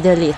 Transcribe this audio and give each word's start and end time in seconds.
The 0.00 0.12
elite. 0.12 0.36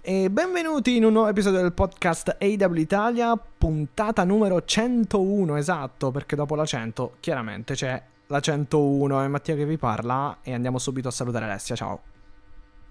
E 0.00 0.30
benvenuti 0.30 0.96
in 0.96 1.04
un 1.04 1.12
nuovo 1.12 1.28
episodio 1.28 1.60
del 1.60 1.72
podcast 1.72 2.36
AW 2.40 2.74
Italia, 2.74 3.36
puntata 3.36 4.24
numero 4.24 4.64
101, 4.64 5.56
esatto, 5.56 6.10
perché 6.10 6.36
dopo 6.36 6.54
la 6.54 6.64
100 6.64 7.16
chiaramente 7.20 7.74
c'è 7.74 8.02
la 8.26 8.40
101 8.40 9.22
è 9.22 9.28
Mattia 9.28 9.54
che 9.54 9.66
vi 9.66 9.76
parla 9.76 10.38
e 10.42 10.54
andiamo 10.54 10.78
subito 10.78 11.08
a 11.08 11.10
salutare 11.10 11.44
Alessia, 11.44 11.74
ciao. 11.74 12.19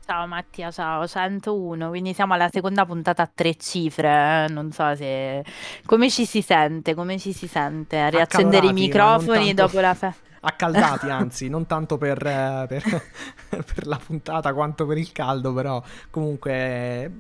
Ciao 0.09 0.25
Mattia, 0.25 0.71
ciao, 0.71 1.05
101, 1.05 1.87
quindi 1.89 2.15
siamo 2.15 2.33
alla 2.33 2.49
seconda 2.49 2.83
puntata 2.83 3.21
a 3.21 3.29
tre 3.31 3.55
cifre, 3.57 4.47
eh, 4.47 4.51
non 4.51 4.71
so 4.71 4.95
se... 4.95 5.45
Come 5.85 6.09
ci 6.09 6.25
si 6.25 6.41
sente, 6.41 6.95
come 6.95 7.19
ci 7.19 7.31
si 7.31 7.45
sente 7.45 7.99
a 7.99 8.07
riaccendere 8.07 8.65
i 8.65 8.73
microfoni 8.73 9.53
tanto- 9.53 9.61
dopo 9.67 9.79
la 9.79 9.93
fe... 9.93 10.11
Accaldati 10.41 11.09
anzi, 11.09 11.49
non 11.49 11.65
tanto 11.65 11.97
per, 11.97 12.25
eh, 12.25 12.65
per- 12.67 13.03
per 13.73 13.87
la 13.87 13.97
puntata 13.97 14.53
quanto 14.53 14.85
per 14.85 14.97
il 14.97 15.11
caldo, 15.11 15.53
però 15.53 15.81
comunque 16.09 16.51
è 16.51 17.11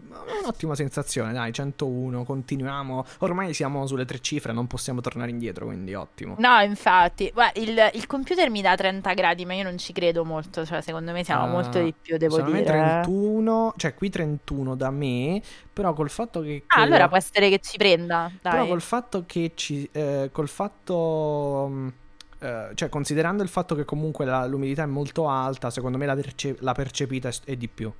un'ottima 0.41 0.75
sensazione, 0.75 1.33
dai, 1.33 1.51
101, 1.51 2.23
continuiamo, 2.23 3.05
ormai 3.19 3.53
siamo 3.53 3.85
sulle 3.87 4.05
tre 4.05 4.19
cifre, 4.19 4.53
non 4.53 4.67
possiamo 4.67 5.01
tornare 5.01 5.31
indietro, 5.31 5.65
quindi 5.65 5.93
ottimo. 5.93 6.39
No, 6.39 6.59
infatti, 6.61 7.29
guarda, 7.31 7.59
il, 7.59 7.91
il 7.95 8.07
computer 8.07 8.49
mi 8.49 8.61
dà 8.61 8.75
30 8.75 9.13
gradi, 9.13 9.45
ma 9.45 9.53
io 9.53 9.63
non 9.63 9.77
ci 9.77 9.91
credo 9.91 10.23
molto, 10.23 10.65
cioè 10.65 10.81
secondo 10.81 11.11
me 11.11 11.23
siamo 11.25 11.45
Ah, 11.45 11.47
molto 11.47 11.79
di 11.81 11.93
più, 11.99 12.17
devo 12.17 12.41
dire. 12.41 12.63
31, 12.63 13.73
cioè 13.77 13.93
qui 13.93 14.09
31 14.09 14.75
da 14.75 14.89
me, 14.91 15.41
però 15.73 15.93
col 15.93 16.09
fatto 16.09 16.41
che... 16.41 16.65
Ah, 16.67 16.81
che- 16.81 16.81
allora 16.81 17.07
può 17.07 17.17
essere 17.17 17.49
che 17.49 17.59
ci 17.59 17.77
prenda, 17.77 18.31
Però 18.47 18.65
dai. 18.65 18.67
col 18.67 18.81
fatto 18.81 19.25
che 19.25 19.51
ci... 19.55 19.87
eh, 19.91 20.29
col 20.31 20.47
fatto... 20.47 21.93
eh, 22.39 22.71
cioè 22.75 22.89
considerando 22.89 23.43
il 23.43 23.49
fatto 23.49 23.75
che 23.75 23.85
comunque 23.85 24.25
la- 24.25 24.45
l'umidità 24.45 24.83
è 24.83 24.87
molto 24.87 25.27
alta, 25.29 25.69
secondo 25.69 25.97
me 25.97 26.05
la, 26.05 26.15
perce- 26.15 26.55
la 26.59 26.73
percepita 26.73 27.29
è, 27.29 27.33
è 27.45 27.55
di 27.55 27.67
più. 27.67 27.91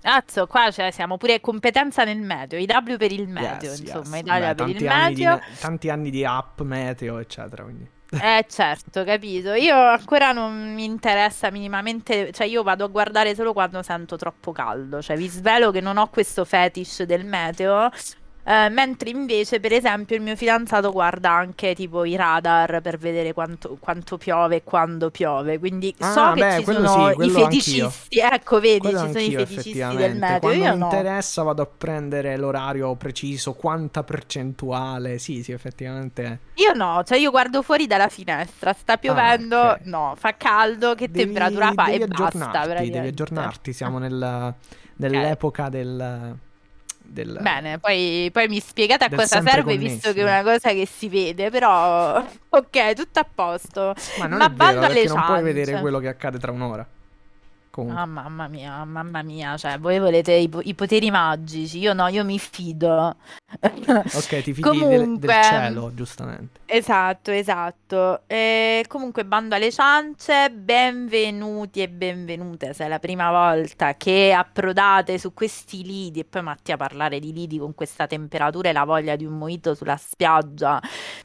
Cazzo, 0.00 0.48
qua 0.48 0.70
cioè, 0.72 0.90
siamo 0.90 1.16
pure 1.16 1.40
competenza 1.40 2.02
nel 2.02 2.18
meteo, 2.20 2.58
i 2.58 2.66
W 2.68 2.96
per 2.96 3.12
il 3.12 3.28
meteo, 3.28 3.70
Yes, 3.70 3.78
insomma, 3.80 4.16
yes. 4.16 4.24
Italia 4.24 4.48
Beh, 4.48 4.54
per 4.56 4.68
il 4.68 4.76
di 4.78 4.84
meteo. 4.84 5.34
ne- 5.36 5.42
tanti 5.60 5.90
anni 5.90 6.10
di 6.10 6.24
app, 6.24 6.60
meteo, 6.62 7.18
eccetera, 7.18 7.62
quindi... 7.62 7.88
Eh 8.20 8.44
certo, 8.48 9.04
capito. 9.04 9.52
Io 9.54 9.74
ancora 9.74 10.32
non 10.32 10.74
mi 10.74 10.84
interessa 10.84 11.50
minimamente, 11.50 12.30
cioè 12.32 12.46
io 12.46 12.62
vado 12.62 12.84
a 12.84 12.88
guardare 12.88 13.34
solo 13.34 13.52
quando 13.52 13.80
sento 13.82 14.16
troppo 14.16 14.50
caldo, 14.52 15.00
cioè 15.00 15.16
vi 15.16 15.28
svelo 15.28 15.70
che 15.70 15.80
non 15.80 15.96
ho 15.96 16.08
questo 16.10 16.44
fetish 16.44 17.04
del 17.04 17.24
meteo, 17.24 17.88
eh, 18.44 18.68
mentre 18.70 19.10
invece 19.10 19.60
per 19.60 19.72
esempio 19.72 20.16
il 20.16 20.22
mio 20.22 20.36
fidanzato 20.36 20.90
guarda 20.92 21.30
anche 21.32 21.74
tipo 21.74 22.04
i 22.04 22.16
radar 22.16 22.80
per 22.80 22.98
vedere 22.98 23.32
quanto, 23.32 23.76
quanto 23.78 24.18
piove 24.18 24.56
e 24.56 24.64
quando 24.64 25.10
piove, 25.10 25.58
quindi 25.58 25.94
so 25.98 26.28
Ah, 26.28 26.30
che 26.30 26.46
beh, 26.46 26.48
ci 26.48 26.64
quello 26.64 26.86
sono 26.86 27.10
sì, 27.10 27.12
i 27.20 27.30
quello 27.30 27.44
anch'io. 27.44 27.92
feticisti, 27.92 28.18
ecco 28.18 28.58
vedi, 28.60 28.80
Quello 28.80 28.96
ci 28.96 29.08
sono 29.08 29.24
i 29.24 29.30
feticisti 29.30 29.96
del 29.96 30.14
meteo, 30.16 30.50
Quando 30.50 30.64
io 30.64 30.68
mi 30.68 30.76
no. 30.76 30.82
interessa 30.82 31.42
vado 31.42 31.62
a 31.62 31.66
prendere 31.66 32.36
l'orario 32.36 32.94
preciso, 32.96 33.54
quanta 33.54 34.02
percentuale. 34.02 35.18
Sì, 35.18 35.42
sì, 35.42 35.52
effettivamente. 35.52 36.40
Io 36.56 36.72
no, 36.74 37.02
cioè 37.04 37.18
io 37.18 37.30
guardo 37.30 37.62
fuori 37.62 37.86
dalla 37.86 38.08
finestra, 38.08 38.72
sta 38.74 38.96
piovendo, 38.98 39.56
Ah, 39.56 39.72
ok. 39.72 39.80
no, 39.84 40.14
fa 40.16 40.36
caldo, 40.36 40.94
che 40.94 41.10
Devi- 41.10 41.10
temperatura 41.10 41.72
fa 41.72 41.88
e 41.88 41.98
basta 42.00 42.60
devi 42.90 43.06
aggiornarti. 43.08 43.72
Siamo 43.72 43.98
nel- 43.98 44.54
nell'epoca 44.96 45.68
del, 45.70 46.38
del- 47.12 47.38
Bene, 47.40 47.78
poi, 47.78 48.30
poi 48.32 48.48
mi 48.48 48.60
spiegate 48.60 49.04
a 49.04 49.08
cosa 49.10 49.40
serve, 49.42 49.76
visto 49.76 50.08
connessi. 50.08 50.12
che 50.14 50.20
è 50.20 50.24
una 50.24 50.42
cosa 50.42 50.70
che 50.70 50.86
si 50.86 51.08
vede, 51.08 51.50
però 51.50 52.16
ok, 52.48 52.92
tutto 52.94 53.18
a 53.20 53.26
posto. 53.32 53.94
Ma 54.18 54.26
non 54.26 54.38
Ma 54.38 54.46
è 54.46 54.50
vero, 54.50 54.80
alle 54.80 55.04
non 55.06 55.22
puoi 55.24 55.42
vedere 55.42 55.80
quello 55.80 55.98
che 55.98 56.08
accade 56.08 56.38
tra 56.38 56.50
un'ora. 56.52 56.86
Comunque. 57.72 57.98
Ah, 58.02 58.04
mamma 58.04 58.48
mia, 58.48 58.84
mamma 58.84 59.22
mia, 59.22 59.56
cioè 59.56 59.78
voi 59.78 59.98
volete 59.98 60.32
i, 60.34 60.50
i 60.64 60.74
poteri 60.74 61.10
magici, 61.10 61.78
io 61.78 61.94
no, 61.94 62.06
io 62.08 62.22
mi 62.22 62.38
fido. 62.38 63.16
ok, 63.62 64.42
ti 64.42 64.52
fidi 64.52 64.60
del- 64.60 64.60
del, 64.60 65.00
Comunque, 65.00 65.40
cielo, 65.42 65.94
giustamente. 65.94 66.60
Esatto, 66.66 67.30
esatto. 67.30 68.20
E 68.26 68.84
comunque, 68.88 69.24
bando 69.24 69.54
alle 69.54 69.70
ciance, 69.72 70.50
benvenuti 70.50 71.80
e 71.80 71.88
benvenute. 71.88 72.74
Se 72.74 72.84
è 72.84 72.88
la 72.88 72.98
prima 72.98 73.30
volta 73.30 73.96
che 73.96 74.34
approdate 74.36 75.16
su 75.18 75.32
questi 75.32 75.82
lidi, 75.82 76.20
e 76.20 76.24
poi 76.24 76.42
Mattia 76.42 76.76
parlare 76.76 77.20
di 77.20 77.32
lidi 77.32 77.56
con 77.56 77.74
questa 77.74 78.06
temperatura 78.06 78.68
e 78.68 78.72
la 78.72 78.84
voglia 78.84 79.16
di 79.16 79.24
un 79.24 79.38
mojito 79.38 79.74
sulla 79.74 79.96
spiaggia, 79.96 80.78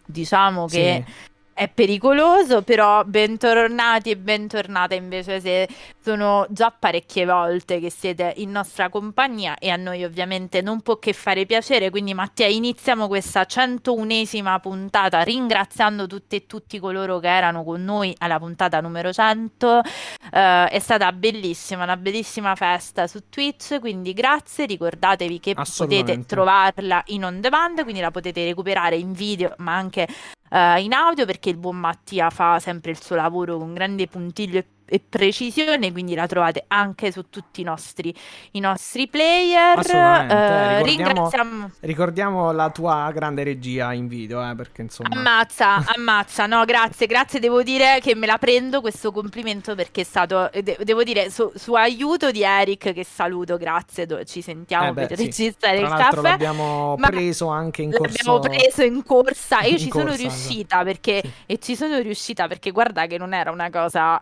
diciamo 0.05 0.65
che 0.67 1.03
Sì. 1.05 1.13
È 1.57 1.67
pericoloso, 1.69 2.61
però 2.61 3.03
bentornati 3.03 4.11
e 4.11 4.15
bentornate 4.17 4.93
invece 4.93 5.41
se 5.41 5.67
sono 5.99 6.45
già 6.51 6.71
parecchie 6.71 7.25
volte 7.25 7.79
che 7.79 7.89
siete 7.89 8.31
in 8.37 8.51
nostra 8.51 8.89
compagnia 8.89 9.57
e 9.57 9.71
a 9.71 9.75
noi 9.75 10.03
ovviamente 10.03 10.61
non 10.61 10.81
può 10.81 10.97
che 10.99 11.13
fare 11.13 11.47
piacere, 11.47 11.89
quindi 11.89 12.13
Mattia 12.13 12.45
iniziamo 12.45 13.07
questa 13.07 13.41
101esima 13.41 14.59
puntata 14.59 15.21
ringraziando 15.21 16.05
tutte 16.05 16.35
e 16.35 16.45
tutti 16.45 16.77
coloro 16.77 17.17
che 17.17 17.27
erano 17.27 17.63
con 17.63 17.83
noi 17.83 18.13
alla 18.19 18.37
puntata 18.37 18.79
numero 18.79 19.11
100, 19.11 19.81
Eh, 20.29 20.67
è 20.67 20.79
stata 20.79 21.11
bellissima, 21.11 21.83
una 21.83 21.97
bellissima 21.97 22.53
festa 22.55 23.07
su 23.07 23.29
Twitch, 23.29 23.79
quindi 23.79 24.13
grazie, 24.13 24.65
ricordatevi 24.65 25.39
che 25.39 25.55
potete 25.55 26.23
trovarla 26.25 27.01
in 27.07 27.23
on 27.23 27.39
demand, 27.39 27.81
quindi 27.81 28.01
la 28.01 28.11
potete 28.11 28.43
recuperare 28.43 28.97
in 28.97 29.13
video 29.13 29.53
ma 29.57 29.75
anche 29.75 30.07
eh, 30.49 30.81
in 30.81 30.93
audio 30.93 31.25
perché 31.25 31.49
il 31.49 31.57
buon 31.57 31.77
Mattia 31.77 32.29
fa 32.29 32.59
sempre 32.59 32.91
il 32.91 33.01
suo 33.01 33.15
lavoro 33.15 33.57
con 33.57 33.73
grande 33.73 34.07
puntiglio 34.07 34.57
e, 34.59 34.65
e 34.87 35.01
precisione, 35.07 35.91
quindi 35.91 36.15
la 36.15 36.27
trovate 36.27 36.63
anche 36.67 37.11
su 37.11 37.29
tutti 37.29 37.61
i 37.61 37.63
nostri, 37.63 38.13
i 38.51 38.59
nostri 38.59 39.07
player. 39.07 39.77
Assolutamente, 39.77 40.33
Eh, 40.33 40.83
ricordiamo- 40.83 40.83
ringraziamo. 41.13 41.71
Ricordiamo 41.81 42.51
la 42.51 42.69
tua 42.69 43.11
grande 43.13 43.43
regia 43.43 43.93
in 43.93 44.07
video, 44.07 44.47
eh, 44.49 44.55
perché 44.55 44.81
insomma... 44.83 45.09
Ammazza, 45.15 45.83
ammazza, 45.95 46.45
no, 46.45 46.63
grazie, 46.65 47.05
grazie, 47.07 47.39
devo 47.39 47.63
dire 47.63 47.99
che 48.01 48.15
me 48.15 48.25
la 48.25 48.37
prendo 48.37 48.81
questo 48.81 49.11
complimento 49.11 49.75
perché 49.75 50.01
è 50.01 50.03
stato, 50.05 50.51
eh, 50.51 50.63
de- 50.63 50.77
devo 50.83 51.03
dire, 51.03 51.29
su, 51.29 51.51
su 51.55 51.73
aiuto 51.73 52.31
di 52.31 52.43
Eric 52.43 52.93
che 52.93 53.03
saluto, 53.03 53.57
grazie, 53.57 54.05
do- 54.05 54.23
ci 54.23 54.41
sentiamo 54.41 54.89
Eh 54.89 54.93
beh, 54.93 55.07
per 55.07 55.17
sì. 55.17 55.23
registrare 55.25 55.79
Tra 55.79 55.87
il 55.87 55.93
caffè. 56.03 56.21
l'abbiamo 56.21 56.95
ma 56.97 57.07
preso 57.09 57.47
anche 57.47 57.81
in 57.81 57.91
corso... 57.91 58.05
L'abbiamo 58.31 58.39
preso 58.39 58.83
in 58.83 59.03
corsa 59.03 59.59
e 59.61 59.67
io 59.67 59.71
in 59.73 59.77
ci 59.79 59.89
sono 59.91 60.03
corsa, 60.05 60.21
riuscita 60.21 60.83
perché, 60.83 61.21
Sì. 61.23 61.31
e 61.45 61.59
ci 61.59 61.75
sono 61.75 61.97
riuscita 61.99 62.47
perché 62.47 62.71
guarda 62.71 63.05
che 63.07 63.17
non 63.17 63.33
era 63.33 63.51
una 63.51 63.69
cosa 63.69 64.21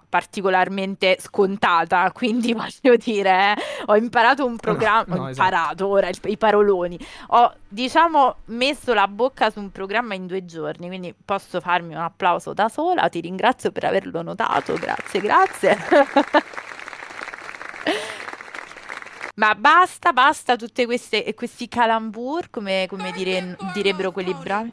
particolarmente 0.56 1.18
scontata, 1.20 2.12
quindi 2.14 2.54
voglio 2.54 2.96
dire, 2.96 3.30
eh, 3.30 3.56
ho 3.88 3.96
imparato 3.98 4.46
un 4.46 4.56
programma, 4.56 5.16
no, 5.16 5.24
ho 5.24 5.30
esatto. 5.30 5.48
imparato 5.48 5.88
ora 5.88 6.08
il- 6.08 6.20
i 6.24 6.38
paroloni, 6.38 6.98
ho 7.28 7.54
diciamo 7.68 8.36
messo 8.46 8.94
la 8.94 9.08
bocca 9.08 9.50
su 9.50 9.60
un 9.60 9.72
programma 9.72 10.14
in 10.14 10.28
due 10.28 10.46
giorni, 10.46 10.88
quindi 10.88 11.14
posso 11.14 11.60
farmi 11.60 11.94
un 11.94 12.02
applauso 12.02 12.54
da 12.54 12.70
sola, 12.70 13.10
ti 13.10 13.20
ringrazio 13.20 13.72
per 13.72 13.84
averlo 13.86 14.22
notato, 14.22 14.74
grazie, 14.76 15.20
grazie. 15.20 15.78
Ma 19.38 19.54
basta, 19.54 20.14
basta 20.14 20.56
tutte 20.56 20.86
queste 20.86 21.34
questi 21.34 21.68
calambur, 21.68 22.50
come, 22.50 22.86
come 22.88 23.12
dire- 23.12 23.58
direbbero 23.74 24.14
quelli 24.14 24.34
bravi. 24.34 24.72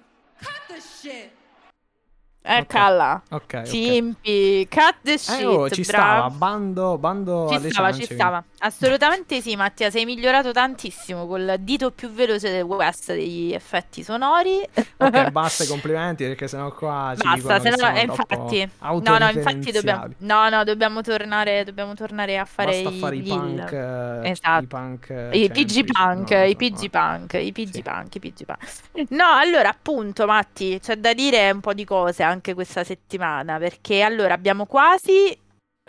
Eccola. 2.45 3.23
Ok, 3.31 3.55
ok. 3.55 3.67
Simpi, 3.67 4.67
cut 4.69 4.97
the 5.03 5.17
shit, 5.17 5.41
Eh, 5.41 5.45
oh, 5.47 5.71
ci 5.71 5.83
bravo. 5.83 6.29
stava, 6.29 6.31
bando, 6.31 6.99
bando 6.99 7.47
Ci 7.49 7.71
stava, 7.71 7.91
ciance, 7.91 8.07
ci 8.07 8.15
stava. 8.15 8.45
Assolutamente 8.59 9.41
sì, 9.41 9.55
Mattia, 9.55 9.91
sei 9.91 10.05
migliorato 10.05 10.51
tantissimo 10.51 11.27
col 11.27 11.55
dito 11.61 11.93
più 11.93 12.11
veloce 12.11 12.51
del 12.51 12.63
West 12.63 13.13
degli 13.15 13.53
effetti 13.53 14.03
sonori. 14.03 14.61
Ok, 14.97 15.29
basta 15.31 15.63
i 15.63 15.67
complimenti 15.69 16.25
perché 16.25 16.49
sennò 16.49 16.73
qua 16.73 17.15
ci 17.17 17.23
Basta, 17.23 17.61
se 17.61 17.71
no, 17.71 17.93
eh, 17.95 18.03
infatti, 18.03 18.71
no, 18.81 19.19
no, 19.19 19.29
infatti 19.31 19.71
dobbiamo, 19.71 20.09
no, 20.19 20.49
no, 20.49 20.65
dobbiamo 20.65 21.01
tornare, 21.01 21.63
dobbiamo 21.65 21.95
tornare 21.95 22.39
a 22.39 22.45
fare 22.45 22.83
Basta 22.83 22.89
i, 22.89 22.99
fare 22.99 23.17
i 23.17 23.23
punk, 23.23 23.73
eh, 23.73 24.31
Esatto. 24.31 24.63
i 24.65 24.67
punk 24.67 25.11
eh, 25.11 25.39
I 25.39 25.51
PG 25.51 25.85
Punk, 25.93 26.31
lo 26.31 26.45
i 26.45 26.57
PG 26.57 26.89
ma- 26.93 27.17
Punk, 27.19 27.33
i 27.35 27.53
PG 27.53 27.71
Sì. 27.71 27.83
Punk, 27.83 28.15
i 28.15 28.19
PG 28.21 28.45
Punk. 28.45 29.11
No, 29.11 29.25
allora 29.33 29.69
appunto, 29.71 30.27
Matti, 30.27 30.79
c'è 30.81 30.97
da 30.97 31.13
dire 31.15 31.51
un 31.51 31.61
po' 31.61 31.73
di 31.75 31.85
cose 31.85 32.23
anche 32.33 32.55
questa 32.55 32.85
settimana, 32.85 33.59
perché 33.59 34.03
allora 34.03 34.35
abbiamo 34.35 34.67
quasi 34.67 35.39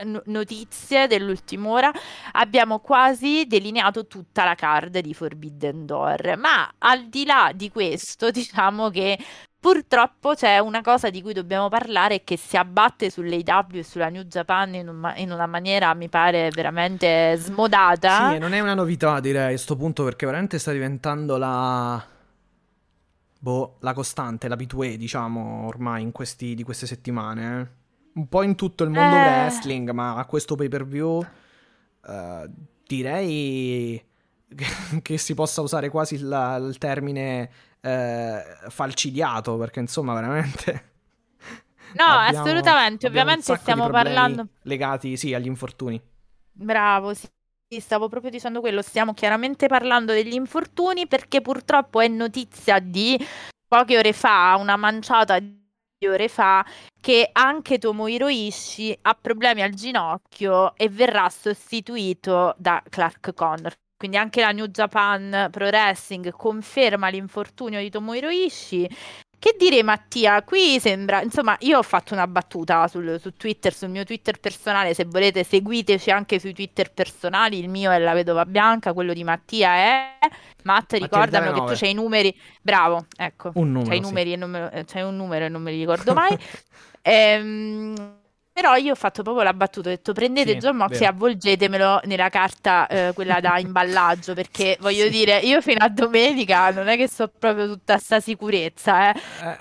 no- 0.03 0.21
notizie 0.25 1.07
dell'ultima 1.07 1.69
ora, 1.69 1.91
abbiamo 2.33 2.79
quasi 2.79 3.45
delineato 3.45 4.07
tutta 4.07 4.43
la 4.43 4.55
card 4.55 4.99
di 4.99 5.13
Forbidden 5.13 5.85
Door, 5.85 6.37
ma 6.37 6.73
al 6.79 7.07
di 7.07 7.25
là 7.25 7.51
di 7.53 7.69
questo, 7.69 8.29
diciamo 8.31 8.89
che 8.89 9.17
purtroppo 9.63 10.33
c'è 10.33 10.59
una 10.59 10.81
cosa 10.81 11.09
di 11.09 11.21
cui 11.21 11.31
dobbiamo 11.31 11.69
parlare 11.69 12.15
e 12.15 12.23
che 12.25 12.35
si 12.35 12.57
abbatte 12.57 13.09
sull'AW 13.09 13.77
e 13.77 13.83
sulla 13.83 14.09
New 14.09 14.23
Japan 14.23 14.75
in, 14.75 14.89
un 14.89 14.95
ma- 14.97 15.15
in 15.15 15.31
una 15.31 15.45
maniera, 15.45 15.93
mi 15.93 16.09
pare, 16.09 16.49
veramente 16.49 17.35
smodata. 17.37 18.31
Sì, 18.31 18.39
non 18.39 18.53
è 18.53 18.59
una 18.59 18.73
novità 18.73 19.21
direi 19.21 19.53
a 19.53 19.57
sto 19.57 19.77
punto 19.77 20.03
perché 20.03 20.25
veramente 20.25 20.59
sta 20.59 20.71
diventando 20.71 21.37
la... 21.37 22.05
Boh, 23.43 23.75
la 23.81 23.91
costante, 23.91 24.47
l'abitué, 24.47 24.95
diciamo, 24.95 25.65
ormai 25.65 26.01
in 26.01 26.13
questi, 26.13 26.55
di 26.55 26.63
queste 26.63 26.87
settimane. 26.87 27.59
eh. 27.61 27.67
Un 28.13 28.29
po' 28.29 28.41
in 28.41 28.55
tutto 28.55 28.85
il 28.85 28.89
mondo 28.89 29.17
Eh. 29.17 29.19
wrestling, 29.19 29.89
ma 29.89 30.15
a 30.15 30.23
questo 30.23 30.55
pay 30.55 30.69
per 30.69 30.85
view 30.85 31.21
eh, 32.07 32.49
direi 32.87 34.01
che, 35.01 35.17
si 35.17 35.33
possa 35.33 35.59
usare 35.61 35.89
quasi 35.89 36.19
la- 36.19 36.55
il 36.55 36.77
termine 36.77 37.49
eh, 37.81 38.41
falcidiato, 38.69 39.57
perché 39.57 39.81
insomma 39.81 40.13
veramente... 40.13 40.91
No, 41.95 42.05
abbiamo- 42.05 42.45
assolutamente, 42.45 43.07
abbiamo 43.07 43.31
ovviamente 43.31 43.55
stiamo 43.57 43.89
parlando. 43.89 44.47
Legati, 44.61 45.17
sì, 45.17 45.33
agli 45.33 45.47
infortuni. 45.47 46.01
Bravo, 46.53 47.13
sì, 47.13 47.27
stavo 47.79 48.09
proprio 48.09 48.31
dicendo 48.31 48.59
quello. 48.59 48.81
Stiamo 48.81 49.13
chiaramente 49.13 49.67
parlando 49.67 50.13
degli 50.13 50.33
infortuni 50.33 51.07
perché 51.07 51.41
purtroppo 51.41 51.99
è 52.01 52.07
notizia 52.07 52.79
di 52.79 53.17
poche 53.67 53.97
ore 53.97 54.13
fa, 54.13 54.55
una 54.59 54.75
manciata 54.75 55.39
di 55.39 56.07
ore 56.07 56.27
fa, 56.27 56.65
che 56.99 57.29
anche 57.31 57.77
Tomohiro 57.77 58.27
Ishii 58.27 58.99
ha 59.01 59.17
problemi 59.19 59.61
al 59.61 59.71
ginocchio 59.71 60.75
e 60.75 60.89
verrà 60.89 61.29
sostituito 61.29 62.53
da 62.57 62.81
Clark 62.89 63.33
Connor. 63.33 63.73
Quindi 63.97 64.19
anche 64.19 64.41
la 64.41 64.51
New 64.51 64.65
Japan 64.65 65.47
Pro 65.49 65.67
Wrestling 65.67 66.29
conferma 66.31 67.07
l'infortunio 67.07 67.79
di 67.79 67.89
Tomohiro 67.89 68.29
Ishii. 68.29 68.89
Che 69.43 69.57
dire 69.59 69.83
Mattia, 69.83 70.41
qui 70.43 70.79
sembra, 70.79 71.21
insomma, 71.21 71.57
io 71.59 71.77
ho 71.77 71.83
fatto 71.83 72.13
una 72.13 72.27
battuta 72.27 72.87
sul- 72.87 73.19
su 73.19 73.33
Twitter, 73.35 73.73
sul 73.73 73.89
mio 73.89 74.05
Twitter 74.05 74.39
personale, 74.39 74.93
se 74.93 75.03
volete 75.03 75.43
seguiteci 75.43 76.11
anche 76.11 76.39
sui 76.39 76.53
Twitter 76.53 76.93
personali, 76.93 77.59
il 77.59 77.67
mio 77.67 77.91
è 77.91 77.99
la 77.99 78.13
vedova 78.13 78.45
bianca, 78.45 78.93
quello 78.93 79.11
di 79.11 79.25
Mattia 79.25 79.73
è... 79.73 80.17
Matt, 80.63 80.93
ricordamelo 80.93 81.51
che 81.51 81.59
09. 81.59 81.73
tu 81.73 81.77
c'hai 81.77 81.91
i 81.91 81.93
numeri, 81.93 82.39
bravo, 82.61 83.05
ecco, 83.17 83.51
Un 83.55 83.73
numero, 83.73 83.89
c'hai 83.89 83.97
sì. 83.97 84.03
numeri 84.03 84.31
e 84.31 84.35
non 84.37 84.49
me 84.49 84.85
c'hai 84.87 85.01
un 85.01 85.17
numero 85.17 85.43
e 85.43 85.49
non 85.49 85.61
me 85.61 85.71
li 85.71 85.79
ricordo 85.79 86.13
mai. 86.13 86.37
Ehm, 87.05 88.22
però 88.53 88.75
io 88.75 88.91
ho 88.91 88.95
fatto 88.95 89.23
proprio 89.23 89.43
la 89.43 89.53
battuta, 89.53 89.89
ho 89.89 89.91
detto 89.91 90.13
prendete 90.13 90.51
Sì, 90.51 90.57
John 90.57 90.75
Mox 90.77 91.01
e 91.01 91.05
avvolgetemelo 91.05 92.01
nella 92.03 92.29
carta, 92.29 92.87
eh, 92.87 93.11
quella 93.15 93.39
da 93.39 93.57
imballaggio, 93.57 94.35
perché 94.35 94.77
voglio 94.81 95.05
Sì. 95.05 95.09
dire, 95.09 95.39
io 95.39 95.59
fino 95.59 95.83
a 95.83 95.89
domenica 95.89 96.69
non 96.69 96.87
è 96.87 96.95
che 96.95 97.09
so 97.09 97.31
proprio 97.37 97.67
tutta 97.67 97.97
sta 97.97 98.19
sicurezza, 98.19 99.11
eh. 99.11 99.19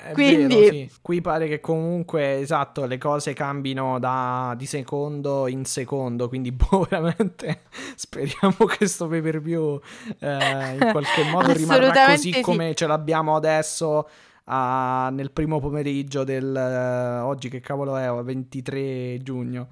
Eh, 0.08 0.12
Quindi- 0.12 0.54
vero, 0.54 0.72
sì. 0.72 0.90
Qui 1.00 1.20
pare 1.22 1.48
che 1.48 1.58
comunque, 1.60 2.38
esatto, 2.38 2.84
le 2.84 2.98
cose 2.98 3.32
cambino 3.32 3.98
da, 3.98 4.54
di 4.56 4.66
secondo 4.66 5.48
in 5.48 5.64
secondo, 5.64 6.28
quindi 6.28 6.52
boh, 6.52 6.86
veramente 6.88 7.62
speriamo 7.96 8.66
che 8.66 8.86
sto 8.86 9.06
pay 9.08 9.22
per 9.22 9.40
view 9.40 9.80
eh, 10.20 10.76
in 10.78 10.88
qualche 10.92 11.24
modo 11.24 11.52
rimarrà 11.52 12.06
così 12.06 12.32
sì. 12.32 12.40
come 12.42 12.74
ce 12.74 12.86
l'abbiamo 12.86 13.34
adesso 13.36 14.06
ah, 14.52 15.10
nel 15.10 15.31
primo 15.32 15.60
pomeriggio 15.60 16.25
del... 16.25 16.54
eh, 16.54 17.19
oggi 17.20 17.49
che 17.49 17.60
cavolo 17.60 17.96
è? 17.96 18.08
23 18.22 19.20
giugno. 19.22 19.69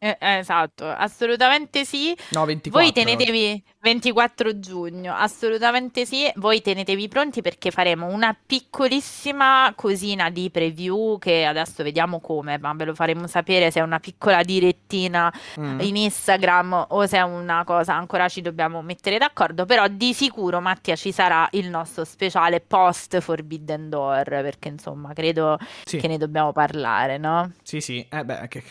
Eh, 0.00 0.16
eh, 0.20 0.38
esatto, 0.38 0.86
assolutamente 0.86 1.84
sì. 1.84 2.16
No, 2.30 2.44
24. 2.44 2.80
Voi 2.80 2.92
tenetevi 2.92 3.62
24 3.80 4.58
giugno, 4.60 5.12
assolutamente 5.14 6.06
sì. 6.06 6.30
Voi 6.36 6.62
tenetevi 6.62 7.08
pronti 7.08 7.42
perché 7.42 7.70
faremo 7.72 8.06
una 8.06 8.36
piccolissima 8.46 9.72
cosina 9.74 10.30
di 10.30 10.50
preview 10.50 11.18
che 11.18 11.44
adesso 11.44 11.82
vediamo 11.82 12.20
come, 12.20 12.58
ma 12.58 12.72
ve 12.74 12.84
lo 12.84 12.94
faremo 12.94 13.26
sapere 13.26 13.70
se 13.72 13.80
è 13.80 13.82
una 13.82 13.98
piccola 13.98 14.42
direttina 14.42 15.32
Mm. 15.58 15.80
in 15.80 15.96
Instagram 15.96 16.86
o 16.90 17.06
se 17.06 17.16
è 17.18 17.22
una 17.22 17.64
cosa 17.64 17.94
ancora 17.94 18.28
ci 18.28 18.40
dobbiamo 18.40 18.82
mettere 18.82 19.18
d'accordo, 19.18 19.66
però 19.66 19.86
di 19.88 20.12
sicuro 20.14 20.60
Mattia 20.60 20.94
ci 20.96 21.10
sarà 21.12 21.48
il 21.52 21.68
nostro 21.68 22.04
speciale 22.04 22.60
post 22.60 23.18
Forbidden 23.20 23.88
Door 23.88 24.24
perché 24.24 24.68
insomma 24.68 25.12
credo 25.12 25.58
Sì, 25.84 25.98
che 25.98 26.06
ne 26.08 26.18
dobbiamo 26.18 26.52
parlare, 26.52 27.18
no? 27.18 27.52
sì, 27.62 27.80
sì. 27.80 28.06
Eh 28.08 28.24
beh, 28.24 28.46
che- 28.48 28.62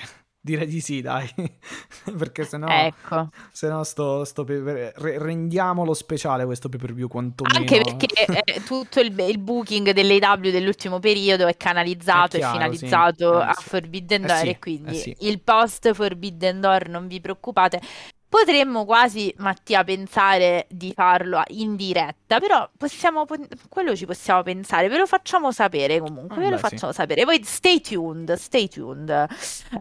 direi 0.47 0.67
di 0.67 0.79
sì, 0.79 1.01
dai. 1.01 1.29
Perché 2.17 2.45
sennò... 2.45 2.67
Ecco. 2.67 3.29
Se 3.51 3.67
no, 3.67 3.83
sto, 3.83 4.23
sto 4.23 4.45
per- 4.45 4.93
re- 4.95 5.17
rendiamo 5.19 5.83
lo 5.83 5.93
speciale 5.93 6.45
questo 6.45 6.69
pay 6.69 6.79
per 6.79 6.93
view 6.93 7.07
quantomeno. 7.07 7.59
Anche 7.59 7.81
perché 7.81 8.07
eh, 8.43 8.63
tutto 8.63 9.01
il, 9.01 9.13
il 9.19 9.39
booking 9.39 9.91
dell'AW 9.91 10.49
dell'ultimo 10.49 10.99
periodo 10.99 11.47
è 11.47 11.57
canalizzato 11.57 12.37
e 12.37 12.41
finalizzato 12.41 13.39
sì. 13.39 13.45
Eh, 13.45 13.49
a 13.49 13.53
sì. 13.53 13.69
Forbidden 13.69 14.23
Eh 14.23 14.27
Door 14.27 14.37
sì, 14.37 14.47
e 14.47 14.59
quindi 14.59 14.89
eh 14.89 14.93
sì. 14.93 15.15
il 15.19 15.41
post 15.41 15.93
Forbidden 15.93 16.61
Door 16.61 16.87
non 16.87 17.07
vi 17.07 17.19
preoccupate. 17.19 17.81
Potremmo 18.29 18.83
quasi, 18.83 19.33
Mattia, 19.37 19.83
pensare 19.85 20.67
di 20.69 20.91
farlo 20.93 21.41
in 21.47 21.77
diretta, 21.77 22.39
però 22.39 22.69
possiamo, 22.77 23.25
quello 23.69 23.95
ci 23.95 24.05
possiamo 24.05 24.43
pensare, 24.43 24.89
ve 24.89 24.97
lo 24.97 25.05
facciamo 25.07 25.51
sapere 25.51 25.99
comunque, 25.99 26.35
Ah, 26.35 26.39
ve 26.39 26.49
lo 26.49 26.55
beh, 26.57 26.61
sì. 26.61 26.67
facciamo 26.69 26.91
sapere. 26.91 27.23
Voi 27.23 27.41
stay 27.45 27.79
tuned, 27.79 28.33
stay 28.33 28.67
tuned. 28.67 29.27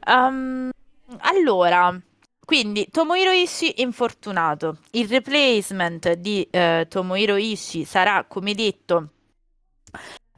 Um, 0.06 0.70
allora, 1.18 2.00
quindi 2.44 2.88
Tomohiro 2.88 3.32
Ishii 3.32 3.80
infortunato. 3.82 4.78
Il 4.92 5.08
replacement 5.08 6.12
di 6.12 6.46
eh, 6.48 6.86
Tomohiro 6.88 7.34
Ishii 7.36 7.84
sarà, 7.84 8.24
come 8.28 8.54
detto, 8.54 9.08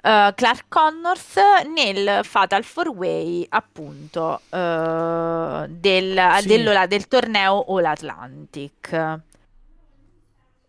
eh, 0.02 0.32
Clark 0.34 0.64
Connors 0.68 1.34
nel 1.74 2.20
Fatal 2.24 2.62
4-Way, 2.64 3.46
appunto, 3.48 4.40
eh, 4.50 5.66
del, 5.68 6.20
Sì. 6.40 6.46
dello- 6.46 6.86
del 6.86 7.08
torneo 7.08 7.64
All 7.68 7.84
Atlantic. 7.84 9.20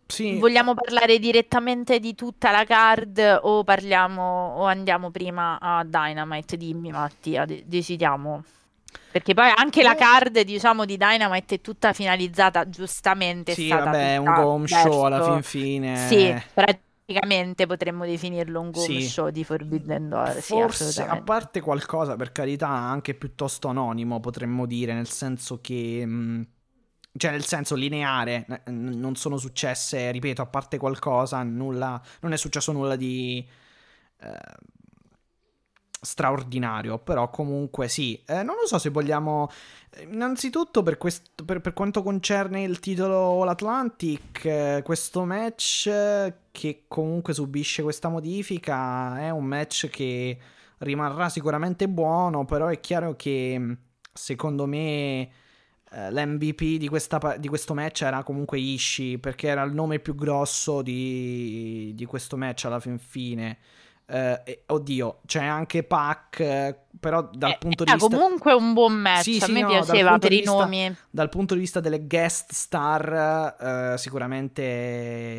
Sì, 0.07 0.39
Vogliamo 0.39 0.73
parlare 0.73 1.19
direttamente 1.19 1.99
di 1.99 2.15
tutta 2.15 2.49
la 2.49 2.63
card 2.65 3.39
o 3.43 3.63
parliamo 3.63 4.55
o 4.57 4.65
andiamo 4.65 5.11
prima 5.11 5.59
a 5.61 5.83
Dynamite? 5.83 6.57
Dimmi 6.57 6.89
Mattia, 6.91 7.45
de- 7.45 7.63
decidiamo. 7.67 8.43
Perché 9.11 9.35
poi 9.35 9.51
anche 9.55 9.83
la 9.83 9.93
Eh. 9.93 9.97
card, 9.97 10.39
diciamo, 10.41 10.85
di 10.85 10.97
Dynamite 10.97 11.55
è 11.55 11.61
tutta 11.61 11.93
finalizzata, 11.93 12.67
giustamente 12.69 13.53
sì, 13.53 13.69
vabbè, 13.69 14.13
è 14.13 14.17
un 14.17 14.27
home 14.29 14.65
show 14.67 15.03
alla 15.03 15.23
fin 15.23 15.43
fine. 15.43 15.95
Sì, 16.07 16.35
praticamente 17.13 17.65
potremmo 17.65 18.05
definirlo 18.05 18.61
un 18.61 18.71
home 18.73 18.99
Sì. 18.99 19.31
di 19.31 19.43
Forbidden 19.43 20.09
Door, 20.09 20.41
sì, 20.41 20.59
Forse, 20.59 21.05
a 21.05 21.17
assolutamente. 21.17 21.23
parte 21.23 21.61
qualcosa, 21.61 22.15
per 22.15 22.31
carità, 22.31 22.67
anche 22.67 23.13
piuttosto 23.15 23.67
anonimo, 23.67 24.19
potremmo 24.19 24.65
dire, 24.65 24.93
nel 24.93 25.07
senso 25.09 25.59
che... 25.61 26.05
mh, 26.05 26.47
Cioè, 27.17 27.31
nel 27.31 27.45
senso 27.45 27.75
lineare, 27.75 28.45
n- 28.67 28.99
non 28.99 29.15
sono 29.15 29.37
successe, 29.37 30.11
ripeto, 30.11 30.41
a 30.41 30.45
parte 30.47 30.77
qualcosa, 30.77 31.41
nulla, 31.43 32.01
non 32.21 32.33
è 32.33 32.37
successo 32.37 32.71
nulla 32.71 32.95
di 32.95 33.47
eh, 34.21 34.39
straordinario, 36.01 36.97
però 36.99 37.29
comunque 37.29 37.87
sì. 37.87 38.21
Eh, 38.25 38.43
non 38.43 38.55
lo 38.59 38.65
so 38.65 38.77
se 38.77 38.89
vogliamo, 38.89 39.49
eh, 39.91 40.03
innanzitutto 40.03 40.83
per, 40.83 40.97
questo, 40.97 41.43
per, 41.43 41.61
per 41.61 41.73
quanto 41.73 42.01
concerne 42.03 42.63
il 42.63 42.79
titolo 42.79 43.41
All 43.41 43.49
Atlantic, 43.49 44.45
eh, 44.45 44.81
questo 44.83 45.25
match 45.25 45.87
eh, 45.87 46.33
che 46.51 46.83
comunque 46.87 47.33
subisce 47.33 47.83
questa 47.83 48.09
modifica 48.09 49.19
è 49.19 49.29
un 49.29 49.45
match 49.45 49.89
che 49.89 50.37
rimarrà 50.79 51.29
sicuramente 51.29 51.87
buono, 51.87 52.45
però 52.45 52.67
è 52.67 52.79
chiaro 52.79 53.15
che 53.15 53.57
mh, 53.57 53.77
secondo 54.13 54.65
me 54.65 55.29
eh, 55.91 56.11
l'MVP 56.11 56.77
di, 56.77 56.87
questa 56.87 57.37
di 57.37 57.47
questo 57.47 57.73
match 57.73 58.03
era 58.03 58.23
comunque 58.23 58.59
Ishii 58.59 59.17
perché 59.17 59.47
era 59.47 59.63
il 59.63 59.73
nome 59.73 59.99
più 59.99 60.13
grosso 60.15 60.81
di, 60.81 61.93
di 61.95 62.05
questo 62.05 62.37
match 62.37 62.65
alla 62.65 62.79
fin 62.79 62.99
fine. 62.99 63.57
Eh, 64.11 64.63
oddio, 64.67 65.19
c'è 65.27 65.43
anche 65.43 65.83
Pac, 65.83 66.39
eh, 66.39 66.75
però 66.99 67.29
dal 67.31 67.51
Eh, 67.51 67.57
punto 67.59 67.83
di 67.83 67.91
vista... 67.93 68.17
comunque 68.17 68.53
un 68.53 68.73
buon 68.73 68.93
match, 68.93 69.21
Sì, 69.23 69.37
a 69.39 69.45
sì, 69.45 69.51
me 69.51 69.61
no, 69.61 69.67
piaceva 69.67 70.17
per 70.17 70.31
i 70.31 70.43
nomi. 70.43 70.95
Dal 71.11 71.29
punto 71.29 71.53
di 71.53 71.59
vista 71.59 71.79
delle 71.79 72.07
guest 72.07 72.51
star, 72.51 73.93
eh, 73.93 73.97
sicuramente 73.99 74.63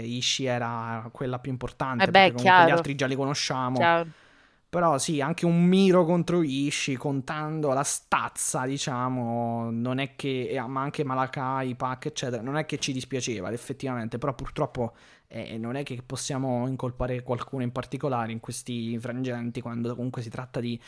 Ishii 0.05 0.47
era 0.47 1.09
quella 1.11 1.41
più 1.41 1.51
importante. 1.51 2.05
Eh 2.05 2.07
beh, 2.07 2.13
perché 2.13 2.29
comunque 2.35 2.51
gli 2.53 2.65
chiaro. 2.65 2.77
altri 2.77 2.95
già 2.95 3.07
li 3.07 3.17
conosciamo. 3.17 3.77
Cioè, 3.77 4.07
Però 4.71 4.99
sì, 4.99 5.21
anche 5.21 5.47
un 5.47 5.65
Miro 5.65 6.05
contro 6.05 6.43
Ishii, 6.45 6.95
contando 6.95 7.73
la 7.73 7.83
stazza, 7.83 8.67
diciamo, 8.67 9.69
non 9.73 9.99
è 9.99 10.15
che... 10.15 10.63
Ma 10.69 10.83
anche 10.83 11.03
Malakai, 11.03 11.75
Pac, 11.75 12.07
eccetera, 12.07 12.41
non 12.41 12.57
è 12.57 12.67
che 12.67 12.79
ci 12.79 12.93
dispiaceva, 12.93 13.51
effettivamente. 13.51 14.17
Però 14.19 14.33
purtroppo 14.33 14.95
eh, 15.31 15.57
non 15.59 15.77
è 15.77 15.85
che 15.85 16.03
possiamo 16.05 16.67
incolpare 16.67 17.23
qualcuno 17.23 17.63
in 17.63 17.71
particolare 17.73 18.33
in 18.33 18.41
questi 18.41 18.99
frangenti, 18.99 19.61
quando 19.61 19.95
comunque 19.95 20.23
si 20.23 20.29
tratta 20.31 20.61
di 20.61 20.81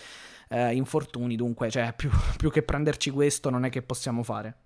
eh, 0.49 0.75
infortuni. 0.75 1.37
Dunque, 1.37 1.71
cioè, 1.71 1.93
più, 1.95 2.11
più 2.37 2.51
che 2.51 2.63
prenderci 2.63 3.11
questo, 3.11 3.51
non 3.51 3.65
è 3.65 3.71
che 3.71 3.83
possiamo 3.83 4.23
fare. 4.23 4.57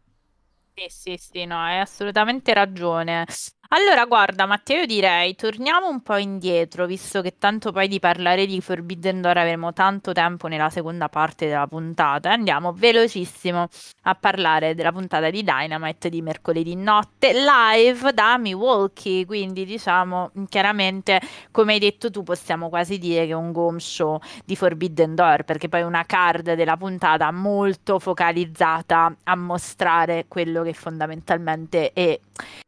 Sì, 0.78 0.87
sì, 0.88 1.16
sì, 1.16 1.45
no, 1.47 1.56
hai 1.59 1.78
assolutamente 1.80 2.52
ragione. 2.52 3.25
Allora, 3.70 4.04
guarda, 4.04 4.46
Matteo, 4.46 4.80
io 4.80 4.87
direi 4.87 5.35
torniamo 5.35 5.88
un 5.88 6.00
po' 6.00 6.16
indietro, 6.16 6.87
visto 6.87 7.20
che 7.20 7.35
tanto 7.37 7.73
poi 7.73 7.88
di 7.88 7.99
parlare 7.99 8.46
di 8.46 8.61
Forbidden 8.61 9.20
Door 9.20 9.38
avremo 9.38 9.73
tanto 9.73 10.12
tempo 10.12 10.46
nella 10.46 10.70
seconda 10.70 11.08
parte 11.08 11.46
della 11.49 11.66
puntata. 11.66 12.28
e 12.30 12.32
Andiamo 12.32 12.73
velocissimo 12.73 13.66
a 14.02 14.14
parlare 14.14 14.75
della 14.76 14.92
puntata 14.92 15.30
di 15.30 15.42
Dynamite 15.42 16.08
di 16.08 16.23
mercoledì 16.23 16.76
notte, 16.76 17.32
live 17.32 18.12
da 18.12 18.38
Milwaukee. 18.38 19.26
Quindi, 19.26 19.64
diciamo, 19.64 20.30
chiaramente, 20.49 21.20
come 21.50 21.73
hai 21.73 21.78
detto 21.80 22.08
tu, 22.11 22.23
possiamo 22.23 22.68
quasi 22.68 22.99
dire 22.99 23.25
che 23.26 23.32
è 23.32 23.35
un 23.35 23.50
home 23.52 23.80
show 23.80 24.20
di 24.44 24.54
Forbidden 24.54 25.16
Door, 25.16 25.42
perché 25.42 25.68
poi 25.68 25.82
una 25.82 26.04
card 26.04 26.54
della 26.54 26.76
puntata 26.76 27.32
molto 27.32 27.99
focalizzata 27.99 29.12
a 29.25 29.35
mostrare 29.35 30.26
quello 30.28 30.62
che 30.62 30.73
fondamentalmente 30.73 31.92
è, 31.92 32.18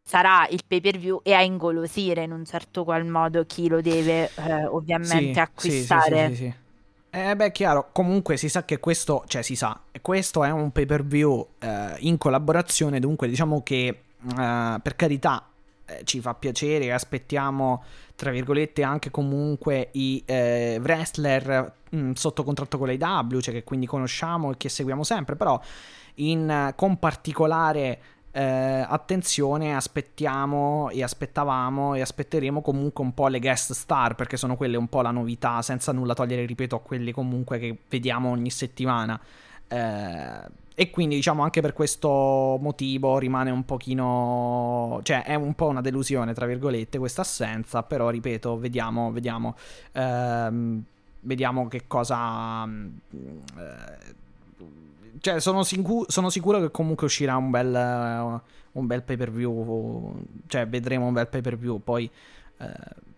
sarà 0.02 0.46
il 0.48 0.62
pay 0.66 0.80
per 0.90 0.98
view 0.98 1.20
e 1.22 1.32
a 1.34 1.42
ingolosire 1.42 2.22
in 2.22 2.32
un 2.32 2.44
certo 2.44 2.84
qual 2.84 3.04
modo 3.06 3.44
chi 3.44 3.68
lo 3.68 3.80
deve 3.80 4.30
eh, 4.34 4.64
ovviamente 4.66 5.34
Sì, 5.34 5.40
acquistare. 5.40 6.28
Sì, 6.30 6.34
sì, 6.34 6.42
sì. 6.44 6.54
Eh 7.10 7.34
beh, 7.36 7.52
chiaro, 7.52 7.88
comunque 7.92 8.36
si 8.36 8.48
sa 8.50 8.64
che 8.64 8.78
questo, 8.80 9.24
cioè 9.26 9.42
si 9.42 9.56
sa, 9.56 9.80
questo 10.02 10.44
è 10.44 10.50
un 10.50 10.70
pay 10.70 10.84
per 10.86 11.04
view 11.04 11.46
eh, 11.58 11.94
in 12.00 12.18
collaborazione, 12.18 13.00
dunque 13.00 13.28
diciamo 13.28 13.62
che 13.62 13.86
eh, 13.88 14.00
per 14.82 14.94
carità 14.94 15.48
eh, 15.86 16.02
ci 16.04 16.20
fa 16.20 16.34
piacere 16.34 16.84
e 16.84 16.90
aspettiamo, 16.90 17.82
tra 18.14 18.30
virgolette, 18.30 18.82
anche 18.82 19.10
comunque 19.10 19.88
i 19.92 20.22
eh, 20.26 20.78
wrestler 20.82 21.72
mh, 21.90 22.12
sotto 22.12 22.44
contratto 22.44 22.76
con 22.76 22.88
l'AW, 22.88 23.40
cioè 23.40 23.54
che 23.54 23.64
quindi 23.64 23.86
conosciamo 23.86 24.52
e 24.52 24.56
che 24.58 24.68
seguiamo 24.68 25.02
sempre, 25.02 25.34
però 25.34 25.58
in, 26.16 26.72
con 26.76 26.98
particolare 26.98 28.00
eh, 28.30 28.86
attenzione, 28.86 29.74
aspettiamo 29.74 30.90
e 30.90 31.02
aspettavamo 31.02 31.94
e 31.94 32.00
aspetteremo 32.00 32.60
comunque 32.60 33.02
un 33.02 33.14
po' 33.14 33.28
le 33.28 33.40
guest 33.40 33.72
star 33.72 34.14
perché 34.14 34.36
sono 34.36 34.56
quelle 34.56 34.76
un 34.76 34.88
po' 34.88 35.02
la 35.02 35.10
novità, 35.10 35.62
senza 35.62 35.92
nulla 35.92 36.14
togliere, 36.14 36.44
ripeto, 36.46 36.76
a 36.76 36.80
quelli 36.80 37.12
comunque 37.12 37.58
che 37.58 37.76
vediamo 37.88 38.30
ogni 38.30 38.50
settimana. 38.50 39.20
Eh, 39.66 40.66
e 40.74 40.90
quindi 40.90 41.16
diciamo 41.16 41.42
anche 41.42 41.60
per 41.60 41.72
questo 41.72 42.56
motivo 42.60 43.18
rimane 43.18 43.50
un 43.50 43.64
pochino, 43.64 45.00
cioè 45.02 45.24
è 45.24 45.34
un 45.34 45.54
po' 45.54 45.66
una 45.66 45.80
delusione 45.80 46.32
tra 46.34 46.46
virgolette 46.46 46.98
questa 46.98 47.22
assenza, 47.22 47.82
però 47.82 48.10
ripeto, 48.10 48.56
vediamo, 48.58 49.10
vediamo, 49.10 49.56
ehm, 49.92 50.82
vediamo 51.22 51.66
che 51.66 51.86
cosa... 51.88 52.64
eh, 52.64 54.26
cioè, 55.20 55.40
sono, 55.40 55.62
sicu- 55.62 56.10
sono 56.10 56.30
sicuro 56.30 56.60
che 56.60 56.70
comunque 56.70 57.06
uscirà 57.06 57.36
un 57.36 57.50
bel, 57.50 58.40
un 58.72 58.86
bel 58.86 59.02
pay 59.02 59.16
per 59.16 59.30
view. 59.30 60.22
Cioè, 60.46 60.66
vedremo 60.66 61.06
un 61.06 61.12
bel 61.12 61.28
pay 61.28 61.40
per 61.40 61.56
view. 61.56 61.80
Poi, 61.82 62.10
eh, 62.58 62.72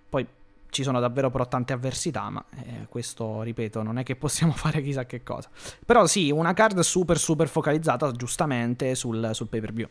poi 0.09 0.27
ci 0.71 0.83
sono 0.83 1.01
davvero 1.01 1.31
però 1.31 1.47
tante 1.47 1.73
avversità. 1.73 2.29
Ma 2.31 2.45
eh, 2.57 2.87
questo, 2.89 3.43
ripeto, 3.43 3.83
non 3.83 3.99
è 3.99 4.03
che 4.03 4.17
possiamo 4.17 4.53
fare 4.57 4.83
chissà 4.83 5.07
che 5.07 5.23
cosa. 5.23 5.49
Però 5.85 6.07
sì, 6.07 6.31
una 6.31 6.53
card 6.53 6.81
super, 6.81 7.19
super 7.19 7.49
focalizzata 7.49 8.11
giustamente 8.13 8.95
sul, 8.95 9.31
sul 9.33 9.49
pay 9.49 9.61
per 9.61 9.73
view. 9.73 9.89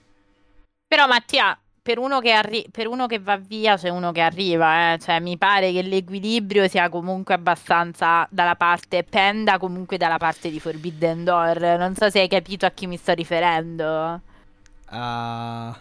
Però 0.87 1.07
Mattia, 1.07 1.59
per 1.89 1.97
uno, 1.97 2.19
che 2.19 2.29
arri- 2.31 2.67
per 2.71 2.85
uno 2.85 3.07
che 3.07 3.17
va 3.17 3.37
via 3.37 3.75
c'è 3.75 3.89
uno 3.89 4.11
che 4.11 4.21
arriva, 4.21 4.93
eh. 4.93 4.99
Cioè, 4.99 5.19
mi 5.19 5.37
pare 5.39 5.71
che 5.71 5.81
l'equilibrio 5.81 6.67
sia 6.67 6.87
comunque 6.87 7.33
abbastanza 7.33 8.27
dalla 8.29 8.55
parte, 8.55 9.03
penda 9.03 9.57
comunque 9.57 9.97
dalla 9.97 10.17
parte 10.17 10.51
di 10.51 10.59
Forbidden 10.59 11.23
Door. 11.23 11.57
Non 11.79 11.95
so 11.95 12.11
se 12.11 12.19
hai 12.19 12.27
capito 12.27 12.67
a 12.67 12.69
chi 12.69 12.85
mi 12.85 12.95
sto 12.97 13.13
riferendo. 13.13 14.21
Ah, 14.91 15.75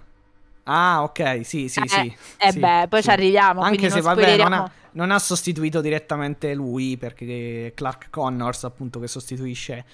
ah, 0.65 1.03
ok, 1.03 1.41
sì, 1.45 1.69
sì, 1.69 1.81
Eh, 1.81 1.87
sì. 1.88 2.17
eh 2.38 2.53
sì, 2.53 2.59
beh, 2.59 2.87
poi 2.88 3.03
sì. 3.03 3.09
ci 3.09 3.11
arriviamo, 3.11 3.62
Anche 3.62 3.67
quindi 3.67 3.91
se, 3.91 4.00
non 4.00 4.00
vabbè, 4.00 4.37
non 4.37 4.53
spoileriamo. 4.53 4.55
ha, 4.55 4.71
non 4.92 5.11
ha 5.11 5.18
sostituito 5.18 5.80
direttamente 5.80 6.54
lui, 6.54 6.97
perché 6.97 7.73
Clark 7.75 8.11
Connors, 8.11 8.64
appunto, 8.64 8.99
che 9.00 9.09
sostituisce. 9.09 9.85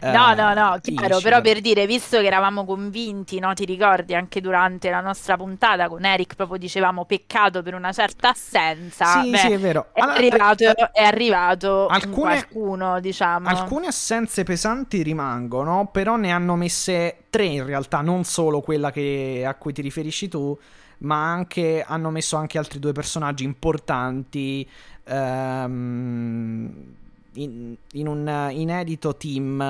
eh, 0.00 0.10
No, 0.10 0.34
no, 0.34 0.52
no, 0.54 0.78
chiaro, 0.80 1.14
Ishii, 1.16 1.22
però 1.22 1.40
per 1.40 1.60
dire, 1.60 1.86
visto 1.86 2.18
che 2.20 2.26
eravamo 2.26 2.64
convinti, 2.64 3.38
no, 3.38 3.52
ti 3.54 3.64
ricordi 3.64 4.14
anche 4.14 4.40
durante 4.40 4.90
la 4.90 5.00
nostra 5.00 5.36
puntata 5.36 5.88
con 5.88 6.04
Eric, 6.04 6.34
proprio 6.34 6.58
dicevamo 6.58 7.04
peccato 7.04 7.62
per 7.62 7.74
una 7.74 7.92
certa 7.92 8.30
assenza, 8.30 9.22
Sì, 9.22 9.30
beh, 9.30 9.38
sì, 9.38 9.50
è 9.52 9.58
vero. 9.58 9.88
è 9.92 10.00
Allora, 10.00 10.18
arrivato, 10.18 10.64
eh, 10.64 10.90
è 10.92 11.02
arrivato 11.04 11.86
un 11.86 11.94
alcune- 11.94 12.14
qualcuno, 12.20 13.00
diciamo. 13.00 13.48
Alcune 13.48 13.86
assenze 13.86 14.44
pesanti 14.44 15.02
rimangono, 15.02 15.88
però 15.90 16.16
ne 16.16 16.30
hanno 16.32 16.54
messe 16.56 17.24
tre 17.30 17.44
in 17.44 17.64
realtà, 17.64 18.00
non 18.00 18.24
solo 18.24 18.60
quella 18.60 18.90
che- 18.90 19.44
a 19.46 19.54
cui 19.54 19.72
ti 19.72 19.82
riferisci 19.82 20.28
tu, 20.28 20.56
ma 20.98 21.32
anche 21.32 21.82
hanno 21.86 22.10
messo 22.10 22.36
anche 22.36 22.58
altri 22.58 22.78
due 22.78 22.92
personaggi 22.92 23.44
importanti 23.44 24.68
ehm, 25.04 26.94
in, 27.34 27.76
in 27.92 28.06
un 28.06 28.48
inedito 28.52 29.16
team 29.16 29.60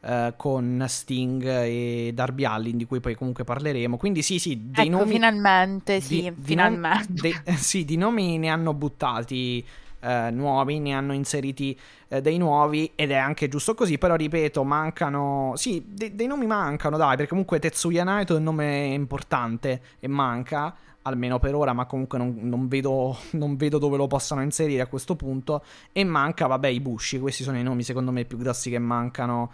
eh, 0.00 0.34
con 0.36 0.84
Sting 0.88 1.44
e 1.44 2.10
Darby 2.14 2.44
Allin, 2.44 2.76
di 2.76 2.84
cui 2.86 3.00
poi 3.00 3.14
comunque 3.14 3.44
parleremo. 3.44 3.96
Quindi 3.96 4.22
sì, 4.22 4.38
sì, 4.38 4.72
dei 4.72 4.88
Ecco, 4.88 4.88
nomi... 4.88 5.12
finalmente, 5.12 6.00
di- 6.00 6.26
sì, 6.26 6.32
di 6.34 6.44
finalmente. 6.44 7.02
de- 7.06 7.40
eh, 7.44 7.56
sì, 7.56 7.84
di 7.84 7.96
nomi 7.96 8.38
ne 8.38 8.48
hanno 8.48 8.74
buttati 8.74 9.64
eh, 10.02 10.30
nuovi, 10.30 10.80
ne 10.80 10.92
hanno 10.92 11.12
inseriti 11.12 11.78
eh, 12.08 12.20
dei 12.20 12.36
nuovi 12.38 12.90
ed 12.94 13.10
è 13.10 13.16
anche 13.16 13.48
giusto 13.48 13.74
così, 13.74 13.98
però 13.98 14.16
ripeto, 14.16 14.64
mancano... 14.64 15.52
Sì, 15.56 15.84
de- 15.86 16.14
dei 16.14 16.26
nomi 16.26 16.46
mancano, 16.46 16.96
dai, 16.96 17.16
perché 17.16 17.28
comunque 17.28 17.58
Tetsuya 17.58 18.04
Naito 18.04 18.34
è 18.34 18.38
un 18.38 18.42
nome 18.42 18.86
importante 18.86 19.80
e 20.00 20.08
manca, 20.08 20.74
almeno 21.02 21.38
per 21.38 21.54
ora, 21.54 21.72
ma 21.72 21.86
comunque 21.86 22.18
non, 22.18 22.36
non 22.40 22.66
vedo, 22.68 23.16
non 23.32 23.56
vedo 23.56 23.78
dove 23.78 23.96
lo 23.96 24.08
possano 24.08 24.42
inserire 24.42 24.82
a 24.82 24.86
questo 24.86 25.14
punto. 25.14 25.64
E 25.92 26.04
manca, 26.04 26.46
vabbè, 26.46 26.68
i 26.68 26.80
Bushi, 26.80 27.18
questi 27.20 27.44
sono 27.44 27.58
i 27.58 27.62
nomi 27.62 27.82
secondo 27.84 28.10
me 28.10 28.24
più 28.24 28.36
grossi 28.38 28.70
che 28.70 28.78
mancano, 28.78 29.52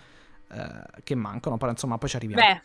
eh, 0.50 1.02
che 1.04 1.14
mancano, 1.14 1.58
però 1.58 1.70
insomma 1.70 1.98
poi 1.98 2.08
ci 2.08 2.16
arriviamo. 2.16 2.42
Beh, 2.42 2.62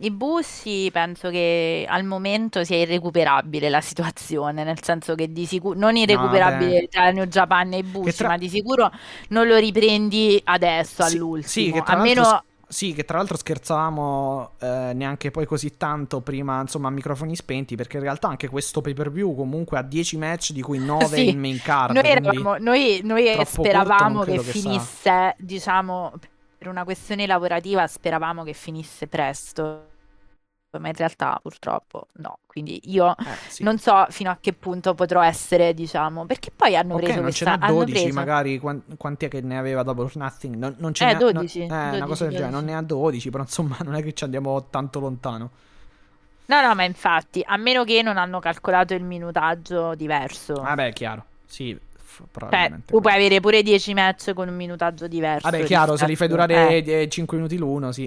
i 0.00 0.10
bussi 0.10 0.88
penso 0.92 1.28
che 1.30 1.84
al 1.88 2.04
momento 2.04 2.64
sia 2.64 2.76
irrecuperabile 2.76 3.68
la 3.68 3.80
situazione, 3.80 4.64
nel 4.64 4.82
senso 4.82 5.14
che 5.14 5.32
di 5.32 5.46
sicuro 5.46 5.78
non 5.78 5.96
irrecuperabile 5.96 6.86
beh. 6.86 6.88
tra 6.88 7.10
New 7.10 7.24
Japan 7.26 7.72
e 7.74 7.78
i 7.78 7.82
bussi, 7.84 8.24
tra- 8.24 8.26
ma 8.26 8.36
di 8.38 8.48
sicuro 8.48 8.90
non 9.28 9.46
lo 9.46 9.56
riprendi 9.56 10.40
adesso 10.44 11.02
Sì, 11.04 11.04
all'ultimo. 11.04 11.42
sì, 11.42 11.72
che 11.72 11.82
tra 11.82 11.96
Almeno 11.96 12.22
l'altro, 12.24 12.44
sì, 12.66 12.92
che 12.92 13.04
tra 13.04 13.18
l'altro 13.18 13.36
scherzavamo 13.36 14.56
eh, 14.60 14.92
neanche 14.94 15.30
poi 15.30 15.46
così 15.46 15.76
tanto 15.76 16.20
prima, 16.20 16.60
insomma, 16.60 16.88
a 16.88 16.90
microfoni 16.90 17.34
spenti, 17.36 17.76
perché 17.76 17.96
in 17.96 18.02
realtà 18.02 18.28
anche 18.28 18.48
questo 18.48 18.80
pay 18.80 18.94
per 18.94 19.10
view 19.10 19.34
comunque 19.34 19.78
ha 19.78 19.82
10 19.82 20.16
match, 20.16 20.52
di 20.52 20.62
cui 20.62 20.78
9 20.78 21.20
Sì, 21.20 21.22
in 21.22 21.38
main 21.38 21.60
card. 21.60 22.02
noi, 22.02 22.04
eravamo, 22.04 22.56
noi, 22.58 23.00
noi 23.02 23.44
speravamo 23.44 24.24
che 24.24 24.38
che 24.38 24.38
finisse, 24.38 25.34
diciamo, 25.38 26.12
per 26.62 26.70
una 26.70 26.84
questione 26.84 27.26
lavorativa, 27.26 27.86
speravamo 27.88 28.44
che 28.44 28.52
finisse 28.52 29.08
presto. 29.08 29.88
Ma 30.78 30.88
in 30.88 30.94
realtà 30.94 31.38
purtroppo 31.42 32.06
no, 32.14 32.38
quindi 32.46 32.80
io 32.84 33.14
Eh, 33.24 33.38
sì. 33.46 33.64
non 33.64 33.78
so 33.78 34.06
fino 34.10 34.30
a 34.30 34.38
che 34.40 34.54
punto 34.54 34.94
potrò 34.94 35.20
essere, 35.20 35.74
diciamo, 35.74 36.24
perché 36.24 36.50
poi 36.50 36.76
hanno 36.76 36.94
Ok, 36.94 37.08
preso 37.08 37.20
non 37.20 37.32
ce 37.32 37.44
questa, 37.44 37.46
n'ha 37.46 37.56
hanno 37.58 37.86
12, 37.86 37.88
preso- 37.88 38.12
magari 38.12 38.58
quan- 38.58 38.82
quanti 38.98 39.24
è 39.24 39.28
che 39.28 39.40
ne 39.40 39.56
aveva 39.56 39.82
Double 39.82 40.04
or 40.04 40.16
Nothing? 40.16 40.54
Non, 40.56 40.74
non 40.78 40.92
ce 40.92 41.06
Eh, 41.06 41.06
ne 41.06 41.14
ha- 41.14 41.24
no- 41.30 41.40
12, 41.40 41.62
eh, 41.66 41.94
una 41.94 42.04
12, 42.04 42.06
cosa 42.06 42.24
del 42.26 42.34
genere, 42.34 42.52
non 42.54 42.64
12. 42.64 42.66
ne 42.66 42.74
ha 42.76 42.82
12, 42.82 43.30
però 43.30 43.42
insomma 43.44 43.78
non 43.82 43.94
è 43.94 44.02
che 44.02 44.12
ci 44.12 44.24
andiamo 44.24 44.68
tanto 44.68 45.00
lontano. 45.00 45.50
No, 46.46 46.60
no, 46.62 46.74
ma 46.76 46.84
infatti, 46.84 47.42
a 47.44 47.56
meno 47.56 47.82
che 47.82 48.00
non 48.02 48.16
hanno 48.16 48.38
calcolato 48.38 48.94
il 48.94 49.02
minutaggio 49.02 49.94
diverso. 49.96 50.70
Vabbè, 50.70 50.88
è 50.88 50.92
chiaro, 50.92 51.24
sì, 51.46 51.78
f- 52.12 52.48
Cioè, 52.50 52.72
tu 52.86 53.00
puoi 53.00 53.14
avere 53.14 53.40
pure 53.40 53.62
10 53.62 53.94
match 53.94 54.34
con 54.34 54.48
un 54.48 54.54
minutaggio 54.54 55.06
diverso. 55.08 55.48
Vabbè, 55.50 55.64
chiaro, 55.64 55.96
se 55.96 56.06
li 56.06 56.16
fai 56.16 56.28
durare 56.28 56.82
Eh, 56.84 57.08
5 57.08 57.36
minuti 57.36 57.56
l'uno, 57.56 57.92
sì. 57.92 58.04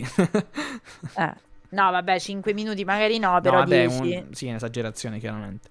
eh. 1.18 1.34
No, 1.70 1.92
vabbè, 1.92 2.20
5 2.20 2.54
minuti 2.54 2.86
magari 2.86 3.18
no, 3.18 3.40
però 3.42 3.56
no, 3.56 3.64
vabbè, 3.64 3.88
10. 3.88 4.00
un- 4.02 4.28
sì, 4.34 4.46
è 4.46 4.50
un'esagerazione, 4.50 5.20
chiaramente. 5.20 5.70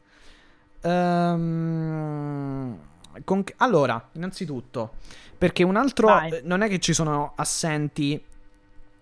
Ehm, 0.82 2.78
con... 3.24 3.44
allora, 3.58 4.08
innanzitutto, 4.12 4.94
perché 5.38 5.62
un 5.62 5.76
altro... 5.76 6.08
Vai. 6.08 6.40
Non 6.42 6.62
è 6.62 6.68
che 6.68 6.78
ci 6.80 6.92
sono 6.92 7.32
assenti 7.36 8.22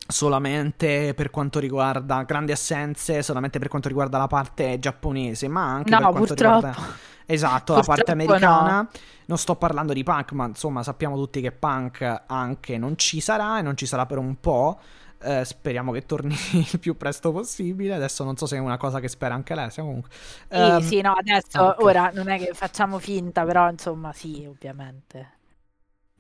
solamente 0.06 1.14
per 1.14 1.30
quanto 1.30 1.58
riguarda 1.58 2.22
grandi 2.24 2.52
assenze, 2.52 3.22
solamente 3.22 3.58
per 3.58 3.68
quanto 3.68 3.88
riguarda 3.88 4.18
la 4.18 4.26
parte 4.26 4.78
giapponese, 4.78 5.48
ma 5.48 5.72
anche 5.72 5.90
No, 5.90 5.96
per 5.98 6.06
quanto 6.10 6.26
purtroppo. 6.34 6.66
riguarda 6.66 7.10
esatto, 7.34 7.74
la 7.74 7.84
parte 7.84 8.10
americana. 8.12 8.88
Non 9.26 9.38
sto 9.38 9.56
parlando 9.56 9.92
di 9.92 10.02
Punk, 10.02 10.32
ma 10.32 10.46
insomma, 10.46 10.82
sappiamo 10.82 11.16
tutti 11.16 11.40
che 11.40 11.52
Punk 11.52 12.22
anche 12.26 12.78
non 12.78 12.96
ci 12.98 13.20
sarà 13.20 13.58
e 13.58 13.62
non 13.62 13.76
ci 13.76 13.86
sarà 13.86 14.06
per 14.06 14.18
un 14.18 14.38
po'. 14.40 14.78
Eh, 15.24 15.44
speriamo 15.44 15.92
che 15.92 16.04
torni 16.04 16.34
il 16.72 16.78
più 16.80 16.96
presto 16.96 17.32
possibile. 17.32 17.94
Adesso 17.94 18.24
non 18.24 18.36
so 18.36 18.46
se 18.46 18.56
è 18.56 18.58
una 18.60 18.76
cosa 18.76 19.00
che 19.00 19.08
spera 19.08 19.34
anche 19.34 19.54
lei. 19.54 19.70
Comunque. 19.74 20.10
Sì, 20.54 20.80
Ehm, 20.80 20.82
sì, 20.82 21.00
no, 21.00 21.12
adesso 21.14 21.62
ah, 21.62 21.68
ok. 21.68 21.84
ora 21.84 22.10
non 22.12 22.28
è 22.28 22.38
che 22.38 22.52
facciamo 22.52 22.98
finta, 22.98 23.44
però 23.44 23.70
insomma, 23.70 24.12
sì, 24.12 24.44
ovviamente. 24.46 25.38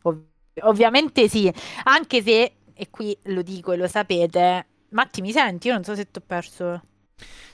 Ov- 0.02 0.24
ovviamente 0.62 1.28
sì, 1.28 1.52
anche 1.84 2.22
se, 2.22 2.54
e 2.72 2.90
qui 2.90 3.16
lo 3.24 3.42
dico 3.42 3.72
e 3.72 3.76
lo 3.76 3.88
sapete, 3.88 4.66
Matti, 4.90 5.20
mi 5.22 5.32
senti? 5.32 5.68
Io 5.68 5.74
non 5.74 5.84
so 5.84 5.94
se 5.94 6.10
ti 6.10 6.18
ho 6.18 6.22
perso. 6.26 6.82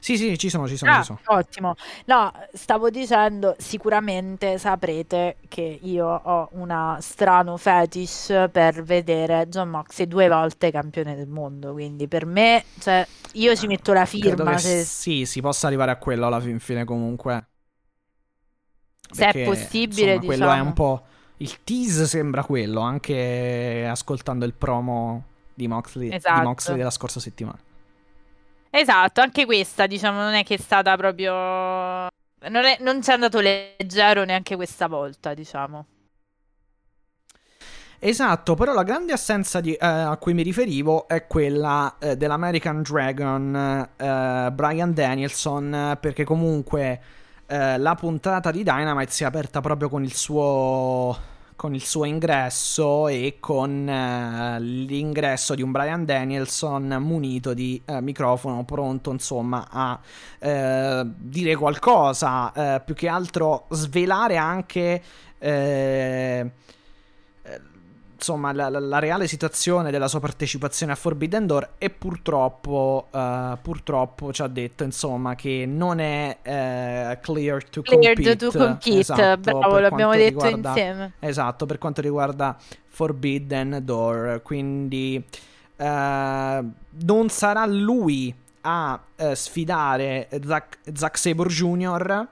Sì, 0.00 0.16
sì, 0.16 0.38
ci 0.38 0.48
sono, 0.48 0.68
ci 0.68 0.76
sono, 0.76 0.92
Ah, 0.92 0.98
ci 0.98 1.04
sono. 1.04 1.20
ottimo. 1.26 1.74
No, 2.06 2.32
stavo 2.52 2.88
dicendo, 2.90 3.54
sicuramente 3.58 4.58
saprete 4.58 5.36
che 5.48 5.78
io 5.82 6.06
ho 6.06 6.48
una 6.52 6.98
strano 7.00 7.56
fetish 7.56 8.48
per 8.52 8.82
vedere 8.82 9.48
John 9.48 9.68
Moxley 9.70 10.06
due 10.06 10.28
volte 10.28 10.70
campione 10.70 11.14
del 11.16 11.28
mondo, 11.28 11.72
quindi 11.72 12.06
per 12.08 12.26
me, 12.26 12.64
cioè, 12.78 13.06
io 13.32 13.54
ci 13.56 13.66
metto 13.66 13.92
la 13.92 14.04
firma 14.04 14.56
se, 14.56 14.84
sì, 14.84 15.26
si 15.26 15.40
possa 15.40 15.66
arrivare 15.66 15.90
a 15.90 15.96
quello 15.96 16.26
alla 16.26 16.40
fin 16.40 16.58
fine 16.60 16.84
comunque. 16.84 17.46
se 19.10 19.22
è 19.26 19.32
Perché, 19.32 19.44
possibile, 19.44 20.12
insomma, 20.14 20.24
quello 20.26 20.44
è 20.44 20.48
diciamo. 20.48 20.64
un 20.68 20.72
po'... 20.74 21.02
Il 21.40 21.62
tease 21.62 22.06
sembra 22.06 22.42
quello, 22.42 22.80
anche 22.80 23.86
ascoltando 23.88 24.44
il 24.44 24.54
promo 24.54 25.24
di 25.54 25.68
Moxley, 25.68 26.08
di 26.08 26.14
Esatto. 26.16 26.42
Moxley 26.42 26.76
della 26.76 26.90
scorsa 26.90 27.20
settimana. 27.20 27.58
Esatto, 28.80 29.20
anche 29.20 29.44
questa, 29.44 29.86
diciamo, 29.88 30.20
non 30.20 30.34
è 30.34 30.44
che 30.44 30.54
è 30.54 30.58
stata 30.58 30.96
proprio... 30.96 31.32
Non, 31.32 32.64
è- 32.64 32.76
non 32.80 33.02
ci 33.02 33.10
è 33.10 33.14
andato 33.14 33.40
leggero 33.40 34.22
neanche 34.24 34.54
questa 34.54 34.86
volta, 34.86 35.34
diciamo. 35.34 35.86
Esatto, 38.00 38.54
però 38.54 38.72
la 38.74 38.84
grande 38.84 39.12
assenza 39.12 39.60
di- 39.60 39.74
eh, 39.74 39.84
a 39.86 40.16
cui 40.18 40.32
mi 40.32 40.42
riferivo 40.42 41.08
è 41.08 41.26
quella 41.26 41.96
eh, 41.98 42.16
dell'American 42.16 42.82
Dragon 42.82 43.88
eh, 43.96 44.50
Brian 44.52 44.94
Danielson, 44.94 45.98
perché 46.00 46.22
comunque 46.24 47.00
eh, 47.46 47.76
la 47.78 47.94
puntata 47.96 48.52
di 48.52 48.62
Dynamite 48.62 49.10
si 49.10 49.24
è 49.24 49.26
aperta 49.26 49.60
proprio 49.60 49.88
con 49.88 50.04
il 50.04 50.14
suo, 50.14 51.16
con 51.58 51.74
il 51.74 51.84
suo 51.84 52.04
ingresso 52.04 53.08
e 53.08 53.38
con 53.40 53.88
eh, 53.88 54.60
l'ingresso 54.60 55.56
di 55.56 55.62
un 55.62 55.72
Brian 55.72 56.04
Danielson 56.04 56.98
munito 57.00 57.52
di 57.52 57.82
eh, 57.84 58.00
microfono, 58.00 58.64
pronto 58.64 59.10
insomma 59.10 59.66
a 59.68 59.98
eh, 60.38 61.02
dire 61.04 61.56
qualcosa, 61.56 62.52
eh, 62.52 62.80
più 62.82 62.94
che 62.94 63.08
altro 63.08 63.66
svelare 63.70 64.36
anche... 64.36 65.02
insomma 68.18 68.52
la, 68.52 68.68
la- 68.68 68.80
la 68.80 68.98
reale 68.98 69.28
situazione 69.28 69.92
della 69.92 70.08
sua 70.08 70.18
partecipazione 70.18 70.90
a 70.90 70.96
Forbidden 70.96 71.46
Door 71.46 71.68
e 71.78 71.88
purtroppo 71.90 73.06
eh, 73.12 73.56
purtroppo 73.62 74.32
ci 74.32 74.42
ha 74.42 74.48
detto 74.48 74.82
insomma 74.82 75.36
che 75.36 75.64
non 75.66 76.00
è 76.00 76.38
eh, 76.42 77.18
clear 77.22 77.62
to 77.68 77.82
Cleared 77.82 78.14
compete. 78.16 78.36
to 78.36 78.50
compete, 78.58 78.98
Esatto, 78.98 79.38
bravo, 79.58 79.78
l'abbiamo 79.78 80.12
detto 80.14 80.44
riguarda- 80.46 80.68
insieme. 80.70 81.12
esatto 81.20 81.64
per 81.66 81.78
quanto 81.78 82.00
riguarda 82.00 82.56
Forbidden 82.88 83.80
Door. 83.84 84.40
Quindi 84.42 85.24
eh, 85.76 86.64
non 87.04 87.28
sarà 87.28 87.64
lui 87.66 88.34
a 88.62 89.00
sfidare 89.34 90.28
Zack, 90.44 91.16
Sabre 91.16 91.48
Jr 91.48 92.26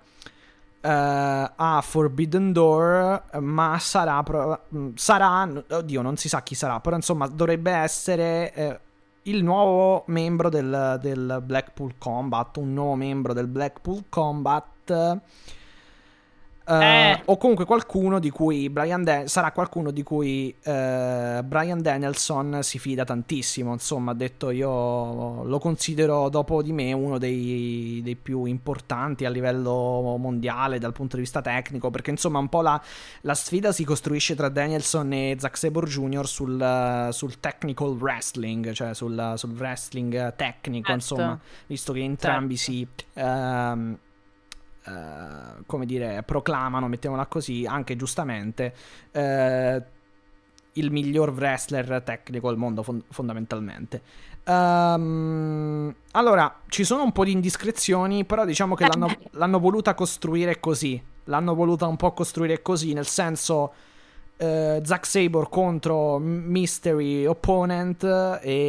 a 0.86 1.80
Forbidden 1.82 2.52
Door, 2.52 3.24
ma 3.40 3.78
sarà, 3.78 4.22
mh, 4.68 4.88
sarà, 4.94 5.48
oddio, 5.70 6.02
non 6.02 6.16
si 6.16 6.28
sa 6.28 6.42
chi 6.42 6.54
sarà, 6.54 6.80
però 6.80 6.96
insomma 6.96 7.26
dovrebbe 7.26 7.70
essere 7.72 8.52
eh, 8.54 8.80
il 9.22 9.42
nuovo 9.42 10.04
membro 10.06 10.48
del, 10.48 10.98
del 11.00 11.42
Blackpool 11.44 11.94
Combat, 11.98 12.56
un 12.58 12.72
nuovo 12.72 12.94
membro 12.94 13.32
del 13.32 13.46
Blackpool 13.46 14.04
Combat. 14.08 15.20
Eh, 16.68 16.74
Eh. 17.12 17.22
O 17.26 17.36
comunque 17.36 17.64
qualcuno 17.64 18.18
di 18.18 18.30
cui 18.30 18.68
Brian 18.70 19.02
Dan- 19.04 19.28
sarà 19.28 19.52
qualcuno 19.52 19.90
di 19.90 20.02
cui 20.02 20.54
eh, 20.62 21.40
Brian 21.44 21.80
Danielson 21.80 22.58
si 22.62 22.78
fida 22.78 23.04
tantissimo. 23.04 23.72
Insomma, 23.72 24.12
ha 24.12 24.14
detto 24.14 24.50
io 24.50 25.44
lo 25.44 25.58
considero 25.58 26.28
dopo 26.28 26.62
di 26.62 26.72
me 26.72 26.92
uno 26.92 27.18
dei, 27.18 28.00
dei 28.02 28.16
più 28.16 28.44
importanti 28.44 29.24
a 29.24 29.30
livello 29.30 30.16
mondiale 30.18 30.78
dal 30.78 30.92
punto 30.92 31.16
di 31.16 31.22
vista 31.22 31.40
tecnico. 31.40 31.90
Perché 31.90 32.10
insomma, 32.10 32.38
un 32.38 32.48
po' 32.48 32.62
la, 32.62 32.80
la 33.22 33.34
sfida 33.34 33.72
si 33.72 33.84
costruisce 33.84 34.34
tra 34.34 34.48
Danielson 34.48 35.12
e 35.12 35.36
Zack 35.38 35.56
Sabre 35.56 35.86
Jr. 35.86 36.26
sul, 36.26 37.08
sul 37.10 37.38
technical 37.40 37.90
wrestling, 37.90 38.72
cioè 38.72 38.94
sul, 38.94 39.32
sul 39.36 39.50
wrestling 39.56 40.34
tecnico. 40.34 40.86
Certo. 40.88 40.92
Insomma, 40.92 41.40
visto 41.66 41.92
che 41.92 42.00
entrambi 42.00 42.56
Certo. 42.56 42.72
si. 42.72 42.88
ehm, 43.14 43.98
eh, 44.86 45.62
come 45.66 45.86
dire, 45.86 46.22
proclamano, 46.24 46.88
mettiamola 46.88 47.26
così, 47.26 47.66
anche 47.66 47.96
giustamente, 47.96 48.74
eh, 49.12 49.82
il 50.72 50.90
miglior 50.90 51.30
wrestler 51.30 52.02
tecnico 52.02 52.48
al 52.48 52.56
mondo, 52.56 52.82
fon- 52.82 53.02
fondamentalmente. 53.10 54.02
Ehm, 54.44 55.94
allora, 56.12 56.60
ci 56.68 56.84
sono 56.84 57.02
un 57.02 57.12
po' 57.12 57.24
di 57.24 57.32
indiscrezioni, 57.32 58.24
però 58.24 58.44
diciamo 58.44 58.74
che 58.74 58.84
l'hanno, 58.84 59.16
l'hanno 59.30 59.58
voluta 59.58 59.94
costruire 59.94 60.60
così. 60.60 61.02
L'hanno 61.24 61.54
voluta 61.54 61.86
un 61.86 61.96
po' 61.96 62.12
costruire 62.12 62.62
così, 62.62 62.92
nel 62.92 63.06
senso. 63.06 63.72
eh, 64.36 64.82
Zack 64.84 65.06
Sabre 65.06 65.46
contro 65.48 66.18
Mystery 66.18 67.24
Opponent 67.24 68.04
e, 68.42 68.60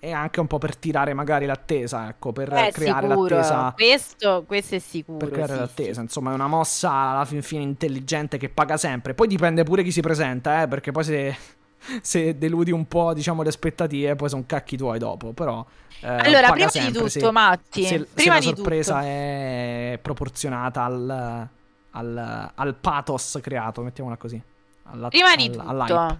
e 0.00 0.12
anche 0.12 0.38
un 0.40 0.46
po' 0.46 0.58
per 0.58 0.76
tirare 0.76 1.12
magari 1.12 1.44
l'attesa, 1.46 2.08
ecco, 2.08 2.30
per 2.32 2.52
Eh, 2.52 2.70
creare 2.72 3.08
sicuro. 3.08 3.36
l'attesa 3.36 3.72
Questo, 3.74 4.44
questo 4.46 4.74
è 4.76 4.78
sicuro. 4.78 5.18
per 5.18 5.30
creare 5.30 5.54
sì, 5.54 5.58
l'attesa. 5.58 5.94
sì. 5.94 6.00
Insomma, 6.00 6.30
è 6.30 6.34
una 6.34 6.46
mossa 6.46 6.90
alla 6.92 7.24
fin 7.24 7.42
fine 7.42 7.62
intelligente 7.62 8.38
che 8.38 8.48
paga 8.48 8.76
sempre. 8.76 9.14
Poi 9.14 9.26
dipende 9.26 9.64
pure 9.64 9.82
chi 9.82 9.90
si 9.90 10.00
presenta, 10.00 10.62
eh, 10.62 10.68
perché 10.68 10.92
poi 10.92 11.04
se, 11.04 11.36
se 12.00 12.38
deludi 12.38 12.70
un 12.70 12.86
po', 12.86 13.12
diciamo, 13.12 13.42
le 13.42 13.48
aspettative, 13.48 14.14
poi 14.14 14.28
sono 14.28 14.44
cacchi 14.46 14.76
tuoi 14.76 14.98
dopo. 14.98 15.32
Però. 15.32 15.64
eh, 16.00 16.06
Allora, 16.06 16.50
prima 16.52 16.68
sempre 16.68 16.92
di 16.92 16.96
tutto, 16.98 17.08
se- 17.08 17.30
Matti, 17.32 17.82
se, 17.82 17.98
se 17.98 18.08
prima 18.14 18.34
la 18.34 18.40
di 18.40 18.46
sorpresa 18.46 18.94
tutto, 18.98 19.06
è 19.06 19.98
proporzionata 20.00 20.84
al, 20.84 21.48
al, 21.90 22.50
al 22.54 22.74
pathos 22.76 23.38
creato, 23.42 23.82
mettiamola 23.82 24.16
così. 24.16 24.40
Alla- 24.84 25.08
prima 25.08 25.34
di 25.34 25.46
al- 25.58 25.66
all'hype. 25.66 25.86
tutto, 25.92 26.18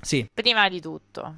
Sì. 0.00 0.24
prima 0.32 0.68
di 0.68 0.80
tutto, 0.80 1.34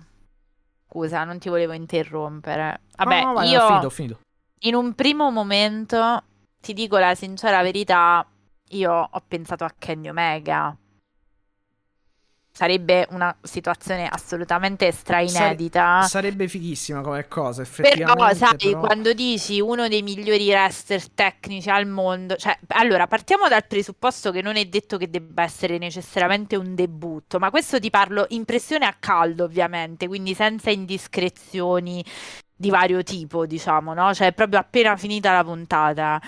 scusa, 0.99 1.25
non 1.25 1.39
ti 1.39 1.49
volevo 1.49 1.73
interrompere. 1.73 2.81
Vabbè, 2.97 3.21
No, 3.21 3.27
no, 3.29 3.33
vai, 3.35 3.49
io 3.51 3.63
ho 3.63 3.67
finito, 3.69 3.87
ho 3.87 3.91
finito. 3.91 4.19
in 4.61 4.75
un 4.75 4.95
primo 4.95 5.31
momento, 5.31 6.23
ti 6.61 6.73
dico 6.73 6.99
la 6.99 7.15
sincera 7.15 7.63
verità, 7.63 8.27
io 8.71 9.09
ho 9.11 9.23
pensato 9.27 9.65
a 9.65 9.73
Kenny 9.79 10.09
Omega. 10.09 10.77
Sarebbe 12.59 13.07
una 13.11 13.37
situazione 13.41 14.09
assolutamente 14.09 14.91
stra 14.91 15.21
inedita. 15.21 16.03
Sarebbe 16.03 16.49
fighissima 16.49 17.03
come 17.03 17.29
cosa, 17.29 17.63
Ah. 17.63 17.67
Però, 17.71 17.87
effettivamente. 17.89 18.35
sai, 18.37 18.57
però- 18.57 18.81
quando 18.81 19.13
dici 19.13 19.61
uno 19.61 19.87
dei 19.87 20.03
migliori 20.03 20.49
wrestler 20.49 21.09
tecnici 21.11 21.71
al 21.71 21.87
mondo, 21.87 22.35
cioè, 22.35 22.59
allora 22.71 23.07
partiamo 23.07 23.47
dal 23.47 23.65
presupposto 23.65 24.33
che 24.33 24.43
non 24.43 24.57
è 24.57 24.65
detto 24.65 24.97
che 24.97 25.09
debba 25.09 25.45
essere 25.45 25.79
necessariamente 25.79 26.57
un 26.57 26.75
debutto, 26.75 27.39
ma 27.39 27.51
questo 27.51 27.79
ti 27.79 27.91
parlo 27.91 28.27
impressione 28.31 28.87
a 28.87 28.97
caldo, 28.99 29.45
ovviamente, 29.45 30.09
quindi 30.09 30.35
senza 30.35 30.71
indiscrezioni 30.71 32.05
di 32.57 32.71
vario 32.71 33.05
tipo, 33.05 33.47
diciamo, 33.47 33.95
no? 33.95 34.13
Cioè, 34.13 34.33
proprio 34.33 34.59
appena 34.59 34.97
finita 34.97 35.33
la 35.33 35.45
puntata. 35.45 36.21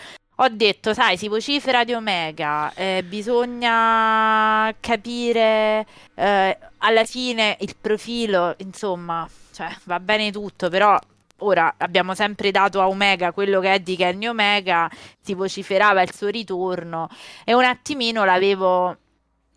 Ho 0.43 0.49
detto, 0.49 0.95
sai, 0.95 1.19
si 1.19 1.29
vocifera 1.29 1.85
di 1.85 1.93
Omega, 1.93 2.73
eh, 2.73 3.05
bisogna 3.07 4.75
capire 4.81 5.87
eh, 6.15 6.59
alla 6.79 7.05
fine 7.05 7.59
il 7.61 7.77
profilo, 7.79 8.55
insomma, 8.57 9.29
cioè, 9.53 9.69
va 9.85 10.01
bene 10.01 10.33
tutto, 10.33 10.71
però 10.71 10.99
ora 11.41 11.75
abbiamo 11.77 12.15
sempre 12.15 12.51
dato 12.51 12.81
a 12.81 12.89
Omega 12.89 13.33
quello 13.33 13.61
che 13.61 13.75
è 13.75 13.81
di 13.81 13.97
Kenny 13.97 14.29
Omega, 14.29 14.91
si 15.21 15.35
vociferava 15.35 16.01
il 16.01 16.15
suo 16.15 16.29
ritorno 16.29 17.11
e 17.45 17.53
un 17.53 17.65
attimino 17.65 18.25
l'avevo, 18.25 18.97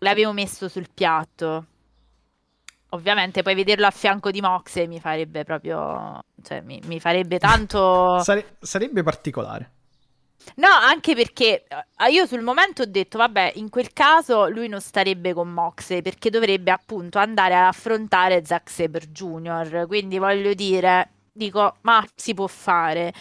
l'avevo 0.00 0.32
messo 0.32 0.68
sul 0.68 0.88
piatto. 0.92 1.64
Ovviamente 2.90 3.40
poi 3.40 3.54
vederlo 3.54 3.86
a 3.86 3.90
fianco 3.90 4.30
di 4.30 4.42
Moxley 4.42 4.86
mi 4.86 5.00
farebbe 5.00 5.44
proprio, 5.44 6.24
cioè 6.42 6.60
mi, 6.60 6.78
mi 6.84 7.00
farebbe 7.00 7.38
tanto... 7.38 8.18
Sare- 8.18 8.56
sarebbe 8.60 9.02
particolare. 9.02 9.70
No, 10.56 10.68
anche 10.68 11.14
perché 11.14 11.64
eh, 11.66 12.10
io 12.10 12.26
sul 12.26 12.42
momento 12.42 12.82
ho 12.82 12.86
detto, 12.86 13.18
vabbè, 13.18 13.52
in 13.56 13.68
quel 13.70 13.92
caso 13.92 14.48
lui 14.48 14.68
non 14.68 14.80
starebbe 14.80 15.32
con 15.32 15.48
Moxley 15.48 16.02
perché 16.02 16.30
dovrebbe 16.30 16.70
appunto 16.70 17.18
andare 17.18 17.54
ad 17.54 17.64
affrontare 17.64 18.44
Zack 18.44 18.70
Saber 18.70 19.06
Jr. 19.08 19.86
Quindi 19.86 20.18
voglio 20.18 20.54
dire, 20.54 21.10
dico, 21.32 21.76
ma 21.82 22.04
si 22.14 22.34
può 22.34 22.46
fare. 22.46 23.12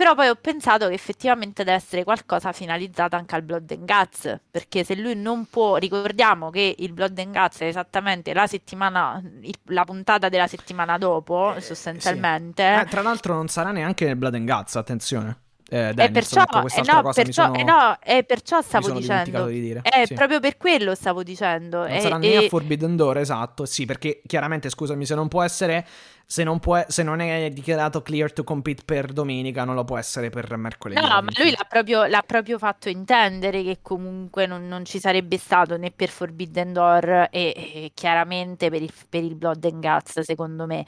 Però 0.00 0.14
poi 0.14 0.28
ho 0.28 0.34
pensato 0.34 0.88
che 0.88 0.94
effettivamente 0.94 1.62
deve 1.62 1.76
essere 1.76 2.04
qualcosa 2.04 2.52
finalizzato 2.52 3.16
anche 3.16 3.34
al 3.34 3.42
Blood 3.42 3.70
and 3.70 3.84
Guts, 3.84 4.40
perché 4.50 4.82
se 4.82 4.96
lui 4.96 5.14
non 5.14 5.44
può, 5.44 5.76
ricordiamo 5.76 6.48
che 6.48 6.74
il 6.78 6.94
Blood 6.94 7.18
and 7.18 7.34
Guts 7.36 7.58
è 7.60 7.66
esattamente 7.66 8.32
la 8.32 8.46
settimana, 8.46 9.22
la 9.64 9.84
puntata 9.84 10.30
della 10.30 10.46
settimana 10.46 10.96
dopo, 10.96 11.54
eh, 11.54 11.60
sostanzialmente. 11.60 12.76
Sì. 12.76 12.80
Eh, 12.80 12.84
tra 12.86 13.02
l'altro 13.02 13.34
non 13.34 13.48
sarà 13.48 13.72
neanche 13.72 14.06
nel 14.06 14.16
Blood 14.16 14.36
and 14.36 14.48
Guts, 14.50 14.76
attenzione. 14.76 15.49
Eh, 15.72 15.94
Daniels, 15.94 16.08
e 16.08 16.10
perciò, 16.10 16.42
eh 16.42 16.92
no, 16.92 17.12
perciò, 17.12 17.44
sono, 17.44 17.54
eh 17.54 17.62
no, 17.62 17.96
e 18.02 18.24
perciò 18.24 18.60
stavo 18.60 18.90
dicendo. 18.90 19.46
Di 19.46 19.60
dire. 19.60 19.82
Eh, 19.84 20.04
sì. 20.04 20.14
proprio 20.14 20.40
per 20.40 20.56
quello 20.56 20.96
stavo 20.96 21.22
dicendo. 21.22 21.78
Non 21.86 21.90
e, 21.90 22.00
sarà 22.00 22.18
né 22.18 22.36
a 22.38 22.48
Forbidden 22.48 22.96
Door, 22.96 23.18
esatto. 23.18 23.64
Sì, 23.66 23.86
perché 23.86 24.20
chiaramente, 24.26 24.68
scusami, 24.68 25.06
se 25.06 25.14
non 25.14 25.28
può 25.28 25.42
essere. 25.42 25.86
Se 26.30 26.44
non, 26.44 26.60
può, 26.60 26.80
se 26.86 27.02
non 27.02 27.18
è 27.18 27.50
dichiarato 27.50 28.02
clear 28.02 28.32
to 28.32 28.44
compete 28.44 28.82
per 28.84 29.12
domenica, 29.12 29.64
non 29.64 29.74
lo 29.74 29.84
può 29.84 29.98
essere 29.98 30.30
per 30.30 30.56
mercoledì. 30.56 31.00
No, 31.00 31.08
ma 31.08 31.30
lui 31.36 31.50
l'ha 31.50 31.66
proprio, 31.68 32.04
l'ha 32.06 32.22
proprio, 32.24 32.56
fatto 32.56 32.88
intendere 32.88 33.64
che 33.64 33.78
comunque 33.82 34.46
non, 34.46 34.68
non, 34.68 34.84
ci 34.84 35.00
sarebbe 35.00 35.38
stato 35.38 35.76
né 35.76 35.90
per 35.90 36.08
Forbidden 36.08 36.72
Door 36.72 37.28
e, 37.32 37.52
e 37.56 37.90
chiaramente 37.94 38.70
per 38.70 38.80
il, 38.80 38.92
per 39.08 39.24
il 39.24 39.34
Blood 39.34 39.64
and 39.64 39.80
Guts, 39.80 40.20
secondo 40.20 40.66
me. 40.66 40.86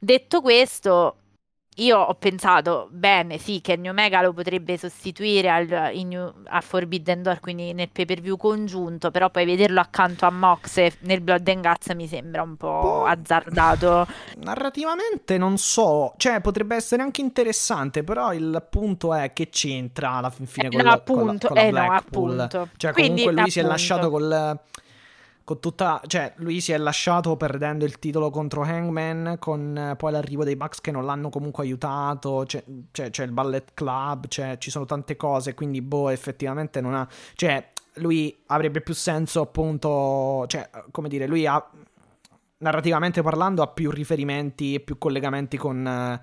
Detto 0.00 0.40
questo, 0.40 1.16
io 1.78 1.98
ho 1.98 2.14
pensato, 2.14 2.88
bene, 2.90 3.38
sì, 3.38 3.60
che 3.60 3.76
New 3.76 3.92
Omega 3.92 4.20
lo 4.20 4.32
potrebbe 4.32 4.76
sostituire 4.76 5.48
al, 5.48 5.92
New, 6.04 6.32
a 6.46 6.60
Forbidden 6.60 7.22
Door, 7.22 7.40
quindi 7.40 7.72
nel 7.72 7.88
pay 7.90 8.04
per 8.04 8.20
view 8.20 8.36
congiunto, 8.36 9.10
però 9.10 9.30
poi 9.30 9.44
vederlo 9.44 9.80
accanto 9.80 10.26
a 10.26 10.30
Mox 10.30 10.92
nel 11.00 11.20
Blood 11.20 11.46
and 11.48 11.62
Guts 11.62 11.88
mi 11.94 12.06
sembra 12.06 12.42
un 12.42 12.56
po' 12.56 12.80
boh. 12.80 13.04
azzardato. 13.04 14.06
Narrativamente 14.38 15.38
non 15.38 15.56
so, 15.58 16.14
cioè 16.16 16.40
potrebbe 16.40 16.76
essere 16.76 17.02
anche 17.02 17.20
interessante, 17.20 18.02
però 18.02 18.32
il 18.32 18.66
punto 18.68 19.14
è 19.14 19.32
che 19.32 19.48
c'entra 19.48 20.12
alla 20.12 20.30
fine 20.30 20.66
eh, 20.66 20.70
con, 20.70 20.78
no, 20.78 20.84
la, 20.84 20.92
appunto, 20.92 21.48
con 21.48 21.56
la, 21.56 21.62
con 21.62 21.72
la 21.72 21.84
eh, 21.84 21.86
Blackpool. 21.86 22.34
No, 22.34 22.42
appunto. 22.42 22.68
Cioè 22.76 22.92
comunque 22.92 22.92
quindi, 22.92 23.22
lui 23.22 23.30
appunto. 23.30 23.50
si 23.50 23.60
è 23.60 23.62
lasciato 23.62 24.10
col 24.10 24.60
con 25.48 25.60
tutta, 25.60 26.02
cioè, 26.06 26.34
lui 26.36 26.60
si 26.60 26.72
è 26.72 26.76
lasciato 26.76 27.34
perdendo 27.38 27.86
il 27.86 27.98
titolo 27.98 28.28
contro 28.28 28.64
Hangman, 28.64 29.36
con 29.38 29.74
eh, 29.78 29.96
poi 29.96 30.12
l'arrivo 30.12 30.44
dei 30.44 30.56
Bucks 30.56 30.82
che 30.82 30.90
non 30.90 31.06
l'hanno 31.06 31.30
comunque 31.30 31.64
aiutato, 31.64 32.42
c'è, 32.44 32.62
c'è, 32.90 33.08
c'è 33.08 33.24
il 33.24 33.32
Ballet 33.32 33.72
Club, 33.72 34.26
ci 34.58 34.70
sono 34.70 34.84
tante 34.84 35.16
cose, 35.16 35.54
quindi 35.54 35.80
boh, 35.80 36.10
effettivamente 36.10 36.82
non 36.82 36.94
ha, 36.94 37.08
cioè, 37.32 37.66
lui 37.94 38.42
avrebbe 38.48 38.82
più 38.82 38.92
senso 38.92 39.40
appunto, 39.40 40.44
cioè, 40.48 40.68
come 40.90 41.08
dire, 41.08 41.26
lui 41.26 41.46
ha, 41.46 41.66
narrativamente 42.58 43.22
parlando, 43.22 43.62
ha 43.62 43.68
più 43.68 43.90
riferimenti 43.90 44.74
e 44.74 44.80
più 44.80 44.98
collegamenti 44.98 45.56
con... 45.56 45.86
Eh, 45.86 46.20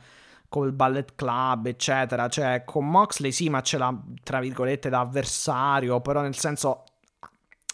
col 0.47 0.71
Ballet 0.71 1.15
Club, 1.15 1.65
eccetera. 1.65 2.29
Cioè, 2.29 2.61
con 2.63 2.87
Moxley 2.87 3.31
sì, 3.33 3.49
ma 3.49 3.61
ce 3.61 3.77
l'ha, 3.77 3.93
tra 4.23 4.39
virgolette, 4.39 4.87
da 4.87 5.01
avversario, 5.01 5.99
però 5.99 6.21
nel 6.21 6.35
senso, 6.35 6.83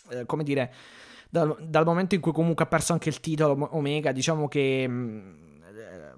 eh, 0.09 0.25
come 0.25 0.43
dire, 0.43 0.73
dal, 1.31 1.55
dal, 1.61 1.85
momento 1.85 2.13
in 2.13 2.21
cui 2.21 2.33
comunque 2.33 2.65
ha 2.65 2.67
perso 2.67 2.91
anche 2.91 3.07
il 3.07 3.21
titolo 3.21 3.69
Omega, 3.71 4.11
diciamo 4.11 4.49
che 4.49 4.85
mm, 4.87 5.63
eh, 5.63 6.13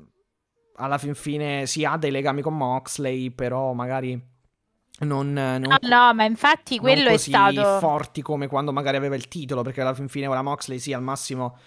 alla 0.78 0.98
fin 0.98 1.14
fine 1.14 1.68
si 1.68 1.86
ha 1.86 1.98
dei 1.98 2.10
legami 2.10 2.42
con 2.42 2.58
Moxley, 2.58 3.30
però 3.30 3.74
magari 3.74 4.20
non, 5.00 5.32
non 5.32 5.62
no, 5.62 5.78
no, 5.82 6.14
ma 6.16 6.24
infatti 6.26 6.80
quello 6.80 7.10
è 7.10 7.18
stato 7.18 7.78
forti 7.80 8.24
come 8.24 8.48
quando 8.48 8.74
magari 8.74 8.98
aveva 8.98 9.16
il 9.16 9.28
titolo, 9.28 9.62
perché 9.62 9.82
alla 9.82 9.94
fin 9.94 10.08
fine 10.08 10.26
ora 10.26 10.42
Moxley 10.42 10.80
sì 10.80 10.94
al 10.94 11.04
massimo 11.04 11.58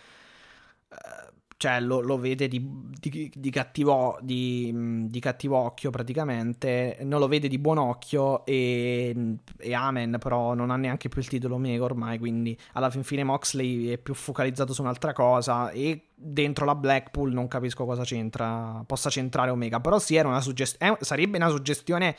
eh, 0.90 1.25
cioè 1.58 1.80
lo, 1.80 2.00
lo 2.00 2.18
vede 2.18 2.48
di, 2.48 2.62
di, 3.00 3.32
di, 3.34 3.50
cattivo, 3.50 4.18
di, 4.20 5.06
di, 5.08 5.20
cattivo, 5.20 5.56
occhio 5.56 5.90
praticamente, 5.90 6.98
non 7.02 7.18
lo 7.18 7.28
vede 7.28 7.48
di 7.48 7.58
buon 7.58 7.78
occhio 7.78 8.44
e, 8.44 9.36
e, 9.56 9.74
Amen 9.74 10.18
però 10.20 10.52
non 10.54 10.70
ha 10.70 10.76
neanche 10.76 11.08
più 11.08 11.20
il 11.20 11.28
titolo 11.28 11.56
Mega 11.56 11.84
ormai, 11.84 12.18
quindi 12.18 12.56
alla 12.72 12.90
fin 12.90 13.02
fine 13.02 13.24
Moxley 13.24 13.88
è 13.88 13.98
più 13.98 14.12
focalizzato 14.12 14.74
su 14.74 14.82
un'altra 14.82 15.14
cosa 15.14 15.70
e 15.70 16.08
dentro 16.14 16.66
la 16.66 16.74
Blackpool 16.74 17.32
non 17.32 17.48
capisco 17.48 17.86
cosa 17.86 18.02
c'entra, 18.02 18.82
possa 18.86 19.08
centrare 19.08 19.50
Omega, 19.50 19.80
però 19.80 19.98
sì 19.98 20.16
era 20.16 20.28
una 20.28 20.42
suggestione, 20.42 20.98
sarebbe 21.00 21.38
una 21.38 21.48
suggestione 21.48 22.16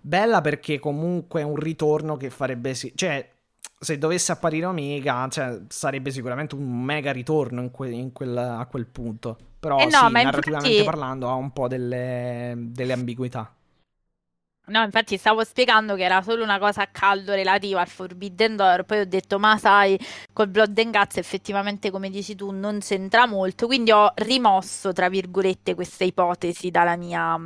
bella 0.00 0.40
perché 0.40 0.78
comunque 0.78 1.40
è 1.40 1.44
un 1.44 1.56
ritorno 1.56 2.16
che 2.16 2.30
farebbe 2.30 2.74
sì, 2.74 2.92
cioè 2.94 3.28
se 3.78 3.98
dovesse 3.98 4.32
apparire 4.32 4.66
Omega, 4.66 5.26
cioè, 5.28 5.60
sarebbe 5.68 6.10
sicuramente 6.10 6.54
un 6.54 6.82
mega 6.82 7.12
ritorno 7.12 7.62
in 7.62 7.70
que- 7.70 7.90
in 7.90 8.12
quel, 8.12 8.36
a 8.36 8.66
quel 8.66 8.86
punto. 8.86 9.36
Però 9.58 9.84
eh 9.84 9.86
no, 9.86 10.08
sì, 10.08 10.18
narrativamente 10.18 10.82
infatti... 10.82 10.84
parlando 10.84 11.28
ha 11.28 11.34
un 11.34 11.52
po' 11.52 11.68
delle, 11.68 12.54
delle 12.56 12.92
ambiguità. 12.92 13.52
No, 14.68 14.82
infatti 14.84 15.16
stavo 15.16 15.42
spiegando 15.44 15.94
che 15.94 16.02
era 16.04 16.20
solo 16.20 16.42
una 16.44 16.58
cosa 16.58 16.82
a 16.82 16.86
caldo 16.88 17.32
relativa 17.32 17.80
al 17.80 17.88
Forbidden 17.88 18.54
Door, 18.54 18.84
poi 18.84 19.00
ho 19.00 19.06
detto, 19.06 19.38
ma 19.38 19.56
sai, 19.56 19.98
col 20.34 20.48
Blood 20.48 20.78
and 20.78 20.92
Guts 20.94 21.16
effettivamente, 21.16 21.90
come 21.90 22.10
dici 22.10 22.34
tu, 22.34 22.50
non 22.50 22.78
c'entra 22.80 23.26
molto, 23.26 23.64
quindi 23.66 23.90
ho 23.92 24.12
rimosso, 24.16 24.92
tra 24.92 25.08
virgolette, 25.08 25.74
questa 25.74 26.04
ipotesi 26.04 26.70
dalla 26.70 26.96
mia, 26.96 27.38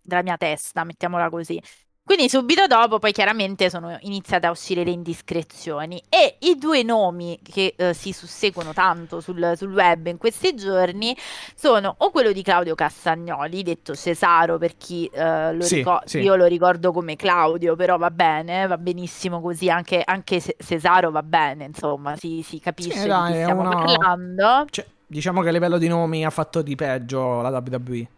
dalla 0.00 0.22
mia 0.22 0.36
testa, 0.36 0.84
mettiamola 0.84 1.28
così. 1.30 1.60
Quindi 2.04 2.28
subito 2.28 2.66
dopo 2.66 2.98
poi 2.98 3.12
chiaramente 3.12 3.70
sono 3.70 3.96
iniziate 4.00 4.48
a 4.48 4.50
uscire 4.50 4.82
le 4.82 4.90
indiscrezioni 4.90 6.02
e 6.08 6.36
i 6.40 6.58
due 6.58 6.82
nomi 6.82 7.38
che 7.40 7.74
eh, 7.76 7.94
si 7.94 8.12
susseguono 8.12 8.72
tanto 8.72 9.20
sul, 9.20 9.52
sul, 9.56 9.72
web 9.72 10.08
in 10.08 10.18
questi 10.18 10.56
giorni 10.56 11.16
sono 11.54 11.94
o 11.98 12.10
quello 12.10 12.32
di 12.32 12.42
Claudio 12.42 12.74
Castagnoli, 12.74 13.62
detto 13.62 13.94
Cesaro 13.94 14.58
per 14.58 14.76
chi 14.76 15.06
eh, 15.06 15.54
lo 15.54 15.62
sì, 15.62 15.76
ricorda, 15.76 16.06
sì. 16.06 16.18
io 16.18 16.34
lo 16.34 16.46
ricordo 16.46 16.90
come 16.90 17.14
Claudio, 17.14 17.76
però 17.76 17.96
va 17.96 18.10
bene, 18.10 18.66
va 18.66 18.78
benissimo 18.78 19.40
così, 19.40 19.70
anche, 19.70 20.02
anche 20.04 20.42
Cesaro 20.58 21.12
va 21.12 21.22
bene, 21.22 21.66
insomma, 21.66 22.16
si, 22.16 22.42
si 22.42 22.58
capisce 22.58 22.98
sì, 22.98 23.06
dai, 23.06 23.26
di 23.26 23.32
chi 23.34 23.42
stiamo 23.42 23.60
una... 23.60 23.76
parlando. 23.76 24.64
Cioè, 24.68 24.84
diciamo 25.06 25.40
che 25.40 25.48
a 25.48 25.52
livello 25.52 25.78
di 25.78 25.86
nomi 25.86 26.24
ha 26.24 26.30
fatto 26.30 26.62
di 26.62 26.74
peggio 26.74 27.40
la 27.40 27.48
WWE. 27.50 28.08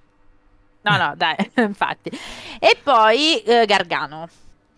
No, 0.85 0.97
no, 0.97 1.15
dai, 1.17 1.37
infatti. 1.65 2.11
E 2.59 2.79
poi 2.83 3.43
eh, 3.43 3.67
Gargano. 3.67 4.29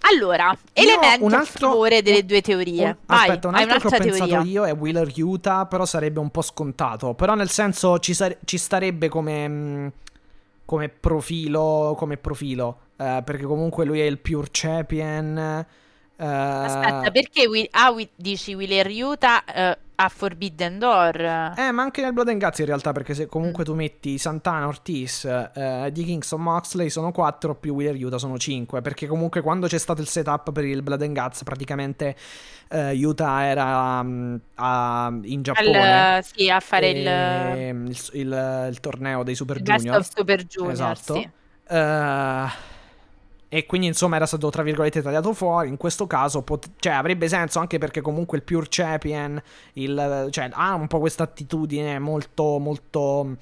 Allora, 0.08 0.56
elemento 0.72 1.24
un 1.24 1.32
altro, 1.32 1.66
a 1.66 1.70
favore 1.70 2.00
delle 2.00 2.24
due 2.24 2.40
teorie. 2.40 2.84
Un, 2.84 2.96
Vai, 3.06 3.28
aspetta, 3.28 3.48
un 3.48 3.54
altro 3.54 3.78
che 3.80 3.86
ho 3.86 3.90
teoria. 3.90 4.10
pensato 4.12 4.46
io 4.46 4.64
è 4.64 4.72
Wheeler 4.72 5.12
Utah, 5.16 5.66
però 5.66 5.84
sarebbe 5.84 6.20
un 6.20 6.30
po' 6.30 6.42
scontato. 6.42 7.14
Però 7.14 7.34
nel 7.34 7.50
senso 7.50 7.98
ci, 7.98 8.14
sare- 8.14 8.38
ci 8.44 8.56
starebbe 8.56 9.08
come, 9.08 9.48
mm, 9.48 9.86
come 10.64 10.88
profilo, 10.88 11.94
come 11.98 12.16
profilo 12.18 12.78
eh, 12.96 13.22
perché 13.24 13.44
comunque 13.44 13.84
lui 13.84 14.00
è 14.00 14.04
il 14.04 14.18
pure 14.18 14.46
champion. 14.50 15.66
Eh, 16.18 16.24
Aspetta, 16.24 17.10
perché 17.10 17.46
we- 17.46 17.68
ah, 17.70 17.90
we- 17.90 18.08
dici 18.16 18.54
Wheeler 18.54 18.88
Utah 18.88 19.44
eh, 19.44 19.78
a 19.96 20.08
Forbidden 20.08 20.78
Door? 20.78 21.20
Eh, 21.56 21.70
ma 21.72 21.82
anche 21.82 22.00
nel 22.00 22.14
Blood 22.14 22.28
and 22.28 22.40
Guts 22.40 22.58
in 22.60 22.66
realtà, 22.66 22.92
perché 22.92 23.12
se 23.12 23.26
comunque 23.26 23.64
mm. 23.64 23.66
tu 23.66 23.74
metti 23.74 24.18
Santana, 24.18 24.66
Ortiz, 24.66 25.24
eh, 25.24 25.90
di 25.92 26.04
Kingston, 26.04 26.40
Moxley 26.40 26.88
sono 26.88 27.12
4 27.12 27.54
più 27.56 27.74
Wheeler 27.74 28.02
Utah 28.02 28.18
sono 28.18 28.38
5, 28.38 28.80
perché 28.80 29.06
comunque 29.06 29.42
quando 29.42 29.66
c'è 29.66 29.78
stato 29.78 30.00
il 30.00 30.08
setup 30.08 30.52
per 30.52 30.64
il 30.64 30.82
Blood 30.82 31.02
and 31.02 31.18
Guts 31.18 31.42
praticamente 31.42 32.16
eh, 32.68 32.92
Utah 32.94 33.44
era 33.44 34.00
um, 34.00 34.40
a, 34.54 35.12
in 35.22 35.42
Giappone. 35.42 36.16
Al, 36.16 36.24
sì, 36.24 36.48
a 36.50 36.60
fare 36.60 36.88
il... 36.90 37.88
Il, 37.88 37.98
il, 38.12 38.68
il, 38.70 38.80
torneo 38.80 39.22
dei 39.22 39.34
Super 39.34 39.60
Junior. 39.60 39.98
Best 39.98 40.12
of 40.12 40.16
Super 40.16 40.44
Junior, 40.44 40.72
esatto. 40.72 41.14
Sì. 41.14 41.30
E 43.56 43.64
quindi 43.64 43.86
insomma 43.86 44.16
era 44.16 44.26
stato 44.26 44.50
tra 44.50 44.62
virgolette 44.62 45.00
tagliato 45.00 45.32
fuori. 45.32 45.70
In 45.70 45.78
questo 45.78 46.06
caso 46.06 46.42
pot- 46.42 46.72
cioè, 46.78 46.92
avrebbe 46.92 47.26
senso 47.26 47.58
anche 47.58 47.78
perché 47.78 48.02
comunque 48.02 48.36
il 48.36 48.44
Pure 48.44 48.66
Champion 48.68 49.40
il, 49.72 50.28
cioè, 50.30 50.50
ha 50.52 50.74
un 50.74 50.86
po' 50.86 50.98
questa 50.98 51.22
attitudine 51.22 51.98
molto 51.98 52.58
molto 52.58 53.34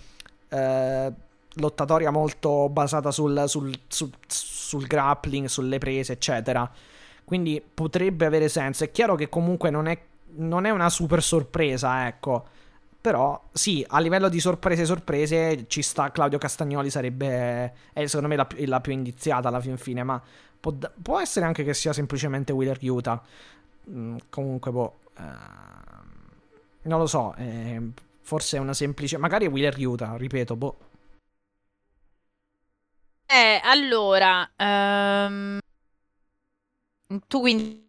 eh, 0.50 1.12
lottatoria, 1.55 2.12
molto 2.12 2.68
basata 2.68 3.11
sul, 3.11 3.42
sul, 3.48 3.77
sul, 3.88 4.11
sul 4.24 4.87
grappling, 4.87 5.46
sulle 5.46 5.79
prese, 5.79 6.12
eccetera. 6.12 6.70
Quindi 7.24 7.61
potrebbe 7.74 8.24
avere 8.24 8.48
senso. 8.48 8.85
È 8.85 8.92
chiaro 8.92 9.16
che 9.16 9.29
comunque 9.29 9.70
non 9.70 9.88
è, 9.88 9.98
non 10.37 10.64
è 10.64 10.70
una 10.70 10.90
super 10.90 11.24
sorpresa, 11.24 12.07
ecco. 12.07 12.44
Però 13.05 13.51
sì, 13.53 13.85
a 13.87 14.01
livello 14.01 14.31
di 14.31 14.40
sorprese 14.40 14.87
sorprese 14.87 15.67
ci 15.69 15.83
sta 15.83 16.11
Claudio 16.11 16.38
Castagnoli 16.38 16.88
sarebbe 16.88 17.75
è 17.93 18.07
secondo 18.07 18.29
me 18.29 18.37
la, 18.37 18.49
la 18.64 18.81
più 18.81 18.93
indiziata 18.93 19.49
alla 19.49 19.61
fin 19.61 19.77
fine, 19.77 20.03
ma 20.03 20.19
può, 20.59 20.75
può, 21.03 21.21
essere 21.21 21.45
anche 21.45 21.64
che 21.64 21.75
sia 21.75 21.93
semplicemente 21.93 22.55
Wheeler 22.55 22.79
Utah. 22.81 23.23
Mm, 23.90 24.17
comunque 24.31 24.71
boh 24.71 25.01
eh, 25.19 25.23
non 26.85 26.99
lo 26.99 27.07
so, 27.07 27.35
eh, 27.37 27.79
forse 28.23 28.57
è 28.57 28.61
una 28.61 28.73
semplice 28.73 29.19
magari 29.19 29.45
è 29.45 29.49
Wheeler 29.51 29.77
Utah, 29.79 30.17
ripeto, 30.17 30.57
boh. 30.57 30.79
Eh, 33.27 33.61
allora, 33.62 34.51
ehm, 34.57 35.59
tu 37.29 37.40
quindi 37.40 37.84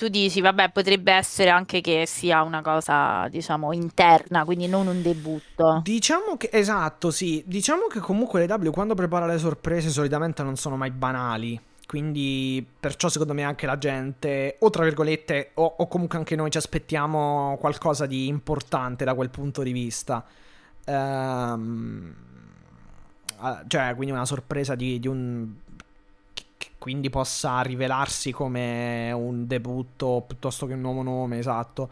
tu 0.00 0.08
dici, 0.08 0.40
vabbè, 0.40 0.70
potrebbe 0.70 1.12
essere 1.12 1.50
anche 1.50 1.82
che 1.82 2.06
sia 2.06 2.40
una 2.40 2.62
cosa, 2.62 3.28
diciamo, 3.28 3.74
interna, 3.74 4.46
quindi 4.46 4.66
non 4.66 4.86
un 4.86 5.02
debutto. 5.02 5.82
Diciamo 5.84 6.38
che, 6.38 6.48
esatto, 6.50 7.10
sì. 7.10 7.42
Diciamo 7.46 7.82
che 7.86 8.00
comunque 8.00 8.46
le 8.46 8.50
W 8.50 8.70
quando 8.70 8.94
prepara 8.94 9.26
le 9.26 9.36
sorprese 9.36 9.90
solitamente 9.90 10.42
non 10.42 10.56
sono 10.56 10.78
mai 10.78 10.90
banali. 10.90 11.60
Quindi 11.86 12.66
perciò 12.80 13.10
secondo 13.10 13.34
me 13.34 13.42
anche 13.42 13.66
la 13.66 13.76
gente, 13.76 14.56
o 14.60 14.70
tra 14.70 14.84
virgolette, 14.84 15.50
o, 15.56 15.74
o 15.76 15.86
comunque 15.86 16.16
anche 16.16 16.34
noi 16.34 16.50
ci 16.50 16.56
aspettiamo 16.56 17.58
qualcosa 17.60 18.06
di 18.06 18.26
importante 18.26 19.04
da 19.04 19.12
quel 19.12 19.28
punto 19.28 19.62
di 19.62 19.72
vista. 19.72 20.24
Ehm, 20.86 22.14
ah, 23.36 23.62
cioè, 23.66 23.92
quindi 23.94 24.14
una 24.14 24.24
sorpresa 24.24 24.74
di, 24.74 24.98
di 24.98 25.08
un 25.08 25.52
quindi 26.80 27.10
possa 27.10 27.60
rivelarsi 27.60 28.32
come 28.32 29.12
un 29.12 29.46
debutto 29.46 30.24
piuttosto 30.26 30.66
che 30.66 30.72
un 30.72 30.80
nuovo 30.80 31.02
nome, 31.02 31.38
esatto. 31.38 31.90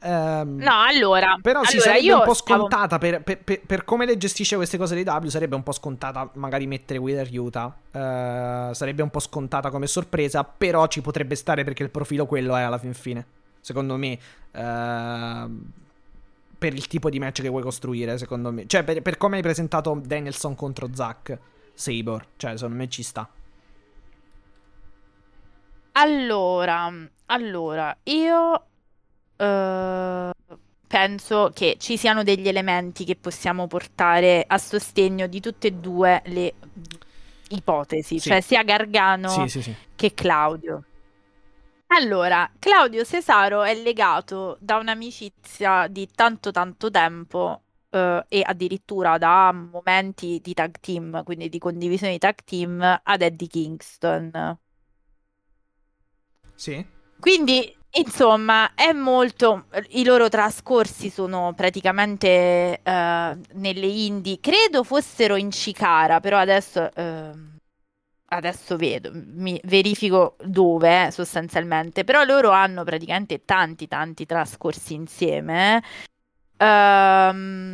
Ehm, 0.00 0.58
No, 0.58 0.82
allora, 0.86 1.38
però 1.40 1.64
sì, 1.64 1.76
allora 1.78 1.90
sarebbe 1.90 2.12
un 2.12 2.22
po' 2.24 2.34
stavo- 2.34 2.60
scontata 2.60 2.98
per, 2.98 3.22
per- 3.22 3.38
per- 3.42 3.60
per 3.66 3.84
come 3.84 4.04
le 4.04 4.18
gestisce 4.18 4.54
queste 4.56 4.76
cose 4.76 4.94
di 4.94 5.02
W, 5.02 5.26
sarebbe 5.28 5.54
un 5.56 5.62
po' 5.62 5.72
scontata 5.72 6.28
magari 6.34 6.66
mettere 6.66 6.98
Wither 6.98 7.28
Utah. 7.32 7.74
Eh, 7.90 8.74
sarebbe 8.74 9.02
un 9.02 9.08
po' 9.10 9.18
scontata 9.18 9.70
come 9.70 9.86
sorpresa, 9.86 10.44
però 10.44 10.86
ci 10.88 11.00
potrebbe 11.00 11.34
stare 11.34 11.64
perché 11.64 11.82
il 11.82 11.90
profilo 11.90 12.26
quello 12.26 12.54
è 12.54 12.60
alla 12.62 12.78
fin 12.78 12.92
fine. 12.92 13.24
Secondo 13.60 13.96
me, 13.96 14.18
ehm, 14.52 15.70
per 16.58 16.74
il 16.74 16.86
tipo 16.86 17.08
di 17.08 17.18
match 17.18 17.40
che 17.40 17.48
vuoi 17.48 17.62
costruire, 17.62 18.18
secondo 18.18 18.52
me. 18.52 18.66
Cioè, 18.66 18.84
per, 18.84 19.00
per 19.00 19.16
come 19.16 19.36
hai 19.36 19.42
presentato 19.42 19.98
Danielson 20.04 20.54
contro 20.54 20.88
Zack 20.92 21.38
Sabor, 21.72 22.26
cioè, 22.36 22.56
secondo 22.56 22.76
me 22.76 22.88
ci 22.88 23.02
sta. 23.02 23.28
Allora, 26.00 26.88
allora, 27.26 27.96
io 28.04 28.66
eh, 29.36 30.30
penso 30.86 31.50
che 31.52 31.76
ci 31.78 31.96
siano 31.96 32.22
degli 32.22 32.46
elementi 32.46 33.04
che 33.04 33.16
possiamo 33.16 33.66
portare 33.66 34.44
a 34.46 34.58
sostegno 34.58 35.26
di 35.26 35.40
tutte 35.40 35.68
e 35.68 35.72
due 35.72 36.22
le 36.26 36.54
ipotesi, 37.48 38.20
Sì. 38.20 38.28
cioè 38.28 38.40
sia 38.40 38.62
Gargano 38.62 39.28
Sì, 39.28 39.48
sì, 39.48 39.62
sì. 39.62 39.74
che 39.96 40.14
Claudio. 40.14 40.84
Allora, 41.90 42.48
Claudio 42.58 43.04
Cesaro 43.04 43.62
è 43.62 43.74
legato 43.74 44.56
da 44.60 44.76
un'amicizia 44.76 45.86
di 45.88 46.06
tanto 46.14 46.50
tanto 46.50 46.90
tempo 46.90 47.62
eh, 47.90 48.24
e 48.28 48.42
addirittura 48.44 49.16
da 49.18 49.52
momenti 49.52 50.38
di 50.42 50.52
tag 50.54 50.78
team, 50.80 51.24
quindi 51.24 51.48
di 51.48 51.58
condivisione 51.58 52.12
di 52.12 52.18
tag 52.18 52.36
team 52.44 53.00
ad 53.02 53.22
Eddie 53.22 53.48
Kingston. 53.48 54.58
Sì. 56.58 56.84
Quindi, 57.20 57.72
insomma, 57.92 58.74
è 58.74 58.92
molto. 58.92 59.66
I 59.90 60.04
loro 60.04 60.28
trascorsi 60.28 61.08
sono 61.08 61.52
praticamente 61.54 62.80
eh, 62.82 63.38
nelle 63.52 63.86
indie. 63.86 64.40
Credo 64.40 64.82
fossero 64.82 65.36
in 65.36 65.50
Cicara, 65.52 66.18
però 66.20 66.38
adesso, 66.38 66.90
ehm, 66.94 67.56
adesso 68.30 68.76
vedo, 68.76 69.10
mi 69.14 69.60
verifico 69.64 70.36
dove 70.44 71.06
eh, 71.06 71.10
sostanzialmente. 71.12 72.04
Però 72.04 72.24
loro 72.24 72.50
hanno 72.50 72.84
praticamente 72.84 73.44
tanti, 73.44 73.86
tanti 73.88 74.26
trascorsi 74.26 74.94
insieme. 74.94 75.78
eh. 76.58 76.64
Ehm, 76.66 77.72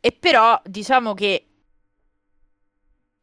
e 0.00 0.12
però 0.12 0.60
diciamo 0.64 1.14
che 1.14 1.46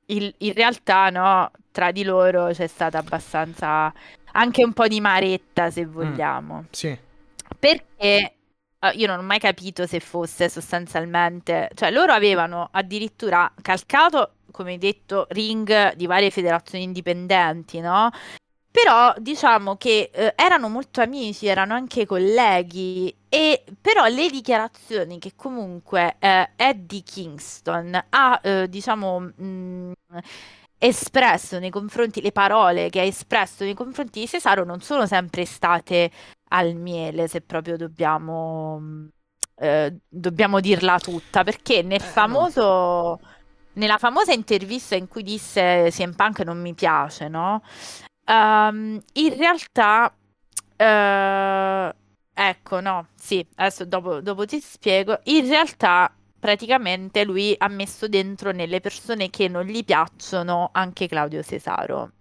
il- 0.08 0.34
in 0.39 0.54
realtà, 0.54 1.10
no, 1.10 1.52
tra 1.72 1.92
di 1.92 2.04
loro 2.04 2.48
c'è 2.52 2.68
stata 2.68 2.98
abbastanza 2.98 3.94
anche 4.34 4.63
un 4.63 4.74
po' 4.74 4.88
di 4.88 5.00
maretta, 5.00 5.70
se 5.70 5.86
vogliamo. 5.86 6.66
Sì. 6.72 6.98
Perché 7.60 8.34
eh, 8.80 8.89
io 8.96 9.08
non 9.08 9.20
ho 9.20 9.24
mai 9.24 9.39
capito 9.39 9.86
se 9.88 10.00
fosse 10.00 10.50
sostanzialmente, 10.50 11.70
cioè 11.74 11.92
loro 11.92 12.12
avevano 12.13 12.68
addirittura 12.72 13.52
calcato, 13.62 14.34
come 14.52 14.78
detto, 14.78 15.28
ring 15.30 15.94
di 15.94 16.06
varie 16.06 16.30
federazioni 16.30 16.84
indipendenti, 16.84 17.80
no? 17.80 18.10
Però 18.73 19.13
diciamo 19.19 19.75
che 19.77 20.09
eh, 20.12 20.33
erano 20.36 20.67
molto 20.67 20.99
amici, 21.01 21.45
erano 21.45 21.75
anche 21.75 22.07
colleghi, 22.07 23.15
e 23.29 23.63
però 23.79 24.07
le 24.07 24.29
dichiarazioni 24.29 25.19
che 25.19 25.33
comunque 25.36 26.15
eh, 26.17 26.49
Eddie 26.55 27.03
Kingston 27.03 28.03
ha, 28.09 28.39
eh, 28.43 28.67
diciamo, 28.67 29.19
mh, 29.19 29.91
espresso 30.79 31.59
nei 31.59 31.69
confronti, 31.69 32.19
le 32.21 32.31
parole 32.31 32.89
che 32.89 32.99
ha 32.99 33.03
espresso 33.03 33.63
nei 33.63 33.75
confronti 33.75 34.21
di 34.21 34.27
Cesaro 34.27 34.65
non 34.65 34.81
sono 34.81 35.05
sempre 35.05 35.45
state 35.45 36.09
al 36.49 36.73
miele, 36.75 37.27
se 37.27 37.41
proprio 37.41 37.77
dobbiamo, 37.77 38.79
mh, 38.79 39.09
eh, 39.57 39.97
dobbiamo 40.09 40.59
dirla 40.59 40.97
tutta, 40.99 41.43
perché 41.43 41.83
nel 41.83 42.01
Eh, 42.01 42.03
famoso, 42.03 43.19
nella 43.73 43.97
famosa 43.99 44.33
intervista 44.33 44.95
in 44.95 45.07
cui 45.07 45.23
disse 45.23 45.89
CM 45.91 46.13
Punk 46.15 46.39
non 46.41 46.59
mi 46.59 46.73
piace, 46.73 47.27
no? 47.27 47.62
Ehm, 48.25 49.01
in 49.13 49.36
realtà, 49.38 50.13
eh, 50.75 51.95
ecco, 52.33 52.79
no, 52.79 53.07
sì, 53.15 53.45
adesso 53.55 53.86
dopo, 53.86 54.21
dopo 54.21 54.45
ti 54.45 54.59
spiego. 54.59 55.19
In 55.25 55.47
realtà, 55.47 56.13
praticamente 56.39 57.23
lui 57.23 57.55
ha 57.57 57.67
messo 57.69 58.07
dentro 58.07 58.51
nelle 58.51 58.79
persone 58.81 59.29
che 59.29 59.47
non 59.47 59.65
gli 59.65 59.83
piacciono 59.83 60.69
anche 60.73 61.07
Claudio 61.07 61.43
Cesaro. 61.43 62.12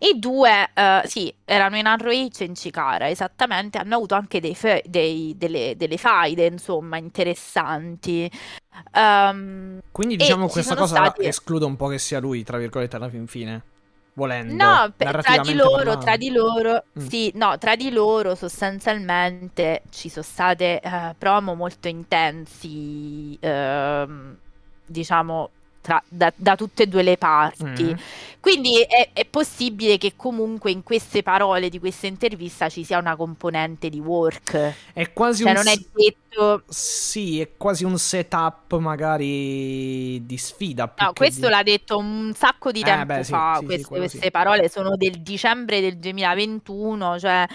I 0.00 0.18
due, 0.20 0.70
eh, 0.74 1.02
sì, 1.06 1.32
erano 1.44 1.76
in 1.76 1.84
ROH 1.96 2.40
e 2.40 2.44
in 2.44 2.54
Cicara, 2.54 3.08
esattamente, 3.08 3.78
hanno 3.78 3.96
avuto 3.96 4.14
anche 4.14 4.38
dei 4.40 4.54
fe- 4.54 4.84
dei- 4.86 5.34
delle, 5.36 5.74
delle 5.76 5.96
faide, 5.96 6.46
insomma, 6.46 6.98
interessanti. 6.98 8.30
Ehm, 8.92 9.80
Quindi 9.90 10.16
diciamo 10.16 10.46
ci 10.46 10.52
questa 10.52 10.76
cosa 10.76 10.94
stati- 11.06 11.26
esclude 11.26 11.64
un 11.64 11.74
po' 11.74 11.88
che 11.88 11.98
sia 11.98 12.20
lui, 12.20 12.44
tra 12.44 12.58
virgolette, 12.58 12.94
alla 12.94 13.08
fin 13.08 13.26
fine. 13.26 13.62
Volendo. 14.18 14.52
No, 14.64 14.92
per- 14.96 15.22
tra 15.22 15.38
di 15.38 15.54
loro, 15.54 15.76
parlando. 15.76 16.00
tra 16.04 16.16
di 16.16 16.30
loro, 16.30 16.84
Mm. 16.98 17.06
sì, 17.06 17.30
no, 17.36 17.56
tra 17.56 17.76
di 17.76 17.90
loro 17.92 18.34
sostanzialmente 18.34 19.82
ci 19.90 20.08
sono 20.08 20.24
state 20.24 20.80
eh, 20.80 21.14
promo 21.16 21.54
molto 21.54 21.86
intensi, 21.86 23.36
ehm, 23.40 24.36
diciamo, 24.84 25.50
tra- 25.88 26.02
da, 26.06 26.30
da 26.36 26.54
tutte 26.54 26.82
e 26.82 26.86
due 26.86 27.02
le 27.02 27.16
parti. 27.16 27.84
Mm. 27.84 27.96
Quindi 28.40 28.80
è, 28.82 29.10
è 29.14 29.24
possibile 29.24 29.96
che 29.96 30.12
comunque 30.14 30.70
in 30.70 30.82
queste 30.82 31.22
parole 31.22 31.70
di 31.70 31.78
questa 31.78 32.06
intervista 32.06 32.68
ci 32.68 32.84
sia 32.84 32.98
una 32.98 33.16
componente 33.16 33.88
di 33.88 33.98
work. 33.98 34.74
È 34.92 35.12
quasi 35.12 35.42
Cioè 35.42 35.52
un... 35.52 35.56
non 35.56 35.66
è 35.68 35.76
detto... 35.94 36.62
Sì, 36.68 37.40
è 37.40 37.56
quasi 37.56 37.84
un 37.84 37.98
setup 37.98 38.76
magari 38.78 40.24
di 40.24 40.36
sfida. 40.36 40.92
No, 40.98 41.12
questo 41.14 41.46
di- 41.46 41.52
l'ha 41.52 41.62
detto 41.62 41.96
un 41.98 42.32
sacco 42.34 42.70
di 42.70 42.82
Eh, 42.84 42.84
tempo 42.84 43.04
beh, 43.06 43.24
sì, 43.24 43.30
fa. 43.30 43.56
sì, 43.58 43.64
queste, 43.64 43.82
sì. 43.84 43.98
queste 43.98 44.30
parole 44.30 44.68
sono 44.68 44.94
del 44.96 45.20
dicembre 45.22 45.80
del 45.80 45.96
2021, 45.98 47.18
cioè 47.18 47.46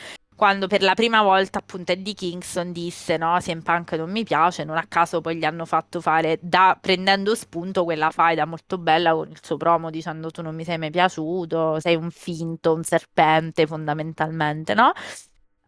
quando 0.43 0.67
per 0.67 0.81
la 0.81 0.93
prima 0.93 1.21
volta 1.21 1.59
appunto 1.59 1.93
Eddie 1.93 2.13
Kingston 2.13 2.73
disse 2.73 3.15
no, 3.15 3.37
CM 3.39 3.61
Punk 3.61 3.93
non 3.93 4.11
mi 4.11 4.25
piace, 4.25 4.65
non 4.65 4.75
a 4.75 4.83
caso 4.89 5.21
poi 5.21 5.37
gli 5.37 5.45
hanno 5.45 5.63
fatto 5.63 6.01
fare, 6.01 6.37
da, 6.41 6.77
prendendo 6.79 7.33
spunto 7.33 7.85
quella 7.85 8.11
faida 8.11 8.43
molto 8.43 8.77
bella 8.77 9.13
con 9.13 9.29
il 9.29 9.39
suo 9.41 9.55
promo 9.55 9.89
dicendo 9.89 10.31
tu 10.31 10.41
non 10.41 10.53
mi 10.53 10.65
sei 10.65 10.77
mai 10.77 10.89
piaciuto, 10.91 11.79
sei 11.79 11.95
un 11.95 12.11
finto, 12.11 12.73
un 12.73 12.83
serpente 12.83 13.65
fondamentalmente, 13.65 14.73
no? 14.73 14.91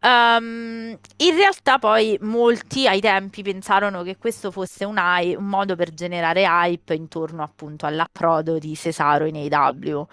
Ehm, 0.01 0.99
in 1.19 1.35
realtà 1.37 1.79
poi 1.79 2.17
molti 2.19 2.85
ai 2.85 2.99
tempi 2.99 3.43
pensarono 3.43 4.03
che 4.03 4.17
questo 4.17 4.51
fosse 4.51 4.83
un, 4.83 4.97
un 4.97 5.45
modo 5.45 5.77
per 5.77 5.93
generare 5.93 6.43
hype 6.43 6.93
intorno 6.93 7.43
appunto 7.43 7.85
all'approdo 7.85 8.57
di 8.57 8.75
Cesaro 8.75 9.23
in 9.25 9.37
AEW. 9.37 10.05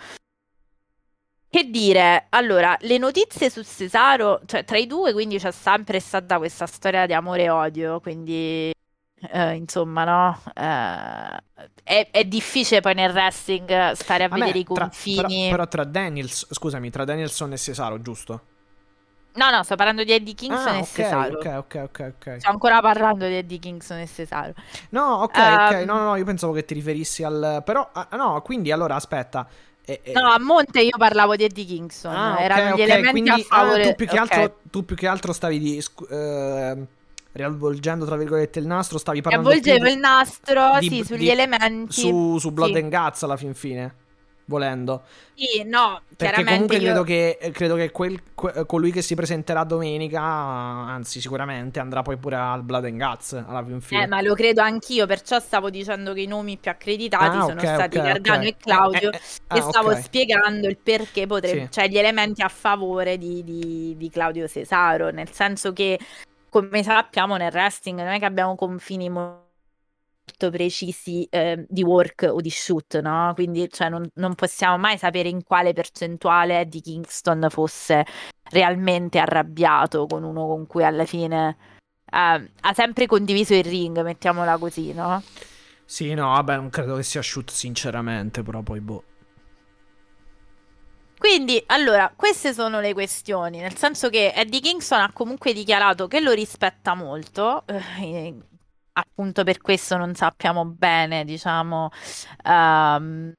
Che 1.54 1.64
dire, 1.68 2.28
allora, 2.30 2.74
le 2.80 2.96
notizie 2.96 3.50
su 3.50 3.62
Cesaro, 3.62 4.40
cioè 4.46 4.64
tra 4.64 4.78
i 4.78 4.86
due, 4.86 5.12
quindi 5.12 5.36
c'è 5.38 5.50
sempre 5.52 6.00
stata 6.00 6.38
questa 6.38 6.64
storia 6.66 7.04
di 7.04 7.12
amore 7.12 7.42
e 7.42 7.50
odio, 7.50 8.00
quindi 8.00 8.70
eh, 9.30 9.54
insomma, 9.54 10.04
no? 10.04 10.42
Eh, 10.54 11.62
è, 11.82 12.08
è 12.10 12.24
difficile 12.24 12.80
poi 12.80 12.94
nel 12.94 13.12
wrestling 13.12 13.90
stare 13.92 14.24
a 14.24 14.28
Vabbè, 14.30 14.30
vedere 14.30 14.60
i 14.60 14.64
tra- 14.72 14.92
confini. 14.92 15.04
però, 15.12 15.28
però 15.46 15.68
tra 15.68 15.84
Daniels, 15.84 16.46
scusami, 16.52 16.90
tra 16.90 17.04
Danielson 17.04 17.52
e 17.52 17.58
Cesaro, 17.58 18.00
giusto? 18.00 18.42
No, 19.34 19.50
no, 19.50 19.62
sto 19.62 19.76
parlando 19.76 20.04
di 20.04 20.12
Eddie 20.12 20.34
Kingston 20.34 20.74
ah, 20.74 20.76
e 20.76 20.82
ok, 20.82 20.98
Cesaro. 20.98 21.34
ok, 21.34 21.44
ok, 21.62 21.74
ok, 21.88 21.98
ok. 22.14 22.26
Sto 22.36 22.50
ancora 22.50 22.80
parlando 22.80 23.26
di 23.26 23.34
Eddie 23.36 23.58
Kingston 23.58 23.98
e 24.00 24.06
Cesaro. 24.08 24.54
No, 24.90 25.22
ok, 25.22 25.38
ok, 25.54 25.70
Ehm, 25.74 25.86
no, 25.86 25.96
no, 25.98 26.04
no, 26.04 26.16
io 26.16 26.24
pensavo 26.24 26.52
che 26.52 26.64
ti 26.64 26.74
riferissi 26.74 27.22
al... 27.22 27.62
Però, 27.64 27.88
ah, 27.92 28.08
no, 28.12 28.40
quindi 28.42 28.70
allora, 28.72 28.94
aspetta. 28.94 29.48
Eh, 29.84 30.00
eh, 30.04 30.12
No, 30.12 30.30
a 30.30 30.38
monte 30.38 30.80
io 30.80 30.96
parlavo 30.96 31.36
di 31.36 31.44
Eddie 31.44 31.64
Kingston. 31.64 32.14
Ah, 32.14 32.40
Erano 32.40 32.68
gli 32.76 32.80
ok, 32.80 32.88
elementi 32.88 33.10
quindi 33.10 33.30
a 33.30 33.34
ah, 33.34 33.38
favore. 33.40 33.82
tu, 33.88 33.94
più 33.96 34.06
che 34.06 34.20
ok. 34.20 34.32
altro, 34.32 34.58
tu 34.70 34.84
più 34.84 34.96
che 34.96 35.06
altro 35.06 35.32
stavi 35.32 35.58
di... 35.58 35.84
ehm, 36.10 36.86
riavvolgendo 37.32 38.04
tra 38.04 38.16
virgolette 38.16 38.58
il 38.58 38.66
nastro, 38.66 38.98
stavi 38.98 39.22
parlando 39.22 39.48
più 39.48 39.72
il 39.72 39.98
nastro, 39.98 40.78
di- 40.78 40.88
sì, 40.88 41.04
sugli 41.04 41.18
di- 41.20 41.30
elementi. 41.30 41.92
su, 42.00 42.38
su 42.38 42.50
Blood 42.52 42.74
Sì. 42.74 42.78
and 42.78 42.90
Guts 42.94 43.22
alla 43.22 43.36
fin 43.36 43.54
fine, 43.54 43.94
volendo. 44.52 45.02
Sì, 45.34 45.64
no, 45.64 46.02
Perché 46.16 46.42
chiaramente 46.44 46.52
comunque 46.52 46.76
io- 46.76 46.82
credo 46.82 47.02
che, 47.02 47.50
credo 47.52 47.74
che 47.74 47.90
quel- 47.90 48.22
que- 48.34 48.64
colui 48.66 48.92
che 48.92 49.02
si 49.02 49.14
presenterà 49.14 49.64
domenica, 49.64 50.20
anzi 50.20 51.20
sicuramente 51.20 51.80
andrà 51.80 52.02
poi 52.02 52.16
pure 52.18 52.36
al 52.36 52.62
Blood 52.62 52.84
and 52.84 52.98
Guts 53.02 53.32
alla 53.46 53.64
fin 53.64 53.80
fine. 53.80 54.04
Eh, 54.04 54.06
ma 54.06 54.20
lo 54.20 54.34
credo 54.34 54.60
anch'io, 54.60 55.06
perciò 55.06 55.40
stavo 55.40 55.70
dicendo 55.70 56.12
che 56.12 56.20
i 56.20 56.26
nomi 56.26 56.58
più 56.58 56.70
accreditati 56.70 57.36
Ah, 57.38 57.40
sono 57.42 57.60
ok, 57.60 57.66
stati 57.66 57.96
ok, 57.98 58.04
Gargano 58.04 58.42
ok. 58.42 58.46
e 58.46 58.56
Claudio. 58.56 59.10
Eh, 59.10 59.16
eh, 59.16 59.20
eh, 59.54 59.56
e 59.56 59.58
ah, 59.58 59.62
stavo 59.62 59.94
spiegando 59.96 60.68
il 60.68 60.76
perché 60.76 61.26
potrebbe, 61.26 61.62
Sì. 61.64 61.68
cioè 61.72 61.88
gli 61.88 61.98
elementi 61.98 62.42
a 62.42 62.48
favore 62.48 63.18
di, 63.18 63.42
di- 63.42 63.94
di 63.96 64.10
Claudio 64.10 64.46
Cesaro, 64.46 65.10
nel 65.10 65.30
senso 65.32 65.72
che, 65.72 65.98
come 66.50 66.82
sappiamo, 66.82 67.36
nel 67.36 67.50
wrestling 67.52 67.98
non 67.98 68.08
è 68.12 68.18
che 68.18 68.26
abbiamo 68.26 68.54
confini 68.54 69.08
mo- 69.08 69.20
molto 69.22 69.41
precisi 70.50 71.26
eh, 71.30 71.64
di 71.68 71.82
work 71.82 72.28
o 72.30 72.40
di 72.40 72.50
shoot, 72.50 73.00
no? 73.00 73.32
Quindi 73.34 73.68
cioè, 73.70 73.88
non, 73.88 74.08
non 74.14 74.34
possiamo 74.34 74.78
mai 74.78 74.98
sapere 74.98 75.28
in 75.28 75.42
quale 75.42 75.72
percentuale 75.72 76.60
Eddie 76.60 76.80
Kingston 76.80 77.46
fosse 77.50 78.04
realmente 78.50 79.18
arrabbiato 79.18 80.06
con 80.06 80.24
uno 80.24 80.46
con 80.46 80.66
cui 80.66 80.84
alla 80.84 81.04
fine 81.04 81.56
eh, 82.10 82.50
ha 82.60 82.74
sempre 82.74 83.06
condiviso 83.06 83.54
il 83.54 83.64
ring, 83.64 84.00
mettiamola 84.02 84.58
così, 84.58 84.92
no? 84.92 85.22
Sì, 85.84 86.14
no, 86.14 86.28
vabbè, 86.28 86.56
non 86.56 86.70
credo 86.70 86.96
che 86.96 87.02
sia 87.02 87.22
shoot 87.22 87.50
sinceramente, 87.50 88.42
però 88.42 88.62
poi 88.62 88.80
boh. 88.80 89.04
Quindi, 91.18 91.62
allora, 91.66 92.12
queste 92.16 92.52
sono 92.52 92.80
le 92.80 92.92
questioni, 92.94 93.60
nel 93.60 93.76
senso 93.76 94.08
che 94.08 94.32
Eddie 94.34 94.60
Kingston 94.60 95.00
ha 95.00 95.12
comunque 95.12 95.52
dichiarato 95.52 96.08
che 96.08 96.20
lo 96.20 96.32
rispetta 96.32 96.94
molto, 96.94 97.64
eh, 97.66 98.34
appunto 98.92 99.44
per 99.44 99.58
questo 99.60 99.96
non 99.96 100.14
sappiamo 100.14 100.64
bene, 100.64 101.24
diciamo, 101.24 101.90
ehm, 102.44 103.32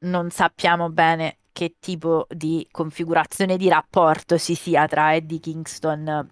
non 0.00 0.30
sappiamo 0.30 0.90
bene 0.90 1.38
che 1.52 1.76
tipo 1.80 2.26
di 2.30 2.66
configurazione 2.70 3.56
di 3.56 3.68
rapporto 3.68 4.38
ci 4.38 4.54
sia 4.54 4.86
tra 4.86 5.14
Eddie 5.14 5.40
Kingston 5.40 6.28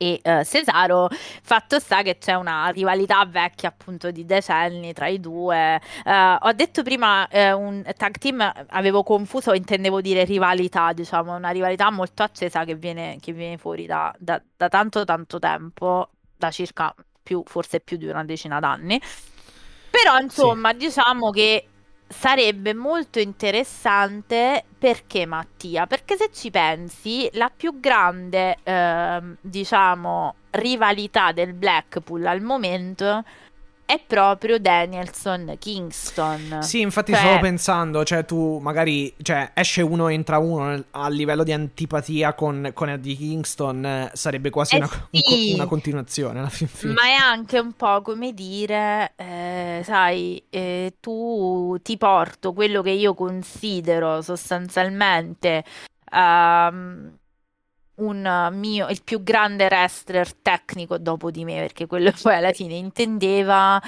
e 0.00 0.20
eh, 0.22 0.44
Cesaro. 0.44 1.08
Fatto 1.42 1.78
sta 1.80 2.02
che 2.02 2.18
c'è 2.18 2.34
una 2.34 2.68
rivalità 2.68 3.24
vecchia 3.26 3.68
appunto 3.68 4.10
di 4.10 4.24
decenni 4.24 4.92
tra 4.92 5.08
i 5.08 5.20
due. 5.20 5.80
Eh, 6.04 6.36
ho 6.40 6.52
detto 6.52 6.82
prima 6.82 7.28
eh, 7.28 7.52
un 7.52 7.82
tag 7.96 8.16
team, 8.18 8.50
avevo 8.68 9.02
confuso, 9.02 9.52
intendevo 9.52 10.00
dire 10.00 10.24
rivalità, 10.24 10.92
diciamo, 10.92 11.34
una 11.36 11.50
rivalità 11.50 11.90
molto 11.90 12.22
accesa 12.22 12.64
che 12.64 12.74
viene, 12.76 13.18
che 13.20 13.32
viene 13.32 13.58
fuori 13.58 13.86
da, 13.86 14.14
da- 14.18 14.42
da 14.56 14.68
tanto 14.68 15.04
tanto 15.04 15.38
tempo, 15.38 16.10
da 16.38 16.50
circa 16.50 16.94
più, 17.22 17.42
forse 17.44 17.80
più 17.80 17.96
di 17.96 18.06
una 18.06 18.24
decina 18.24 18.60
d'anni. 18.60 19.00
Però 19.90 20.18
insomma, 20.18 20.72
diciamo 20.72 21.30
che 21.30 21.68
sarebbe 22.08 22.72
molto 22.72 23.18
interessante 23.18 24.64
perché 24.78 25.26
Mattia? 25.26 25.86
Perché 25.86 26.16
se 26.16 26.30
ci 26.32 26.50
pensi, 26.50 27.28
la 27.32 27.50
più 27.54 27.80
grande, 27.80 28.56
ehm, 28.62 29.36
diciamo, 29.40 30.34
rivalità 30.50 31.32
del 31.32 31.52
Blackpool 31.52 32.24
al 32.24 32.40
momento 32.40 33.24
è 33.88 33.98
proprio 34.06 34.58
Danielson 34.58 35.56
Kingston. 35.58 36.58
Sì, 36.60 36.82
infatti 36.82 37.12
Cioè- 37.12 37.22
stavo 37.22 37.38
pensando, 37.40 38.04
cioè 38.04 38.26
tu 38.26 38.58
magari, 38.58 39.14
cioè 39.22 39.50
esce 39.54 39.80
uno, 39.80 40.08
entra 40.08 40.36
uno 40.36 40.84
a 40.90 41.08
livello 41.08 41.42
di 41.42 41.54
antipatia 41.54 42.34
con, 42.34 42.70
con 42.74 42.90
Eddie 42.90 43.16
Kingston, 43.16 43.82
eh, 43.86 44.10
sarebbe 44.12 44.50
quasi 44.50 44.74
Eh 44.74 44.78
una, 44.80 44.90
un 45.10 45.20
sì. 45.22 45.52
una 45.54 45.64
continuazione 45.64 46.38
alla 46.40 46.50
fin 46.50 46.66
fine. 46.68 46.92
Ma 46.92 47.04
è 47.04 47.12
anche 47.14 47.58
un 47.58 47.72
po' 47.72 48.02
come 48.02 48.34
dire, 48.34 49.12
eh, 49.16 49.80
sai, 49.84 50.42
eh, 50.50 50.96
tu 51.00 51.78
ti 51.82 51.96
porto 51.96 52.52
quello 52.52 52.82
che 52.82 52.90
io 52.90 53.14
considero 53.14 54.20
sostanzialmente 54.20 55.64
ehm, 56.12 57.17
un 57.98 58.50
mio, 58.52 58.88
il 58.88 59.02
più 59.02 59.22
grande 59.22 59.66
wrestler 59.66 60.32
tecnico 60.34 60.98
dopo 60.98 61.30
di 61.30 61.44
me, 61.44 61.60
perché 61.60 61.86
quello 61.86 62.12
poi 62.22 62.34
alla 62.34 62.52
fine 62.52 62.74
intendeva 62.74 63.80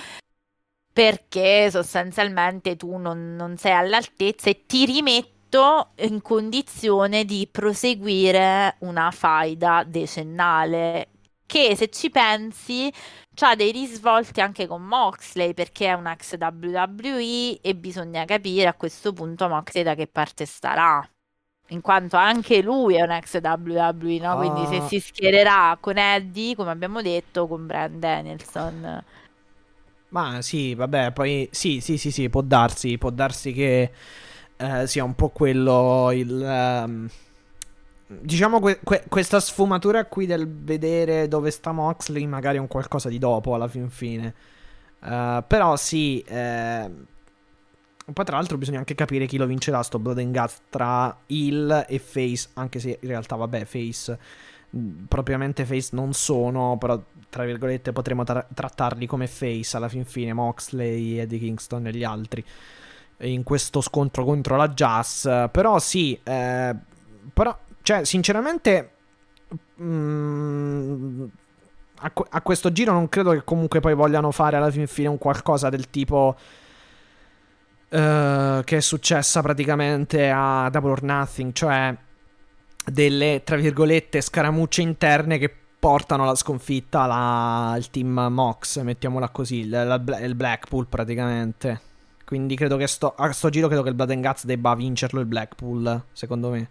perché 0.92 1.70
sostanzialmente 1.70 2.76
tu 2.76 2.96
non, 2.96 3.34
non 3.36 3.56
sei 3.56 3.72
all'altezza 3.72 4.50
e 4.50 4.66
ti 4.66 4.84
rimetto 4.84 5.92
in 5.98 6.20
condizione 6.20 7.24
di 7.24 7.48
proseguire 7.50 8.76
una 8.80 9.10
faida 9.10 9.84
decennale 9.86 11.08
che 11.46 11.74
se 11.76 11.88
ci 11.90 12.10
pensi 12.10 12.92
ha 13.40 13.56
dei 13.56 13.72
risvolti 13.72 14.40
anche 14.40 14.66
con 14.66 14.82
Moxley 14.82 15.54
perché 15.54 15.86
è 15.86 15.92
un 15.94 16.06
ex 16.06 16.36
WWE 16.38 17.60
e 17.60 17.74
bisogna 17.74 18.24
capire 18.24 18.66
a 18.68 18.74
questo 18.74 19.12
punto 19.12 19.48
Moxley 19.48 19.82
da 19.82 19.94
che 19.94 20.06
parte 20.06 20.44
starà. 20.44 21.08
In 21.70 21.80
quanto 21.80 22.16
anche 22.16 22.62
lui 22.62 22.96
è 22.96 23.02
un 23.02 23.11
ex 23.12 23.40
WWE, 23.40 24.18
no? 24.20 24.37
Quindi 24.37 24.66
se 24.66 24.76
Ah. 24.76 24.80
si 24.83 25.00
schiererà 25.00 25.76
con 25.80 25.96
Eddie, 25.98 26.54
come 26.56 26.70
abbiamo 26.70 27.00
detto, 27.02 27.46
con 27.48 27.66
Brand 27.66 27.98
Danielson. 27.98 29.04
Ma 30.09 30.42
sì, 30.42 30.74
vabbè, 30.74 31.12
poi 31.12 31.48
sì, 31.52 31.80
sì, 31.80 31.96
sì, 31.96 32.11
sì, 32.11 32.28
può 32.28 32.40
darsi, 32.42 32.98
può 32.98 33.11
darsi 33.11 33.52
che 33.52 33.92
eh, 34.56 34.87
sia 34.88 35.04
un 35.04 35.14
po' 35.14 35.28
quello 35.30 36.11
il... 36.12 36.42
ehm, 36.42 37.09
diciamo 38.06 38.61
que- 38.61 38.80
que- 38.83 39.04
questa 39.09 39.38
sfumatura 39.40 40.04
qui 40.06 40.26
del 40.26 40.48
vedere 40.48 41.28
dove 41.28 41.50
sta 41.50 41.72
Moxley 41.72 42.26
magari 42.26 42.56
è 42.59 42.61
un 42.61 42.66
qualcosa 42.68 43.09
di 43.09 43.18
dopo 43.18 43.54
alla 43.54 43.68
fin 43.68 43.88
fine. 43.90 44.35
Eh, 45.02 45.44
però 45.46 45.76
sì, 45.76 46.20
eh, 46.26 46.90
poi 48.12 48.24
tra 48.24 48.36
l'altro 48.36 48.56
bisogna 48.58 48.78
anche 48.78 48.94
capire 48.94 49.26
chi 49.26 49.36
lo 49.36 49.46
vincerà 49.46 49.82
sto 49.82 49.98
Blood 49.98 50.18
and 50.18 50.36
Guts 50.36 50.60
tra 50.68 51.16
Hill 51.26 51.84
e 51.88 51.98
Face, 51.98 52.48
anche 52.54 52.78
se 52.78 52.98
in 53.00 53.08
realtà 53.08 53.36
vabbè 53.36 53.64
Face, 53.64 54.18
mh, 54.70 55.04
propriamente 55.08 55.64
Face 55.64 55.90
non 55.92 56.12
sono, 56.12 56.76
però 56.78 57.02
tra 57.28 57.44
virgolette 57.44 57.92
potremmo 57.92 58.24
tra- 58.24 58.46
trattarli 58.52 59.06
come 59.06 59.26
Face 59.26 59.76
alla 59.76 59.88
fin 59.88 60.04
fine, 60.04 60.32
Moxley, 60.32 61.18
Eddie 61.18 61.38
Kingston 61.38 61.86
e 61.86 61.92
gli 61.92 62.04
altri 62.04 62.44
in 63.22 63.42
questo 63.42 63.80
scontro 63.80 64.24
contro 64.24 64.56
la 64.56 64.68
Jazz. 64.68 65.26
Però 65.50 65.78
sì, 65.78 66.18
eh, 66.22 66.74
però, 67.32 67.56
cioè, 67.82 68.04
sinceramente, 68.04 68.90
mm, 69.82 71.24
a, 71.98 72.12
a 72.30 72.40
questo 72.42 72.72
giro 72.72 72.92
non 72.92 73.08
credo 73.08 73.32
che 73.32 73.44
comunque 73.44 73.80
poi 73.80 73.94
vogliano 73.94 74.30
fare 74.30 74.56
alla 74.56 74.70
fin 74.70 74.86
fine 74.86 75.08
un 75.08 75.18
qualcosa 75.18 75.68
del 75.68 75.90
tipo. 75.90 76.36
Eh, 77.90 78.62
che 78.64 78.76
è 78.76 78.81
successa 78.81 79.42
praticamente 79.42 80.31
a 80.31 80.68
Double 80.70 80.92
or 80.92 81.03
Nothing, 81.03 81.53
cioè 81.53 81.94
delle 82.85 83.42
tra 83.44 83.57
virgolette 83.57 84.20
scaramucce 84.20 84.81
interne 84.81 85.38
che 85.38 85.55
portano 85.79 86.22
alla 86.22 86.35
sconfitta 86.35 87.07
la- 87.07 87.74
il 87.76 87.90
team 87.90 88.29
Mox, 88.31 88.81
mettiamola 88.83 89.29
così, 89.31 89.61
il, 89.61 90.18
il 90.22 90.35
Blackpool 90.35 90.87
praticamente. 90.87 91.81
Quindi 92.24 92.55
credo 92.55 92.76
che 92.76 92.87
sto, 92.87 93.14
a 93.16 93.33
sto 93.33 93.48
giro 93.50 93.66
credo 93.66 93.83
che 93.83 93.88
il 93.88 93.94
Blood 93.96 94.11
and 94.12 94.24
Guts 94.24 94.44
debba 94.44 94.74
vincerlo 94.76 95.18
il 95.20 95.26
Blackpool, 95.26 96.05
secondo 96.12 96.50
me. 96.50 96.70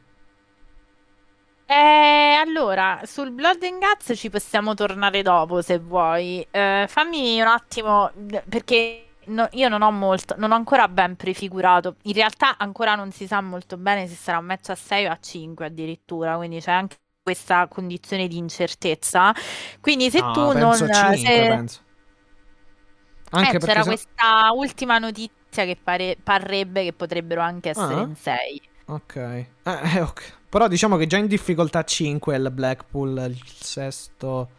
Eh, 1.65 2.33
allora, 2.41 3.01
sul 3.03 3.31
Blood 3.31 3.61
and 3.63 3.79
Guts 3.79 4.17
ci 4.17 4.29
possiamo 4.29 4.73
tornare 4.73 5.21
dopo 5.21 5.61
se 5.61 5.77
vuoi. 5.77 6.45
Eh, 6.49 6.85
fammi 6.87 7.41
un 7.41 7.47
attimo, 7.47 8.09
perché 8.47 9.08
no- 9.29 9.47
io 9.51 9.69
non 9.69 9.81
ho 9.81 9.91
molto, 9.91 10.35
non 10.37 10.51
ho 10.51 10.55
ancora 10.55 10.87
ben 10.87 11.15
prefigurato. 11.15 11.95
In 12.03 12.13
realtà 12.13 12.57
ancora 12.57 12.95
non 12.95 13.11
si 13.11 13.27
sa 13.27 13.41
molto 13.41 13.77
bene 13.77 14.07
se 14.07 14.15
sarà 14.15 14.37
un 14.39 14.45
match 14.45 14.69
a 14.69 14.75
6 14.75 15.05
o 15.05 15.11
a 15.11 15.19
5 15.19 15.65
addirittura, 15.65 16.35
quindi 16.37 16.59
c'è 16.59 16.71
anche 16.71 16.97
questa 17.21 17.67
condizione 17.67 18.27
di 18.27 18.37
incertezza. 18.37 19.33
Quindi 19.79 20.09
se 20.09 20.21
No, 20.21 20.31
tu 20.31 20.51
non... 20.53 20.77
penso 20.77 20.85
a 20.85 20.89
5, 20.89 21.17
se- 21.17 21.47
penso. 21.47 21.81
Anche 23.31 23.57
eh, 23.57 23.59
c'era 23.59 23.83
se- 23.83 23.89
questa 23.89 24.51
ultima 24.53 24.97
notizia 24.97 25.65
che 25.65 25.75
pare- 25.81 26.17
parrebbe 26.21 26.83
che 26.83 26.93
potrebbero 26.93 27.41
anche 27.41 27.69
essere 27.69 27.95
Ah. 27.95 28.01
in 28.01 28.15
6. 28.15 28.61
Ok. 28.85 29.15
Eh, 29.15 29.47
eh, 29.63 30.01
ok. 30.01 30.37
Però 30.49 30.67
diciamo 30.67 30.97
che 30.97 31.05
già 31.05 31.17
in 31.17 31.27
difficoltà 31.27 31.83
5 31.83 32.35
è 32.35 32.39
il 32.39 32.49
Blackpool, 32.51 33.17
il 33.29 33.41
sesto. 33.45 34.49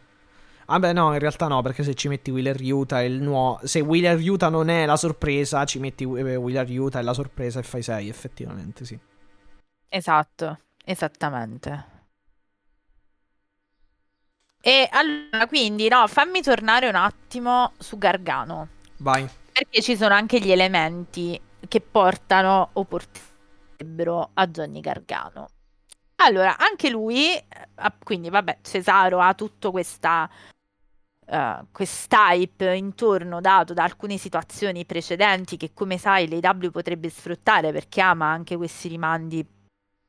Vabbè, 0.71 0.93
no, 0.93 1.11
in 1.11 1.19
realtà 1.19 1.47
no, 1.47 1.61
perché 1.61 1.83
se 1.83 1.95
ci 1.95 2.07
metti 2.07 2.31
Wheeler 2.31 2.57
Utah 2.61 3.01
il 3.01 3.21
nuovo. 3.21 3.59
Se 3.67 3.81
Wheeler 3.81 4.17
Utah 4.17 4.47
non 4.47 4.69
è 4.69 4.85
la 4.85 4.95
sorpresa, 4.95 5.65
ci 5.65 5.79
metti 5.79 6.03
eh, 6.03 6.35
Wheeler 6.37 6.69
Utah 6.69 6.99
e 6.99 7.03
la 7.03 7.13
sorpresa 7.13 7.59
e 7.59 7.63
fai 7.63 7.83
6, 7.83 8.07
effettivamente, 8.07 8.85
sì. 8.85 8.97
Esatto, 9.89 10.59
esattamente. 10.85 11.85
E 14.61 14.87
allora, 14.89 15.45
quindi, 15.47 15.89
no, 15.89 16.07
fammi 16.07 16.41
tornare 16.41 16.87
un 16.87 16.95
attimo 16.95 17.73
su 17.77 17.97
Gargano, 17.97 18.69
Vai. 18.99 19.27
perché 19.51 19.81
ci 19.81 19.97
sono 19.97 20.13
anche 20.13 20.39
gli 20.39 20.51
elementi 20.51 21.37
che 21.67 21.81
portano 21.81 22.69
o 22.71 22.85
porterebbero 22.85 24.29
a 24.35 24.47
Johnny 24.47 24.79
Gargano. 24.79 25.49
Allora, 26.23 26.55
anche 26.57 26.89
lui, 26.89 27.35
eh, 27.35 27.45
quindi 28.03 28.29
vabbè, 28.29 28.59
Cesaro 28.61 29.19
ha 29.19 29.33
tutto 29.33 29.71
questa 29.71 30.29
uh, 31.31 31.65
quest'hype 31.71 32.73
intorno 32.75 33.41
dato 33.41 33.73
da 33.73 33.83
alcune 33.83 34.17
situazioni 34.17 34.85
precedenti 34.85 35.57
che 35.57 35.71
come 35.73 35.97
sai 35.97 36.27
l'AW 36.27 36.69
potrebbe 36.69 37.09
sfruttare 37.09 37.71
perché 37.71 38.01
ama 38.01 38.27
anche 38.27 38.57
questi 38.57 38.89
rimandi 38.89 39.45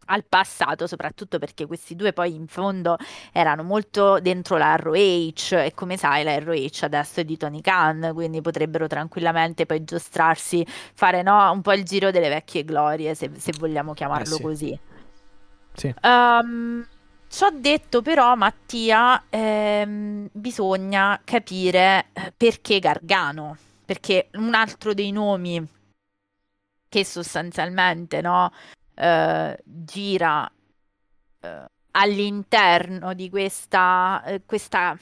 al 0.07 0.25
passato, 0.25 0.87
soprattutto 0.87 1.39
perché 1.39 1.67
questi 1.67 1.95
due 1.95 2.13
poi 2.13 2.35
in 2.35 2.47
fondo 2.49 2.97
erano 3.33 3.63
molto 3.63 4.19
dentro 4.21 4.57
la 4.57 4.75
ROH 4.77 5.53
e 5.53 5.73
come 5.75 5.97
sai 5.97 6.25
la 6.25 6.39
ROH 6.39 6.83
adesso 6.83 7.21
è 7.21 7.25
di 7.25 7.37
Tony 7.37 7.61
Khan, 7.61 8.11
quindi 8.13 8.41
potrebbero 8.41 8.87
tranquillamente 8.89 9.65
poi 9.65 9.85
giostrarsi, 9.85 10.67
fare 10.67 11.23
no, 11.23 11.51
un 11.53 11.63
po' 11.63 11.73
il 11.73 11.85
giro 11.85 12.11
delle 12.11 12.29
vecchie 12.29 12.65
glorie, 12.65 13.15
se, 13.15 13.31
se 13.37 13.53
vogliamo 13.59 13.95
chiamarlo 13.95 14.35
eh 14.35 14.39
sì. 14.39 14.43
così. 14.43 14.81
Sì. 15.75 15.95
Um, 16.03 16.87
Ciò 17.35 17.49
detto 17.51 18.03
però, 18.03 18.37
Mattia, 18.37 19.25
ehm, 19.31 20.29
bisogna 20.33 21.19
capire 21.25 22.09
eh, 22.13 22.31
perché 22.37 22.79
Gargano, 22.79 23.57
perché 23.87 24.29
un 24.35 24.53
altro 24.53 24.93
dei 24.93 25.11
nomi 25.13 25.67
che 26.91 27.05
sostanzialmente 27.07 28.21
no, 28.21 28.53
eh, 28.95 29.59
gira 29.65 30.47
eh, 31.41 31.65
all'interno 31.93 33.15
di 33.15 33.31
questa, 33.31 34.23
eh, 34.27 34.43
questa 34.45 34.95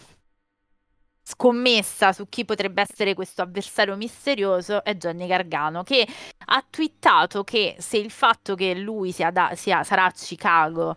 scommessa 1.24 2.12
su 2.12 2.28
chi 2.28 2.44
potrebbe 2.44 2.82
essere 2.82 3.14
questo 3.14 3.42
avversario 3.42 3.96
misterioso 3.96 4.84
è 4.84 4.94
Johnny 4.94 5.26
Gargano 5.26 5.82
che 5.82 6.06
ha 6.46 6.64
twittato 6.70 7.42
che 7.42 7.74
se 7.80 7.96
il 7.96 8.12
fatto 8.12 8.54
che 8.54 8.74
lui 8.76 9.10
sia 9.10 9.32
da, 9.32 9.52
sia, 9.56 9.82
sarà 9.82 10.04
a 10.04 10.12
Chicago 10.12 10.96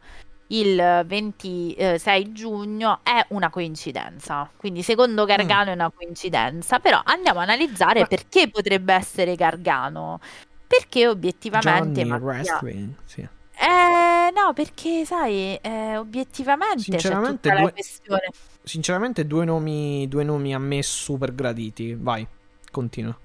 il 0.54 1.04
26 1.06 2.32
giugno 2.32 2.99
è 3.04 3.26
una 3.30 3.49
coincidenza. 3.49 4.49
Quindi 4.56 4.84
secondo 4.84 5.26
Gargano 5.26 5.66
mm. 5.66 5.68
è 5.70 5.74
una 5.74 5.91
coincidenza, 5.91 6.80
però 6.80 7.01
andiamo 7.04 7.39
a 7.39 7.43
analizzare 7.43 8.01
Ma... 8.01 8.06
perché 8.08 8.49
potrebbe 8.49 8.93
essere 8.93 9.36
Gargano. 9.36 10.20
Perché 10.66 11.08
obiettivamente 11.08 12.04
Johnny 12.04 12.20
Wrestling, 12.20 12.93
sì. 13.06 13.22
Eh, 13.22 14.32
no, 14.32 14.54
perché 14.54 15.06
sai, 15.06 15.56
eh, 15.62 15.97
obiettivamente 15.97 16.82
sinceramente, 16.82 17.49
c'è 17.49 17.60
due, 17.60 17.72
questione. 17.72 18.30
Sinceramente 18.64 19.28
due 19.28 19.45
nomi, 19.45 20.08
due 20.08 20.24
nomi 20.24 20.54
a 20.54 20.60
me 20.60 20.82
super 20.82 21.34
graditi. 21.36 21.95
Vai, 21.95 22.28
continua. 22.72 23.16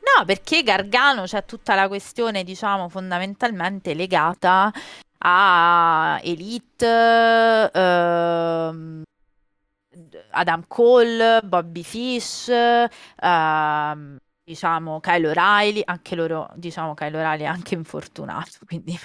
No, 0.00 0.24
perché 0.24 0.62
Gargano 0.62 1.24
c'è 1.24 1.44
tutta 1.44 1.74
la 1.74 1.86
questione, 1.88 2.42
diciamo, 2.42 2.88
fondamentalmente 2.88 3.92
legata 3.92 4.72
a 5.22 6.20
Elite, 6.22 7.70
ehm, 7.72 9.02
Adam 10.30 10.64
Cole, 10.66 11.40
Bobby 11.42 11.82
Fish, 11.82 12.48
ehm, 12.48 14.16
diciamo 14.42 14.98
Kyle 15.00 15.28
O'Reilly, 15.28 15.82
anche 15.84 16.14
loro, 16.14 16.48
diciamo 16.54 16.94
Kyle 16.94 17.16
O'Reilly 17.16 17.42
è 17.42 17.46
anche 17.46 17.74
infortunato, 17.74 18.58
quindi. 18.66 18.98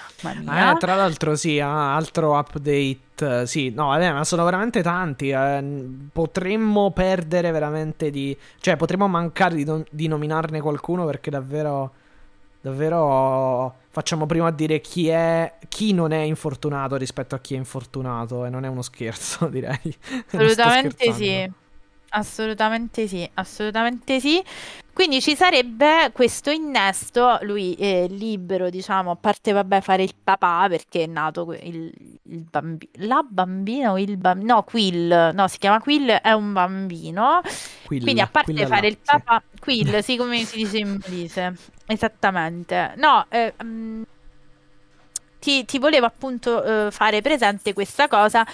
Eh, 0.75 0.77
tra 0.79 0.95
l'altro 0.95 1.35
sì, 1.35 1.59
altro 1.59 2.37
update, 2.37 3.45
sì, 3.45 3.69
no, 3.69 3.87
vabbè, 3.87 4.11
ma 4.11 4.23
sono 4.23 4.43
veramente 4.43 4.81
tanti, 4.81 5.29
eh, 5.29 5.63
potremmo 6.11 6.91
perdere 6.91 7.51
veramente 7.51 8.09
di, 8.09 8.35
cioè 8.59 8.75
potremmo 8.77 9.07
mancare 9.07 9.55
di, 9.55 9.83
di 9.91 10.07
nominarne 10.07 10.61
qualcuno 10.61 11.05
perché 11.05 11.29
davvero 11.29 11.93
davvero 12.65 13.75
facciamo 13.91 14.25
prima 14.25 14.47
a 14.47 14.51
dire 14.51 14.81
chi 14.81 15.07
è 15.07 15.59
chi 15.69 15.93
non 15.93 16.11
è 16.11 16.21
infortunato 16.21 16.95
rispetto 16.95 17.35
a 17.35 17.39
chi 17.39 17.53
è 17.53 17.57
infortunato 17.57 18.43
e 18.43 18.49
non 18.49 18.65
è 18.65 18.67
uno 18.67 18.81
scherzo 18.81 19.45
direi. 19.49 19.95
Assolutamente 20.31 21.13
sì. 21.13 21.51
assolutamente 22.09 23.07
sì 23.07 23.29
assolutamente 23.35 24.19
sì. 24.19 24.43
Quindi 24.91 25.21
ci 25.21 25.35
sarebbe 25.35 26.09
questo 26.13 26.51
innesto, 26.51 27.37
lui 27.41 27.73
è 27.73 28.07
libero, 28.07 28.69
diciamo, 28.69 29.11
a 29.11 29.17
parte 29.17 29.51
vabbè 29.51 29.81
fare 29.81 30.03
il 30.03 30.15
papà 30.23 30.67
perché 30.69 31.03
è 31.03 31.05
nato 31.05 31.51
il, 31.51 31.93
il 32.23 32.47
bambino, 32.49 32.91
la 33.05 33.21
bambina 33.29 33.91
o 33.91 33.99
il 33.99 34.15
bambino, 34.15 34.55
no, 34.55 34.63
Quill, 34.63 35.33
no, 35.33 35.47
si 35.49 35.57
chiama 35.57 35.81
Quill, 35.81 36.09
è 36.09 36.31
un 36.31 36.53
bambino. 36.53 37.41
Quill, 37.85 38.01
quindi 38.01 38.21
a 38.21 38.27
parte 38.27 38.53
Quill 38.53 38.67
fare 38.67 38.87
il 38.87 38.97
papà, 38.97 39.43
sì. 39.51 39.59
Quill, 39.59 39.99
sì, 39.99 40.17
come 40.17 40.43
si 40.43 40.57
dice 40.57 40.77
in 40.77 40.87
inglese, 40.87 41.55
esattamente. 41.85 42.93
No, 42.97 43.25
eh, 43.29 43.53
um, 43.61 44.03
ti, 45.39 45.65
ti, 45.65 45.77
volevo 45.77 46.05
appunto 46.05 46.57
uh, 46.57 46.91
fare 46.91 47.21
presente 47.21 47.73
questa 47.73 48.07
cosa 48.07 48.45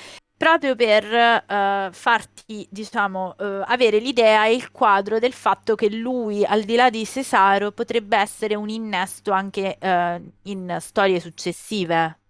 proprio 0.41 0.75
per 0.75 1.05
uh, 1.05 1.93
farti, 1.93 2.67
diciamo, 2.67 3.35
uh, 3.37 3.61
avere 3.63 3.99
l'idea 3.99 4.47
e 4.47 4.55
il 4.55 4.71
quadro 4.71 5.19
del 5.19 5.33
fatto 5.33 5.75
che 5.75 5.91
lui, 5.91 6.43
al 6.43 6.63
di 6.63 6.75
là 6.75 6.89
di 6.89 7.05
Cesaro, 7.05 7.71
potrebbe 7.71 8.17
essere 8.17 8.55
un 8.55 8.67
innesto 8.67 9.31
anche 9.31 9.77
uh, 9.79 10.31
in 10.49 10.77
storie 10.79 11.19
successive. 11.19 12.20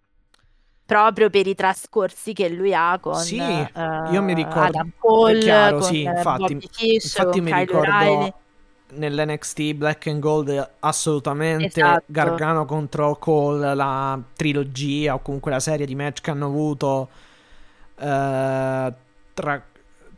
Proprio 0.86 1.30
per 1.30 1.48
i 1.48 1.56
trascorsi 1.56 2.34
che 2.34 2.50
lui 2.50 2.74
ha 2.74 3.00
con 3.00 3.16
sì, 3.16 3.38
io 3.38 4.22
mi 4.22 4.34
ricordo, 4.34 4.60
Adam 4.60 4.92
Cole, 4.98 5.40
chiaro, 5.40 5.78
con 5.78 5.88
sì, 5.88 6.02
infatti, 6.02 6.60
Fish, 6.70 7.04
infatti 7.06 7.40
mi 7.40 7.50
Kyle 7.50 7.60
ricordo 7.62 7.92
O'Reilly. 7.92 8.34
nell'NXT 8.96 9.74
Black 9.74 10.08
and 10.08 10.20
Gold 10.20 10.70
assolutamente 10.80 11.80
Esatto. 11.80 12.04
Gargano 12.08 12.66
contro 12.66 13.16
Cole, 13.16 13.74
la 13.74 14.20
trilogia 14.36 15.14
o 15.14 15.20
comunque 15.22 15.52
la 15.52 15.62
serie 15.62 15.86
di 15.86 15.96
match 15.96 16.20
che 16.20 16.32
hanno 16.32 16.48
avuto 16.48 17.10
eh, 17.98 18.94
tra, 19.34 19.64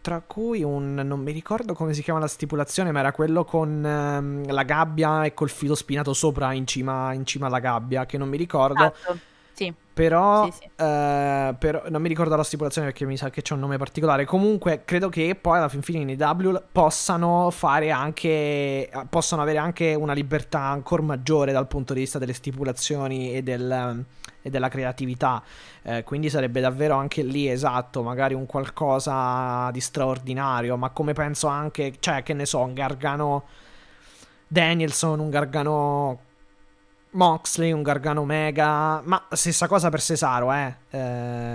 tra, 0.01 0.21
cui 0.25 0.63
un 0.63 0.95
non 0.95 1.19
mi 1.19 1.31
ricordo 1.31 1.73
come 1.73 1.93
si 1.93 2.01
chiama 2.01 2.19
la 2.19 2.27
stipulazione, 2.27 2.91
ma 2.91 2.99
era 2.99 3.11
quello 3.11 3.43
con 3.45 3.85
ehm, 3.85 4.51
la 4.51 4.63
gabbia 4.63 5.23
e 5.25 5.35
col 5.35 5.49
filo 5.49 5.75
spinato 5.75 6.13
sopra 6.13 6.53
in 6.53 6.65
cima, 6.65 7.13
in 7.13 7.25
cima 7.25 7.45
alla 7.45 7.59
gabbia, 7.59 8.07
che 8.07 8.17
non 8.17 8.29
mi 8.29 8.37
ricordo. 8.37 8.91
Esatto. 8.91 9.31
Però, 9.93 10.45
Sì, 10.45 10.51
sì. 10.59 10.63
eh, 10.75 11.55
però 11.59 11.83
non 11.89 12.01
mi 12.01 12.07
ricordo 12.07 12.35
la 12.35 12.43
stipulazione 12.43 12.87
perché 12.87 13.05
mi 13.05 13.15
sa 13.15 13.29
che 13.29 13.43
c'è 13.43 13.53
un 13.53 13.59
nome 13.59 13.77
particolare. 13.77 14.25
Comunque, 14.25 14.81
credo 14.85 15.07
che 15.09 15.35
poi 15.39 15.57
alla 15.59 15.69
fin 15.69 15.83
fine 15.83 15.99
in 15.99 16.09
EW 16.19 16.63
possano 16.71 17.51
fare 17.51 17.91
anche. 17.91 18.89
possano 19.09 19.43
avere 19.43 19.59
anche 19.59 19.93
una 19.93 20.13
libertà 20.13 20.61
ancora 20.61 21.03
maggiore 21.03 21.51
dal 21.51 21.67
punto 21.67 21.93
di 21.93 21.99
vista 21.99 22.17
delle 22.17 22.33
stipulazioni 22.33 23.35
e, 23.35 23.43
del, 23.43 24.03
e 24.41 24.49
della 24.49 24.67
creatività. 24.67 25.43
Eh, 25.83 26.03
quindi 26.03 26.29
sarebbe 26.31 26.59
davvero 26.59 26.95
anche 26.95 27.21
lì 27.21 27.47
esatto, 27.47 28.01
magari 28.01 28.33
un 28.33 28.47
qualcosa 28.47 29.69
di 29.71 29.79
straordinario. 29.79 30.75
Ma 30.75 30.89
come 30.89 31.13
penso 31.13 31.45
anche, 31.47 31.93
cioè, 31.99 32.23
che 32.23 32.33
ne 32.33 32.47
so, 32.47 32.59
un 32.61 32.73
Gargano 32.73 33.43
Danielson, 34.47 35.19
un 35.19 35.29
Gargano 35.29 36.19
Moxley, 37.13 37.71
un 37.71 37.81
Gargano 37.83 38.25
Mega, 38.25 39.01
ma 39.03 39.27
stessa 39.31 39.67
cosa 39.67 39.89
per 39.89 40.01
Cesaro, 40.01 40.51
eh. 40.51 40.75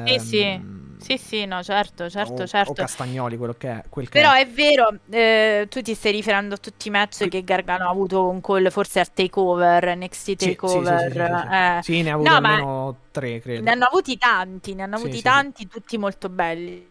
Sì, 0.03 0.19
sì, 0.19 0.41
Ehm, 0.43 0.97
sì, 0.97 1.17
sì, 1.19 1.45
no, 1.45 1.63
certo, 1.63 2.09
certo, 2.11 2.43
o, 2.43 2.47
certo. 2.47 2.71
o 2.71 2.75
Castagnoli, 2.75 3.37
quello 3.37 3.55
che 3.55 3.69
è. 3.71 3.85
Quel 3.89 4.09
che 4.09 4.21
Però 4.21 4.33
è. 4.33 4.33
è 4.33 4.47
vero, 4.49 4.89
eh, 5.11 5.67
tu 5.69 5.83
ti 5.83 5.95
stai 5.95 6.13
riferendo 6.13 6.55
a 6.55 6.59
tutti 6.59 6.89
i 6.89 6.91
match 6.91 7.29
che 7.29 7.45
Gargano 7.45 7.87
ha 7.87 7.91
avuto 7.91 8.25
con 8.25 8.41
Cole, 8.41 8.71
forse 8.71 9.01
al 9.01 9.13
takeover, 9.13 9.97
NXT 9.97 10.37
takeover. 10.37 10.99
sì, 11.11 11.11
sì, 11.11 11.37
sì. 11.37 11.47
eh. 11.51 11.83
Sì, 11.83 12.03
ne 12.03 12.11
ha 12.11 12.15
avuto 12.15 12.31
No, 12.31 12.37
almeno 12.37 13.01
tre, 13.11 13.41
credo. 13.41 13.63
ne 13.63 13.71
hanno 13.71 13.85
avuti 13.85 14.17
tanti, 14.17 14.75
ne 14.75 14.83
hanno 14.85 14.97
avuti 14.97 15.21
tanti, 15.23 15.67
tutti 15.67 15.99
molto 15.99 16.29
belli. 16.29 16.88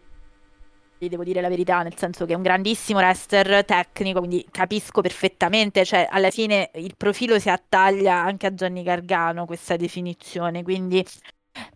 Devo 0.98 1.22
dire 1.22 1.40
la 1.40 1.48
verità, 1.48 1.82
nel 1.82 1.96
senso 1.96 2.26
che 2.26 2.32
è 2.32 2.36
un 2.36 2.42
grandissimo 2.42 2.98
wrestler 2.98 3.64
tecnico, 3.64 4.18
quindi 4.18 4.44
capisco 4.50 5.00
perfettamente, 5.00 5.84
cioè 5.84 6.08
alla 6.10 6.30
fine 6.30 6.70
il 6.74 6.94
profilo 6.96 7.38
si 7.38 7.48
attaglia 7.48 8.16
anche 8.16 8.46
a 8.46 8.50
Johnny 8.50 8.82
Gargano 8.82 9.46
questa 9.46 9.76
definizione, 9.76 10.62
quindi 10.64 11.04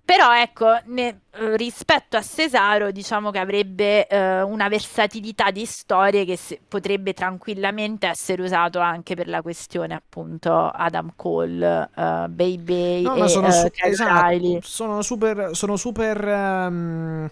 però 0.04 0.34
ecco, 0.36 0.66
ne- 0.86 1.22
eh, 1.32 1.56
rispetto 1.56 2.16
a 2.16 2.22
Cesaro, 2.22 2.90
diciamo 2.90 3.30
che 3.30 3.38
avrebbe 3.38 4.06
eh, 4.06 4.42
una 4.42 4.68
versatilità 4.68 5.50
di 5.50 5.64
storie 5.66 6.24
che 6.24 6.36
se- 6.36 6.60
potrebbe 6.66 7.12
tranquillamente 7.14 8.06
essere 8.06 8.42
usato 8.42 8.78
anche 8.80 9.14
per 9.14 9.28
la 9.28 9.42
questione 9.42 9.94
appunto 9.94 10.52
Adam 10.68 11.12
Cole, 11.16 11.90
eh, 11.96 12.26
Baby 12.28 13.02
No, 13.02 13.14
e 13.14 13.28
sono, 13.28 13.48
eh, 13.48 13.52
su- 13.52 13.68
esatto, 13.82 14.58
sono 14.62 15.02
super, 15.02 15.50
sono 15.56 15.76
super, 15.76 16.24
eh, 16.28 17.30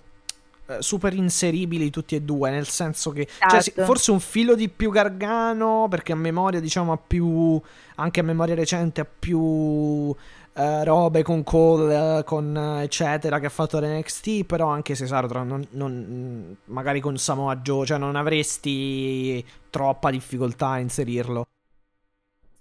super 0.80 1.12
inseribili 1.14 1.90
tutti 1.90 2.14
e 2.14 2.22
due, 2.22 2.50
nel 2.50 2.66
senso 2.68 3.10
che, 3.10 3.28
cioè, 3.46 3.60
sì, 3.60 3.72
Esatto. 3.72 3.82
forse 3.82 4.10
un 4.10 4.20
filo 4.20 4.54
di 4.54 4.68
più 4.68 4.90
Gargano, 4.90 5.86
perché 5.90 6.12
a 6.12 6.16
memoria, 6.16 6.60
diciamo, 6.60 6.92
ha 6.92 6.96
più, 6.98 7.60
anche 7.96 8.20
a 8.20 8.22
memoria 8.22 8.54
recente, 8.54 9.00
ha 9.00 9.06
più 9.06 10.14
eh, 10.54 10.84
robe 10.84 11.22
con 11.22 11.42
Cole, 11.42 12.18
eh, 12.18 12.24
con 12.24 12.56
eh, 12.56 12.82
eccetera, 12.84 13.38
che 13.40 13.46
ha 13.46 13.50
fatto 13.50 13.78
l'NXT, 13.78 14.44
però 14.44 14.68
anche 14.68 14.94
Cesaro, 14.94 15.26
tra- 15.28 15.42
non- 15.42 15.66
non- 15.72 16.56
magari 16.66 17.00
con 17.00 17.16
Samoa 17.18 17.56
Joe, 17.56 17.86
cioè 17.86 17.98
non 17.98 18.16
avresti 18.16 19.44
troppa 19.70 20.10
difficoltà 20.10 20.70
a 20.70 20.78
inserirlo. 20.78 21.44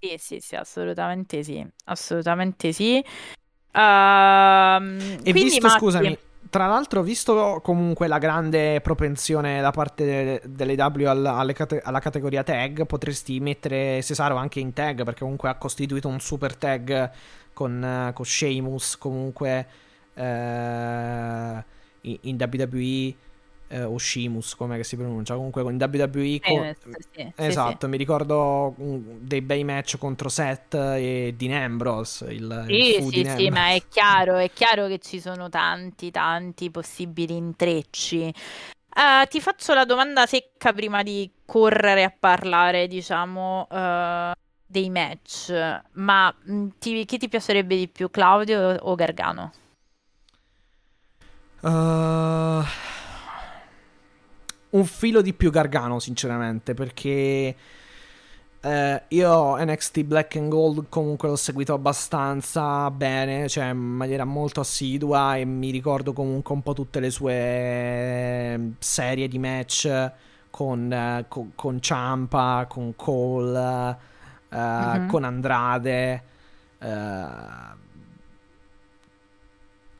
Sì, 0.02 0.16
sì, 0.18 0.40
sì, 0.40 0.56
assolutamente 0.56 1.42
sì, 1.42 1.66
assolutamente 1.84 2.72
sì. 2.72 3.04
Ehm, 3.72 5.18
E 5.22 5.32
visto, 5.32 5.68
Matti, 5.68 5.78
scusami, 5.78 6.18
tra 6.50 6.66
l'altro, 6.66 7.02
visto 7.02 7.60
comunque 7.62 8.08
la 8.08 8.18
grande 8.18 8.80
propensione 8.80 9.60
da 9.60 9.70
parte 9.70 10.04
de- 10.04 10.42
delle 10.44 10.74
W 10.74 11.06
al- 11.06 11.24
alle 11.26 11.52
cate- 11.52 11.80
alla 11.82 12.00
categoria 12.00 12.42
tag, 12.42 12.84
potresti 12.86 13.38
mettere 13.40 14.02
Cesaro 14.02 14.34
anche 14.36 14.60
in 14.60 14.72
tag, 14.72 15.04
perché 15.04 15.20
comunque 15.20 15.48
ha 15.48 15.54
costituito 15.54 16.08
un 16.08 16.20
super 16.20 16.56
tag 16.56 17.10
con, 17.52 18.10
con 18.12 18.24
Sheamus, 18.24 18.98
comunque 18.98 19.66
eh, 20.14 21.64
in, 22.02 22.18
in 22.22 22.36
WWE, 22.36 23.14
eh, 23.70 23.82
o 23.84 23.98
Sheamus, 23.98 24.54
come 24.54 24.76
che 24.76 24.84
si 24.84 24.96
pronuncia, 24.96 25.34
comunque 25.34 25.62
in 25.62 25.76
WWE... 25.78 26.40
con- 26.40 26.66
sì, 27.12 27.32
sì, 27.48 27.48
Esatto, 27.48 27.88
mi 27.88 27.96
ricordo 27.96 28.74
mm, 28.78 29.18
dei 29.20 29.40
bei 29.40 29.64
match 29.64 29.96
contro 29.96 30.28
Seth 30.28 30.74
e 30.74 31.34
Dean 31.36 31.62
Ambrose. 31.62 32.26
Il, 32.32 32.66
il 32.68 32.82
Sì, 32.82 32.94
fu 32.94 33.10
sì, 33.10 33.24
Dean 33.24 33.26
sì, 33.26 33.50
ma 33.50 33.74
è 33.74 33.82
chiaro, 33.88 34.36
è 34.36 34.52
chiaro 34.52 34.86
che 34.86 34.98
ci 35.00 35.20
sono 35.20 35.48
tanti, 35.48 36.10
tanti 36.12 36.70
possibili 36.70 37.34
intrecci. 37.36 38.32
Eh, 38.92 39.26
ti 39.28 39.40
faccio 39.40 39.74
la 39.74 39.84
domanda 39.84 40.26
secca 40.26 40.72
prima 40.72 41.02
di 41.02 41.30
correre 41.44 42.04
a 42.04 42.14
parlare, 42.16 42.86
diciamo, 42.86 43.66
eh, 43.70 44.32
dei 44.66 44.88
match. 44.90 45.52
Ma 45.94 46.32
mh, 46.44 46.68
ti- 46.78 47.04
chi 47.06 47.18
ti 47.18 47.28
piacerebbe 47.28 47.76
di 47.76 47.88
più, 47.88 48.08
Claudio 48.10 48.60
o, 48.60 48.90
o 48.92 48.94
Gargano? 48.94 49.52
Uh, 51.62 52.64
un 54.70 54.84
filo 54.84 55.20
di 55.22 55.32
più 55.34 55.50
Gargano, 55.50 55.98
sinceramente, 55.98 56.74
perché 56.74 57.56
eh, 58.62 59.02
io 59.08 59.56
NXT 59.64 60.02
Black 60.04 60.36
and 60.36 60.48
Gold 60.50 60.86
comunque 60.90 61.28
l'ho 61.28 61.36
seguito 61.36 61.72
abbastanza 61.74 62.90
bene, 62.90 63.48
cioè 63.48 63.70
in 63.70 63.78
maniera 63.78 64.24
molto 64.24 64.60
assidua 64.60 65.36
e 65.36 65.44
mi 65.46 65.70
ricordo 65.70 66.12
comunque 66.12 66.54
un 66.54 66.62
po' 66.62 66.74
tutte 66.74 67.00
le 67.00 67.10
sue 67.10 68.72
serie 68.78 69.28
di 69.28 69.38
match 69.38 70.12
con, 70.50 70.92
eh, 70.92 71.24
con, 71.28 71.52
con 71.54 71.80
Ciampa, 71.80 72.66
con 72.68 72.94
Cole, 72.96 73.96
eh, 74.50 74.56
Mhm. 74.56 75.06
con 75.06 75.24
Andrade. 75.24 76.22
eh, 76.82 77.78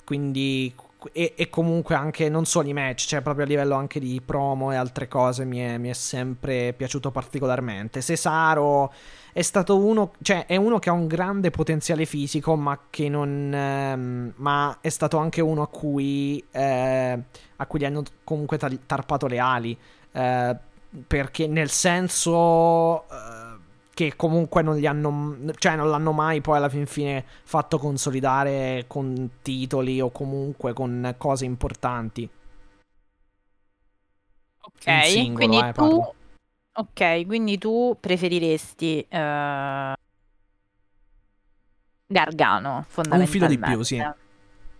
quindi 0.04 0.74
e, 1.12 1.34
e 1.36 1.48
comunque 1.48 1.94
anche 1.94 2.28
non 2.28 2.44
solo 2.44 2.68
i 2.68 2.72
match, 2.72 3.06
cioè 3.06 3.20
proprio 3.20 3.44
a 3.44 3.48
livello 3.48 3.74
anche 3.74 4.00
di 4.00 4.20
promo 4.24 4.72
e 4.72 4.76
altre 4.76 5.08
cose 5.08 5.44
mi 5.44 5.58
è, 5.58 5.78
mi 5.78 5.88
è 5.88 5.92
sempre 5.92 6.72
piaciuto 6.72 7.10
particolarmente. 7.10 8.02
Cesaro 8.02 8.92
è 9.32 9.42
stato 9.42 9.78
uno, 9.78 10.12
cioè 10.22 10.46
è 10.46 10.56
uno 10.56 10.78
che 10.78 10.90
ha 10.90 10.92
un 10.92 11.06
grande 11.06 11.50
potenziale 11.50 12.04
fisico, 12.04 12.56
ma 12.56 12.78
che 12.90 13.08
non, 13.08 13.52
ehm, 13.54 14.32
ma 14.36 14.78
è 14.80 14.88
stato 14.88 15.18
anche 15.18 15.40
uno 15.40 15.62
a 15.62 15.68
cui, 15.68 16.44
eh, 16.50 17.18
a 17.56 17.66
cui 17.66 17.78
gli 17.78 17.84
hanno 17.84 18.02
comunque 18.24 18.58
tar- 18.58 18.78
tarpato 18.86 19.26
le 19.26 19.38
ali, 19.38 19.78
eh, 20.12 20.56
perché 21.06 21.46
nel 21.46 21.70
senso 21.70 23.08
eh, 23.08 23.49
che 24.08 24.16
comunque 24.16 24.62
non 24.62 24.76
gli 24.76 24.86
hanno, 24.86 25.36
cioè 25.58 25.76
non 25.76 25.90
l'hanno 25.90 26.12
mai 26.12 26.40
poi 26.40 26.56
alla 26.56 26.68
fin 26.70 26.86
fine 26.86 27.24
fatto 27.44 27.78
consolidare 27.78 28.84
con 28.86 29.38
titoli 29.42 30.00
o 30.00 30.10
comunque 30.10 30.72
con 30.72 31.14
cose 31.18 31.44
importanti. 31.44 32.28
Ok, 34.62 34.86
In 34.86 35.02
singolo, 35.02 35.46
quindi 35.46 35.58
eh, 35.58 35.72
tu, 35.72 35.72
parlo. 35.72 36.14
ok, 36.72 37.26
quindi 37.26 37.58
tu 37.58 37.96
preferiresti 38.00 39.06
eh, 39.08 39.94
Gargano, 42.06 42.84
Un 43.10 43.26
filo 43.26 43.46
di 43.46 43.58
più, 43.58 43.82
fondamentalmente. 43.82 43.84
sì. 43.84 44.06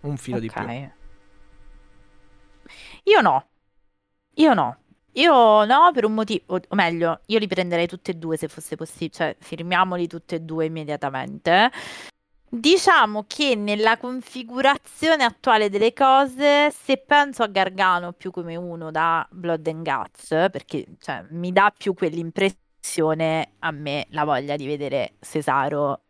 Un 0.01 0.17
filo 0.17 0.39
di 0.39 0.49
più. 0.51 0.75
Io 3.03 3.21
no, 3.21 3.47
io 4.35 4.53
no. 4.53 4.80
Io 5.13 5.65
no, 5.65 5.91
per 5.93 6.05
un 6.05 6.13
motivo, 6.13 6.55
o 6.55 6.75
meglio, 6.75 7.21
io 7.27 7.37
li 7.39 7.47
prenderei 7.47 7.87
tutti 7.87 8.11
e 8.11 8.13
due 8.13 8.37
se 8.37 8.47
fosse 8.47 8.75
possibile, 8.75 9.11
cioè 9.11 9.35
firmiamoli 9.39 10.07
tutti 10.07 10.35
e 10.35 10.39
due 10.41 10.65
immediatamente. 10.65 11.69
Diciamo 12.53 13.25
che 13.27 13.55
nella 13.55 13.97
configurazione 13.97 15.23
attuale 15.23 15.69
delle 15.69 15.93
cose, 15.93 16.71
se 16.71 16.97
penso 16.97 17.43
a 17.43 17.47
Gargano 17.47 18.13
più 18.13 18.31
come 18.31 18.55
uno 18.55 18.91
da 18.91 19.25
Blood 19.31 19.67
and 19.67 19.83
Guts, 19.83 20.27
perché 20.51 20.85
cioè, 20.99 21.25
mi 21.29 21.51
dà 21.51 21.73
più 21.77 21.93
quell'impressione 21.93 23.53
a 23.59 23.71
me 23.71 24.07
la 24.09 24.25
voglia 24.25 24.55
di 24.55 24.65
vedere 24.65 25.13
Cesaro 25.19 26.01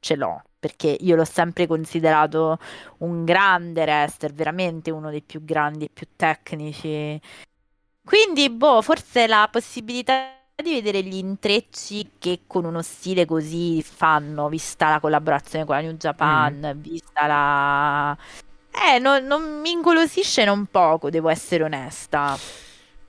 ce 0.00 0.16
l'ho, 0.16 0.42
perché 0.58 0.96
io 1.00 1.16
l'ho 1.16 1.24
sempre 1.24 1.66
considerato 1.66 2.58
un 2.98 3.24
grande 3.24 3.82
wrestler, 3.82 4.32
veramente 4.32 4.90
uno 4.90 5.10
dei 5.10 5.22
più 5.22 5.44
grandi 5.44 5.86
e 5.86 5.90
più 5.92 6.06
tecnici. 6.16 7.20
Quindi, 8.04 8.50
boh, 8.50 8.82
forse 8.82 9.26
la 9.26 9.48
possibilità 9.50 10.34
di 10.62 10.72
vedere 10.72 11.02
gli 11.02 11.14
intrecci 11.16 12.12
che 12.18 12.42
con 12.46 12.64
uno 12.64 12.82
stile 12.82 13.24
così 13.24 13.82
fanno, 13.82 14.48
vista 14.48 14.90
la 14.90 15.00
collaborazione 15.00 15.64
con 15.64 15.76
la 15.76 15.80
New 15.82 15.92
Japan, 15.92 16.74
vista 16.76 17.26
la... 17.26 18.16
Eh, 18.72 18.98
non, 18.98 19.24
non 19.26 19.60
mi 19.60 19.70
ingolosisce 19.72 20.44
non 20.44 20.66
poco, 20.66 21.10
devo 21.10 21.28
essere 21.28 21.64
onesta. 21.64 22.40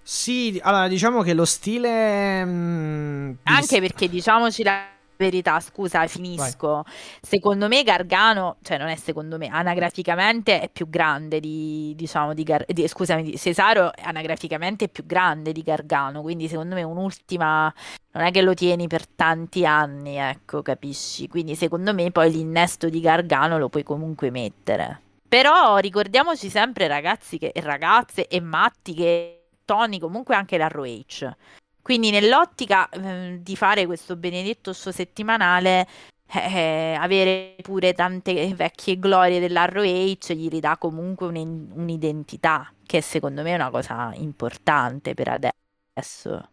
Sì, 0.04 0.60
allora 0.64 0.88
diciamo 0.88 1.22
che 1.22 1.34
lo 1.34 1.46
stile... 1.46 2.44
mm, 2.46 3.32
Anche 3.44 3.80
perché 3.80 4.10
diciamoci 4.10 4.64
la 4.64 4.89
verità, 5.22 5.60
scusa, 5.60 6.08
finisco. 6.08 6.84
Secondo 7.22 7.68
me 7.68 7.84
Gargano, 7.84 8.58
cioè 8.64 8.80
non 8.80 8.88
è 8.88 8.96
secondo 8.96 9.38
me, 9.38 9.48
anagraficamente 9.48 10.60
è 10.60 10.70
più 10.70 10.90
grande 10.90 11.40
di, 11.40 11.94
diciamo, 11.96 12.34
di, 12.34 12.44
Gar- 12.44 12.66
di- 12.66 12.88
scusami, 12.88 13.22
di 13.22 13.38
Cesaro 13.38 13.92
anagraficamente 14.02 14.86
è 14.86 14.90
più 14.90 15.06
grande 15.06 15.52
di 15.52 15.62
Gargano, 15.62 16.22
quindi 16.22 16.48
secondo 16.48 16.74
me 16.74 16.82
un'ultima, 16.82 17.72
non 18.14 18.26
è 18.26 18.32
che 18.32 18.42
lo 18.42 18.56
tieni 18.56 18.88
per 18.88 19.08
tanti 19.08 19.66
anni, 19.66 20.18
ecco, 20.18 20.64
capisci? 20.64 21.28
Quindi 21.28 21.56
secondo 21.56 21.94
me 21.94 22.10
poi 22.10 22.32
l'innesto 22.32 22.90
di 22.90 23.00
Gargano 23.00 23.60
lo 23.60 23.70
puoi 23.70 23.84
comunque 23.84 24.32
mettere. 24.32 25.02
Però 25.28 25.78
ricordiamoci 25.78 26.50
sempre 26.50 26.88
ragazzi 26.88 27.38
che, 27.38 27.52
e 27.54 27.62
ragazze 27.62 28.28
e 28.28 28.42
matti 28.42 28.94
che 28.94 29.44
Tony 29.64 30.00
comunque 30.00 30.36
anche 30.36 30.58
l'ROH. 30.58 31.36
Quindi 31.82 32.12
nell'ottica 32.12 32.88
eh, 32.90 33.40
di 33.42 33.56
fare 33.56 33.86
questo 33.86 34.16
benedetto 34.16 34.74
show 34.74 34.92
settimanale, 34.92 35.88
eh, 36.34 36.96
avere 36.98 37.56
pure 37.62 37.94
tante 37.94 38.54
vecchie 38.54 38.98
glorie 38.98 39.40
dell'ROH 39.40 40.34
gli 40.34 40.48
ridà 40.48 40.78
comunque 40.78 41.28
un- 41.28 41.72
un'identità, 41.74 42.72
che 42.86 43.02
secondo 43.02 43.42
me 43.42 43.52
è 43.52 43.56
una 43.56 43.70
cosa 43.70 44.12
importante 44.16 45.14
per 45.14 45.28
adesso. 45.28 46.50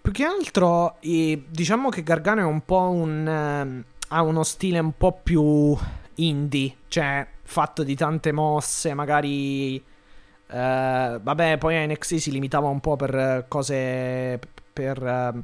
Più 0.00 0.12
che 0.12 0.24
altro, 0.24 0.96
eh, 1.00 1.44
diciamo 1.48 1.90
che 1.90 2.02
Gargano 2.02 2.40
è 2.40 2.44
un 2.44 2.64
po' 2.64 2.88
un... 2.88 3.28
ehm, 3.28 3.84
ha 4.08 4.22
uno 4.22 4.42
stile 4.42 4.78
un 4.78 4.96
po' 4.96 5.12
più 5.22 5.76
indie, 6.14 6.76
cioè 6.88 7.26
fatto 7.42 7.82
di 7.82 7.94
tante 7.94 8.32
mosse, 8.32 8.94
magari... 8.94 9.87
eh, 10.50 11.18
vabbè, 11.22 11.58
poi 11.58 11.76
a 11.76 11.86
NXT 11.86 12.14
si 12.16 12.30
limitava 12.30 12.68
un 12.68 12.80
po' 12.80 12.96
per 12.96 13.14
eh, 13.14 13.44
cose... 13.48 14.38
per... 14.72 15.02
ehm, 15.04 15.42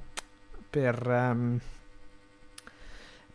per... 0.71 1.09
ehm, 1.09 1.59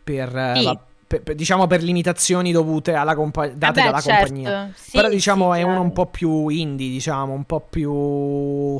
per, 0.02 0.36
eh, 0.36 0.52
Sì. 0.56 0.64
va- 0.64 0.80
per- 1.06 1.22
per- 1.22 1.34
diciamo 1.34 1.66
per 1.66 1.82
limitazioni 1.82 2.52
dovute 2.52 2.94
alla 2.94 3.14
compa- 3.14 3.48
date 3.48 3.80
Vabbè, 3.80 3.82
dalla 3.84 4.00
certo, 4.00 4.26
compagnia. 4.26 4.70
sì, 4.74 4.90
Però 4.92 5.08
diciamo 5.08 5.52
sì, 5.52 5.58
è 5.58 5.62
uno 5.62 5.72
chiaro. 5.72 5.86
un 5.86 5.92
po' 5.92 6.06
più 6.06 6.48
indie, 6.48 6.88
diciamo, 6.88 7.32
un 7.32 7.44
po' 7.44 7.60
più... 7.60 8.78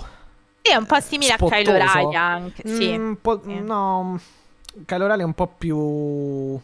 Sì, 0.63 0.73
è 0.73 0.77
un 0.77 0.87
po' 0.87 1.01
simile 1.01 1.33
a 1.33 1.37
Kylo 1.37 1.51
spottoso. 1.77 1.93
Rai 1.93 2.15
anche, 2.15 2.63
sì. 2.69 2.97
Mm, 2.97 3.13
po'. 3.15 3.41
No, 3.45 4.21
Kylo 4.87 5.07
Ren 5.07 5.21
è 5.21 5.25
un 5.25 5.33
po' 5.35 5.47
più... 5.47 6.61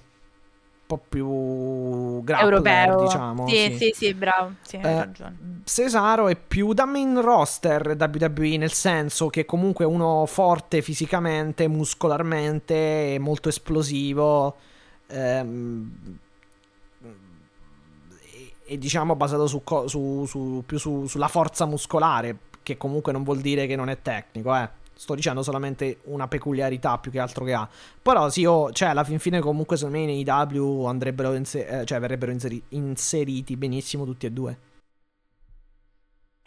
un 0.89 0.99
po' 0.99 0.99
più 1.09 2.22
grappler, 2.22 2.45
Europeo. 2.45 2.97
diciamo. 2.97 3.47
Sì, 3.49 3.57
sì. 3.57 3.76
sì, 3.76 3.91
sì, 3.95 4.14
bravo, 4.14 4.55
sì, 4.62 4.76
hai 4.76 4.82
Eh, 4.82 4.95
ragione. 4.95 5.37
Cesaro 5.64 6.28
è 6.28 6.37
più 6.37 6.72
da 6.74 6.84
main 6.84 7.20
roster 7.20 7.97
WWE, 7.97 8.57
nel 8.57 8.72
senso 8.72 9.28
che 9.28 9.45
comunque 9.45 9.84
è 9.84 9.89
uno 9.89 10.24
forte 10.26 10.80
fisicamente, 10.82 11.66
muscolarmente, 11.68 13.16
molto 13.20 13.49
esplosivo. 13.49 14.57
ehm, 15.09 16.18
e, 18.32 18.55
e 18.64 18.78
diciamo 18.78 19.14
basato 19.16 19.47
su, 19.47 19.62
su- 19.87 20.24
su- 20.26 20.62
più 20.66 20.78
su- 20.78 21.07
sulla 21.07 21.28
forza 21.28 21.66
muscolare, 21.66 22.37
che 22.62 22.76
comunque 22.76 23.12
non 23.12 23.22
vuol 23.22 23.41
dire 23.41 23.66
che 23.66 23.76
non 23.76 23.89
è 23.89 24.01
tecnico, 24.03 24.55
eh. 24.57 24.68
Sto 24.99 25.15
dicendo 25.15 25.43
solamente 25.43 25.99
una 26.05 26.27
peculiarità 26.27 26.97
più 26.99 27.11
che 27.11 27.19
altro 27.19 27.45
che 27.45 27.53
ha. 27.53 27.69
Però 28.01 28.31
sì, 28.31 28.47
oh, 28.47 28.73
cioè, 28.73 28.89
alla 28.89 29.05
fin 29.05 29.19
fine 29.19 29.41
comunque 29.41 29.77
secondo 29.77 29.99
me 29.99 30.07
nei 30.07 30.25
W 30.25 30.87
andrebbero 30.87 31.35
inse- 31.35 31.67
eh, 31.67 31.85
cioè, 31.85 32.01
verrebbero 32.01 32.33
inseri- 32.33 32.63
inseriti 32.71 33.57
benissimo 33.57 34.07
tutti 34.07 34.25
e 34.25 34.31
due. 34.31 34.59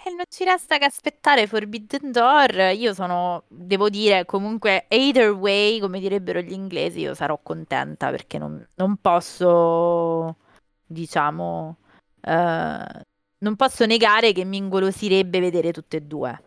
E 0.02 0.10
non 0.12 0.24
ci 0.30 0.46
resta 0.46 0.78
che 0.78 0.86
aspettare 0.86 1.46
Forbidden 1.46 2.12
Door. 2.12 2.72
Io 2.74 2.94
sono, 2.94 3.44
devo 3.50 3.90
dire, 3.90 4.26
comunque, 4.26 4.86
either 4.88 5.32
way, 5.32 5.80
come 5.80 6.00
direbbero 6.00 6.40
gli 6.40 6.54
inglesi, 6.54 7.02
io 7.02 7.14
sarò 7.14 7.38
contenta 7.44 8.10
perché 8.10 8.38
non, 8.38 8.66
non 8.76 8.96
posso, 8.98 10.38
diciamo, 10.86 11.78
eh, 12.22 13.06
non 13.40 13.56
posso 13.58 13.86
negare 13.86 14.32
che 14.32 14.46
mi 14.46 14.58
ingolosirebbe 14.58 15.40
vedere 15.40 15.72
tutte 15.74 15.98
e 15.98 16.02
due. 16.02 16.42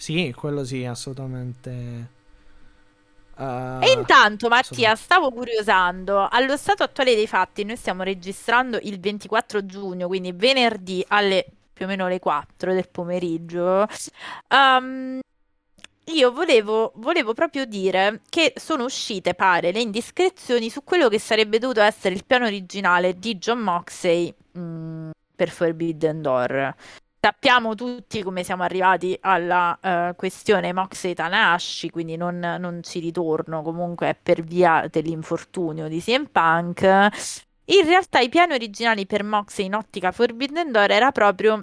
Sì, 0.00 0.32
quello 0.34 0.64
sì, 0.64 0.86
assolutamente. 0.86 2.08
Uh, 3.36 3.82
e 3.82 3.92
intanto, 3.94 4.48
Mattia, 4.48 4.96
stavo 4.96 5.30
curiosando. 5.30 6.26
Allo 6.26 6.56
stato 6.56 6.82
attuale 6.82 7.14
dei 7.14 7.26
fatti, 7.26 7.64
noi 7.64 7.76
stiamo 7.76 8.02
registrando 8.02 8.78
il 8.80 8.98
24 8.98 9.66
giugno, 9.66 10.06
quindi 10.06 10.32
venerdì 10.32 11.04
alle 11.08 11.44
più 11.70 11.84
o 11.84 11.88
meno 11.88 12.08
le 12.08 12.18
4 12.18 12.72
del 12.72 12.88
pomeriggio. 12.88 13.86
Um, 14.48 15.20
io 16.04 16.32
volevo, 16.32 16.92
volevo, 16.94 17.34
proprio 17.34 17.66
dire 17.66 18.22
che 18.30 18.54
sono 18.56 18.84
uscite, 18.84 19.34
pare, 19.34 19.70
le 19.70 19.82
indiscrezioni 19.82 20.70
su 20.70 20.82
quello 20.82 21.10
che 21.10 21.18
sarebbe 21.18 21.58
dovuto 21.58 21.82
essere 21.82 22.14
il 22.14 22.24
piano 22.24 22.46
originale 22.46 23.18
di 23.18 23.36
John 23.36 23.58
Moxley 23.58 24.34
mh, 24.52 24.60
mm, 24.60 25.10
per 25.36 25.50
Forbidden 25.50 26.22
Door. 26.22 26.74
Sappiamo 27.22 27.74
tutti 27.74 28.22
come 28.22 28.42
siamo 28.42 28.62
arrivati 28.62 29.14
alla 29.20 29.78
uh, 29.78 30.16
questione 30.16 30.72
Moxley 30.72 31.12
Tanahashi, 31.12 31.90
quindi 31.90 32.16
non, 32.16 32.38
non, 32.38 32.82
ci 32.82 32.98
ritorno, 32.98 33.60
comunque 33.60 34.08
è 34.08 34.16
per 34.20 34.42
via 34.42 34.86
dell'infortunio 34.90 35.86
di 35.86 36.00
CM 36.00 36.28
Punk. 36.32 36.80
In 36.82 37.84
realtà 37.84 38.20
i 38.20 38.30
piani 38.30 38.54
originali 38.54 39.04
per 39.04 39.22
Moxley 39.22 39.66
in 39.66 39.74
ottica 39.74 40.12
Forbidden 40.12 40.72
Door 40.72 40.90
era 40.90 41.12
proprio 41.12 41.62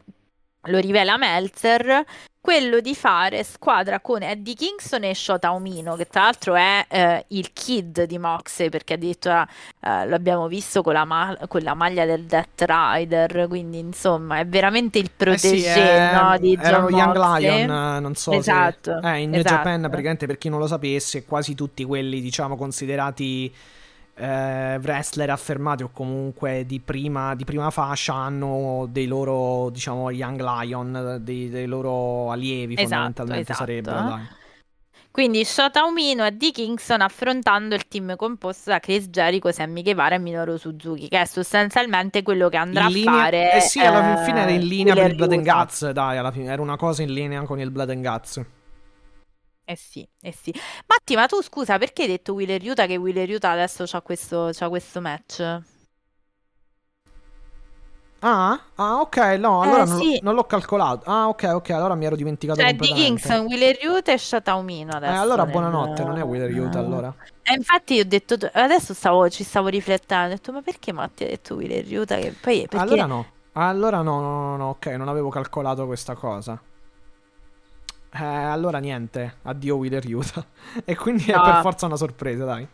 lo 0.68 0.80
rivela 0.80 1.18
Meltzer, 1.18 2.03
quello 2.47 2.80
di 2.80 2.95
fare 2.95 3.43
squadra 3.43 3.99
con 3.99 4.24
Eddie 4.24 4.53
Kingston 4.53 5.03
e 5.03 5.13
Shota 5.13 5.51
Umino, 5.51 5.97
che 5.97 6.05
tra 6.05 6.22
l'altro 6.22 6.55
è 6.55 6.86
eh, 6.88 7.26
il 7.30 7.51
kid 7.51 8.03
di 8.03 8.18
Moxley, 8.18 8.70
perché 8.70 8.93
addirittura 8.93 9.45
eh, 9.82 10.07
l'abbiamo 10.07 10.47
visto 10.47 10.82
con 10.82 10.93
la, 10.93 11.03
ma- 11.03 11.38
con 11.49 11.59
la, 11.61 11.74
maglia 11.74 12.05
del 12.05 12.24
Death 12.24 12.63
Rider, 12.65 13.47
quindi 13.49 13.80
insomma 13.80 14.39
è 14.39 14.45
veramente 14.45 14.97
il 14.97 15.11
protégé 15.13 15.55
eh 15.55 15.59
sì, 15.59 15.80
è, 15.80 16.13
no, 16.13 16.38
di 16.38 16.55
John. 16.55 16.89
Young 16.89 17.38
Lion, 17.38 18.01
non 18.01 18.15
so 18.15 18.32
esatto, 18.32 18.97
se... 19.01 19.13
Eh, 19.13 19.22
in 19.24 19.36
esatto. 19.36 19.55
Japan, 19.55 19.82
praticamente 19.82 20.26
per 20.26 20.38
chi 20.38 20.47
non 20.47 20.59
lo 20.59 20.68
sapesse, 20.68 21.26
quasi 21.26 21.53
tutti 21.53 21.84
quelli 21.84 22.22
diciamo 22.22 22.55
considerati 22.55 23.53
eh, 24.18 24.80
wrestler 24.82 25.30
affermati 25.30 25.84
o 25.84 25.89
comunque 25.93 26.65
di 26.65 26.80
prima, 26.80 27.36
di 27.36 27.45
prima, 27.45 27.70
fascia 27.70 28.13
hanno 28.13 28.88
dei 28.89 29.05
loro, 29.05 29.70
diciamo, 29.70 30.09
Young 30.09 30.41
Lion, 30.41 31.20
dei, 31.22 31.49
dei 31.49 31.68
loro 31.68 32.32
allievi 32.32 32.74
esatto, 32.74 32.89
fondamentalmente 32.89 33.51
esatto. 33.51 33.59
sarebbero. 33.59 33.95
Dai. 33.95 34.28
Quindi 35.11 35.43
Shota 35.45 35.84
Umino 35.84 36.26
e 36.28 36.32
D. 36.32 36.51
Kingston 36.51 37.01
affrontando 37.01 37.74
il 37.74 37.88
team 37.88 38.15
composto 38.15 38.70
da 38.70 38.80
Chris 38.80 39.07
Jericho, 39.07 39.51
Sammy 39.51 39.82
Guevara 39.82 40.13
e 40.13 40.20
Minoru 40.20 40.57
Suzuki, 40.57 41.07
che 41.07 41.22
è 41.22 41.26
sostanzialmente 41.26 42.22
quello 42.22 42.49
che 42.49 42.57
andrà 42.57 42.86
linea, 42.86 43.11
a 43.11 43.15
fare. 43.15 43.53
Eh 43.53 43.61
sì, 43.61 43.80
alla 43.80 44.18
fine 44.18 44.41
era 44.41 44.51
in 44.51 44.68
linea 44.68 44.93
per 44.93 45.09
il 45.09 45.15
Blood 45.15 45.32
and 45.32 45.43
Guts, 45.43 45.89
dai, 45.89 46.18
alla 46.18 46.32
fine 46.32 46.51
era 46.51 46.61
una 46.61 46.78
cosa 46.78 47.01
in 47.01 47.13
linea 47.13 47.41
con 47.43 47.59
il 47.59 47.72
Blood 47.72 47.89
and 47.89 48.05
Guts. 48.05 48.45
Eh 49.70 49.76
sì, 49.76 50.07
eh 50.22 50.32
sì. 50.32 50.53
Matti, 50.88 51.15
ma 51.15 51.26
tu 51.26 51.41
scusa, 51.41 51.78
perché 51.78 52.03
hai 52.03 52.07
detto 52.07 52.34
Wheeler 52.34 52.61
Utah 52.63 52.86
che 52.86 52.95
Wheeler 52.95 53.30
Utah 53.30 53.51
adesso 53.51 53.84
c'ha 53.86 54.01
questo, 54.01 54.49
c'ha 54.53 54.70
questo 54.70 55.01
match? 55.01 55.61
Ah, 58.20 58.59
ah, 58.78 58.99
ok, 59.01 59.18
no, 59.38 59.61
allora 59.61 59.84
Eh, 59.84 59.86
non, 59.86 59.97
sì. 59.99 60.20
non 60.24 60.34
l'ho 60.34 60.45
calcolato. 60.45 61.03
Ah, 61.09 61.28
ok, 61.28 61.43
ok, 61.53 61.70
allora 61.72 61.93
mi 61.95 62.05
ero 62.05 62.15
dimenticato 62.15 62.61
Cioè, 62.61 62.72
di 62.72 62.78
completamente. 62.80 63.28
Kingston, 63.28 63.45
Wheeler 63.45 63.78
Utah 63.84 64.11
e 64.13 64.18
Shataumino 64.18 64.91
Eh, 64.91 64.95
adesso 64.95 65.22
allora 65.22 65.43
nel- 65.43 65.51
buonanotte, 65.51 66.03
non 66.03 66.18
è 66.18 66.24
Wheeler 66.24 66.51
Utah 66.59 66.80
allora. 66.80 67.13
E 67.43 67.53
infatti 67.53 67.93
io 67.93 68.01
ho 68.01 68.05
detto, 68.05 68.36
adesso 68.53 68.93
stavo, 68.93 69.30
ci 69.30 69.43
stavo 69.43 69.68
riflettendo, 69.68 70.26
ho 70.34 70.36
detto, 70.36 70.51
ma 70.51 70.61
perché 70.61 70.91
Matti 70.91 71.24
ha 71.26 71.28
detto 71.28 71.55
Wheeler 71.55 71.86
Utah? 71.99 72.18
Che 72.18 72.32
poi, 72.32 72.61
perché... 72.68 72.78
Allora 72.78 73.05
no, 73.05 73.26
allora 73.53 74.01
no, 74.01 74.20
no, 74.20 74.32
no, 74.32 74.57
no, 74.57 74.70
ok, 74.70 74.86
non 74.88 75.07
avevo 75.07 75.30
calcolato 75.30 75.86
questa 75.86 76.15
cosa. 76.15 76.59
Eh, 78.20 78.24
allora 78.24 78.80
niente, 78.80 79.38
addio 79.43 79.76
Wheeler 79.78 80.05
Utah. 80.07 80.45
E 80.86 80.95
quindi 80.95 81.26
è 81.32 81.36
No. 81.36 81.43
per 81.43 81.61
forza 81.61 81.86
una 81.86 81.97
sorpresa, 81.97 82.45
dai. 82.45 82.68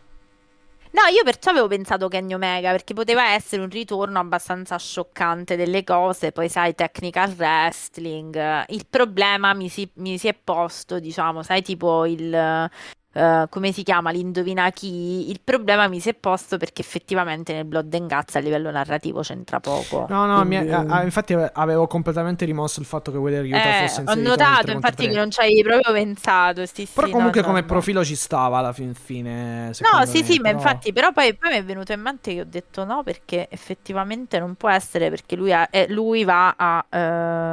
No, 0.94 1.00
io 1.12 1.24
perciò 1.24 1.50
avevo 1.50 1.66
pensato 1.66 2.06
Kenny 2.06 2.34
Omega 2.34 2.70
perché 2.70 2.94
poteva 2.94 3.30
essere 3.32 3.60
un 3.62 3.68
ritorno 3.68 4.20
abbastanza 4.20 4.78
scioccante 4.78 5.56
delle 5.56 5.82
cose, 5.82 6.30
poi 6.30 6.48
sai, 6.48 6.76
technical 6.76 7.34
wrestling. 7.36 8.64
Il 8.68 8.86
problema 8.88 9.54
mi 9.54 9.68
si, 9.68 9.90
mi 9.94 10.18
si 10.18 10.28
è 10.28 10.34
posto, 10.34 11.00
diciamo, 11.00 11.42
sai, 11.42 11.62
tipo 11.62 12.06
il... 12.06 12.70
eh, 13.14 13.46
come 13.48 13.72
si 13.72 13.82
chiama? 13.82 14.10
L'indovina 14.10 14.70
chi? 14.70 15.30
Il 15.30 15.40
problema 15.42 15.88
mi 15.88 16.00
si 16.00 16.08
è 16.10 16.14
posto 16.14 16.56
perché 16.58 16.82
effettivamente 16.82 17.52
nel 17.54 17.64
Blood 17.64 17.94
and 17.94 18.08
Guts 18.08 18.34
a 18.36 18.40
livello 18.40 18.70
narrativo 18.70 19.20
c'entra 19.22 19.60
poco. 19.60 20.06
No, 20.08 20.26
no, 20.26 20.44
Quindi- 20.44 20.70
ah, 20.70 21.02
infatti 21.02 21.32
ave- 21.32 21.50
avevo 21.54 21.86
completamente 21.86 22.44
rimosso 22.44 22.80
il 22.80 22.86
fatto 22.86 23.10
che 23.12 23.16
Wheeler 23.18 23.44
Utah 23.44 23.56
Eh, 23.56 23.62
fosse 23.62 23.82
ho 23.82 23.86
inserito 24.02 24.14
nel 24.14 24.22
notato 24.24 24.62
3 24.64 24.72
infatti 24.74 25.02
che 25.06 25.10
3. 25.12 25.18
non 25.20 25.30
ci 25.30 25.40
avevi 25.40 25.62
proprio 25.62 25.92
pensato. 25.92 26.66
Sì, 26.66 26.88
Però 26.92 27.06
sì, 27.06 27.12
comunque 27.12 27.40
no, 27.40 27.46
come 27.46 27.60
no, 27.60 27.66
profilo 27.66 28.04
ci 28.04 28.16
stava 28.16 28.58
alla 28.58 28.72
fin 28.72 28.94
fine, 28.94 29.66
No, 29.78 30.04
sì, 30.06 30.18
me, 30.18 30.24
sì, 30.24 30.36
ma 30.36 30.42
però- 30.42 30.54
infatti, 30.56 30.92
però 30.92 31.12
poi, 31.12 31.34
poi 31.36 31.50
mi 31.52 31.56
è 31.58 31.64
venuto 31.64 31.92
in 31.92 32.00
mente 32.00 32.34
che 32.34 32.40
ho 32.40 32.44
detto 32.46 32.84
no, 32.84 33.02
perché 33.02 33.46
effettivamente 33.50 34.38
non 34.38 34.54
può 34.56 34.68
essere, 34.68 35.08
perché 35.10 35.36
lui, 35.36 35.52
ha- 35.52 35.68
eh, 35.70 35.86
lui 35.88 36.24
va 36.24 36.54
a, 36.56 36.84
eh, 36.90 37.52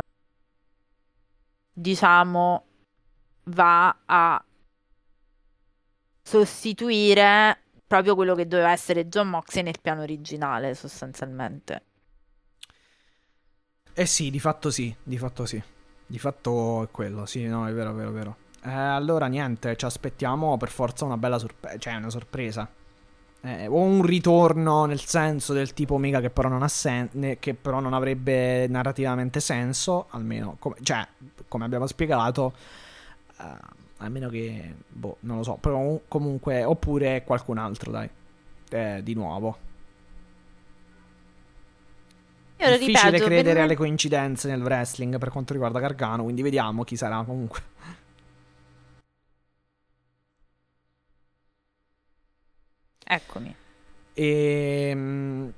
diciamo, 1.74 2.64
va 3.46 3.96
a 4.06 4.44
sostituire 6.22 7.58
proprio 7.88 8.16
quello 8.16 8.36
che 8.36 8.48
doveva 8.48 8.72
essere 8.72 9.08
John 9.08 9.30
Moxley 9.30 9.64
nel 9.64 9.80
piano 9.82 10.02
originale, 10.02 10.76
sostanzialmente. 10.76 11.84
Eh 13.94 14.06
sì, 14.06 14.30
di 14.30 14.40
fatto 14.40 14.72
sì, 14.72 14.94
di 15.04 15.18
fatto 15.18 15.46
sì. 15.46 15.62
Di 16.06 16.20
fatto 16.20 16.84
è 16.84 16.90
quello, 16.92 17.26
sì, 17.26 17.46
no, 17.46 17.68
è 17.68 17.74
vero, 17.74 17.92
è 17.92 17.94
vero, 17.94 18.10
è 18.10 18.14
vero. 18.14 18.36
Eh, 18.64 18.70
allora 18.72 19.28
niente, 19.28 19.76
ci 19.76 19.86
aspettiamo 19.86 20.58
per 20.58 20.70
forza 20.70 21.06
una 21.06 21.18
bella 21.18 21.38
sorpresa, 21.40 21.78
cioè 21.78 21.96
una 21.96 22.10
sorpresa. 22.10 22.70
Eh, 23.44 23.68
o 23.68 23.80
un 23.80 24.04
ritorno 24.04 24.86
nel 24.86 25.00
senso 25.02 25.54
del 25.54 25.74
tipo 25.74 25.96
Omega 25.96 26.20
che 26.22 26.30
però 26.30 26.48
non 26.48 26.62
ha 26.62 26.68
sen- 26.68 27.38
che 27.40 27.54
però 27.56 27.80
non 27.80 27.94
avrebbe 27.94 28.68
narrativamente 28.68 29.40
senso, 29.40 30.08
almeno, 30.12 30.58
come, 30.60 30.76
cioè, 30.84 31.08
come 31.48 31.66
abbiamo 31.66 31.88
spiegato, 31.88 32.54
eh, 33.40 33.80
almeno 34.02 34.30
che, 34.30 34.74
boh, 34.88 35.18
non 35.22 35.38
lo 35.38 35.44
so, 35.44 35.56
però 35.56 36.00
comunque, 36.08 36.64
oppure 36.64 37.24
qualcun 37.24 37.58
altro, 37.58 37.92
dai, 37.92 38.10
eh, 38.70 39.02
di 39.04 39.14
nuovo. 39.14 39.58
Io 42.58 42.70
lo 42.70 42.78
Difficile 42.78 43.12
ripeto, 43.12 43.26
credere 43.26 43.54
per- 43.54 43.64
alle 43.64 43.76
coincidenze 43.76 44.48
nel 44.48 44.62
wrestling 44.62 45.18
per 45.18 45.30
quanto 45.30 45.54
riguarda 45.54 45.80
Gargano, 45.80 46.24
quindi 46.24 46.42
vediamo 46.42 46.84
chi 46.84 46.96
sarà 46.96 47.24
comunque. 47.24 47.62
Eccomi. 53.04 53.56
E... 54.14 54.94
No, 54.96 55.54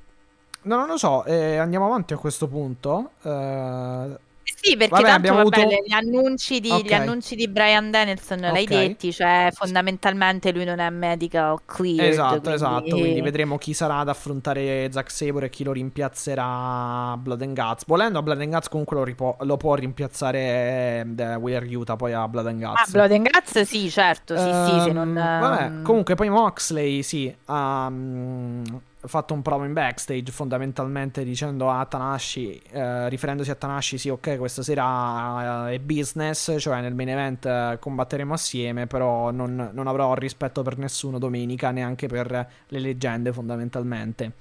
non 0.78 0.88
lo 0.88 0.98
so, 0.98 1.26
eh, 1.26 1.58
andiamo 1.58 1.86
avanti 1.86 2.14
a 2.14 2.18
questo 2.18 2.48
punto. 2.48 3.12
Eh, 3.22 4.18
Sì, 4.56 4.78
perché 4.78 4.93
Vabbè, 5.01 5.08
tanto 5.08 5.34
vabbè, 5.34 5.39
avuto- 5.62 5.62
gli, 5.86 5.91
annunci 5.93 6.60
di, 6.62 6.70
Ok. 6.70 6.84
gli 6.84 6.93
annunci 6.93 7.36
di 7.36 7.47
Brian 7.49 7.91
Danielson 7.91 8.39
l'hai 8.39 8.64
Ok. 8.64 8.70
detti, 8.70 9.12
cioè 9.12 9.49
fondamentalmente 9.51 10.51
lui 10.54 10.64
non 10.64 10.80
è 10.80 10.89
medical 10.89 11.58
cleared, 11.66 12.12
esatto, 12.12 12.39
quindi- 12.39 12.54
esatto, 12.54 12.97
quindi 12.97 13.22
vedremo 13.22 13.58
chi 13.58 13.74
sarà 13.74 13.97
ad 13.99 14.10
affrontare 14.10 14.89
Zack 14.91 15.12
Sabre 15.12 15.47
e 15.47 15.49
chi 15.49 15.64
lo 15.66 15.74
rimpiazzerà 15.74 17.18
Blood 17.18 17.41
and 17.41 17.56
Guts. 17.60 17.84
Volendo 17.88 18.20
a 18.20 18.22
Blood 18.22 18.39
and 18.41 18.51
Guts 18.51 18.70
comunque 18.70 18.95
lo, 18.95 19.04
ripo- 19.04 19.38
lo 19.41 19.58
può 19.58 19.76
rimpiazzare 19.76 21.06
eh, 21.18 21.36
Wheeler 21.36 21.66
Utah 21.76 21.95
poi 21.95 22.14
a 22.14 22.28
Blood 22.28 22.47
and 22.47 22.64
Guts. 22.64 22.80
Ah, 22.82 22.91
Blood 22.91 23.12
and 23.12 23.30
Guts 23.30 23.62
sì, 23.62 23.89
certo, 23.89 24.38
sì, 24.38 24.43
sì, 24.43 24.80
se 24.82 24.88
Ehm, 24.89 24.93
non... 24.93 25.14
Vabbè, 25.14 25.64
ehm, 25.64 25.84
comunque 25.84 26.16
poi 26.16 26.30
Moxley, 26.30 27.04
sì, 27.04 27.34
mm, 27.51 28.64
fatto 29.06 29.34
un 29.34 29.41
promo 29.41 29.66
in 29.66 29.74
backstage 29.74 30.32
fondamentalmente 30.32 31.24
dicendo 31.24 31.70
a 31.70 31.86
Tanashi, 31.86 32.62
eh, 32.72 33.10
riferendosi 33.10 33.51
a 33.51 33.56
Tanashi, 33.56 33.97
sì, 33.97 34.10
ok, 34.10 34.38
questa 34.38 34.64
sera 34.64 35.70
eh, 35.70 35.76
è 35.76 35.80
business, 35.80 36.56
cioè 36.58 36.82
nel 36.82 36.93
main 36.93 37.10
event 37.10 37.45
eh, 37.45 37.78
combatteremo 37.80 38.34
assieme, 38.34 38.88
però 38.88 39.32
non, 39.32 39.70
non 39.74 39.88
avrò 39.88 40.14
rispetto 40.14 40.62
per 40.62 40.78
nessuno 40.78 41.20
domenica, 41.20 41.72
neanche 41.72 42.08
per 42.08 42.47
le 42.68 42.80
leggende 42.80 43.34
fondamentalmente. 43.34 44.32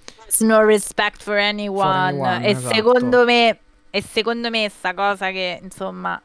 No 0.41 0.65
respect 0.65 1.23
for 1.23 1.37
anyone. 1.37 1.89
anyone, 1.89 2.47
e 2.47 2.51
esatto. 2.51 2.75
secondo 2.75 3.25
me, 3.25 3.59
e 3.91 4.03
secondo 4.03 4.51
me 4.51 4.69
sta 4.69 4.95
cosa 4.95 5.31
che 5.31 5.61
insomma 5.63 6.21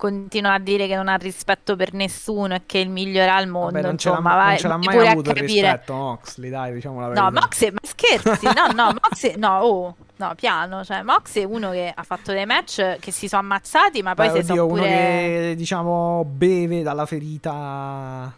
continua 0.00 0.54
a 0.54 0.58
dire 0.58 0.86
che 0.86 0.96
non 0.96 1.08
ha 1.08 1.16
rispetto 1.16 1.76
per 1.76 1.92
nessuno 1.92 2.54
e 2.54 2.62
che 2.64 2.80
è 2.80 2.82
il 2.82 2.88
migliore 2.88 3.28
al 3.28 3.46
mondo, 3.48 3.72
Vabbè, 3.72 3.86
non 3.86 3.98
ce 3.98 4.08
l'ha, 4.08 4.16
insomma, 4.16 4.34
non 4.34 4.44
vai, 4.44 4.58
ce 4.58 4.68
l'ha 4.68 4.76
mai 4.78 5.08
avuto 5.08 5.30
il 5.30 5.36
capire. 5.36 5.60
rispetto 5.60 5.92
Moxley, 5.92 6.50
dai, 6.50 6.72
diciamo 6.72 7.00
la 7.00 7.08
verità. 7.08 7.24
No, 7.24 7.30
Moxley, 7.32 7.70
ma 7.70 7.78
scherzi? 7.82 8.46
No, 8.46 8.72
no, 8.74 8.96
Moxley, 9.02 9.36
no, 9.36 9.58
oh, 9.58 9.96
No, 10.16 10.34
piano, 10.34 10.84
cioè 10.84 11.02
Mox 11.02 11.38
è 11.38 11.44
uno 11.44 11.70
che 11.70 11.90
ha 11.94 12.02
fatto 12.02 12.32
dei 12.32 12.44
match 12.44 12.98
che 12.98 13.10
si 13.10 13.26
sono 13.26 13.40
ammazzati, 13.40 14.02
ma 14.02 14.14
poi 14.14 14.28
Beh, 14.28 14.40
si 14.40 14.46
sono 14.48 14.64
oddio, 14.64 14.74
pure... 14.74 14.86
uno 14.86 14.90
che 14.90 15.54
diciamo 15.56 16.24
beve 16.26 16.82
dalla 16.82 17.06
ferita 17.06 18.30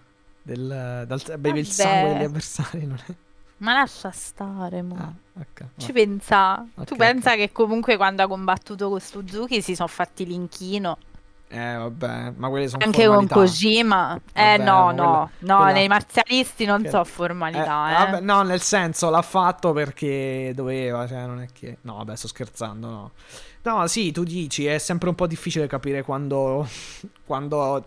del, 0.42 1.04
dal, 1.06 1.22
beve 1.38 1.58
il 1.58 1.64
Vabbè. 1.64 1.74
sangue 1.74 2.12
degli 2.12 2.22
avversari. 2.22 2.86
Non 2.86 3.00
è... 3.04 3.14
Ma 3.58 3.72
lascia 3.74 4.12
stare, 4.12 4.82
mo. 4.82 4.94
Ah, 4.96 5.40
ok. 5.40 5.64
Ci 5.76 5.86
va. 5.88 5.92
pensa. 5.92 6.66
Ok, 6.74 6.84
tu 6.84 6.94
pensa 6.94 7.34
che 7.34 7.50
comunque 7.50 7.96
quando 7.96 8.22
ha 8.22 8.28
combattuto 8.28 8.88
con 8.88 9.00
Suzuki 9.00 9.60
si 9.60 9.74
sono 9.74 9.88
fatti 9.88 10.24
l'inchino. 10.24 10.98
Eh, 11.54 11.76
vabbè, 11.76 12.32
ma 12.36 12.48
quelle 12.48 12.66
sono 12.66 12.82
Anche 12.82 13.02
formalità. 13.04 13.34
con 13.34 13.42
Kojima. 13.44 14.20
Eh 14.32 14.56
Vabbè, 14.56 14.62
no, 14.64 14.84
no, 14.86 14.92
quella- 14.94 15.28
no, 15.40 15.56
quella- 15.56 15.72
nei 15.72 15.86
marzialisti 15.88 16.64
non 16.64 16.80
che- 16.82 16.88
so 16.88 17.00
Eh, 17.02 17.04
formalità, 17.04 17.90
eh. 17.90 17.92
vabbè, 18.10 18.20
no, 18.20 18.40
nel 18.42 18.62
senso 18.62 19.10
l'ha 19.10 19.20
fatto 19.20 19.72
perché 19.72 20.52
doveva, 20.54 21.06
cioè 21.06 21.26
non 21.26 21.40
è 21.42 21.48
che... 21.52 21.76
No, 21.82 21.96
vabbè, 21.96 22.16
sto 22.16 22.28
scherzando, 22.28 22.88
no. 22.88 23.10
No, 23.64 23.86
sì, 23.86 24.12
tu 24.12 24.22
dici, 24.24 24.64
è 24.66 24.78
sempre 24.78 25.10
un 25.10 25.14
po' 25.14 25.26
difficile 25.26 25.66
capire 25.66 26.02
quando, 26.02 26.66
quando 27.26 27.84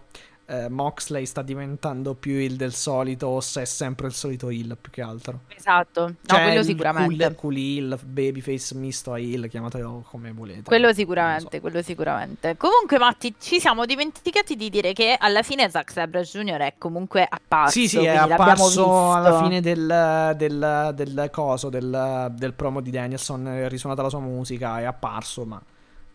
eh, 0.47 0.69
Moxley 0.69 1.25
sta 1.25 1.41
diventando 1.41 2.13
più 2.13 2.33
il 2.33 2.55
del 2.55 2.73
solito 2.73 3.27
o 3.27 3.41
se 3.41 3.63
è 3.63 3.65
sempre 3.65 4.07
il 4.07 4.13
solito 4.13 4.49
il 4.51 4.77
più 4.79 4.91
che 4.91 5.01
altro. 5.01 5.41
Esatto. 5.55 6.01
No, 6.07 6.15
Cioè, 6.25 6.43
quello 6.43 6.59
il 6.59 6.65
sicuramente. 6.65 7.23
Cool, 7.23 7.35
cool 7.35 7.55
heel, 7.55 7.99
babyface 8.03 8.75
misto 8.75 9.13
a 9.13 9.19
heel, 9.19 9.47
chiamatelo 9.47 10.05
come 10.07 10.31
volete. 10.31 10.63
Quello 10.63 10.93
sicuramente, 10.93 11.55
so. 11.55 11.61
quello 11.61 11.81
sicuramente. 11.81 12.57
Comunque, 12.57 12.97
Matti, 12.97 13.35
ci 13.39 13.59
siamo 13.59 13.85
dimenticati 13.85 14.55
di 14.55 14.69
dire 14.69 14.93
che 14.93 15.15
alla 15.17 15.41
fine 15.41 15.69
Zack 15.69 15.91
Sabre 15.91 16.21
Jr. 16.21 16.57
è 16.57 16.73
comunque 16.77 17.25
apparso. 17.27 17.79
Sì, 17.79 17.87
sì, 17.87 18.03
è 18.03 18.15
apparso 18.15 19.13
alla 19.13 19.41
fine 19.41 19.61
del, 19.61 20.33
del, 20.37 20.91
del 20.93 21.29
coso, 21.31 21.69
del, 21.69 22.31
del 22.35 22.53
promo 22.53 22.81
di 22.81 22.91
Danielson, 22.91 23.47
è 23.47 23.67
risuonata 23.67 24.03
la 24.03 24.09
sua 24.09 24.19
musica, 24.19 24.79
è 24.79 24.83
apparso, 24.83 25.45
ma... 25.45 25.61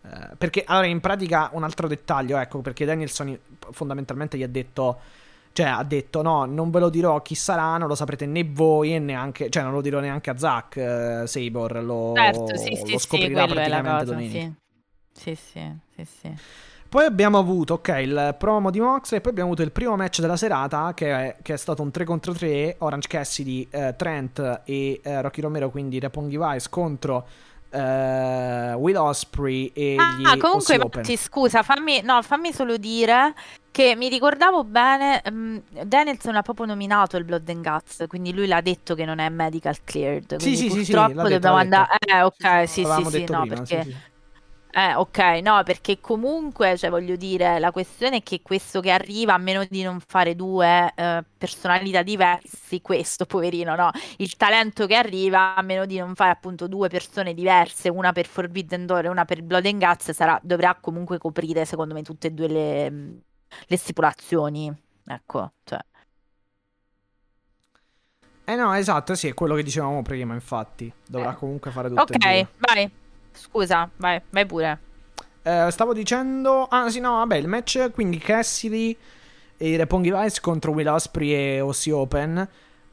eh, 0.03 0.35
perché, 0.37 0.65
allora, 0.67 0.87
in 0.87 1.01
pratica, 1.01 1.51
un 1.53 1.65
altro 1.65 1.89
dettaglio, 1.89 2.39
ecco, 2.39 2.61
perché 2.61 2.85
Danielson 2.85 3.39
fondamentalmente 3.71 4.37
gli 4.37 4.43
ha 4.43 4.49
detto... 4.49 4.99
Cioè, 5.53 5.67
ha 5.67 5.83
detto, 5.83 6.23
no, 6.23 6.45
non 6.45 6.71
ve 6.71 6.79
lo 6.79 6.89
dirò 6.91 7.21
chi 7.23 7.35
sarà, 7.35 7.77
non 7.77 7.89
lo 7.89 7.97
saprete 7.97 8.25
né 8.25 8.45
voi 8.45 8.95
e 8.95 9.01
neanche... 9.01 9.51
Cioè, 9.51 9.65
non 9.65 9.73
lo 9.73 9.81
dirò 9.81 9.99
neanche 9.99 10.31
a 10.31 10.39
Zack 10.39 10.77
eh, 10.77 11.23
Sabor, 11.27 11.83
lo, 11.83 12.13
Certo, 12.15 12.57
sì, 12.57 12.77
sì, 12.77 12.93
lo 12.93 12.99
sì, 12.99 12.99
scoprirà 12.99 13.47
la 13.47 13.53
praticamente 13.53 13.99
cosa, 13.99 14.05
domenica. 14.05 14.39
sì. 14.39 14.59
Sì, 15.13 15.35
sì, 15.35 15.77
sì, 15.95 16.05
sì. 16.05 16.35
Poi 16.89 17.05
abbiamo 17.05 17.39
avuto, 17.39 17.75
ok, 17.75 17.89
il 18.03 18.35
promo 18.37 18.71
di 18.71 18.81
Moxley 18.81 19.19
e 19.19 19.23
poi 19.23 19.31
abbiamo 19.31 19.51
avuto 19.51 19.63
il 19.65 19.71
primo 19.71 19.95
match 19.95 20.21
della 20.21 20.37
serata 20.37 20.93
che 20.93 21.13
è, 21.13 21.37
che 21.41 21.55
è 21.55 21.57
stato 21.57 21.83
un 21.83 21.91
3 21.93 22.05
contro 22.05 22.33
3, 22.33 22.77
Orange 22.79 23.07
Cassidy, 23.07 23.69
eh, 23.71 23.95
Trent 23.97 24.63
e 24.65 25.01
eh, 25.01 25.21
Rocky 25.21 25.41
Romero, 25.41 25.71
quindi 25.71 26.01
Roppongi 26.01 26.37
Vice 26.37 26.69
contro 26.69 27.27
eh, 27.71 28.75
Will 28.75 28.97
Osprey 28.97 29.71
e 29.75 29.97
gli 30.19 30.27
Ah, 30.27 30.37
comunque. 30.37 30.79
Matti, 30.79 31.17
scusa, 31.17 31.63
fammi, 31.63 32.03
no, 32.03 32.21
fammi 32.23 32.53
solo 32.53 32.77
dire 32.77 33.35
che 33.71 33.95
mi 33.97 34.09
ricordavo 34.09 34.65
bene, 34.65 35.23
ehm, 35.23 35.63
Danielson 35.85 36.35
ha 36.35 36.43
proprio 36.43 36.67
nominato 36.67 37.17
il 37.17 37.25
Blood 37.25 37.49
and 37.49 37.63
Guts, 37.63 38.05
quindi 38.09 38.35
lui 38.35 38.47
l'ha 38.47 38.61
detto 38.61 38.95
che 38.95 39.05
non 39.05 39.21
è 39.21 39.29
medical 39.29 39.77
cleared, 39.85 40.37
Sì, 40.37 40.57
sì, 40.57 40.71
sì, 40.71 40.85
sì, 40.85 40.93
purtroppo 40.93 41.29
dobbiamo 41.29 41.57
andare... 41.57 41.97
Eh, 42.01 42.23
ok, 42.23 42.69
sì, 42.69 42.85
sì, 42.85 43.05
sì, 43.05 43.19
detto 43.19 43.33
no, 43.33 43.41
prima, 43.43 43.57
perché... 43.57 44.09
Eh, 44.73 44.95
ok, 44.95 45.19
no, 45.43 45.63
perché 45.65 46.01
comunque, 46.01 46.77
cioè, 46.77 46.91
voglio 46.91 47.17
dire, 47.17 47.59
la 47.59 47.73
questione 47.73 48.19
è 48.19 48.23
che 48.23 48.41
questo 48.41 48.81
che 48.81 48.93
arriva, 48.93 49.35
a 49.35 49.39
meno 49.39 49.65
di 49.69 49.83
non 49.83 49.99
fare 49.99 50.37
due 50.37 50.93
eh, 50.95 51.25
personalità 51.37 52.03
diversi, 52.03 52.81
questo, 52.81 53.27
poverino, 53.27 53.75
no? 53.75 53.91
Il 54.19 54.37
talento 54.37 54.87
che 54.87 54.95
arriva, 54.95 55.57
a 55.57 55.63
meno 55.63 55.87
di 55.87 55.99
non 55.99 56.15
fare 56.15 56.31
appunto 56.31 56.69
due 56.69 56.89
persone 56.89 57.35
diverse, 57.35 57.89
una 57.89 58.13
per 58.13 58.27
Forbidden 58.27 58.87
Door 58.87 59.07
e 59.07 59.09
una 59.09 59.25
per 59.25 59.43
Blood 59.43 59.67
and 59.67 59.85
Guts, 59.85 60.13
sarà, 60.13 60.39
dovrà 60.43 60.77
comunque 60.81 61.19
coprire, 61.19 61.65
secondo 61.65 61.93
me, 61.93 62.03
tutte 62.03 62.29
e 62.29 62.31
due 62.31 62.47
le, 62.47 62.91
le 63.67 63.77
stipulazioni. 63.77 64.73
Ecco, 65.05 65.53
cioè. 65.65 65.81
Eh 68.45 68.55
no, 68.57 68.73
esatto, 68.75 69.15
sì, 69.17 69.29
è 69.29 69.35
quello 69.35 69.55
che 69.57 69.65
dicevamo 69.65 70.03
prima, 70.03 70.35
infatti. 70.35 70.93
Dovrà 71.07 71.33
Eh. 71.33 71.37
comunque 71.37 71.71
fare 71.73 71.89
tutte 71.89 72.15
Ok, 72.15 72.47
vai. 72.59 72.91
Scusa, 73.33 73.89
vai, 73.97 74.21
vai 74.31 74.47
pure. 74.47 74.79
Eh, 75.43 75.69
stavo 75.71 75.93
dicendo. 75.93 76.65
Ah, 76.65 76.91
sì, 76.91 77.01
no, 77.01 77.13
vabbè, 77.17 77.37
il 77.37 77.49
match 77.49 77.91
quindi 77.93 78.19
Cassidy 78.19 78.97
e 79.57 79.77
Roppongi 79.77 80.11
Vice 80.11 80.41
contro 80.41 80.73
Will 80.73 80.89
Osprey 80.89 81.31
e 81.31 81.59
Aussie 81.59 81.93
Open. 81.93 82.49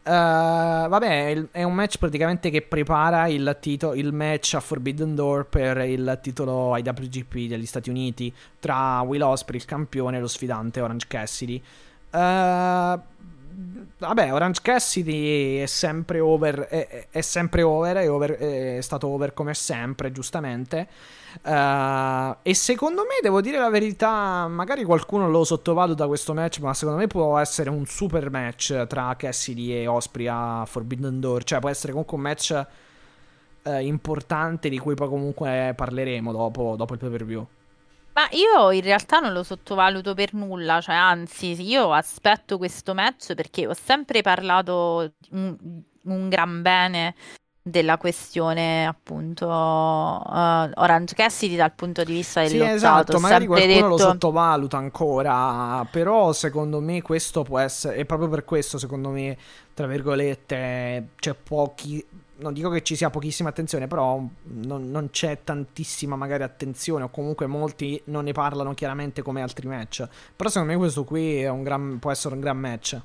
Eh, 0.08 0.10
vabbè, 0.10 1.50
è 1.52 1.64
un 1.64 1.74
match 1.74 1.98
praticamente 1.98 2.50
che 2.50 2.62
prepara 2.62 3.28
il, 3.28 3.58
tito- 3.60 3.94
il 3.94 4.14
match 4.14 4.54
a 4.54 4.62
Forbidden 4.62 5.16
Door 5.16 5.48
per 5.48 5.78
il 5.80 6.20
titolo 6.22 6.78
IWGP 6.78 7.48
degli 7.48 7.66
Stati 7.66 7.90
Uniti 7.90 8.34
tra 8.60 9.02
Will 9.02 9.22
Osprey, 9.22 9.60
il 9.60 9.66
campione, 9.66 10.18
e 10.18 10.20
lo 10.22 10.28
sfidante 10.28 10.80
Orange 10.80 11.08
Cassidy. 11.10 11.62
Eh, 12.10 13.00
vabbè, 13.98 14.34
Orange 14.34 14.62
Cassidy 14.62 15.58
è 15.58 15.66
sempre 15.66 16.20
over, 16.20 16.62
è, 16.68 17.08
è- 17.10 17.22
sempre 17.22 17.64
over, 17.64 17.98
è, 17.98 18.10
over- 18.10 18.38
è 18.38 18.82
stato 18.82 19.08
over 19.08 19.34
come 19.34 19.54
sempre, 19.54 20.12
giustamente. 20.12 20.88
Eh, 21.42 22.36
e 22.44 22.54
secondo 22.54 23.02
me, 23.04 23.16
devo 23.22 23.42
dire 23.42 23.58
la 23.58 23.70
verità, 23.70 24.48
magari 24.48 24.84
qualcuno 24.84 25.30
lo 25.30 25.44
sottovaluta 25.44 26.06
questo 26.08 26.34
match, 26.34 26.60
ma 26.60 26.74
secondo 26.74 27.00
me 27.00 27.08
può 27.08 27.38
essere 27.40 27.70
un 27.70 27.86
super 27.86 28.30
match 28.30 28.86
tra 28.88 29.16
Cassidy 29.18 29.74
e 29.74 29.88
Osprey 29.88 30.28
a 30.28 30.64
Forbidden 30.68 31.20
Door. 31.20 31.44
Cioè, 31.44 31.60
può 31.60 31.70
essere 31.70 31.92
comunque 31.92 32.18
un 32.18 32.24
match 32.24 32.66
eh, 33.64 33.86
importante 33.86 34.70
di 34.70 34.78
cui 34.80 34.94
poi 34.96 35.08
comunque 35.08 35.74
parleremo 35.76 36.32
dopo, 36.32 36.76
dopo 36.78 36.94
il 36.94 37.00
pay 37.00 37.10
per 37.10 37.26
view. 37.26 37.48
Ma 38.18 38.28
io 38.32 38.72
in 38.72 38.82
realtà 38.82 39.20
non 39.20 39.32
lo 39.32 39.44
sottovaluto 39.44 40.16
per 40.16 40.34
nulla, 40.34 40.82
cioè 40.82 40.96
anzi, 40.96 41.56
io 41.62 41.94
aspetto 41.94 42.58
questo 42.58 42.96
match 42.96 43.36
perché 43.36 43.68
ho 43.68 43.76
sempre 43.76 44.24
parlato 44.24 45.14
un, 45.30 45.56
un 46.06 46.28
gran 46.28 46.64
bene 46.64 47.14
della 47.62 47.98
questione 47.98 48.88
appunto 48.88 49.46
eh, 49.46 50.72
Orange 50.74 51.14
Cassidy 51.14 51.56
dal 51.58 51.74
punto 51.74 52.04
di 52.04 52.14
vista 52.14 52.40
del 52.42 52.50
Sì, 52.50 52.58
lottato. 52.58 52.76
esatto, 52.76 53.20
magari 53.20 53.46
qualcuno 53.46 53.88
lo 53.88 53.96
detto- 53.98 54.10
sottovaluta 54.10 54.78
ancora, 54.78 55.86
però 55.92 56.34
secondo 56.34 56.80
me 56.80 57.04
questo 57.04 57.44
può 57.44 57.60
essere, 57.60 57.98
e 57.98 58.06
proprio 58.06 58.30
per 58.30 58.46
questo 58.46 58.80
secondo 58.80 59.10
me, 59.10 59.38
tra 59.76 59.86
virgolette, 59.86 61.10
c'è 61.20 61.36
pochi, 61.36 62.04
non 62.38 62.54
dico 62.54 62.70
che 62.70 62.84
ci 62.84 62.96
sia 62.96 63.10
pochissima 63.10 63.50
attenzione, 63.50 63.88
però 63.88 64.22
non, 64.44 64.90
non 64.90 65.10
c'è 65.10 65.44
tantissima 65.44 66.16
magari 66.16 66.44
attenzione, 66.44 67.06
o 67.06 67.10
comunque 67.10 67.48
molti 67.48 68.02
non 68.06 68.26
ne 68.26 68.32
parlano 68.32 68.74
chiaramente 68.74 69.22
come 69.22 69.42
altri 69.42 69.68
match, 69.68 70.08
però 70.36 70.50
secondo 70.50 70.74
me 70.74 70.80
questo 70.80 71.04
qui 71.04 71.42
gran, 71.64 72.00
può 72.00 72.12
essere 72.12 72.36
un 72.36 72.42
gran 72.42 72.58
match. 72.58 73.02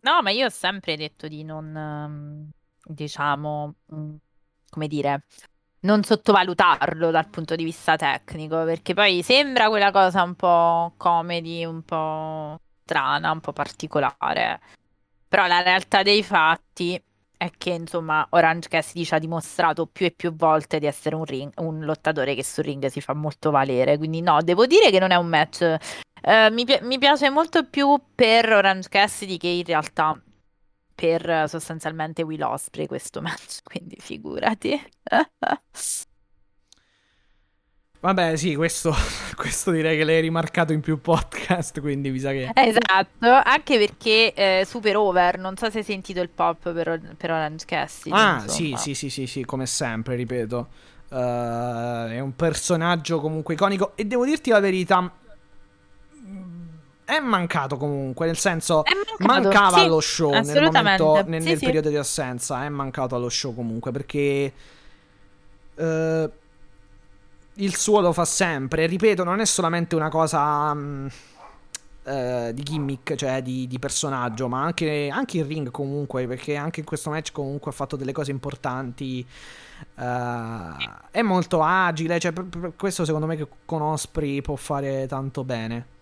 No, 0.00 0.20
ma 0.22 0.30
io 0.30 0.46
ho 0.46 0.50
sempre 0.50 0.96
detto 0.96 1.28
di 1.28 1.44
non, 1.44 1.74
ehm, 1.74 2.50
diciamo, 2.84 3.74
mm, 3.94 4.14
come 4.68 4.86
dire, 4.86 5.24
non 5.80 6.02
sottovalutarlo 6.02 7.10
dal 7.10 7.28
punto 7.28 7.54
di 7.56 7.64
vista 7.64 7.96
tecnico, 7.96 8.64
perché 8.64 8.92
poi 8.92 9.22
sembra 9.22 9.68
quella 9.68 9.90
cosa 9.90 10.22
un 10.22 10.34
po' 10.34 10.92
comedy, 10.96 11.64
un 11.64 11.82
po' 11.82 12.60
strana, 12.82 13.30
un 13.30 13.40
po' 13.40 13.52
particolare. 13.52 14.60
Però 15.28 15.46
la 15.46 15.62
realtà 15.62 16.02
dei 16.02 16.22
fatti 16.22 17.02
è 17.44 17.50
che, 17.56 17.70
insomma, 17.70 18.26
Orange 18.30 18.68
Cassidy 18.68 19.04
ci 19.04 19.14
ha 19.14 19.18
dimostrato 19.18 19.86
più 19.86 20.06
e 20.06 20.10
più 20.12 20.34
volte 20.34 20.78
di 20.78 20.86
essere 20.86 21.14
un, 21.14 21.24
ring- 21.24 21.52
un 21.60 21.84
lottatore 21.84 22.34
che 22.34 22.44
sul 22.44 22.64
ring 22.64 22.86
si 22.86 23.00
fa 23.00 23.14
molto 23.14 23.50
valere. 23.50 23.96
Quindi 23.98 24.20
no, 24.20 24.40
devo 24.42 24.66
dire 24.66 24.90
che 24.90 24.98
non 24.98 25.10
è 25.10 25.16
un 25.16 25.26
match 25.26 25.78
eh, 26.26 26.50
mi, 26.50 26.64
pi- 26.64 26.78
mi 26.82 26.98
piace 26.98 27.28
molto 27.28 27.64
più 27.68 28.00
per 28.14 28.50
Orange 28.50 28.88
Cassidy 28.88 29.36
che 29.36 29.48
in 29.48 29.64
realtà 29.64 30.18
per 30.94 31.48
sostanzialmente 31.48 32.22
Will 32.22 32.42
Osprey 32.42 32.86
questo 32.86 33.20
match, 33.20 33.58
quindi 33.64 33.96
figurati. 33.98 34.80
Vabbè, 38.04 38.36
sì, 38.36 38.54
questo, 38.54 38.94
questo 39.34 39.70
direi 39.70 39.96
che 39.96 40.04
l'hai 40.04 40.20
rimarcato 40.20 40.74
in 40.74 40.82
più 40.82 41.00
podcast, 41.00 41.80
quindi 41.80 42.10
mi 42.10 42.18
sa 42.18 42.32
che... 42.32 42.50
Esatto, 42.52 43.30
anche 43.42 43.78
perché 43.78 44.34
eh, 44.34 44.66
super 44.66 44.98
over, 44.98 45.38
non 45.38 45.56
so 45.56 45.70
se 45.70 45.78
hai 45.78 45.84
sentito 45.84 46.20
il 46.20 46.28
pop 46.28 46.70
per, 46.70 47.00
per 47.16 47.30
Orange 47.30 47.64
Cassidy. 47.64 48.14
Ah, 48.14 48.44
sì, 48.46 48.74
sì, 48.76 48.92
sì, 48.92 49.08
sì, 49.08 49.26
sì, 49.26 49.46
come 49.46 49.64
sempre, 49.64 50.16
ripeto. 50.16 50.68
Eh, 51.08 51.16
è 51.16 52.20
un 52.20 52.36
personaggio 52.36 53.20
comunque 53.20 53.54
iconico. 53.54 53.92
E 53.94 54.04
devo 54.04 54.26
dirti 54.26 54.50
la 54.50 54.60
verità. 54.60 55.10
È 57.06 57.18
mancato 57.20 57.78
comunque, 57.78 58.26
nel 58.26 58.36
senso. 58.36 58.82
Mancava 59.20 59.78
sì, 59.78 59.84
allo 59.84 60.00
show 60.00 60.30
nel, 60.30 60.70
momento, 60.70 61.24
nel, 61.26 61.40
Sì, 61.40 61.48
nel 61.48 61.58
sì. 61.58 61.64
periodo 61.64 61.88
di 61.88 61.96
assenza. 61.96 62.64
È 62.66 62.68
mancato 62.68 63.14
allo 63.16 63.30
show 63.30 63.54
comunque 63.54 63.92
perché. 63.92 64.52
eh, 65.74 66.30
il 67.54 67.74
suo 67.76 68.00
lo 68.00 68.12
fa 68.12 68.24
sempre. 68.24 68.86
Ripeto, 68.86 69.24
non 69.24 69.40
è 69.40 69.46
solamente 69.46 69.94
una 69.94 70.08
cosa. 70.08 70.74
mm, 70.74 71.06
eh, 72.06 72.50
di 72.52 72.62
gimmick, 72.62 73.14
cioè 73.14 73.42
di, 73.42 73.66
di 73.66 73.78
personaggio, 73.78 74.46
ma 74.46 74.62
anche, 74.62 75.08
anche 75.10 75.38
il 75.38 75.44
ring 75.46 75.70
comunque, 75.70 76.26
perché 76.26 76.54
anche 76.56 76.80
in 76.80 76.86
questo 76.86 77.10
match 77.10 77.32
comunque 77.32 77.70
ha 77.70 77.74
fatto 77.74 77.96
delle 77.96 78.12
cose 78.12 78.30
importanti. 78.30 79.26
Uh, 79.96 80.76
è 81.10 81.22
molto 81.22 81.62
agile, 81.62 82.18
cioè, 82.18 82.32
per, 82.32 82.44
per 82.44 82.72
questo 82.76 83.04
secondo 83.04 83.26
me 83.26 83.36
che 83.36 83.46
con 83.64 83.82
Osprey 83.82 84.40
può 84.42 84.56
fare 84.56 85.06
tanto 85.06 85.44
bene. 85.44 85.92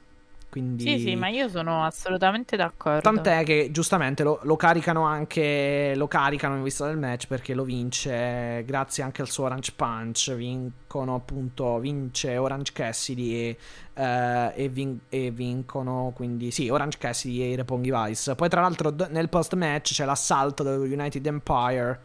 Quindi... 0.52 0.82
Sì, 0.82 0.98
sì, 0.98 1.16
ma 1.16 1.28
io 1.28 1.48
sono 1.48 1.82
assolutamente 1.82 2.58
d'accordo. 2.58 3.00
Tant'è 3.00 3.42
che 3.42 3.70
giustamente 3.70 4.22
lo, 4.22 4.38
lo, 4.42 4.56
caricano 4.56 5.04
anche. 5.04 5.94
Lo 5.96 6.06
caricano 6.08 6.56
in 6.56 6.62
vista 6.62 6.86
del 6.86 6.98
match 6.98 7.26
perché 7.26 7.54
lo 7.54 7.64
vince. 7.64 8.62
Grazie 8.66 9.02
anche 9.02 9.22
al 9.22 9.30
suo 9.30 9.44
Orange 9.44 9.72
Punch. 9.74 10.34
Vincono 10.34 11.14
appunto. 11.14 11.78
Vince 11.78 12.36
Orange 12.36 12.72
Cassidy 12.74 13.32
e, 13.32 13.56
uh, 13.94 14.52
e, 14.54 14.68
vin- 14.68 15.00
e 15.08 15.30
vincono. 15.30 16.12
Quindi 16.14 16.50
sì, 16.50 16.68
Orange 16.68 16.98
Cassidy 16.98 17.40
e 17.40 17.48
i 17.52 17.54
Repongi 17.54 17.90
Vice. 17.90 18.34
Poi, 18.34 18.50
tra 18.50 18.60
l'altro, 18.60 18.90
d- 18.90 19.08
nel 19.10 19.30
post 19.30 19.54
match 19.54 19.94
c'è 19.94 20.04
l'assalto 20.04 20.62
dello 20.62 20.82
United 20.82 21.24
Empire. 21.24 22.00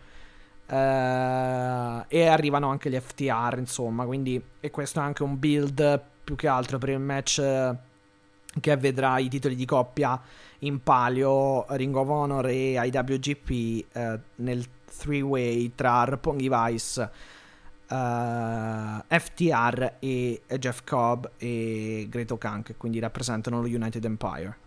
Uh, 0.70 2.06
e 2.08 2.28
arrivano 2.28 2.70
anche 2.70 2.90
gli 2.90 2.98
FTR, 2.98 3.56
insomma. 3.58 4.06
Quindi, 4.06 4.42
e 4.62 4.72
questo 4.72 5.02
è 5.02 5.04
anche 5.04 5.24
un 5.24 5.38
build 5.38 6.02
più 6.24 6.38
che 6.38 6.48
altro 6.48 6.78
per 6.78 6.90
il 6.90 7.00
match 7.00 7.76
che 8.60 8.76
vedrà 8.78 9.20
i 9.20 9.30
titoli 9.30 9.56
di 9.56 9.66
coppia 9.66 10.20
in 10.60 10.82
palio 10.82 11.66
Ring 11.76 11.96
of 11.96 12.08
Honor 12.08 12.48
e 12.48 12.74
IWGP 12.74 13.50
eh, 13.94 14.20
nel 14.36 14.66
three-way 14.98 15.74
tra 15.76 16.04
Roppongi 16.04 16.50
Vice, 16.50 17.10
eh, 17.90 19.20
FTR 19.20 19.94
e 20.00 20.42
Jeff 20.58 20.84
Cobb 20.84 21.26
e 21.38 22.08
Greto 22.10 22.38
Khan 22.38 22.64
che 22.64 22.76
quindi 22.76 23.00
rappresentano 23.00 23.62
lo 23.62 23.68
United 23.68 24.04
Empire. 24.04 24.66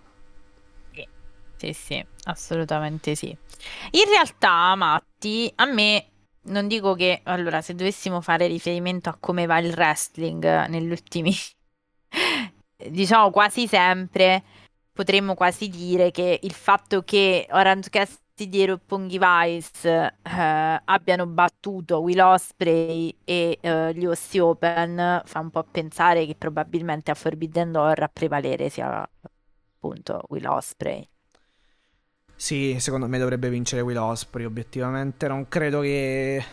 Sì, 1.61 1.75
sì, 1.75 2.03
assolutamente 2.25 3.15
sì. 3.15 3.27
In 3.27 4.05
realtà, 4.09 4.75
Matti, 4.77 5.53
a 5.57 5.67
me 5.67 6.07
non 6.45 6.67
dico 6.69 6.95
che 6.95 7.21
allora, 7.25 7.61
se 7.61 7.75
dovessimo 7.75 8.23
fare 8.23 8.47
riferimento 8.47 9.11
a 9.11 9.17
come 9.21 9.45
va 9.45 9.59
il 9.59 9.73
wrestling 9.73 10.67
negli 10.69 10.91
ultimi 10.91 11.35
diciamo 12.89 13.31
quasi 13.31 13.67
sempre 13.67 14.43
potremmo 14.93 15.35
quasi 15.35 15.69
dire 15.69 16.11
che 16.11 16.41
il 16.43 16.53
fatto 16.53 17.03
che 17.03 17.47
Orange 17.53 17.89
Cassidy 17.89 18.63
e 18.63 18.67
Roppongi 18.67 19.19
Vice 19.19 19.89
eh, 19.89 20.83
abbiano 20.85 21.27
battuto 21.27 22.01
Will 22.01 22.21
Osprey 22.21 23.15
e 23.25 23.57
eh, 23.61 23.95
gli 23.95 24.05
Ossi 24.05 24.39
Open 24.39 25.23
fa 25.25 25.39
un 25.41 25.51
po' 25.51 25.65
pensare 25.71 26.27
che 26.27 26.35
probabilmente 26.37 27.11
a 27.11 27.15
Forbidden 27.15 27.73
Door 27.73 28.03
a 28.03 28.11
prevalere 28.13 28.69
sia 28.69 29.09
appunto 29.23 30.23
Will 30.29 30.47
Osprey. 30.47 31.09
Sì, 32.37 32.77
secondo 32.79 33.07
me 33.07 33.19
dovrebbe 33.19 33.49
vincere 33.49 33.83
Will 33.83 33.97
Osprey, 33.97 34.45
obiettivamente 34.45 35.29
non 35.29 35.49
credo 35.49 35.81
che 35.81 36.45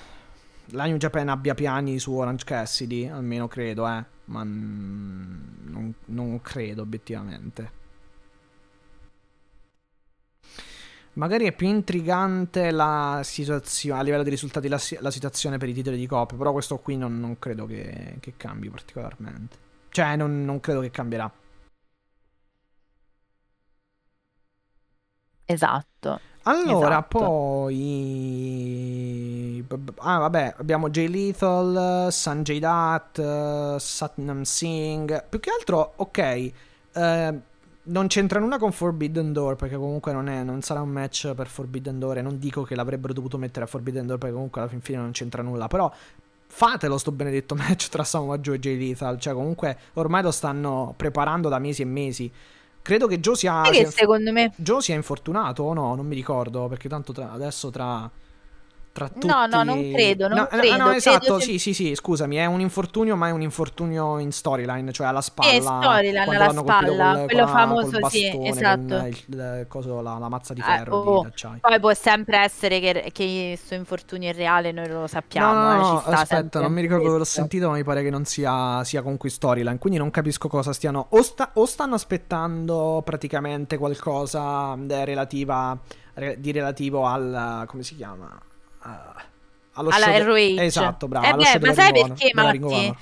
la 0.72 0.86
New 0.86 0.98
Japan 0.98 1.28
abbia 1.30 1.54
piani 1.54 2.00
su 2.00 2.14
Orange 2.14 2.46
Cassidy, 2.46 3.08
almeno 3.08 3.48
credo, 3.48 3.88
eh 3.88 4.16
ma 4.28 4.44
non, 4.44 5.94
non 6.06 6.42
credo 6.42 6.82
obiettivamente. 6.84 7.86
Magari 11.14 11.46
è 11.46 11.52
più 11.52 11.68
intrigante 11.68 12.70
la 12.70 13.22
situazione 13.24 14.00
a 14.00 14.04
livello 14.04 14.22
di 14.24 14.30
risultati, 14.30 14.68
la, 14.68 14.80
la 15.00 15.10
situazione 15.10 15.58
per 15.58 15.68
i 15.68 15.74
titoli 15.74 15.98
di 15.98 16.06
coppia, 16.06 16.38
però 16.38 16.52
questo 16.52 16.78
qui 16.78 16.96
non, 16.96 17.20
non 17.20 17.40
credo 17.40 17.66
che, 17.66 18.18
che, 18.20 18.34
cambi 18.38 18.70
particolarmente. 18.70 19.58
Cioè, 19.90 20.16
non, 20.16 20.46
non 20.46 20.60
credo 20.60 20.80
che 20.82 20.92
cambierà. 20.92 21.32
Esatto. 25.46 26.20
Allora, 26.48 26.88
esatto. 26.88 27.18
poi... 27.18 28.06
Ah, 29.98 30.20
vabbè, 30.20 30.56
abbiamo 30.58 30.90
Jay 30.90 31.10
Lethal, 31.10 32.08
Sanjay 32.12 32.60
Dutt, 32.60 33.78
Satnam 33.78 34.44
Singh. 34.44 35.26
Più 35.28 35.40
che 35.42 35.50
altro, 35.52 35.94
ok, 35.98 36.18
eh, 36.18 37.34
non 37.84 38.08
c'entra 38.08 38.40
nulla 38.40 38.58
con 38.58 38.72
Forbidden 38.72 39.34
Door, 39.34 39.56
perché 39.56 39.76
comunque 39.76 40.14
non, 40.14 40.30
è, 40.30 40.44
non, 40.44 40.62
sarà 40.62 40.82
un 40.82 40.90
match 40.90 41.34
per 41.34 41.48
Forbidden 41.48 42.00
Door, 42.00 42.20
e 42.20 42.22
non 42.22 42.40
dico 42.40 42.64
che 42.64 42.76
l'avrebbero 42.76 43.14
dovuto 43.14 43.38
mettere 43.38 43.66
a 43.66 43.68
Forbidden 43.68 44.06
Door, 44.08 44.18
perché 44.18 44.34
comunque 44.34 44.62
alla 44.62 44.70
fin 44.70 44.82
fine 44.82 45.00
non 45.00 45.12
c'entra 45.12 45.42
nulla, 45.42 45.68
però 45.68 45.92
fatelo 46.50 46.98
sto 46.98 47.12
benedetto 47.12 47.56
match 47.60 47.90
tra 47.90 48.04
Samoa 48.04 48.38
Joe 48.40 48.56
e 48.56 48.60
Jay 48.60 48.78
Lethal, 48.78 49.20
cioè 49.20 49.34
comunque 49.34 49.78
ormai 49.94 50.22
lo 50.22 50.32
stanno 50.32 50.94
preparando 50.96 51.50
da 51.50 51.60
mesi 51.60 51.82
e 51.82 51.86
mesi. 51.86 52.32
Credo 52.88 53.06
che 53.06 53.20
Joe 53.20 53.36
sia, 53.36 53.64
che 53.64 53.74
sia, 53.74 53.92
secondo 53.92 54.32
me... 54.32 54.54
Joe 54.56 54.80
sia 54.80 54.96
infortunato 54.96 55.62
o 55.64 55.74
no? 55.74 55.94
Non 55.94 56.08
mi 56.08 56.16
ricordo, 56.16 56.70
perché 56.70 56.88
tanto 56.88 57.12
tra, 57.12 57.34
adesso 57.34 57.70
tra 57.70 58.10
tra 58.98 59.10
tutti... 59.10 59.28
No, 59.28 59.46
no, 59.46 59.62
non 59.62 59.92
credo, 59.92 60.28
non 60.28 60.40
no, 60.40 60.48
credo. 60.48 60.78
No, 60.78 60.92
esatto, 60.92 61.20
credo 61.20 61.40
sì, 61.40 61.60
sì, 61.60 61.76
sì, 61.76 61.94
scusami, 61.94 62.38
è 62.38 62.46
un 62.46 62.62
infortunio, 62.62 63.16
ma 63.16 63.28
è 63.28 63.32
un 63.32 63.44
infortunio 63.44 64.18
in 64.18 64.32
storyline, 64.32 64.92
cioè 64.92 65.06
alla 65.06 65.22
spalla. 65.22 65.52
Sì, 65.52 65.62
storyline 65.62 66.20
alla 66.20 66.50
spalla, 66.50 67.14
col, 67.14 67.26
quello 67.26 67.48
famoso, 67.48 68.00
bastone, 68.00 68.10
sì, 68.10 68.48
esatto. 68.48 68.96
Il, 68.96 69.24
il, 69.28 69.66
coso, 69.68 70.02
la, 70.02 70.18
la, 70.18 70.30
mazza 70.30 70.56
di 70.56 70.62
ferro 70.62 71.04
eh, 71.04 71.08
oh, 71.10 71.24
di. 71.24 71.60
Poi 71.62 71.80
può 71.80 71.94
sempre 71.94 72.40
essere 72.40 72.80
che, 72.80 73.12
che 73.14 73.46
questo 73.56 73.76
infortunio 73.76 74.32
è 74.32 74.34
reale, 74.34 74.72
noi 74.72 74.88
lo 74.88 75.06
sappiamo. 75.06 75.54
No, 75.54 75.62
no, 75.62 76.04
eh, 76.06 76.10
no 76.10 76.18
aspetta, 76.18 76.60
non 76.60 76.74
mi 76.74 76.82
ricordo 76.82 77.06
dove 77.06 77.20
l'ho 77.20 77.24
sentito, 77.24 77.70
ma 77.70 77.76
mi 77.76 77.84
pare 77.84 78.02
che 78.02 78.10
non 78.10 78.26
sia, 78.26 78.84
sia 78.84 79.04
con 79.04 79.18
qui 79.18 79.30
storyline, 79.30 79.78
quindi 79.78 80.00
non 80.00 80.10
capisco 80.10 80.48
cosa 80.48 80.74
stiano... 80.74 81.06
O, 81.12 81.22
sta, 81.22 81.52
o 81.54 81.66
stanno 81.68 81.94
aspettando 81.94 83.04
praticamente 83.06 83.78
qualcosa 83.78 84.76
relativa, 84.76 85.78
di 86.38 86.52
relativo 86.52 87.06
al... 87.06 87.66
come 87.68 87.84
si 87.84 87.96
chiama? 87.96 88.42
Allo 89.74 89.90
alla 89.90 90.18
show 90.18 90.24
ROH. 90.24 90.60
Esatto, 90.60 91.08
bravo. 91.08 91.28
Eh 91.28 91.34
beh, 91.34 91.68
ma 91.68 91.74
sai 91.74 91.92
perché, 91.92 92.32
Matti? 92.34 92.96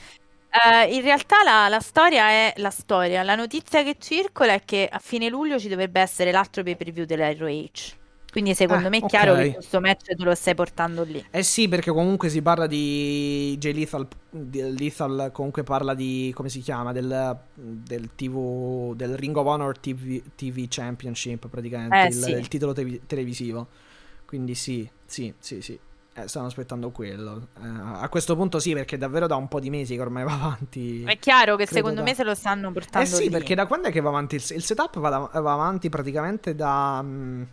Uh, 0.55 0.93
in 0.93 1.01
realtà 1.01 1.43
la, 1.43 1.67
la, 1.67 1.79
storia 1.79 2.29
è 2.29 2.53
la 2.57 2.69
storia. 2.69 3.23
La 3.23 3.35
notizia 3.35 3.83
che 3.83 3.97
circola 3.99 4.53
è 4.53 4.63
che 4.63 4.87
a 4.89 4.99
fine 4.99 5.27
luglio 5.27 5.59
ci 5.59 5.67
dovrebbe 5.67 5.99
essere 5.99 6.31
l'altro 6.31 6.63
pay 6.63 6.75
per 6.75 6.91
view 6.91 7.05
della 7.05 7.31
ROH. 7.33 8.03
Quindi 8.31 8.53
secondo 8.53 8.87
eh, 8.87 8.89
me 8.89 8.97
è 8.97 9.05
chiaro 9.05 9.31
okay. 9.31 9.47
che 9.47 9.53
questo 9.53 9.79
match 9.79 10.13
te 10.13 10.21
lo 10.21 10.35
stai 10.35 10.55
portando 10.55 11.03
lì. 11.03 11.25
Eh 11.31 11.41
sì, 11.41 11.69
perché 11.69 11.91
comunque 11.91 12.27
si 12.27 12.41
parla 12.41 12.67
di 12.67 13.55
J 13.57 13.71
Lethal, 13.71 14.05
Lethal 14.31 15.29
comunque 15.31 15.63
parla 15.63 15.93
di, 15.93 16.33
come 16.35 16.49
si 16.49 16.59
chiama, 16.59 16.91
del, 16.91 17.37
del 17.53 18.09
TV, 18.13 18.93
del 18.93 19.15
Ring 19.15 19.37
of 19.37 19.45
Honor 19.45 19.77
TV, 19.77 20.21
TV 20.35 20.65
Championship 20.67 21.47
praticamente, 21.47 21.95
eh, 21.95 22.07
il, 22.07 22.13
sì. 22.13 22.31
il 22.31 22.47
titolo 22.49 22.73
te- 22.73 23.01
televisivo. 23.05 23.67
Quindi 24.25 24.53
sì, 24.53 24.85
sì, 25.15 25.33
sì, 25.39 25.61
sì. 25.61 25.79
Eh, 26.17 26.27
stanno 26.27 26.47
aspettando 26.47 26.91
quello. 26.91 27.47
Eh, 27.57 27.67
a 27.67 28.09
questo 28.09 28.35
punto 28.35 28.59
sì, 28.59 28.73
perché 28.73 28.97
davvero 28.97 29.27
da 29.27 29.37
un 29.37 29.47
po' 29.47 29.61
di 29.61 29.69
mesi 29.69 29.95
che 29.95 30.01
ormai 30.01 30.25
va 30.25 30.33
avanti. 30.33 31.03
È 31.03 31.17
chiaro 31.19 31.55
che 31.55 31.65
secondo 31.65 32.01
da... 32.01 32.03
me 32.03 32.13
se 32.13 32.25
lo 32.25 32.35
stanno 32.35 32.69
portando. 32.71 33.07
Eh 33.07 33.09
sì, 33.09 33.23
lì. 33.23 33.29
perché 33.29 33.55
da 33.55 33.65
quando 33.65 33.87
è 33.87 33.91
che 33.91 34.01
va 34.01 34.09
avanti 34.09 34.35
il, 34.35 34.43
il 34.49 34.63
setup? 34.63 34.99
Va, 34.99 35.09
da, 35.09 35.39
va, 35.39 35.53
avanti 35.53 35.87
praticamente 35.87 36.53
da. 36.53 36.99
Um... 37.01 37.47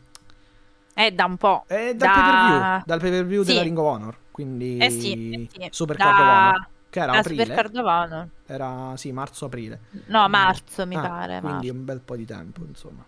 Eh, 0.94 1.12
da 1.12 1.24
un 1.24 1.36
po'. 1.36 1.64
Eh, 1.68 1.94
dal 1.94 2.08
da... 2.08 2.12
pay 2.12 2.24
per 2.24 2.46
view. 2.46 2.82
Dal 2.84 3.00
pay 3.00 3.10
per 3.10 3.26
view 3.26 3.42
sì. 3.42 3.48
della 3.48 3.62
Ring 3.62 3.78
of 3.78 3.84
Honor. 3.84 4.16
Quindi. 4.32 4.78
Eh 4.78 4.90
sì. 4.90 5.30
Eh 5.30 5.48
sì. 5.48 5.68
Super 5.70 5.96
da... 5.96 6.04
Card 6.04 6.18
of 6.18 6.26
Honor. 6.26 6.68
Che 6.90 7.00
era 7.00 7.12
da 7.12 7.18
aprile. 7.18 7.44
Super 7.44 7.56
Card 7.56 7.76
of 7.76 7.84
Honor. 7.84 8.28
Era 8.46 8.96
sì, 8.96 9.12
marzo-aprile. 9.12 9.80
No, 10.06 10.28
marzo 10.28 10.84
mi 10.86 10.96
ah, 10.96 11.00
pare. 11.00 11.40
Quindi 11.40 11.66
marzo. 11.66 11.72
un 11.72 11.84
bel 11.84 12.00
po' 12.00 12.16
di 12.16 12.24
tempo, 12.24 12.64
insomma. 12.66 13.04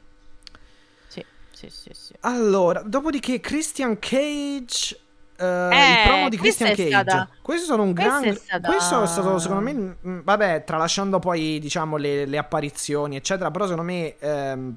Sì, 1.68 1.82
sì, 1.82 1.90
sì. 1.92 2.12
Allora, 2.20 2.82
dopodiché 2.82 3.40
Christian 3.40 3.98
Cage 3.98 4.98
Uh, 5.36 5.42
eh, 5.72 5.90
il 5.90 6.06
promo 6.06 6.28
di 6.28 6.36
Christian 6.36 6.70
Cage. 6.70 6.88
Stata... 6.88 7.28
Questo 7.42 7.66
sono 7.66 7.82
un 7.82 7.92
gran. 7.92 8.36
Stata... 8.36 8.68
Questo 8.68 9.02
è 9.02 9.06
stato, 9.06 9.38
secondo 9.38 9.62
me. 9.62 9.72
Mh, 9.72 9.96
mm, 10.08 10.20
vabbè, 10.22 10.62
tralasciando 10.64 11.18
poi, 11.18 11.58
diciamo, 11.58 11.96
le, 11.96 12.24
le, 12.24 12.38
apparizioni, 12.38 13.16
eccetera. 13.16 13.50
Però, 13.50 13.66
secondo 13.66 13.90
me, 13.90 14.16
ehm, 14.16 14.76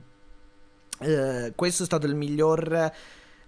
eh, 0.99 1.53
questo 1.55 1.83
è 1.83 1.85
stato 1.85 2.07
il 2.07 2.15
miglior. 2.15 2.91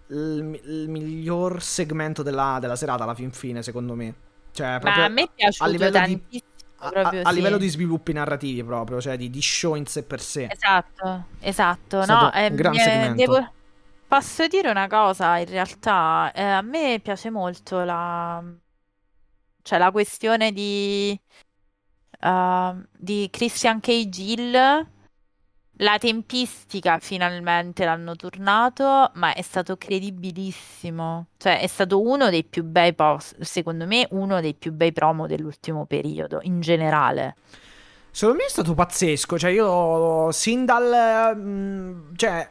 Il, 0.07 0.59
il 0.65 0.85
miglior 0.87 1.61
segmento 1.61 2.21
della, 2.21 2.57
della, 2.61 2.75
serata 2.75 3.03
alla 3.03 3.15
fin 3.15 3.31
fine, 3.31 3.63
secondo 3.63 3.95
me. 3.95 4.13
Cioè, 4.51 4.77
proprio 4.79 5.05
a 5.05 5.07
me 5.07 5.23
è 5.23 5.29
piaciuto 5.33 5.63
a 5.63 5.67
livello 5.67 5.91
tantissimo. 5.91 6.48
A, 6.81 6.89
proprio, 6.89 7.21
a 7.21 7.29
sì. 7.29 7.35
livello 7.35 7.57
di 7.57 7.67
sviluppi 7.67 8.13
narrativi, 8.13 8.63
proprio, 8.63 9.01
cioè 9.01 9.17
di, 9.17 9.29
di 9.29 9.41
show 9.41 9.75
in 9.75 9.85
sé 9.85 10.03
per 10.03 10.21
sé. 10.21 10.47
Esatto, 10.49 11.25
esatto. 11.39 12.01
È 12.01 12.05
no, 12.05 12.31
un 12.33 12.55
gran 12.55 12.75
eh. 12.75 13.13
Devo... 13.15 13.51
Posso 14.07 14.47
dire 14.47 14.71
una 14.71 14.87
cosa, 14.87 15.37
in 15.37 15.45
realtà 15.45 16.31
eh, 16.33 16.41
a 16.41 16.61
me 16.61 16.99
piace 16.99 17.29
molto 17.29 17.83
la, 17.83 18.43
cioè, 19.61 19.77
la 19.77 19.91
questione 19.91 20.51
di, 20.51 21.19
uh, 22.21 22.83
di 22.91 23.27
Christian 23.31 23.79
Cage 23.79 24.21
Hill. 24.21 24.87
La 25.81 25.97
tempistica 25.97 26.99
finalmente 26.99 27.85
l'hanno 27.85 28.13
tornato, 28.17 29.11
ma 29.13 29.33
è 29.33 29.41
stato 29.41 29.77
credibilissimo. 29.77 31.27
Cioè, 31.37 31.61
è 31.61 31.67
stato 31.67 32.01
uno 32.01 32.29
dei 32.29 32.43
più 32.43 32.63
bei 32.63 32.93
post, 32.93 33.41
secondo 33.43 33.85
me, 33.85 34.05
uno 34.11 34.41
dei 34.41 34.55
più 34.55 34.73
bei 34.73 34.91
promo 34.91 35.25
dell'ultimo 35.25 35.85
periodo, 35.85 36.39
in 36.41 36.59
generale. 36.59 37.35
Secondo 38.11 38.41
me 38.41 38.47
è 38.47 38.49
stato 38.49 38.73
pazzesco. 38.73 39.39
Cioè, 39.39 39.51
io 39.51 40.29
sin 40.33 40.65
dal. 40.65 41.37
mh, 41.37 42.15
cioè, 42.17 42.49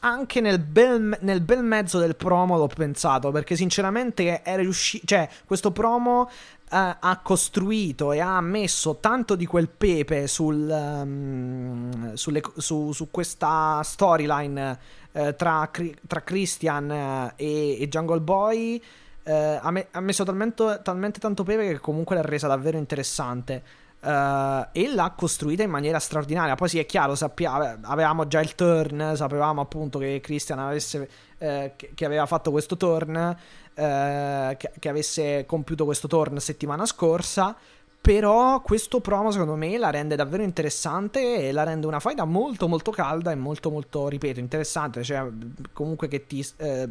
anche 0.00 0.40
nel 0.40 0.58
bel, 0.58 1.18
nel 1.20 1.42
bel 1.42 1.62
mezzo 1.62 1.98
del 1.98 2.16
promo 2.16 2.56
l'ho 2.56 2.66
pensato. 2.68 3.30
Perché, 3.30 3.56
sinceramente, 3.56 4.40
è 4.40 4.56
riuscito. 4.56 5.04
Cioè, 5.04 5.28
questo 5.44 5.70
promo. 5.70 6.30
Ha 6.70 7.20
costruito 7.22 8.10
e 8.12 8.20
ha 8.20 8.40
messo 8.40 8.96
tanto 8.98 9.36
di 9.36 9.46
quel 9.46 9.68
pepe 9.68 10.26
sul, 10.26 10.68
ehm, 10.68 12.14
sulle- 12.14 12.42
su, 12.56 12.90
su 12.92 13.10
questa 13.10 13.80
storyline 13.82 14.78
eh, 15.12 15.36
tra, 15.36 15.70
tra 16.06 16.22
Christian 16.22 16.90
eh, 16.90 17.32
e, 17.36 17.80
e 17.80 17.88
Jungle 17.88 18.20
Boy. 18.20 18.82
eh, 19.22 19.58
ha, 19.62 19.70
me- 19.70 19.86
ha 19.92 20.00
messo 20.00 20.24
talmente, 20.24 20.80
talmente 20.82 21.20
tanto 21.20 21.44
pepe 21.44 21.68
che 21.68 21.78
comunque 21.78 22.16
l'ha 22.16 22.22
resa 22.22 22.48
davvero 22.48 22.76
interessante. 22.76 23.62
Eh, 24.00 24.68
e 24.72 24.92
l'ha 24.94 25.14
costruita 25.16 25.62
in 25.62 25.70
maniera 25.70 25.98
straordinaria. 25.98 26.56
Poi 26.56 26.68
sì, 26.68 26.78
è 26.78 26.86
chiaro, 26.86 27.14
sappia- 27.14 27.78
avevamo 27.82 28.26
già 28.26 28.40
il 28.40 28.54
turn, 28.54 29.12
sapevamo 29.14 29.60
appunto 29.62 29.98
che 29.98 30.20
Christian 30.22 30.58
avesse, 30.58 31.08
eh, 31.44 31.72
che, 31.76 31.90
che 31.94 32.04
aveva 32.04 32.26
fatto 32.26 32.50
questo 32.50 32.76
turn, 32.76 33.36
eh, 33.74 34.56
che, 34.58 34.70
che 34.78 34.88
avesse 34.88 35.44
compiuto 35.46 35.84
questo 35.84 36.08
turn 36.08 36.38
settimana 36.38 36.86
scorsa. 36.86 37.56
Però 38.00 38.60
questo 38.60 39.00
promo 39.00 39.30
secondo 39.30 39.54
me 39.54 39.78
la 39.78 39.88
rende 39.88 40.14
davvero 40.14 40.42
interessante 40.42 41.48
e 41.48 41.52
la 41.52 41.62
rende 41.62 41.86
una 41.86 42.00
faida 42.00 42.24
molto 42.24 42.68
molto 42.68 42.90
calda 42.90 43.30
e 43.30 43.34
molto 43.34 43.70
molto, 43.70 44.08
ripeto, 44.08 44.40
interessante. 44.40 45.02
Cioè, 45.02 45.26
comunque 45.72 46.08
che 46.08 46.26
ti... 46.26 46.46
eh, 46.58 46.88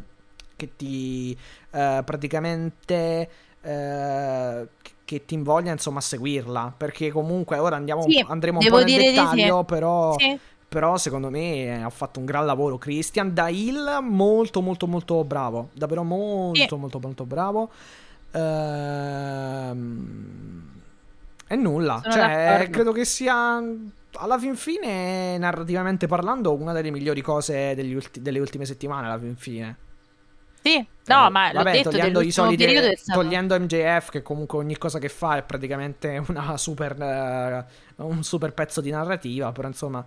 che 0.56 0.76
ti 0.76 1.36
eh, 1.72 2.02
praticamente 2.06 3.30
eh, 3.62 4.68
che 5.06 5.26
ti 5.26 5.34
invoglia 5.34 5.72
insomma 5.72 5.98
a 5.98 6.02
seguirla 6.02 6.74
perché 6.78 7.12
comunque 7.12 7.58
ora 7.58 7.76
andiamo, 7.76 8.04
Sì, 8.04 8.24
andremo 8.26 8.60
un 8.60 8.68
po' 8.68 8.78
nel 8.78 8.86
di 8.86 8.92
sì. 8.92 8.98
dettaglio 8.98 9.64
però, 9.64 10.16
Sì. 10.18 10.40
Però 10.74 10.98
secondo 10.98 11.30
me 11.30 11.84
ha 11.84 11.90
fatto 11.92 12.18
un 12.18 12.26
gran 12.26 12.48
lavoro 12.48 12.80
Christian. 12.80 13.32
Da 13.32 13.48
Hill 13.48 14.00
molto 14.02 14.60
molto 14.60 14.88
molto 14.88 15.24
bravo. 15.24 15.70
Davvero 15.74 16.02
molto 16.04 16.68
Sì. 16.68 16.76
molto 16.76 17.00
molto 17.00 17.26
bravo. 17.26 17.70
Ehm, 19.52 19.84
e 21.46 21.56
nulla. 21.56 22.02
Cioè 22.04 22.70
credo 22.72 22.92
che 22.92 23.06
sia 23.06 23.62
alla 24.16 24.40
fin 24.40 24.56
fine 24.56 25.38
narrativamente 25.38 26.08
parlando 26.08 26.56
una 26.56 26.74
delle 26.74 26.90
migliori 26.90 27.22
cose 27.22 27.76
ulti- 27.78 28.20
delle 28.20 28.40
ultime 28.40 28.66
settimane 28.66 29.06
alla 29.06 29.20
fin 29.20 29.36
fine. 29.36 29.78
Sì, 30.64 30.78
no, 31.06 31.28
eh, 31.28 31.30
ma 31.30 31.52
l'ho 31.52 31.62
vabbè, 31.62 31.72
detto, 31.72 31.90
togliendo 31.92 32.22
i 32.22 32.32
soliti, 32.32 32.96
stato... 32.96 33.20
togliendo 33.20 33.60
MJF, 33.60 34.10
che 34.10 34.24
comunque 34.24 34.58
ogni 34.58 34.78
cosa 34.78 34.98
che 34.98 35.10
fa 35.10 35.36
è 35.36 35.44
praticamente 35.44 36.24
una 36.30 36.58
super, 36.58 37.00
eh, 37.00 37.66
un 37.98 38.24
super 38.24 38.54
pezzo 38.54 38.82
di 38.82 38.90
narrativa, 38.90 39.52
però 39.52 39.68
insomma, 39.68 40.04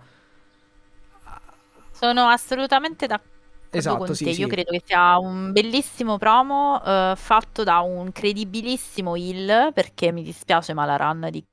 Sono 1.99 2.27
assolutamente 2.27 3.07
d'accordo 3.07 3.25
esatto, 3.69 3.97
con 3.97 4.13
sì, 4.13 4.25
te. 4.25 4.33
sì. 4.33 4.41
Io 4.41 4.47
credo 4.47 4.71
che 4.71 4.81
sia 4.85 5.17
un 5.17 5.51
bellissimo 5.51 6.17
promo 6.17 6.81
eh, 6.83 7.13
fatto 7.15 7.63
da 7.63 7.79
un 7.79 8.11
credibilissimo 8.11 9.15
heel, 9.15 9.71
perché 9.73 10.11
mi 10.11 10.23
dispiace, 10.23 10.73
ma 10.73 10.85
la 10.85 10.95
run 10.97 11.27
di 11.31 11.43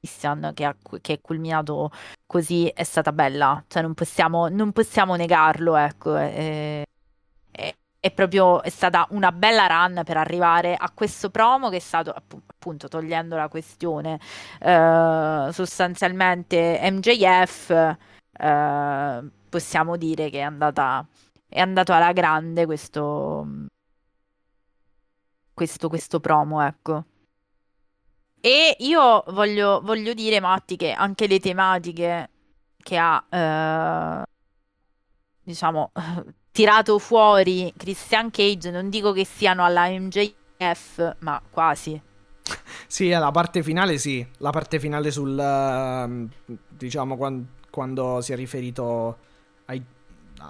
Christian 0.00 0.52
che, 0.54 0.64
ha- 0.64 0.76
che 1.02 1.12
è 1.14 1.20
culminato 1.20 1.90
così 2.26 2.66
è 2.68 2.82
stata 2.84 3.12
bella. 3.12 3.62
Cioè, 3.68 3.82
non 3.82 3.92
possiamo, 3.94 4.48
non 4.48 4.72
possiamo 4.72 5.16
negarlo, 5.16 5.76
ecco. 5.76 6.16
È, 6.16 6.82
è- 7.50 7.74
è 8.00 8.10
proprio 8.12 8.62
è 8.62 8.70
stata 8.70 9.06
una 9.10 9.30
bella 9.30 9.66
run 9.66 10.02
per 10.04 10.16
arrivare 10.16 10.74
a 10.74 10.90
questo 10.94 11.28
promo 11.30 11.68
che 11.68 11.76
è 11.76 11.80
stato 11.80 12.10
appu- 12.12 12.40
appunto 12.46 12.88
togliendo 12.88 13.36
la 13.36 13.48
questione 13.48 14.18
eh, 14.60 15.48
sostanzialmente 15.52 16.78
MJF 16.90 17.96
eh, 18.40 19.22
possiamo 19.48 19.96
dire 19.96 20.30
che 20.30 20.38
è 20.38 20.42
andata 20.42 21.06
è 21.48 21.60
andato 21.60 21.92
alla 21.92 22.12
grande 22.12 22.64
questo 22.64 23.46
questo, 25.52 25.88
questo 25.88 26.20
promo 26.20 26.62
ecco. 26.62 27.04
E 28.40 28.76
io 28.78 29.22
voglio, 29.28 29.82
voglio 29.82 30.14
dire 30.14 30.40
Matti 30.40 30.76
che 30.76 30.92
anche 30.92 31.26
le 31.26 31.38
tematiche 31.38 32.30
che 32.78 32.96
ha 32.96 33.22
eh, 33.28 34.22
diciamo 35.42 35.92
tirato 36.50 36.98
fuori 36.98 37.72
Christian 37.76 38.30
Cage 38.30 38.70
non 38.70 38.88
dico 38.88 39.12
che 39.12 39.26
siano 39.26 39.62
alla 39.64 39.88
MJF 39.88 41.16
ma 41.18 41.42
quasi. 41.50 42.00
Sì, 42.86 43.10
la 43.10 43.30
parte 43.30 43.62
finale 43.62 43.98
sì, 43.98 44.26
la 44.38 44.50
parte 44.50 44.80
finale 44.80 45.10
sul, 45.10 45.38
ehm, 45.38 46.28
diciamo, 46.68 47.16
quan- 47.16 47.46
quando 47.70 48.20
si 48.20 48.32
è 48.32 48.36
riferito 48.36 49.16
ai- 49.66 49.82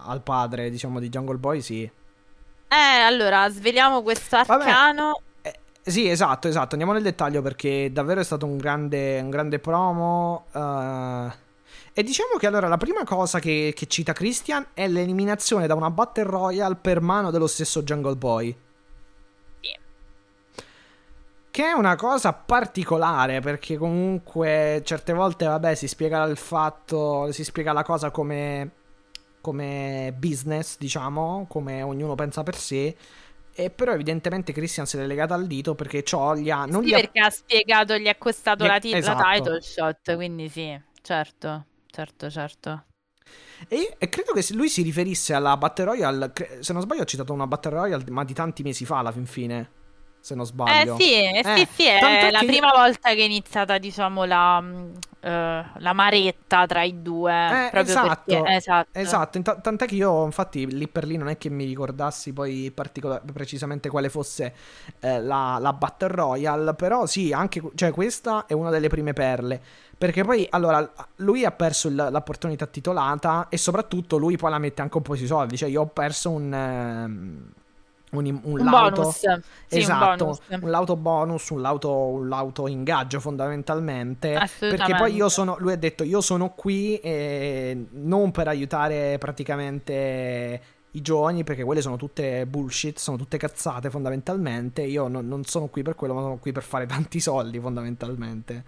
al 0.06 0.22
padre, 0.22 0.70
diciamo, 0.70 0.98
di 1.00 1.08
Jungle 1.08 1.36
Boy, 1.38 1.60
sì. 1.60 1.82
eh 1.82 2.76
allora 3.06 3.48
sveliamo 3.50 4.02
questo 4.02 4.36
arcano 4.36 5.20
Eh, 5.42 5.58
sì, 5.82 6.08
esatto, 6.08 6.48
esatto. 6.48 6.70
Andiamo 6.72 6.92
nel 6.92 7.02
dettaglio 7.02 7.42
perché 7.42 7.90
davvero 7.92 8.20
è 8.20 8.24
stato 8.24 8.46
un 8.46 8.56
grande, 8.58 9.20
un 9.20 9.30
grande 9.30 9.58
promo. 9.58 10.46
eh, 10.52 11.32
E 11.92 12.02
diciamo 12.04 12.36
che 12.38 12.46
allora 12.46 12.68
la 12.68 12.76
prima 12.76 13.02
cosa 13.04 13.40
che, 13.40 13.72
che 13.74 13.86
cita 13.86 14.12
Christian 14.12 14.66
è 14.74 14.86
l'eliminazione 14.86 15.66
da 15.66 15.74
una 15.74 15.90
Battle 15.90 16.24
Royale 16.24 16.76
per 16.76 17.00
mano 17.00 17.30
dello 17.30 17.46
stesso 17.48 17.82
Jungle 17.82 18.16
Boy. 18.16 18.56
Che 21.52 21.64
è 21.64 21.72
una 21.72 21.96
cosa 21.96 22.32
particolare 22.32 23.40
perché 23.40 23.76
comunque 23.76 24.82
certe 24.84 25.12
volte, 25.12 25.46
vabbè, 25.46 25.74
si 25.74 25.88
spiega 25.88 26.22
il 26.24 26.36
fatto, 26.36 27.32
si 27.32 27.42
spiega 27.42 27.72
la 27.72 27.82
cosa 27.82 28.10
come, 28.12 28.70
come 29.40 30.14
business, 30.16 30.78
diciamo, 30.78 31.46
come 31.48 31.82
ognuno 31.82 32.14
pensa 32.14 32.44
per 32.44 32.54
sé. 32.56 32.96
E 33.52 33.70
però 33.70 33.92
evidentemente 33.92 34.52
Christian 34.52 34.86
se 34.86 34.98
l'è 34.98 35.06
legata 35.06 35.34
al 35.34 35.46
dito 35.48 35.74
perché 35.74 36.04
ciò 36.04 36.34
gli 36.36 36.50
ha... 36.50 36.66
Non 36.66 36.84
Sì, 36.84 36.86
gli 36.86 36.94
ha... 36.94 37.00
perché 37.00 37.20
ha 37.20 37.30
spiegato, 37.30 37.96
gli 37.98 38.06
è 38.06 38.16
costato 38.18 38.64
Gli- 38.64 38.66
la, 38.66 38.80
la 38.82 39.14
esatto. 39.14 39.14
title 39.14 39.60
shot, 39.60 40.14
quindi 40.16 40.48
sì, 40.48 40.76
certo, 41.02 41.66
certo, 41.86 42.30
certo. 42.30 42.86
E, 43.68 43.94
e 43.98 44.08
credo 44.08 44.32
che 44.32 44.44
lui 44.54 44.68
si 44.68 44.82
riferisse 44.82 45.34
alla 45.34 45.56
Battle 45.56 45.84
Royale, 45.84 46.32
se 46.60 46.72
non 46.72 46.82
sbaglio 46.82 47.02
ho 47.02 47.04
citato 47.06 47.32
una 47.32 47.46
Battle 47.46 47.72
Royale 47.72 48.04
ma 48.10 48.24
di 48.24 48.32
tanti 48.34 48.62
mesi 48.62 48.84
fa 48.84 48.98
alla 48.98 49.12
fin 49.12 49.26
fine, 49.26 49.70
se 50.20 50.34
non 50.34 50.46
Eh 50.62 50.86
sbaglio. 50.86 50.94
sì, 50.94 51.14
eh, 51.14 51.42
sì, 51.44 51.64
Eh, 51.64 51.68
sì, 51.70 51.86
è 51.86 51.98
tant'è 51.98 52.30
la 52.30 52.42
che- 52.42 52.44
prima 52.44 52.70
volta 52.72 53.10
che 53.10 53.16
è 53.22 53.24
iniziata, 53.24 53.78
diciamo, 53.78 54.24
la, 54.24 54.60
mh, 54.60 54.98
eh, 55.20 55.64
la 55.78 55.92
maretta 55.92 56.66
tra 56.66 56.82
i 56.82 57.02
due. 57.02 57.32
Eh, 57.46 57.70
esatto, 57.74 57.98
perché, 57.98 58.54
esatto. 58.54 58.88
Esatto, 58.92 59.36
int- 59.38 59.60
tant'è 59.60 59.86
che 59.86 59.94
io 59.94 60.24
infatti 60.24 60.66
lì 60.68 60.88
per 60.88 61.04
lì 61.06 61.16
non 61.16 61.28
è 61.28 61.38
che 61.38 61.48
mi 61.48 61.64
ricordassi 61.64 62.32
poi 62.32 62.70
particola- 62.72 63.20
precisamente 63.20 63.88
quale 63.88 64.08
fosse 64.08 64.52
eh, 65.00 65.20
la, 65.20 65.58
la 65.60 65.72
Battle 65.72 66.08
Royale, 66.08 66.74
però 66.74 67.06
sì, 67.06 67.32
anche 67.32 67.62
cioè, 67.74 67.92
questa 67.92 68.46
è 68.46 68.52
una 68.52 68.70
delle 68.70 68.88
prime 68.88 69.12
perle, 69.12 69.60
perché 69.96 70.24
poi 70.24 70.46
allora 70.50 70.92
lui 71.16 71.44
ha 71.44 71.52
perso 71.52 71.88
il- 71.88 72.08
l'opportunità 72.10 72.66
titolata 72.66 73.46
e 73.48 73.56
soprattutto 73.58 74.16
lui 74.16 74.36
poi 74.36 74.50
la 74.50 74.58
mette 74.58 74.82
anche 74.82 74.96
un 74.96 75.02
po' 75.04 75.14
sui 75.14 75.26
soldi, 75.26 75.56
cioè 75.56 75.68
io 75.68 75.82
ho 75.82 75.86
perso 75.86 76.30
un... 76.30 76.52
ehm, 76.52 77.52
un, 78.10 78.40
un 78.44 78.58
Un 78.58 78.68
lauto- 78.68 79.00
bonus, 79.00 79.26
sì, 79.66 79.78
esatto, 79.78 80.26
un 80.26 80.36
bonus. 80.36 80.40
un 80.60 80.70
lauto 80.70 80.96
bonus, 80.96 81.48
un 81.50 81.60
lauto, 81.60 81.90
un 81.92 82.28
lauto 82.28 82.66
ingaggio 82.66 83.20
fondamentalmente. 83.20 84.42
Perché 84.66 84.94
poi 84.94 85.14
io 85.14 85.28
sono, 85.28 85.56
lui 85.58 85.72
ha 85.72 85.76
detto 85.76 86.02
io 86.04 86.20
sono 86.20 86.50
qui 86.54 86.96
eh, 86.98 87.86
non 87.92 88.30
per 88.32 88.48
aiutare 88.48 89.16
praticamente 89.18 90.62
i 90.92 91.02
giovani 91.02 91.44
perché 91.44 91.62
quelle 91.62 91.82
sono 91.82 91.96
tutte 91.96 92.46
bullshit, 92.46 92.98
sono 92.98 93.16
tutte 93.16 93.38
cazzate 93.38 93.90
fondamentalmente. 93.90 94.82
Io 94.82 95.08
non, 95.08 95.26
non 95.28 95.44
sono 95.44 95.68
qui 95.68 95.82
per 95.82 95.94
quello, 95.94 96.14
ma 96.14 96.20
sono 96.20 96.38
qui 96.38 96.52
per 96.52 96.62
fare 96.64 96.86
tanti 96.86 97.20
soldi 97.20 97.60
fondamentalmente. 97.60 98.64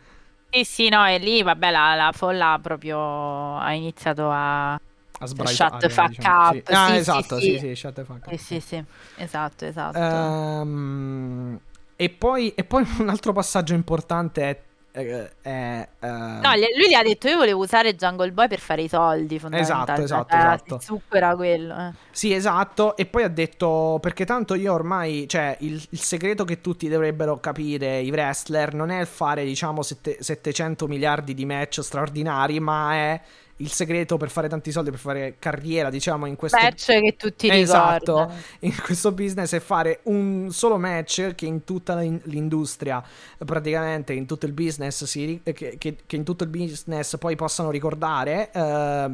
Sì, 0.54 0.64
sì, 0.64 0.88
no, 0.90 1.06
e 1.06 1.16
lì, 1.18 1.42
vabbè, 1.42 1.70
la, 1.70 1.94
la 1.94 2.12
folla 2.12 2.58
proprio 2.62 3.56
ha 3.56 3.72
iniziato 3.72 4.28
a... 4.30 4.78
A 5.22 5.26
sbraitare, 5.26 5.70
Shut 5.70 5.80
the 5.80 5.88
fuck 5.88 6.08
diciamo. 6.08 6.48
up. 6.48 6.52
Sì. 6.52 6.72
Ah, 6.72 6.86
Sì, 6.86 6.94
esatto, 6.96 7.40
sì. 7.40 7.50
sì, 7.52 7.58
sì, 7.58 7.74
shut 7.76 7.92
the 7.94 8.04
fuck 8.04 8.26
up. 8.26 8.34
Sì, 8.36 8.60
sì, 8.60 8.84
esatto, 9.16 9.64
esatto. 9.64 9.98
Ehm, 9.98 11.60
e, 11.96 12.10
poi, 12.10 12.54
e 12.54 12.64
poi 12.64 12.84
un 12.98 13.08
altro 13.08 13.32
passaggio 13.32 13.74
importante 13.74 14.42
è... 14.42 14.48
è- 14.92 15.30
è, 15.40 15.88
ehm, 16.00 16.40
No, 16.40 16.50
lui 16.76 16.88
gli 16.88 16.94
ha 16.94 17.02
detto 17.02 17.28
io 17.28 17.36
volevo 17.36 17.62
usare 17.62 17.94
Jungle 17.94 18.32
Boy 18.32 18.48
per 18.48 18.58
fare 18.58 18.82
i 18.82 18.88
soldi, 18.88 19.38
fondamentalmente. 19.38 20.02
esatto, 20.02 20.34
Eh, 20.34 20.38
esatto. 20.38 20.78
Succo 20.80 21.14
era 21.16 21.34
quello. 21.34 21.74
eh. 21.76 21.92
Sì, 22.10 22.32
esatto. 22.34 22.96
E 22.96 23.06
poi 23.06 23.22
ha 23.22 23.28
detto: 23.28 23.98
Perché 24.02 24.24
tanto 24.26 24.54
io 24.54 24.72
ormai, 24.72 25.26
cioè, 25.28 25.56
il, 25.60 25.82
il 25.90 25.98
segreto 26.00 26.44
che 26.44 26.60
tutti 26.60 26.88
dovrebbero 26.88 27.40
capire, 27.40 28.00
i 28.00 28.10
wrestler, 28.10 28.74
non 28.74 28.90
è 28.90 29.00
il 29.00 29.06
fare, 29.06 29.44
diciamo, 29.44 29.82
sette- 29.82 30.18
700 30.20 30.86
miliardi 30.86 31.32
di 31.32 31.46
match 31.46 31.80
straordinari, 31.80 32.60
ma 32.60 32.92
è 32.92 33.20
il 33.62 33.70
segreto 33.72 34.16
per 34.16 34.30
fare 34.30 34.48
tanti 34.48 34.72
soldi, 34.72 34.90
per 34.90 34.98
fare 34.98 35.36
carriera, 35.38 35.90
diciamo, 35.90 36.26
in 36.26 36.36
questo 36.36 36.56
match 36.62 36.86
che 36.86 37.16
tutti 37.16 37.46
Esatto, 37.46 38.30
in 38.60 38.74
questo 38.82 39.12
business 39.12 39.52
è 39.54 39.60
fare 39.60 40.00
un 40.04 40.48
solo 40.52 40.78
match 40.78 41.34
che 41.34 41.46
in 41.46 41.64
tutta 41.64 41.96
l'in- 41.96 42.20
l'industria, 42.24 43.02
praticamente 43.44 44.12
in 44.12 44.26
tutto 44.26 44.46
il 44.46 44.52
business, 44.52 45.04
si 45.04 45.24
ri- 45.24 45.42
che, 45.42 45.76
che- 45.78 45.96
che 46.06 46.16
in 46.16 46.24
tutto 46.24 46.44
il 46.44 46.50
business 46.50 47.18
poi 47.18 47.36
possano 47.36 47.70
ricordare. 47.70 48.50
eh, 48.52 49.10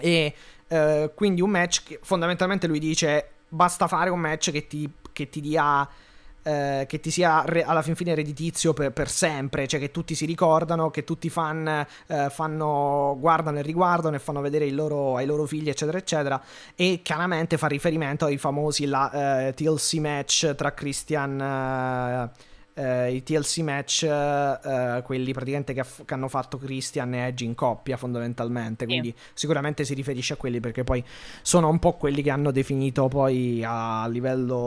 e 0.00 0.34
eh, 0.68 1.10
quindi 1.14 1.40
un 1.42 1.50
match 1.50 1.82
che 1.84 1.98
fondamentalmente 2.02 2.66
lui 2.66 2.78
dice 2.78 3.28
basta 3.48 3.86
fare 3.88 4.08
un 4.10 4.20
match 4.20 4.50
che 4.50 4.66
ti, 4.66 4.90
che 5.12 5.28
ti 5.28 5.40
dia 5.40 5.86
eh, 6.42 6.84
che 6.88 7.00
ti 7.00 7.10
sia 7.10 7.42
re- 7.46 7.64
alla 7.64 7.82
fin 7.82 7.94
fine 7.94 8.14
redditizio 8.14 8.72
per, 8.72 8.92
per 8.92 9.08
sempre, 9.08 9.66
cioè 9.66 9.80
che 9.80 9.90
tutti 9.90 10.14
si 10.14 10.26
ricordano, 10.26 10.90
che 10.90 11.04
tutti 11.04 11.26
i 11.26 11.30
fan 11.30 11.86
eh, 12.06 12.30
fanno, 12.30 13.16
guardano 13.18 13.58
e 13.58 13.62
riguardano 13.62 14.16
e 14.16 14.18
fanno 14.18 14.40
vedere 14.40 14.70
loro, 14.70 15.16
ai 15.16 15.26
loro 15.26 15.46
figli, 15.46 15.68
eccetera, 15.68 15.98
eccetera. 15.98 16.42
E 16.74 17.00
chiaramente 17.02 17.56
fa 17.58 17.66
riferimento 17.66 18.24
ai 18.24 18.38
famosi 18.38 18.86
la, 18.86 19.46
eh, 19.48 19.54
TLC 19.54 19.94
match 19.94 20.54
tra 20.54 20.72
Christian. 20.72 22.30
Eh, 22.74 22.92
eh, 23.02 23.14
i 23.14 23.22
TLC 23.22 23.58
match, 23.58 24.02
eh, 24.04 25.02
quelli 25.04 25.32
praticamente 25.32 25.72
che, 25.72 25.80
aff- 25.80 26.04
che 26.04 26.14
hanno 26.14 26.28
fatto 26.28 26.58
Christian 26.58 27.14
e 27.14 27.26
Edge 27.26 27.44
in 27.44 27.54
coppia, 27.54 27.96
fondamentalmente. 27.96 28.86
Quindi 28.86 29.14
sicuramente 29.34 29.84
si 29.84 29.94
riferisce 29.94 30.34
a 30.34 30.36
quelli 30.36 30.60
perché 30.60 30.84
poi 30.84 31.04
sono 31.42 31.68
un 31.68 31.78
po' 31.78 31.94
quelli 31.94 32.22
che 32.22 32.30
hanno 32.30 32.50
definito 32.50 33.08
poi 33.08 33.62
a 33.64 34.06
livello 34.08 34.60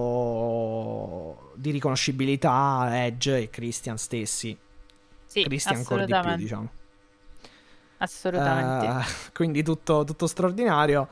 di 1.55 1.71
riconoscibilità 1.71 3.05
Edge 3.05 3.37
e 3.37 3.49
Christian 3.49 3.97
stessi. 3.97 4.57
Sì, 5.25 5.43
Christian 5.43 5.77
ancora 5.77 6.05
di 6.05 6.13
più, 6.13 6.35
diciamo. 6.35 6.69
Assolutamente. 7.97 8.85
Eh, 8.85 9.31
quindi 9.33 9.63
tutto, 9.63 10.03
tutto 10.03 10.27
straordinario. 10.27 11.07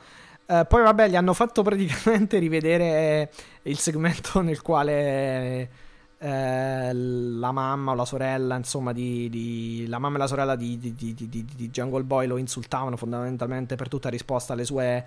Eh, 0.46 0.66
poi 0.68 0.82
vabbè, 0.82 1.08
gli 1.08 1.16
hanno 1.16 1.32
fatto 1.32 1.62
praticamente 1.62 2.38
rivedere 2.38 3.32
il 3.62 3.78
segmento 3.78 4.40
nel 4.42 4.60
quale 4.60 5.82
eh, 6.24 6.92
la 6.94 7.52
mamma 7.52 7.92
o 7.92 7.94
la 7.94 8.04
sorella, 8.06 8.56
insomma, 8.56 8.92
di, 8.92 9.28
di- 9.28 9.84
la 9.88 9.98
mamma 9.98 10.16
e 10.16 10.18
la 10.20 10.26
sorella 10.26 10.56
di, 10.56 10.78
di- 10.78 10.94
di- 10.94 11.14
di- 11.14 11.28
di- 11.28 11.44
di 11.54 11.68
Jungle 11.70 12.02
Boy 12.02 12.26
lo 12.26 12.38
insultavano 12.38 12.96
fondamentalmente 12.96 13.76
per 13.76 13.88
tutta 13.88 14.08
risposta 14.08 14.54
alle 14.54 14.64
sue, 14.64 15.04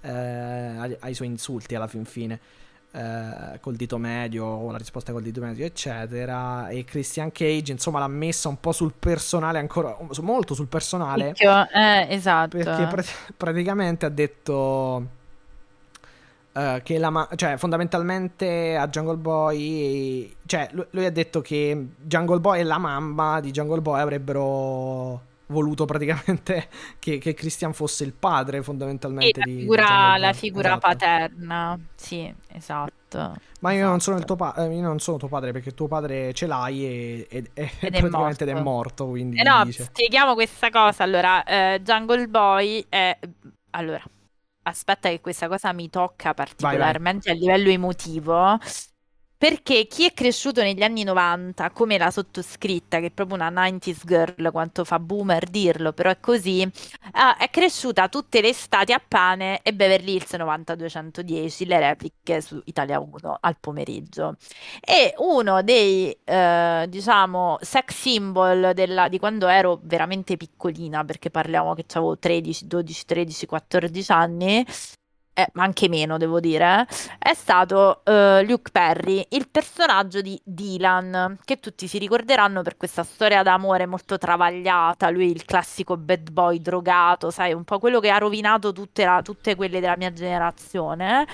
eh, 0.00 0.96
ai, 1.00 1.14
suoi 1.14 1.28
insulti 1.28 1.74
alla 1.74 1.86
fin 1.88 2.04
fine. 2.04 2.40
eh, 2.96 3.58
col 3.60 3.74
dito 3.74 3.98
medio 3.98 4.44
o 4.44 4.70
la 4.70 4.78
risposta 4.78 5.10
col 5.10 5.22
dito 5.22 5.40
medio 5.40 5.64
eccetera 5.66 6.68
e 6.68 6.84
Christian 6.84 7.32
Cage 7.32 7.72
insomma 7.72 7.98
l'ha 7.98 8.06
messa 8.06 8.48
un 8.48 8.60
po' 8.60 8.70
sul 8.70 8.92
personale 8.96 9.58
ancora 9.58 9.96
molto 10.20 10.54
sul 10.54 10.68
personale 10.68 11.30
Picchio, 11.32 11.68
eh, 11.72 12.06
esatto. 12.10 12.56
perché 12.56 12.86
pra- 12.86 13.02
praticamente 13.36 14.06
ha 14.06 14.10
detto 14.10 15.08
eh, 16.56 16.80
che 16.84 16.98
la 16.98 17.10
ma- 17.10 17.28
cioè 17.34 17.56
fondamentalmente 17.56 18.76
a 18.76 18.88
Jungle 18.88 19.16
Boy 19.16 20.34
cioè 20.46 20.68
lui, 20.72 20.86
lui 20.90 21.04
ha 21.04 21.10
detto 21.10 21.40
che 21.40 21.86
Jungle 22.00 22.40
Boy 22.40 22.60
e 22.60 22.62
la 22.64 22.78
mamma 22.78 23.40
di 23.40 23.50
Jungle 23.50 23.80
Boy 23.80 24.00
avrebbero 24.00 25.32
voluto 25.46 25.84
praticamente 25.84 26.68
che, 26.98 27.18
che 27.18 27.34
Christian 27.34 27.72
fosse 27.74 28.04
il 28.04 28.12
padre 28.14 28.62
fondamentalmente 28.62 29.40
la 29.40 29.44
di, 29.44 29.54
di 29.54 29.60
figura, 29.60 29.84
Jungle 29.86 30.18
la 30.18 30.32
figura 30.32 30.68
Esatto. 30.68 30.86
paterna. 30.88 31.78
Sì, 31.94 32.34
esatto. 32.48 33.34
Ma 33.60 33.72
io 33.72 33.86
non 33.86 34.00
sono 34.00 34.16
il 34.16 34.24
Esatto. 34.24 34.36
tuo 34.36 34.36
pa- 34.36 34.54
eh, 34.66 34.74
io 34.74 34.80
non 34.82 34.98
sono 35.00 35.16
tuo 35.18 35.28
padre 35.28 35.52
perché 35.52 35.72
tuo 35.74 35.86
padre 35.86 36.32
ce 36.32 36.46
l'hai 36.46 36.84
e, 36.84 37.26
e- 37.30 37.50
e 37.54 37.70
Ed 37.80 37.94
è 37.94 37.98
praticamente 38.00 38.44
ed 38.44 38.50
è 38.50 38.54
morto. 38.54 38.70
morto, 38.70 39.06
quindi 39.08 39.38
Eh 39.38 39.42
no, 39.42 39.64
dice. 39.64 39.84
spieghiamo 39.84 40.34
questa 40.34 40.70
cosa. 40.70 41.02
Allora, 41.04 41.44
eh, 41.44 41.80
Jungle 41.82 42.26
Boy 42.28 42.84
è... 42.88 43.16
Allora, 43.70 44.02
aspetta 44.64 45.08
che 45.08 45.20
questa 45.20 45.48
cosa 45.48 45.72
mi 45.72 45.88
tocca 45.88 46.34
particolarmente 46.34 47.30
a 47.30 47.34
livello 47.34 47.70
emotivo. 47.70 48.58
Perché 49.44 49.86
chi 49.86 50.06
è 50.06 50.14
cresciuto 50.14 50.62
negli 50.62 50.82
anni 50.82 51.02
90, 51.04 51.68
come 51.72 51.98
la 51.98 52.10
sottoscritta, 52.10 52.98
che 52.98 53.08
è 53.08 53.10
proprio 53.10 53.36
una 53.36 53.50
90s 53.50 54.00
girl, 54.06 54.50
quanto 54.50 54.84
fa 54.84 54.98
boomer 54.98 55.50
dirlo, 55.50 55.92
però 55.92 56.08
è 56.08 56.18
così, 56.18 56.66
ah, 57.12 57.36
è 57.36 57.50
cresciuta 57.50 58.08
tutte 58.08 58.40
le 58.40 58.48
estati 58.48 58.94
a 58.94 59.02
pane 59.06 59.60
e 59.60 59.74
Beverly 59.74 60.14
Hills 60.14 60.32
90210, 60.32 61.66
le 61.66 61.78
repliche 61.78 62.40
su 62.40 62.58
Italia 62.64 62.98
1 62.98 63.36
al 63.38 63.58
pomeriggio. 63.60 64.36
E 64.80 65.12
uno 65.18 65.62
dei, 65.62 66.16
eh, 66.24 66.86
diciamo, 66.88 67.58
sex 67.60 67.92
symbol 67.94 68.72
della- 68.72 69.08
di 69.08 69.18
quando 69.18 69.48
ero 69.48 69.78
veramente 69.82 70.38
piccolina, 70.38 71.04
perché 71.04 71.28
parliamo 71.28 71.74
che 71.74 71.84
avevo 71.92 72.16
13, 72.18 72.66
12, 72.66 73.04
13, 73.04 73.44
14 73.44 74.10
anni, 74.10 74.64
eh, 75.34 75.48
ma 75.54 75.64
anche 75.64 75.88
meno 75.88 76.16
devo 76.16 76.40
dire, 76.40 76.86
è 77.18 77.34
stato 77.34 78.02
eh, 78.04 78.44
Luke 78.46 78.70
Perry, 78.70 79.26
il 79.30 79.48
personaggio 79.50 80.20
di 80.20 80.40
Dylan, 80.44 81.38
che 81.44 81.60
tutti 81.60 81.86
si 81.88 81.98
ricorderanno 81.98 82.62
per 82.62 82.76
questa 82.76 83.02
storia 83.02 83.42
d'amore 83.42 83.86
molto 83.86 84.16
travagliata, 84.16 85.10
lui 85.10 85.30
il 85.30 85.44
classico 85.44 85.96
bad 85.96 86.30
boy 86.30 86.60
drogato, 86.60 87.30
sai, 87.30 87.52
un 87.52 87.64
po' 87.64 87.78
quello 87.78 88.00
che 88.00 88.10
ha 88.10 88.18
rovinato 88.18 88.72
tutte, 88.72 89.04
la- 89.04 89.22
tutte 89.22 89.56
quelle 89.56 89.80
della 89.80 89.96
mia 89.96 90.12
generazione. 90.12 91.26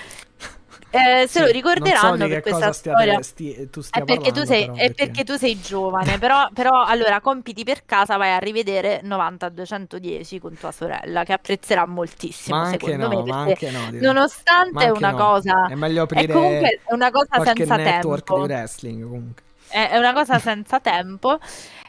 Eh, 0.89 1.25
se 1.27 1.39
Sì, 1.39 1.41
lo 1.41 1.49
ricorderanno 1.51 2.27
so 2.27 2.27
per 2.27 2.41
questa 2.41 2.71
storia. 2.73 3.21
sti- 3.23 3.69
tu 3.69 3.81
È 3.89 4.01
perché 4.03 4.31
tu 4.31 4.43
parlando, 4.43 4.45
sei, 4.45 4.69
però, 4.69 4.73
è 4.73 4.89
perché 4.93 5.23
tu 5.25 5.35
sei 5.35 5.59
giovane, 5.59 6.17
però, 6.17 6.49
però 6.53 6.83
allora 6.85 7.19
compiti 7.19 7.63
per 7.65 7.83
casa, 7.85 8.15
vai 8.17 8.31
a 8.33 8.37
rivedere 8.37 9.01
90-210 9.03 10.39
con 10.39 10.57
tua 10.57 10.71
sorella, 10.71 11.23
che 11.25 11.33
apprezzerà 11.33 11.85
moltissimo, 11.85 12.55
Ma 12.55 12.65
anche 12.65 12.97
secondo 12.97 12.97
no, 12.97 13.09
me, 13.09 13.23
ma 13.23 13.41
perché 13.43 13.57
anche 13.57 13.71
no. 13.71 13.89
nonostante 13.97 14.69
Ma 14.69 14.85
è 14.85 14.89
anche 14.89 14.89
una 14.89 15.13
no. 15.13 15.13
cosa, 15.13 15.53
È 15.65 15.75
meglio 15.75 16.03
è 16.11 16.23
aprire 16.23 16.29
comunque 16.29 16.81
è 16.85 16.93
una 16.93 17.11
cosa 17.11 17.39
senza 17.39 17.77
network 17.77 17.79
tempo. 17.79 18.33
di 18.33 18.43
wrestling 18.43 19.03
comunque. 19.03 19.43
È 19.67 19.89
è 19.89 19.97
una 19.97 20.11
cosa 20.13 20.37
senza 20.39 20.79
tempo 20.81 21.39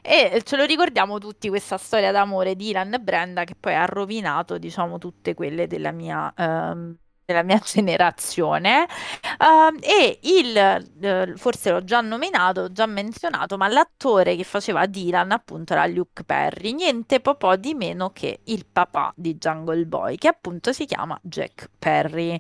e 0.03 0.43
ce 0.45 0.57
lo 0.57 0.65
ricordiamo 0.65 1.19
tutti 1.19 1.49
questa 1.49 1.77
storia 1.79 2.13
d'amore 2.13 2.55
di 2.55 2.69
Ilan 2.71 2.95
e 2.95 3.01
Brenda 3.01 3.43
che 3.45 3.57
poi 3.59 3.75
ha 3.75 3.85
rovinato, 3.87 4.57
diciamo, 4.59 4.99
tutte 4.99 5.35
quelle 5.35 5.67
della 5.67 5.91
mia, 5.91 6.33
ehm, 6.37 6.97
della 7.33 7.43
mia 7.43 7.59
generazione. 7.65 8.87
Ehm, 9.39 9.79
e 9.81 10.19
il, 10.23 10.57
eh, 11.01 11.33
forse 11.37 11.71
l'ho 11.71 11.85
già 11.85 12.01
nominato, 12.01 12.71
già 12.73 12.87
menzionato, 12.87 13.57
ma 13.57 13.69
l'attore 13.69 14.37
che 14.37 14.45
faceva 14.45 14.87
Dylan 14.87 15.33
appunto 15.33 15.73
era 15.73 15.87
Luke 15.87 16.25
Perry, 16.25 16.73
niente 16.73 17.21
po' 17.21 17.57
di 17.57 17.75
meno 17.75 18.11
che 18.11 18.41
il 18.45 18.67
papà 18.71 19.13
di 19.17 19.37
Jungle 19.37 19.85
Boy, 19.87 20.17
che 20.17 20.29
appunto 20.29 20.73
si 20.73 20.85
chiama 20.85 21.19
Jack 21.23 21.71
Perry. 21.79 22.39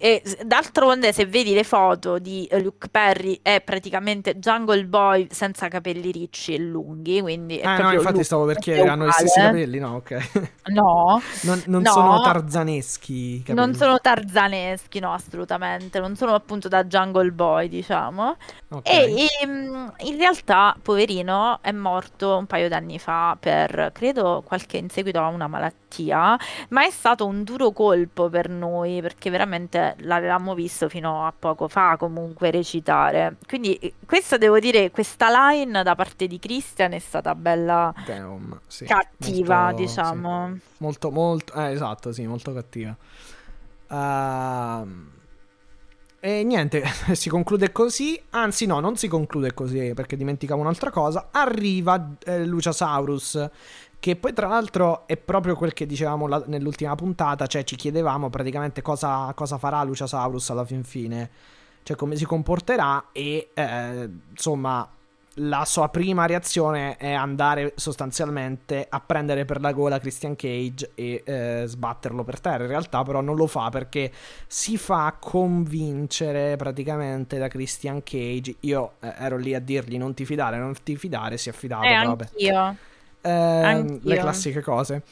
E 0.00 0.22
d'altronde, 0.44 1.12
se 1.12 1.26
vedi 1.26 1.54
le 1.54 1.64
foto 1.64 2.18
di 2.18 2.46
eh, 2.46 2.60
Luke 2.62 2.88
Perry, 2.88 3.40
è 3.42 3.60
praticamente 3.60 4.36
Jungle 4.38 4.86
Boy 4.86 5.26
senza 5.30 5.68
capelli 5.68 6.12
ricci 6.12 6.54
e 6.54 6.58
lunghi. 6.58 7.20
Quindi 7.20 7.60
Ah 7.62 7.78
no, 7.78 7.92
infatti 7.92 8.14
lui, 8.16 8.22
stavo 8.22 8.44
per 8.46 8.58
chiedere, 8.58 8.88
hanno 8.90 9.06
gli 9.06 9.12
stessi 9.12 9.40
uguale. 9.40 9.40
capelli? 9.40 9.78
No, 9.78 9.94
ok. 9.96 10.50
No, 10.68 11.22
Non, 11.40 11.62
non 11.66 11.82
No. 11.82 11.90
sono 11.90 12.20
tarzaneschi 12.20 13.42
capelli. 13.44 13.66
non 13.66 13.74
sono 13.74 13.98
tarzaneschi, 14.00 15.00
no, 15.00 15.12
assolutamente. 15.12 15.98
Non 16.00 16.14
sono 16.16 16.34
appunto 16.34 16.68
da 16.68 16.84
Jungle 16.84 17.30
Boy, 17.32 17.68
diciamo. 17.68 18.36
Ok. 18.68 18.88
E 18.90 19.26
ehm, 19.42 19.92
in 19.98 20.16
realtà, 20.16 20.76
poverino, 20.80 21.58
è 21.62 21.72
morto 21.72 22.36
un 22.36 22.46
paio 22.46 22.68
d'anni 22.68 22.98
fa 22.98 23.36
per, 23.38 23.90
credo, 23.94 24.42
qualche 24.46 24.76
in 24.76 24.88
seguito 24.90 25.20
a 25.20 25.28
una 25.28 25.46
malattia, 25.48 26.36
ma 26.70 26.84
è 26.84 26.90
stato 26.90 27.24
un 27.26 27.42
duro 27.44 27.70
colpo 27.72 28.28
per 28.28 28.48
noi 28.48 29.00
perché 29.00 29.30
veramente 29.30 29.87
l'avevamo 29.98 30.54
visto 30.54 30.88
fino 30.88 31.26
a 31.26 31.32
poco 31.36 31.68
fa 31.68 31.96
comunque 31.96 32.50
recitare. 32.50 33.36
Quindi 33.46 33.74
eh, 33.76 33.94
questa 34.06 34.36
devo 34.36 34.58
dire, 34.58 34.90
questa 34.90 35.28
line 35.30 35.82
da 35.82 35.94
parte 35.94 36.26
di 36.26 36.38
Christian 36.38 36.92
è 36.92 36.98
stata 36.98 37.34
bella 37.34 37.92
Damn, 38.04 38.58
sì, 38.66 38.84
cattiva, 38.84 39.64
molto- 39.66 39.82
diciamo. 39.82 40.52
sì. 40.54 40.60
Molto, 40.78 41.10
molto, 41.10 41.52
eh, 41.54 41.72
esatto, 41.72 42.12
sì, 42.12 42.26
molto 42.26 42.52
cattiva. 42.52 42.96
Ehm, 43.90 45.10
e 46.20 46.42
niente, 46.42 46.82
si 47.14 47.28
conclude 47.28 47.70
così. 47.70 48.20
Anzi, 48.30 48.66
no, 48.66 48.80
non 48.80 48.96
si 48.96 49.06
conclude 49.08 49.54
così 49.54 49.92
perché 49.94 50.16
dimenticavo 50.16 50.60
un'altra 50.60 50.90
cosa. 50.90 51.28
Arriva 51.30 52.14
eh, 52.24 52.44
Luciasaurus. 52.44 53.48
Che 54.00 54.14
poi, 54.16 54.32
tra 54.32 54.46
l'altro, 54.46 55.06
è 55.08 55.16
proprio 55.16 55.56
quel 55.56 55.72
che 55.72 55.84
dicevamo 55.84 56.26
la- 56.28 56.44
nell'ultima 56.46 56.94
puntata. 56.94 57.46
Cioè, 57.46 57.64
ci 57.64 57.74
chiedevamo 57.76 58.30
praticamente 58.30 58.80
cosa, 58.80 59.32
cosa 59.34 59.58
farà 59.58 59.82
Luciasaurus 59.82 60.50
alla 60.50 60.64
fin 60.64 60.84
fine. 60.84 61.30
Cioè, 61.82 61.96
come 61.96 62.14
si 62.16 62.24
comporterà. 62.24 63.06
E 63.12 63.50
eh, 63.54 64.08
insomma, 64.30 64.88
la 65.40 65.64
sua 65.64 65.88
prima 65.88 66.26
reazione 66.26 66.96
è 66.96 67.12
andare 67.12 67.72
sostanzialmente 67.76 68.86
a 68.88 69.00
prendere 69.00 69.44
per 69.44 69.60
la 69.60 69.72
gola 69.72 69.98
Christian 69.98 70.36
Cage 70.36 70.92
e 70.94 71.22
eh, 71.24 71.62
sbatterlo 71.66 72.22
per 72.24 72.40
terra. 72.40 72.62
In 72.62 72.68
realtà, 72.68 73.02
però, 73.02 73.20
non 73.20 73.34
lo 73.36 73.46
fa 73.48 73.68
perché 73.68 74.12
si 74.46 74.76
fa 74.76 75.16
convincere 75.18 76.56
praticamente 76.56 77.36
da 77.38 77.48
Christian 77.48 78.02
Cage. 78.04 78.56
Io 78.60 78.92
eh, 79.00 79.12
ero 79.18 79.36
lì 79.36 79.54
a 79.54 79.60
dirgli 79.60 79.98
non 79.98 80.14
ti 80.14 80.24
fidare, 80.24 80.58
non 80.58 80.74
ti 80.84 80.96
fidare. 80.96 81.36
Si 81.36 81.48
è 81.48 81.52
fidato, 81.52 81.84
Eh, 81.84 82.04
vabbè. 82.04 82.24
anch'io. 82.24 82.76
Ehm, 83.22 84.00
le 84.02 84.16
classiche 84.16 84.60
cose. 84.62 85.02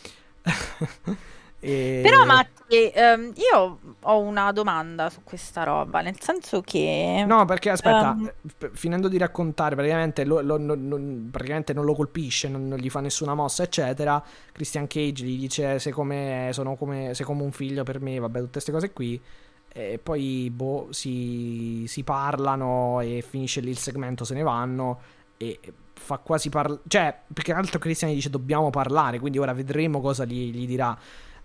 E- 1.59 2.01
Però 2.03 2.25
Matti, 2.27 2.91
ehm, 2.91 3.33
io 3.37 3.79
ho 4.01 4.19
una 4.21 4.53
domanda 4.53 5.09
su 5.09 5.23
questa 5.25 5.65
roba, 5.65 6.01
nel 6.03 6.21
senso 6.21 6.61
che... 6.61 7.25
No, 7.27 7.45
perché 7.47 7.71
aspetta, 7.71 8.15
eh, 8.59 8.71
finendo 8.75 9.09
di 9.09 9.17
raccontare, 9.17 9.75
praticamente, 9.75 10.25
lo- 10.25 10.43
lo- 10.43 10.59
non- 10.59 11.29
praticamente 11.33 11.73
non 11.73 11.87
lo 11.87 11.95
colpisce, 11.95 12.49
non, 12.49 12.69
non 12.69 12.79
gli 12.79 12.91
fa 12.91 13.01
nessuna 13.01 13.35
mossa, 13.35 13.63
eccetera. 13.63 14.23
Christian 14.53 14.87
Cage 14.87 15.25
gli 15.25 15.39
dice 15.41 15.79
sei 15.79 15.93
come, 15.93 16.51
sono 16.53 16.77
come, 16.77 17.15
sei 17.15 17.25
come 17.25 17.43
un 17.43 17.53
figlio 17.53 17.83
per 17.85 18.01
me, 18.01 18.19
vabbè, 18.19 18.39
tutte 18.39 18.51
queste 18.53 18.73
cose 18.73 18.93
qui. 18.93 19.21
E 19.69 19.99
poi 20.03 20.51
boh, 20.51 20.89
si, 20.91 21.85
si 21.89 22.03
parlano 22.05 23.01
e 23.01 23.25
finisce 23.27 23.61
lì 23.61 23.71
il 23.71 23.79
segmento, 23.79 24.25
se 24.25 24.35
ne 24.35 24.43
vanno. 24.43 25.01
E 25.37 25.59
fa 25.99 26.19
quasi 26.19 26.49
parlare. 26.49 26.81
Cioè, 26.87 27.19
più 27.33 27.43
che 27.43 27.53
altro 27.53 27.79
Christian 27.79 28.11
gli 28.11 28.15
dice 28.15 28.31
dobbiamo 28.31 28.71
parlare, 28.71 29.19
quindi 29.19 29.39
ora 29.39 29.53
vedremo 29.53 30.01
cosa 30.01 30.25
gli, 30.25 30.53
gli 30.53 30.67
dirà. 30.67 30.97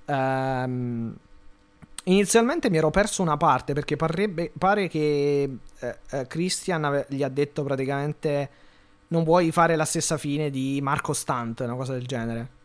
Ehm, 0.06 1.16
inizialmente 2.06 2.70
mi 2.70 2.78
ero 2.78 2.90
perso 2.90 3.22
una 3.22 3.38
parte 3.38 3.74
perché 3.74 3.96
parrebbe- 3.96 4.52
pare 4.58 4.88
che 4.88 5.58
eh, 5.80 5.98
eh, 6.10 6.28
Christian 6.28 6.84
ave- 6.84 7.06
gli 7.10 7.24
ha 7.24 7.30
detto 7.30 7.64
praticamente 7.64 8.50
non 9.08 9.24
vuoi 9.24 9.52
fare 9.52 9.76
la 9.76 9.86
stessa 9.86 10.18
fine 10.18 10.50
di 10.50 10.80
Marco 10.82 11.14
Stunt, 11.14 11.62
una 11.62 11.76
cosa 11.76 11.94
del 11.94 12.06
genere. 12.06 12.60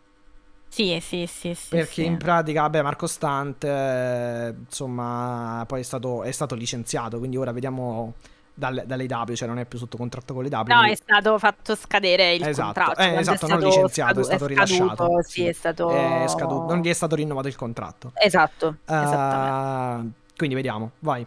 Sì, 0.68 0.98
sì, 1.00 1.26
sì, 1.26 1.54
sì. 1.54 1.68
Perché 1.70 2.02
sì. 2.02 2.04
in 2.04 2.18
pratica, 2.18 2.62
vabbè, 2.62 2.82
Marco 2.82 3.06
Stunt, 3.06 3.64
eh, 3.64 4.54
insomma, 4.58 5.64
poi 5.66 5.80
è 5.80 5.82
stato, 5.82 6.22
è 6.22 6.30
stato 6.30 6.54
licenziato, 6.54 7.18
quindi 7.18 7.36
ora 7.36 7.52
vediamo 7.52 8.14
dal- 8.58 8.84
dalle 8.86 9.04
W, 9.04 9.34
cioè 9.34 9.46
non 9.46 9.58
è 9.58 9.66
più 9.66 9.78
sotto 9.78 9.96
contratto 9.98 10.32
con 10.32 10.42
le 10.42 10.48
W. 10.48 10.62
No, 10.66 10.82
è 10.84 10.94
stato 10.94 11.38
fatto 11.38 11.74
scadere 11.76 12.34
il 12.34 12.42
Esatto, 12.46 12.72
contratto. 12.72 13.00
eh, 13.00 13.18
esatto, 13.18 13.46
non 13.46 13.60
licenziato, 13.60 14.20
è 14.20 14.24
stato 14.24 14.46
scaduto, 14.46 14.46
rilasciato. 14.46 15.22
Sì, 15.22 15.44
è 15.46 15.52
stato... 15.52 15.90
è 15.90 16.24
scaduto- 16.26 16.64
non 16.74 16.80
gli 16.82 16.88
è 16.88 16.92
stato 16.94 17.14
rinnovato 17.14 17.48
il 17.48 17.56
contratto. 17.56 18.12
Esatto, 18.14 18.76
esattamente. 18.84 20.12
quindi 20.36 20.54
vediamo, 20.54 20.90
vai. 21.00 21.24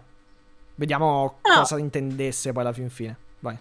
Vediamo 0.75 1.39
No. 1.43 1.59
cosa 1.59 1.77
intendesse 1.77 2.51
poi 2.51 2.61
alla 2.63 2.73
fin 2.73 2.89
fine. 2.89 3.17
Vai. 3.39 3.57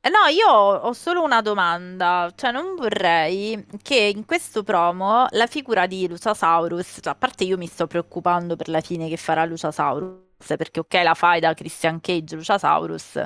Eh, 0.00 0.08
No, 0.10 0.26
io 0.30 0.48
ho 0.50 0.92
solo 0.92 1.22
una 1.22 1.40
domanda, 1.40 2.30
cioè 2.34 2.50
non 2.52 2.74
vorrei 2.76 3.64
che 3.82 4.12
in 4.14 4.26
questo 4.26 4.62
promo 4.62 5.26
la 5.30 5.46
figura 5.46 5.86
di 5.86 6.06
Luciasaurus, 6.08 6.98
cioè 7.00 7.12
a 7.12 7.16
parte 7.16 7.44
io 7.44 7.56
mi 7.56 7.66
sto 7.66 7.86
preoccupando 7.86 8.54
per 8.56 8.68
la 8.68 8.80
fine 8.80 9.08
che 9.08 9.16
farà 9.16 9.44
Luciasaurus, 9.46 10.23
perché 10.46 10.80
ok 10.80 10.94
la 11.02 11.14
fai 11.14 11.40
da 11.40 11.54
Christian 11.54 12.00
Cage 12.00 12.36
Luciasaurus, 12.36 13.22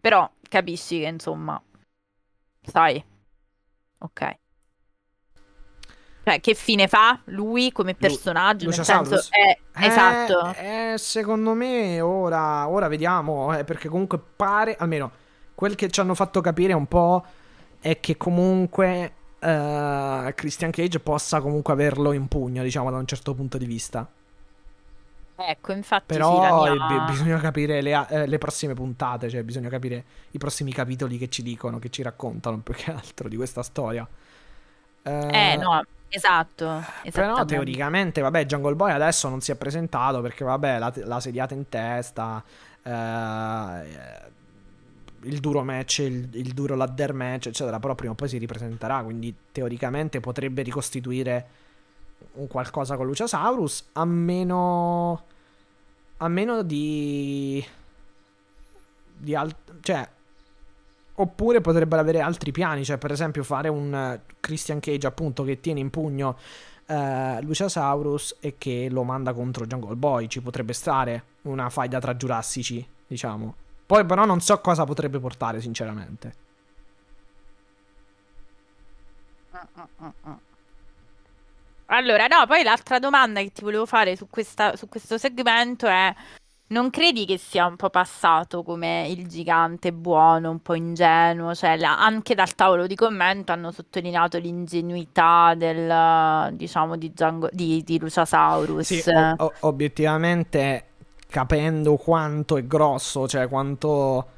però 0.00 0.28
capisci 0.48 1.00
che 1.00 1.06
insomma, 1.06 1.60
sai, 2.62 3.02
ok. 3.98 4.36
Cioè 6.24 6.40
che 6.40 6.54
fine 6.54 6.88
fa 6.88 7.20
lui 7.26 7.72
come 7.72 7.94
personaggio, 7.94 8.66
nel 8.66 8.76
Luciasaurus? 8.76 9.08
senso, 9.08 9.28
è, 9.30 9.86
esatto. 9.86 10.52
Eh, 10.58 10.92
eh, 10.92 10.98
secondo 10.98 11.54
me 11.54 12.00
ora, 12.00 12.68
ora 12.68 12.88
vediamo, 12.88 13.56
eh, 13.56 13.64
perché 13.64 13.88
comunque 13.88 14.18
pare, 14.18 14.76
almeno 14.76 15.10
quel 15.54 15.74
che 15.74 15.88
ci 15.88 16.00
hanno 16.00 16.14
fatto 16.14 16.40
capire 16.40 16.74
un 16.74 16.86
po' 16.86 17.24
è 17.80 17.98
che 17.98 18.16
comunque 18.16 19.12
eh, 19.38 20.32
Christian 20.36 20.70
Cage 20.70 21.00
possa 21.00 21.40
comunque 21.40 21.72
averlo 21.72 22.12
in 22.12 22.28
pugno, 22.28 22.62
diciamo, 22.62 22.90
da 22.90 22.98
un 22.98 23.06
certo 23.06 23.34
punto 23.34 23.56
di 23.56 23.66
vista. 23.66 24.06
Ecco, 25.40 25.70
infatti 25.72 26.20
sì, 26.22 26.40
Però 26.40 26.66
eh, 26.66 26.74
mia- 26.74 26.74
bi- 26.74 27.00
bisogna 27.00 27.38
capire 27.38 27.80
le, 27.80 28.06
eh, 28.08 28.26
le 28.26 28.38
prossime 28.38 28.74
puntate, 28.74 29.30
cioè 29.30 29.44
bisogna 29.44 29.68
capire 29.68 30.04
i 30.32 30.38
prossimi 30.38 30.72
capitoli 30.72 31.16
che 31.16 31.28
ci 31.28 31.42
dicono, 31.42 31.78
che 31.78 31.90
ci 31.90 32.02
raccontano 32.02 32.58
più 32.58 32.74
che 32.74 32.90
altro 32.90 33.28
di 33.28 33.36
questa 33.36 33.62
storia. 33.62 34.08
Eh, 35.30 35.56
no, 35.56 35.82
esatto, 36.08 36.82
Però 37.10 37.44
teoricamente, 37.44 38.20
vabbè, 38.20 38.44
Jungle 38.44 38.74
Boy 38.74 38.92
adesso 38.92 39.28
non 39.28 39.40
si 39.40 39.50
è 39.50 39.56
presentato 39.56 40.20
perché, 40.20 40.44
vabbè, 40.44 40.78
la, 40.78 40.92
la 41.04 41.20
sediata 41.20 41.54
in 41.54 41.68
testa, 41.68 42.42
eh, 42.82 44.30
il 45.22 45.40
duro 45.40 45.64
match, 45.64 45.98
il, 46.00 46.28
il 46.32 46.52
duro 46.54 46.76
ladder 46.76 47.12
match, 47.12 47.46
eccetera, 47.48 47.78
però 47.80 47.94
prima 47.94 48.12
o 48.12 48.16
poi 48.16 48.28
si 48.28 48.38
ripresenterà, 48.38 49.02
quindi 49.02 49.34
teoricamente 49.52 50.20
potrebbe 50.20 50.62
ricostituire 50.62 51.46
un 52.34 52.46
qualcosa 52.46 52.96
con 52.96 53.06
Luciasaurus, 53.06 53.90
a 53.92 54.04
meno... 54.04 55.24
a 56.18 56.28
meno 56.28 56.62
di... 56.62 57.64
di 59.16 59.34
alt- 59.34 59.80
cioè... 59.80 60.08
Oppure 61.20 61.60
potrebbero 61.60 62.00
avere 62.00 62.20
altri 62.20 62.52
piani, 62.52 62.84
cioè 62.84 62.96
per 62.96 63.10
esempio 63.10 63.42
fare 63.42 63.68
un 63.68 63.92
eh, 63.92 64.22
Christian 64.38 64.78
Cage 64.78 65.08
appunto 65.08 65.42
che 65.42 65.58
tiene 65.58 65.80
in 65.80 65.90
pugno 65.90 66.38
eh, 66.86 67.42
Luciasaurus 67.42 68.36
e 68.38 68.56
che 68.56 68.88
lo 68.88 69.02
manda 69.02 69.32
contro 69.32 69.66
Jungle 69.66 69.96
Boy. 69.96 70.28
Ci 70.28 70.40
potrebbe 70.40 70.72
stare 70.72 71.24
una 71.42 71.70
faida 71.70 71.98
tra 71.98 72.16
giurassici, 72.16 72.86
diciamo. 73.06 73.54
Poi 73.84 74.04
però 74.06 74.24
non 74.24 74.40
so 74.40 74.60
cosa 74.60 74.84
potrebbe 74.84 75.18
portare, 75.18 75.60
sinceramente. 75.60 76.34
Allora, 81.90 82.26
no, 82.26 82.44
poi 82.46 82.62
l'altra 82.62 82.98
domanda 82.98 83.40
che 83.40 83.50
ti 83.50 83.62
volevo 83.62 83.86
fare 83.86 84.14
su, 84.16 84.26
questa- 84.28 84.76
su 84.76 84.88
questo 84.88 85.16
segmento 85.16 85.86
è: 85.86 86.14
non 86.68 86.90
credi 86.90 87.24
che 87.24 87.38
sia 87.38 87.64
un 87.64 87.76
po' 87.76 87.88
passato 87.88 88.62
come 88.62 89.06
il 89.08 89.26
gigante 89.26 89.90
buono, 89.92 90.50
un 90.50 90.60
po' 90.60 90.74
ingenuo? 90.74 91.54
Cioè, 91.54 91.78
la- 91.78 91.98
anche 91.98 92.34
dal 92.34 92.54
tavolo 92.54 92.86
di 92.86 92.94
commento 92.94 93.52
hanno 93.52 93.70
sottolineato 93.70 94.36
l'ingenuità 94.38 95.54
del, 95.56 96.54
diciamo, 96.56 96.96
di, 96.96 97.10
Django- 97.10 97.48
di, 97.52 97.82
di 97.82 97.98
Luciasaurus. 97.98 98.86
Sì, 98.86 99.02
o- 99.36 99.52
obiettivamente 99.60 100.84
capendo 101.26 101.96
quanto 101.96 102.58
è 102.58 102.66
grosso, 102.66 103.26
cioè 103.26 103.48
quanto... 103.48 104.36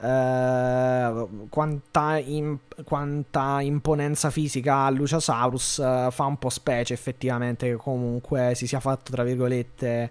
eh, 0.00 1.26
quanta, 1.48 2.18
im- 2.18 2.58
quanta 2.84 3.60
imponenza 3.62 4.30
fisica 4.30 4.84
ha 4.84 4.90
Luciasaurus 4.90 5.78
eh, 5.78 6.08
fa 6.10 6.24
un 6.24 6.36
po' 6.38 6.50
specie 6.50 6.94
effettivamente 6.94 7.68
che 7.68 7.76
comunque 7.76 8.54
si 8.54 8.66
sia 8.66 8.80
fatto 8.80 9.10
tra 9.12 9.22
virgolette 9.22 10.10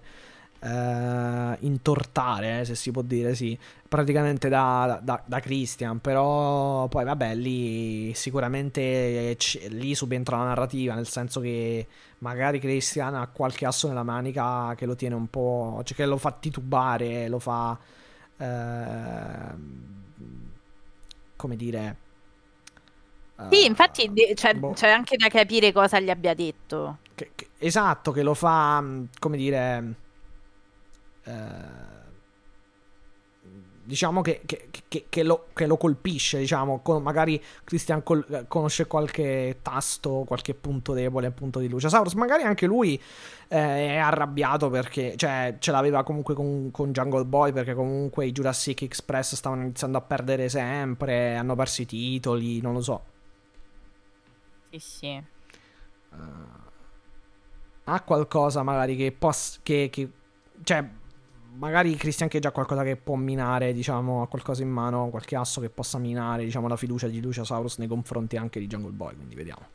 eh, 0.60 1.56
intortare 1.60 2.64
se 2.64 2.74
si 2.74 2.90
può 2.90 3.02
dire 3.02 3.34
sì. 3.34 3.56
Praticamente 3.88 4.48
da, 4.48 4.98
da- 5.02 5.22
da 5.24 5.38
Christian 5.40 6.00
però 6.00 6.88
poi 6.88 7.04
vabbè 7.04 7.34
lì 7.36 8.12
sicuramente 8.14 9.34
c- 9.38 9.66
lì 9.70 9.94
subentra 9.94 10.38
la 10.38 10.44
narrativa 10.44 10.94
nel 10.94 11.06
senso 11.06 11.40
che 11.40 11.86
magari 12.18 12.58
Christian 12.58 13.14
ha 13.14 13.28
qualche 13.28 13.64
asso 13.66 13.86
nella 13.86 14.02
manica 14.02 14.74
che 14.76 14.86
lo 14.86 14.96
tiene 14.96 15.14
un 15.14 15.28
po' 15.28 15.80
cioè 15.84 15.96
che 15.96 16.04
lo 16.06 16.16
fa 16.16 16.32
titubare 16.32 17.28
lo 17.28 17.38
fa 17.38 17.78
come 21.36 21.56
dire 21.56 21.96
Sì, 23.48 23.64
eh, 23.64 23.66
infatti 23.66 24.12
c'è, 24.34 24.54
boh. 24.54 24.72
c'è 24.72 24.90
anche 24.90 25.16
da 25.16 25.28
capire 25.28 25.72
cosa 25.72 26.00
gli 26.00 26.10
abbia 26.10 26.34
detto. 26.34 26.98
che- 27.14 27.32
che- 27.34 27.50
esatto, 27.58 28.12
che 28.12 28.22
lo 28.22 28.34
fa, 28.34 28.80
mh, 28.80 29.08
come 29.18 29.36
dire, 29.36 29.94
eh, 31.24 31.95
diciamo 33.86 34.20
che, 34.20 34.42
che- 34.44 34.68
che- 34.88 35.06
che 35.08 35.22
lo, 35.22 35.46
che 35.54 35.66
lo 35.66 35.76
colpisce, 35.76 36.38
diciamo, 36.38 36.80
con- 36.80 37.02
magari 37.02 37.42
Christian 37.64 38.02
col- 38.02 38.44
conosce 38.48 38.86
qualche 38.86 39.58
tasto, 39.62 40.24
qualche 40.26 40.54
punto 40.54 40.92
debole 40.92 41.28
appunto 41.28 41.58
di 41.60 41.68
Luciasaurus, 41.68 42.14
magari 42.14 42.42
anche 42.42 42.66
lui 42.66 43.00
eh, 43.48 43.56
è 43.58 43.96
arrabbiato 43.96 44.68
perché, 44.70 45.14
cioè, 45.16 45.56
ce 45.58 45.70
l'aveva 45.70 46.02
comunque 46.02 46.34
con, 46.34 46.70
con 46.72 46.92
Jungle 46.92 47.24
Boy 47.24 47.52
perché 47.52 47.74
comunque 47.74 48.26
i 48.26 48.32
Jurassic 48.32 48.82
Express 48.82 49.34
stavano 49.36 49.62
iniziando 49.62 49.98
a 49.98 50.00
perdere 50.02 50.48
sempre, 50.48 51.36
hanno 51.36 51.54
perso 51.54 51.82
i 51.82 51.86
titoli, 51.86 52.60
non 52.60 52.72
lo 52.74 52.80
so. 52.82 53.04
Sì, 54.70 54.78
sì. 54.78 55.22
ha 57.84 58.00
qualcosa 58.02 58.62
magari 58.62 58.96
che 58.96 59.12
possa 59.12 59.60
che, 59.62 59.88
che- 59.92 60.10
cioè 60.64 60.84
magari 61.58 61.94
Christian 61.96 62.28
Cage 62.28 62.48
ha 62.48 62.50
qualcosa 62.50 62.82
che 62.82 62.96
può 62.96 63.14
minare 63.16 63.72
diciamo 63.72 64.22
ha 64.22 64.28
qualcosa 64.28 64.62
in 64.62 64.70
mano 64.70 65.08
qualche 65.08 65.36
asso 65.36 65.60
che 65.60 65.68
possa 65.70 65.98
minare 65.98 66.44
diciamo 66.44 66.68
la 66.68 66.76
fiducia 66.76 67.06
di 67.08 67.20
Luciasaurus 67.20 67.78
nei 67.78 67.88
confronti 67.88 68.36
anche 68.36 68.58
di 68.60 68.66
Jungle 68.66 68.92
Boy 68.92 69.14
quindi 69.16 69.34
vediamo 69.34 69.66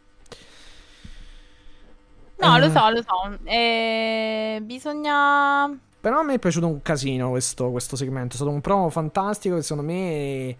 No, 2.40 2.58
lo 2.58 2.66
Eh. 2.66 2.72
so, 2.72 2.90
lo 2.90 3.02
so. 3.04 3.38
Eh, 3.44 4.60
bisogna... 4.64 5.78
però 6.00 6.20
a 6.20 6.24
me 6.24 6.34
è 6.36 6.40
piaciuto 6.40 6.66
un 6.68 6.82
casino 6.82 7.30
questo, 7.30 7.70
questo 7.70 7.96
segmento 7.96 8.34
è 8.34 8.36
stato 8.38 8.50
un 8.50 8.62
promo 8.62 8.90
fantastico 8.90 9.56
che 9.56 9.62
secondo 9.62 9.92
me 9.92 10.58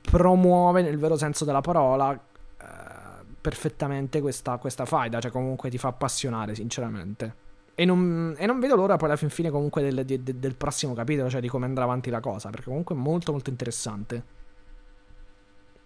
promuove 0.00 0.82
nel 0.82 0.98
vero 0.98 1.16
senso 1.16 1.44
della 1.44 1.60
parola 1.60 2.12
eh, 2.12 3.24
perfettamente 3.40 4.20
questa, 4.20 4.56
questa 4.58 4.84
faida 4.84 5.20
cioè 5.20 5.30
comunque 5.30 5.70
ti 5.70 5.78
fa 5.78 5.88
appassionare 5.88 6.56
sinceramente 6.56 7.34
E 7.74 7.84
non, 7.84 8.34
e 8.38 8.46
non 8.46 8.60
vedo 8.60 8.76
l'ora 8.76 8.96
poi 8.96 9.08
alla 9.08 9.16
fin 9.16 9.30
fine 9.30 9.50
comunque 9.50 9.82
del, 9.82 10.04
di- 10.04 10.22
de- 10.22 10.38
del 10.38 10.54
prossimo 10.56 10.94
capitolo, 10.94 11.30
cioè 11.30 11.40
di 11.40 11.48
come 11.48 11.64
andrà 11.64 11.84
avanti 11.84 12.10
la 12.10 12.20
cosa, 12.20 12.50
perché 12.50 12.66
comunque 12.66 12.94
è 12.94 12.98
molto 12.98 13.32
molto 13.32 13.50
interessante. 13.50 14.22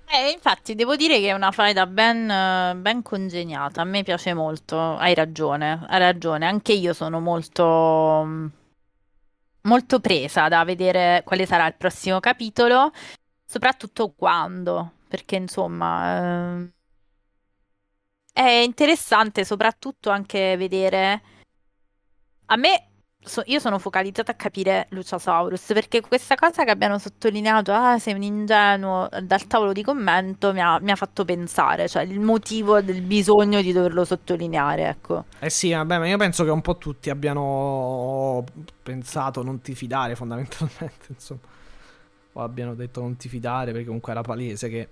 Eh, 0.08 0.30
infatti 0.30 0.74
devo 0.74 0.94
dire 0.96 1.18
che 1.18 1.28
è 1.28 1.32
una 1.32 1.50
faida 1.50 1.86
ben, 1.86 2.80
ben 2.80 3.02
congegnata, 3.02 3.82
a 3.82 3.84
me 3.84 4.02
piace 4.04 4.34
molto, 4.34 4.78
hai 4.96 5.14
ragione, 5.14 5.84
hai 5.88 5.98
ragione, 5.98 6.46
anche 6.46 6.72
io 6.72 6.92
sono 6.92 7.18
molto, 7.20 8.52
molto 9.62 10.00
presa 10.00 10.48
da 10.48 10.64
vedere 10.64 11.22
quale 11.24 11.46
sarà 11.46 11.66
il 11.66 11.74
prossimo 11.76 12.20
capitolo, 12.20 12.92
soprattutto 13.44 14.12
quando, 14.14 14.92
perché 15.08 15.36
insomma 15.36 16.62
eh, 16.62 16.72
è 18.32 18.62
interessante 18.62 19.44
soprattutto 19.44 20.10
anche 20.10 20.56
vedere, 20.56 21.22
a 22.47 22.56
me 22.56 22.89
so- 23.20 23.43
io 23.47 23.59
sono 23.59 23.78
focalizzata 23.78 24.32
a 24.32 24.35
capire 24.35 24.86
Luciasaurus 24.90 25.73
perché 25.73 26.01
questa 26.01 26.35
cosa 26.36 26.64
che 26.64 26.70
abbiano 26.70 26.98
sottolineato, 26.98 27.73
ah, 27.73 27.98
sei 27.98 28.14
un 28.14 28.23
ingenuo, 28.23 29.09
dal 29.23 29.47
tavolo 29.47 29.73
di 29.73 29.82
commento 29.82 30.52
mi 30.52 30.60
ha, 30.60 30.78
mi 30.81 30.90
ha 30.90 30.97
fatto 30.97 31.24
pensare, 31.24 31.89
cioè 31.89 32.02
il 32.02 32.20
motivo 32.20 32.81
del 32.81 33.02
bisogno 33.02 33.60
di 33.60 33.73
doverlo 33.73 34.05
sottolineare, 34.05 34.89
ecco. 34.89 35.24
Eh 35.39 35.51
sì, 35.51 35.70
vabbè, 35.73 35.98
ma 35.98 36.09
io 36.09 36.16
penso 36.16 36.44
che 36.44 36.51
un 36.51 36.62
po' 36.62 36.78
tutti 36.78 37.10
abbiano 37.10 38.43
pensato 38.82 39.43
non 39.43 39.60
ti 39.60 39.74
fidare 39.74 40.14
fondamentalmente, 40.16 41.06
insomma. 41.12 41.40
O 42.32 42.43
abbiano 42.43 42.74
detto 42.74 43.01
non 43.01 43.16
ti 43.16 43.28
fidare 43.28 43.73
perché 43.73 43.86
comunque 43.86 44.12
era 44.12 44.23
palese 44.23 44.68
che 44.68 44.89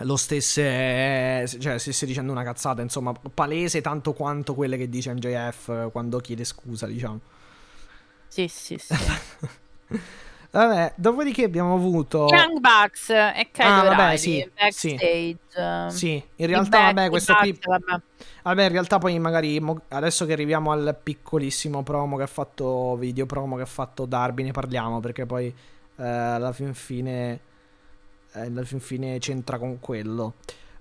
lo 0.00 0.16
stesse, 0.16 1.46
cioè 1.58 1.78
stesse 1.78 2.06
dicendo 2.06 2.32
una 2.32 2.42
cazzata, 2.42 2.82
insomma, 2.82 3.12
palese 3.12 3.80
tanto 3.80 4.12
quanto 4.12 4.54
quelle 4.54 4.76
che 4.76 4.88
dice 4.88 5.12
MJF 5.12 5.90
quando 5.90 6.18
chiede 6.18 6.44
scusa, 6.44 6.86
diciamo. 6.86 7.20
Sì, 8.28 8.48
sì, 8.48 8.76
sì. 8.78 8.94
Vabbè, 10.56 10.94
dopodiché 10.96 11.44
abbiamo 11.44 11.74
avuto 11.74 12.28
Young 12.30 12.60
Bucks 12.60 13.10
e 13.10 13.48
Kyle 13.52 13.68
Ah, 13.68 13.82
vabbè, 13.82 14.16
sì, 14.16 14.48
backstage. 14.54 15.36
Sì, 15.90 16.14
in 16.14 16.22
I 16.36 16.46
realtà, 16.46 16.78
back- 16.78 16.94
vabbè, 16.94 17.10
questo 17.10 17.32
Bucks, 17.34 17.50
qui 17.50 17.58
vabbè. 17.62 18.02
Vabbè, 18.42 18.62
in 18.62 18.68
realtà 18.70 18.98
poi 18.98 19.18
magari 19.18 19.62
adesso 19.88 20.24
che 20.24 20.32
arriviamo 20.32 20.70
al 20.72 20.98
piccolissimo 21.02 21.82
promo 21.82 22.16
che 22.16 22.22
ha 22.22 22.28
fatto, 22.28 22.96
video 22.96 23.26
promo 23.26 23.56
che 23.56 23.62
ha 23.62 23.66
fatto 23.66 24.06
Darby, 24.06 24.44
ne 24.44 24.52
parliamo 24.52 25.00
perché 25.00 25.26
poi 25.26 25.46
eh, 25.98 26.06
alla 26.06 26.52
fin 26.52 26.72
fine, 26.72 27.32
eh, 27.32 27.40
alla 28.40 28.64
fin 28.64 28.80
fine 28.80 29.18
c'entra 29.18 29.58
con 29.58 29.78
quello. 29.80 30.34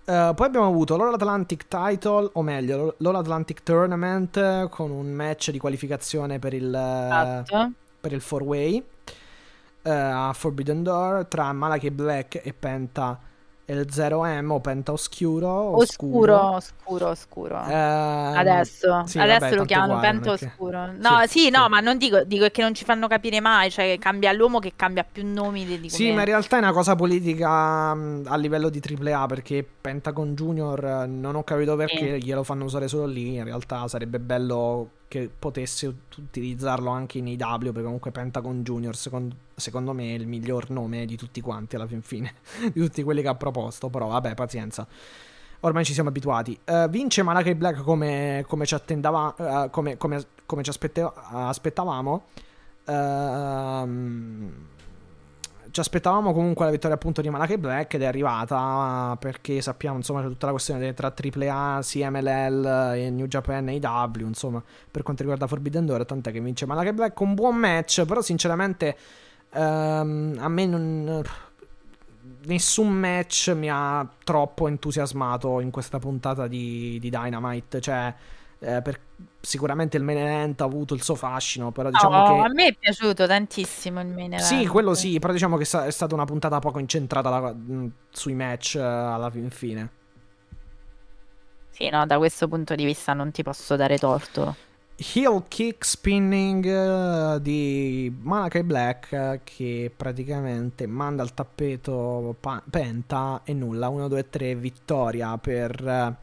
Eh, 0.08 0.32
poi 0.36 0.46
abbiamo 0.46 0.68
avuto 0.68 0.98
l'All 0.98 1.14
Atlantic 1.14 1.68
Title, 1.68 2.30
o 2.34 2.42
meglio, 2.44 2.96
l'All 3.00 3.16
Atlantic 3.16 3.64
Tournament 3.64 4.38
eh, 4.38 4.68
con 4.70 4.92
un 4.92 5.12
match 5.12 5.50
di 5.52 5.58
qualificazione 5.58 6.38
per 6.38 6.54
il, 6.54 6.74
eh, 6.74 7.08
Esatto. 7.08 7.72
per 8.00 8.12
il 8.14 8.22
4-way 8.24 8.84
eh, 9.82 9.90
a 9.92 10.32
Forbidden 10.34 10.84
Door 10.84 11.26
tra 11.26 11.52
Malachi 11.54 11.90
Black 11.92 12.42
e 12.44 12.54
Penta 12.54 13.20
il 13.68 13.88
0M 13.90 14.52
o 14.52 14.60
Penta 14.60 14.92
Oscuro. 14.92 15.76
Oscuro, 15.76 16.52
oscuro, 16.56 17.08
oscuro. 17.10 17.64
Eh, 17.66 17.74
Adesso, 17.74 19.04
sì, 19.08 19.18
adesso 19.18 19.40
vabbè, 19.40 19.56
lo 19.56 19.66
chiamano 19.66 20.00
che- 20.20 20.30
Oscuro. 20.30 20.92
No, 20.92 21.22
Sì, 21.26 21.40
sì, 21.40 21.50
no, 21.50 21.64
sì. 21.64 21.70
ma 21.70 21.80
non 21.80 21.98
dico, 21.98 22.24
dico 22.24 22.48
che 22.50 22.62
non 22.62 22.74
ci 22.76 22.86
fanno 22.86 23.08
capire 23.08 23.40
mai, 23.40 23.72
cioè 23.72 23.98
cambia 24.00 24.32
l'uomo 24.34 24.60
che 24.60 24.74
cambia 24.76 25.04
più 25.04 25.26
nomi 25.26 25.66
di 25.66 25.80
di 25.80 25.90
Sì, 25.90 26.12
ma 26.12 26.20
in 26.20 26.26
realtà 26.26 26.58
è 26.58 26.60
una 26.60 26.72
cosa 26.74 26.96
politica 26.96 27.94
mh, 27.94 28.24
a 28.28 28.36
livello 28.38 28.70
di 28.70 28.80
AAA 28.80 29.26
perché 29.26 29.68
Pentagon 29.82 30.36
Junior 30.36 30.84
eh, 30.86 31.06
non 31.08 31.36
ho 31.36 31.44
capito 31.44 31.76
perché 31.76 32.20
glielo 32.20 32.44
fanno 32.44 32.66
usare 32.66 32.88
solo 32.88 33.06
lì. 33.06 33.36
In 33.36 33.44
realtà 33.44 33.88
sarebbe 33.88 34.20
bello 34.20 34.90
che 35.08 35.30
potesse 35.38 35.88
ut- 35.88 36.18
utilizzarlo 36.18 36.90
anche 36.90 37.18
in 37.20 37.28
AW 37.28 37.58
perché 37.72 37.82
comunque 37.84 38.12
Pentagon 38.12 38.64
Junior 38.64 38.96
secondo, 38.96 39.36
secondo 39.56 39.94
me 39.94 40.14
il 40.14 40.28
miglior 40.28 40.70
nome 40.70 41.06
di 41.06 41.16
tutti 41.16 41.42
quanti 41.42 41.76
alla 41.76 41.88
fin 41.88 42.02
fine, 42.02 42.34
di 42.74 42.80
tutti 42.80 43.04
quelli 43.04 43.22
che 43.22 43.28
ha 43.28 43.36
proposto. 43.36 43.90
Però 43.90 44.08
vabbè, 44.08 44.34
pazienza. 44.36 44.88
Ormai 45.62 45.84
ci 45.84 45.94
siamo 45.94 46.10
abituati. 46.10 46.60
Eh, 46.64 46.88
vince 46.90 47.24
Malachi 47.24 47.56
Black 47.56 47.82
come, 47.82 48.44
come 48.48 48.66
ci 48.66 48.76
eh, 48.76 49.68
come, 49.72 49.98
come- 49.98 50.64
ci 50.64 50.70
aspettavamo. 50.70 52.24
Ehm, 52.86 54.54
ci 55.76 55.82
aspettavamo 55.82 56.32
comunque 56.32 56.64
la 56.64 56.72
vittoria 56.72 56.96
appunto 56.96 57.22
di 57.22 57.30
Malachi 57.30 57.58
Black 57.58 57.96
ed 57.96 58.04
è 58.04 58.06
arrivata 58.06 59.18
perché 59.20 59.60
sappiamo 59.60 59.98
insomma 59.98 60.22
c'è 60.22 60.28
tutta 60.28 60.46
la 60.46 60.54
questione 60.54 60.94
tra 60.94 61.14
AAA, 61.14 61.80
CMLL 61.82 62.94
e 62.96 63.10
New 63.10 63.26
Japan 63.26 63.68
e 63.68 63.80
AW 63.82 64.20
insomma 64.20 64.64
per 64.90 65.04
quanto 65.04 65.24
riguarda 65.24 65.48
Forbidden 65.48 65.86
Door 65.86 66.06
tant'è 66.06 66.32
che 66.32 66.40
vince 66.40 66.66
Malachi 66.66 66.94
Black 66.94 67.20
un 67.20 67.34
buon 67.34 67.58
match 67.58 68.06
però 68.06 68.22
sinceramente 68.22 68.96
ehm, 69.56 70.36
a 70.40 70.48
me 70.50 70.66
non 70.66 71.24
nessun 72.46 72.88
match 72.92 73.50
mi 73.56 73.70
ha 73.70 74.08
troppo 74.24 74.68
entusiasmato 74.68 75.60
in 75.60 75.72
questa 75.72 76.00
puntata 76.00 76.48
di, 76.48 76.98
di 77.00 77.10
Dynamite 77.10 77.82
cioè 77.82 78.14
eh, 78.60 78.82
per- 78.82 79.00
sicuramente 79.42 79.98
il 79.98 80.04
main 80.04 80.18
event 80.20 80.62
ha 80.62 80.66
avuto 80.66 80.94
il 80.94 81.02
suo 81.04 81.16
fascino 81.16 81.72
però 81.72 81.90
diciamo 81.90 82.22
No, 82.22 82.22
che 82.22 82.46
a 82.46 82.50
me 82.50 82.68
è 82.68 82.76
piaciuto 82.78 83.26
tantissimo 83.26 84.00
il 84.02 84.08
main 84.08 84.34
event. 84.34 84.38
sì, 84.38 84.68
quello 84.68 84.94
sì, 84.96 85.18
però 85.20 85.32
diciamo 85.34 85.56
che 85.58 85.64
è 85.64 85.92
stata 85.92 86.14
una 86.14 86.26
puntata 86.26 86.60
poco 86.60 86.80
incentrata 86.80 87.30
la- 87.30 87.54
mh, 87.54 87.92
sui 88.12 88.34
match 88.34 88.76
eh, 88.76 88.80
alla 88.82 89.30
fin 89.30 89.50
fine. 89.50 89.90
Sì, 91.70 91.90
no, 91.90 92.08
da 92.08 92.18
questo 92.18 92.48
punto 92.48 92.74
di 92.74 92.86
vista 92.86 93.14
non 93.14 93.30
ti 93.32 93.44
posso 93.44 93.76
dare 93.76 94.00
torto. 94.00 94.58
Heel 94.98 95.44
kick 95.50 95.84
spinning 95.84 96.66
eh, 96.66 97.42
di 97.42 98.14
Malachi 98.22 98.64
Black 98.64 99.12
eh, 99.12 99.42
che 99.44 99.92
praticamente 99.94 100.88
manda 100.88 101.22
al 101.22 101.34
tappeto 101.34 102.34
pa- 102.40 102.64
Penta 102.70 103.42
e 103.44 103.54
nulla, 103.54 103.90
1, 103.90 104.08
2, 104.08 104.30
3, 104.30 104.56
vittoria 104.56 105.38
per, 105.38 105.86
eh, 105.86 106.16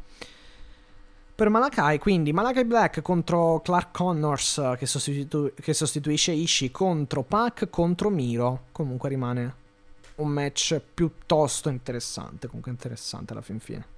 per 1.34 1.48
Malakai. 1.50 1.98
Quindi 1.98 2.32
Malachi 2.32 2.64
Black 2.64 3.02
contro 3.02 3.60
Clark 3.60 3.92
Connors 3.92 4.72
che, 4.78 4.86
sostitu- 4.86 5.52
che 5.52 5.74
sostituisce 5.74 6.32
Ishii 6.32 6.70
contro 6.70 7.22
Pac 7.22 7.68
contro 7.68 8.08
Miro. 8.08 8.64
Comunque 8.72 9.10
rimane 9.10 9.54
un 10.16 10.28
match 10.28 10.80
piuttosto 10.94 11.68
interessante, 11.68 12.46
comunque 12.46 12.70
interessante 12.70 13.32
alla 13.32 13.42
fin 13.42 13.58
fine. 13.58 13.91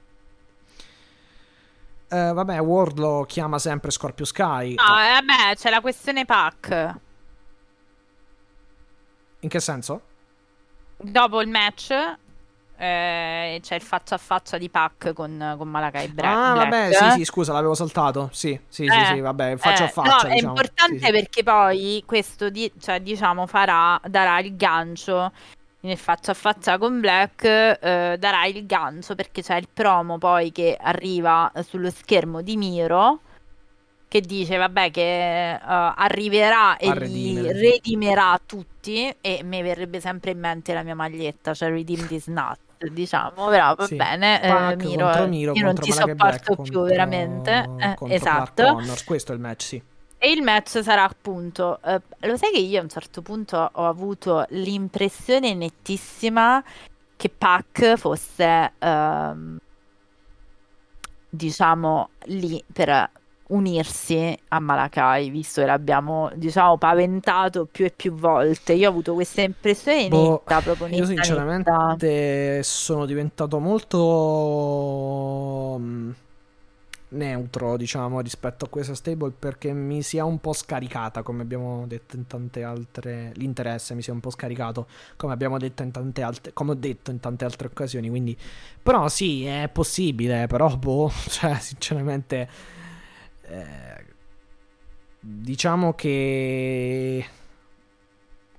Eh, 2.14 2.32
vabbè, 2.32 2.60
Wardlow 2.60 3.26
chiama 3.26 3.58
sempre 3.58 3.90
Scorpio 3.90 4.24
Sky. 4.24 4.74
No, 4.74 4.82
eh, 5.00 5.20
vabbè, 5.20 5.56
c'è 5.56 5.68
la 5.68 5.80
questione 5.80 6.24
Pac. 6.24 6.94
In 9.40 9.48
che 9.48 9.58
senso? 9.58 10.00
Dopo 10.96 11.42
il 11.42 11.48
match 11.48 11.90
eh, 12.76 13.58
c'è 13.60 13.74
il 13.74 13.82
faccia 13.82 14.14
a 14.14 14.18
faccia 14.18 14.58
di 14.58 14.68
Pac 14.70 15.12
con, 15.12 15.54
con 15.58 15.68
Malakai 15.68 16.06
ah, 16.06 16.08
Black. 16.12 16.56
vabbè, 16.56 16.92
sì, 16.92 17.10
sì, 17.10 17.24
scusa, 17.24 17.52
l'avevo 17.52 17.74
saltato. 17.74 18.28
Sì, 18.32 18.58
sì, 18.68 18.86
sì, 18.88 18.96
Eh, 18.96 19.04
sì, 19.06 19.20
vabbè, 19.20 19.56
faccia 19.56 19.82
eh, 19.82 19.86
a 19.86 19.88
faccia. 19.88 20.28
no, 20.28 20.30
è 20.30 20.34
diciamo. 20.34 20.52
importante 20.52 20.98
Sì, 20.98 21.04
sì. 21.04 21.10
perché 21.10 21.42
poi 21.42 22.02
questo 22.06 22.48
di- 22.48 22.72
cioè, 22.80 23.00
diciamo 23.00 23.46
farà 23.48 24.00
darà 24.06 24.38
il 24.38 24.56
gancio 24.56 25.32
nel 25.84 25.98
faccia 25.98 26.32
a 26.32 26.34
faccia 26.34 26.78
con 26.78 27.00
Black 27.00 27.44
eh, 27.44 28.16
darà 28.18 28.46
il 28.46 28.66
gancio 28.66 29.14
perché 29.14 29.42
c'è 29.42 29.56
il 29.56 29.68
promo 29.72 30.18
poi 30.18 30.50
che 30.50 30.76
arriva 30.80 31.50
eh, 31.52 31.62
sullo 31.62 31.90
schermo 31.90 32.40
di 32.42 32.56
Miro 32.56 33.20
che 34.08 34.20
dice 34.20 34.56
vabbè 34.56 34.90
che 34.90 35.52
eh, 35.52 35.58
arriverà 35.60 36.76
e 36.76 36.92
li 37.00 37.52
redimerà 37.52 38.40
tutti 38.44 39.14
e 39.20 39.40
mi 39.44 39.60
verrebbe 39.62 40.00
sempre 40.00 40.30
in 40.30 40.38
mente 40.38 40.72
la 40.72 40.82
mia 40.82 40.94
maglietta 40.94 41.52
cioè 41.52 41.68
Redeem 41.68 42.06
This 42.06 42.28
Nut 42.28 42.58
diciamo 42.90 43.48
però 43.48 43.74
va 43.74 43.86
Sì. 43.86 43.96
bene 43.96 44.42
eh, 44.42 44.76
Miro, 44.76 45.26
Miro, 45.26 45.52
io 45.54 45.64
non 45.64 45.74
ti 45.74 45.92
sopporto 45.92 46.56
più 46.56 46.82
veramente 46.82 47.68
Eh, 47.78 47.96
esatto 48.14 48.74
Connors. 48.74 49.04
Questo 49.04 49.32
è 49.32 49.34
il 49.34 49.40
match, 49.40 49.62
sì. 49.62 49.82
E 50.24 50.30
il 50.32 50.40
match 50.40 50.82
sarà 50.82 51.04
appunto, 51.04 51.78
eh, 51.84 52.00
lo 52.20 52.36
sai 52.38 52.50
che 52.50 52.58
io 52.58 52.80
a 52.80 52.82
un 52.82 52.88
certo 52.88 53.20
punto 53.20 53.58
ho 53.70 53.86
avuto 53.86 54.46
l'impressione 54.48 55.52
nettissima 55.52 56.64
che 57.14 57.28
Pac 57.28 57.96
fosse, 57.96 58.72
ehm, 58.78 59.58
diciamo, 61.28 62.08
lì 62.24 62.64
per 62.72 63.10
unirsi 63.48 64.34
a 64.48 64.60
Malakai, 64.60 65.28
visto 65.28 65.60
che 65.60 65.66
l'abbiamo, 65.66 66.30
diciamo, 66.34 66.78
paventato 66.78 67.66
più 67.70 67.84
e 67.84 67.92
più 67.94 68.14
volte. 68.14 68.72
Io 68.72 68.88
ho 68.88 68.90
avuto 68.90 69.12
questa 69.12 69.42
impressione 69.42 70.08
Boh, 70.08 70.42
netta, 70.46 70.62
proprio 70.62 70.86
Io 70.86 71.00
netta, 71.00 71.08
netta. 71.08 71.22
sinceramente 71.22 72.62
sono 72.62 73.04
diventato 73.04 73.58
molto 73.58 73.98
mm, 75.78 76.10
neutro, 77.14 77.76
diciamo, 77.76 78.20
rispetto 78.20 78.66
a 78.66 78.68
questa 78.68 78.94
stable 78.94 79.30
perché 79.30 79.72
mi 79.72 80.02
si 80.02 80.16
è 80.18 80.22
un 80.22 80.38
po' 80.38 80.52
scaricata, 80.52 81.22
come 81.22 81.42
abbiamo 81.42 81.86
detto 81.86 82.16
in 82.16 82.26
tante 82.26 82.62
altre 82.62 83.32
l'interesse 83.34 83.94
mi 83.94 84.02
si 84.02 84.10
è 84.10 84.12
un 84.12 84.20
po' 84.20 84.30
scaricato, 84.30 84.86
come 85.16 85.32
abbiamo 85.32 85.58
detto 85.58 85.82
in 85.82 85.90
tante 85.90 86.22
altre 86.22 86.52
come 86.52 86.72
ho 86.72 86.74
detto 86.74 87.10
in 87.10 87.20
tante 87.20 87.44
altre 87.44 87.68
occasioni, 87.68 88.08
quindi 88.08 88.36
però 88.82 89.08
sì, 89.08 89.44
è 89.44 89.68
possibile, 89.72 90.46
però 90.46 90.76
boh, 90.76 91.10
cioè 91.28 91.54
sinceramente 91.58 92.48
eh, 93.42 94.04
diciamo 95.20 95.94
che 95.94 97.26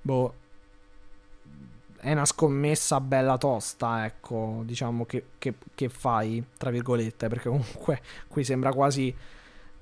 boh 0.02 0.34
è 2.06 2.12
una 2.12 2.24
scommessa 2.24 3.00
bella 3.00 3.36
tosta, 3.36 4.04
ecco, 4.04 4.62
diciamo 4.64 5.04
che, 5.06 5.30
che, 5.38 5.54
che 5.74 5.88
fai, 5.88 6.40
tra 6.56 6.70
virgolette, 6.70 7.26
perché 7.26 7.48
comunque 7.48 8.00
qui 8.28 8.44
sembra 8.44 8.72
quasi 8.72 9.12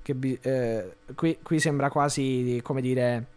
che 0.01 0.39
eh, 0.41 0.95
qui, 1.13 1.37
qui 1.43 1.59
sembra 1.59 1.91
quasi, 1.91 2.59
come 2.63 2.81
dire, 2.81 3.27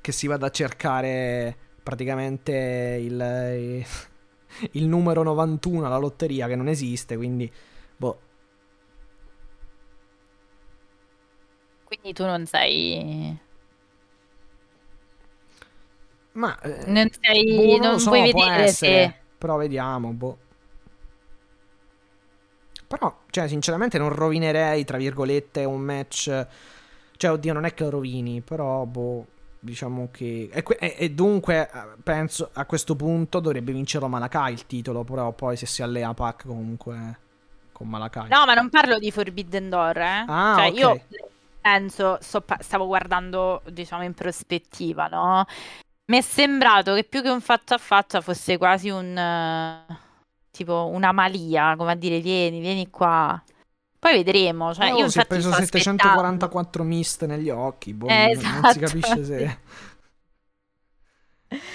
che 0.00 0.12
si 0.12 0.28
vada 0.28 0.46
a 0.46 0.50
cercare 0.50 1.56
praticamente 1.82 2.52
il, 3.00 3.84
il 4.70 4.86
numero 4.86 5.24
91 5.24 5.84
alla 5.84 5.96
lotteria 5.96 6.46
che 6.46 6.54
non 6.54 6.68
esiste, 6.68 7.16
quindi 7.16 7.50
boh. 7.96 8.20
Quindi 11.82 12.12
tu 12.12 12.24
non 12.24 12.46
sei 12.46 13.36
ma 16.34 16.58
eh, 16.60 16.84
non, 16.86 17.08
sei, 17.20 17.54
boh, 17.54 17.76
non, 17.76 17.90
non 17.90 18.00
so, 18.00 18.10
vuoi 18.10 18.32
vedere 18.32 18.62
essere, 18.62 19.04
se... 19.04 19.14
Però 19.38 19.56
vediamo, 19.56 20.10
boh. 20.12 20.38
Però, 22.86 23.22
cioè, 23.30 23.48
sinceramente 23.48 23.98
non 23.98 24.10
rovinerei, 24.10 24.84
tra 24.84 24.96
virgolette, 24.96 25.64
un 25.64 25.80
match... 25.80 26.46
Cioè, 27.16 27.30
oddio, 27.30 27.52
non 27.52 27.64
è 27.64 27.74
che 27.74 27.84
lo 27.84 27.90
rovini, 27.90 28.40
però, 28.40 28.84
boh, 28.84 29.26
diciamo 29.60 30.08
che... 30.10 30.48
E, 30.52 30.64
e, 30.78 30.94
e 30.98 31.10
dunque, 31.10 31.70
eh, 31.72 32.00
penso, 32.02 32.50
a 32.52 32.66
questo 32.66 32.96
punto 32.96 33.40
dovrebbe 33.40 33.72
vincere 33.72 34.06
Malakai 34.06 34.52
il 34.52 34.66
titolo, 34.66 35.04
però 35.04 35.32
poi 35.32 35.56
se 35.56 35.66
si 35.66 35.82
allea 35.82 36.12
Pac 36.14 36.46
comunque 36.46 37.18
con 37.72 37.88
Malakai. 37.88 38.28
No, 38.28 38.44
ma 38.46 38.54
non 38.54 38.68
parlo 38.68 38.98
di 38.98 39.10
Forbidden 39.10 39.68
Door, 39.68 39.96
eh. 39.96 40.24
Ah, 40.26 40.54
cioè, 40.56 40.68
okay. 40.68 40.78
io 40.78 41.00
penso, 41.60 42.18
stavo 42.20 42.86
guardando, 42.86 43.62
diciamo, 43.70 44.02
in 44.02 44.14
prospettiva, 44.14 45.06
no? 45.06 45.46
Mi 46.06 46.18
è 46.18 46.20
sembrato 46.20 46.94
che 46.94 47.04
più 47.04 47.22
che 47.22 47.30
un 47.30 47.40
faccia 47.40 47.76
a 47.76 47.78
faccia 47.78 48.20
fosse 48.20 48.58
quasi 48.58 48.90
un 48.90 49.16
uh, 49.16 49.94
tipo 50.50 50.90
una 50.92 51.12
malia, 51.12 51.74
come 51.76 51.92
a 51.92 51.94
dire 51.94 52.20
vieni, 52.20 52.60
vieni 52.60 52.90
qua. 52.90 53.42
Poi 53.98 54.12
vedremo. 54.12 54.74
Cioè, 54.74 54.92
eh, 54.92 54.96
io 54.96 55.08
si 55.08 55.18
è 55.18 55.24
preso 55.24 55.50
744 55.50 56.58
aspettando. 56.58 56.88
mist 56.88 57.24
negli 57.24 57.48
occhi. 57.48 57.94
Boh, 57.94 58.08
eh, 58.08 58.32
esatto, 58.32 58.60
non 58.60 58.72
si 58.72 58.78
capisce 58.78 59.24
se. 59.24 59.58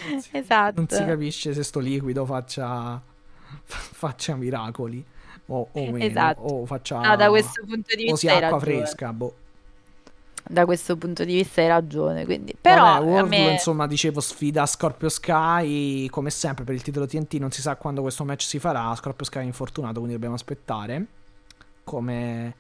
Non 0.10 0.22
si, 0.22 0.30
esatto. 0.34 0.74
Non 0.76 0.88
si 0.88 1.06
capisce 1.06 1.54
se 1.56 1.64
sto 1.64 1.80
liquido 1.80 2.24
faccia, 2.26 3.02
faccia 3.64 4.36
miracoli 4.36 5.04
o, 5.48 5.70
o 5.72 5.92
meno. 5.92 6.04
Esatto. 6.04 6.42
O 6.42 6.66
faccia. 6.68 7.00
No, 7.00 7.16
da 7.16 7.30
questo 7.30 7.64
punto 7.66 7.96
di 7.96 8.04
vista. 8.04 8.14
O 8.14 8.18
sia 8.18 8.36
acqua 8.46 8.60
fresca. 8.60 9.12
Boh 9.12 9.34
da 10.48 10.66
questo 10.66 10.98
punto 10.98 11.24
di 11.24 11.36
vista 11.36 11.62
hai 11.62 11.68
ragione. 11.68 12.26
Quindi, 12.26 12.56
però, 12.60 12.84
Vabbè, 12.84 13.06
World, 13.06 13.30
me... 13.30 13.52
insomma, 13.52 13.88
dicevo, 13.88 14.20
sfida 14.20 14.66
Scorpio 14.66 15.10
Sky. 15.10 16.08
Come 16.08 16.30
sempre, 16.30 16.64
per 16.64 16.76
il 16.76 16.82
titolo 16.82 17.06
TNT 17.06 17.34
non 17.36 17.52
si 17.52 17.62
sa 17.62 17.76
quando 17.76 18.02
questo 18.02 18.24
match 18.24 18.44
si 18.44 18.60
farà. 18.60 18.94
Scorpio 18.96 19.26
Sky 19.26 19.40
è 19.40 19.44
infortunato, 19.44 19.96
quindi 19.96 20.14
dobbiamo 20.14 20.36
aspettare. 20.36 21.06
Come, 21.84 22.56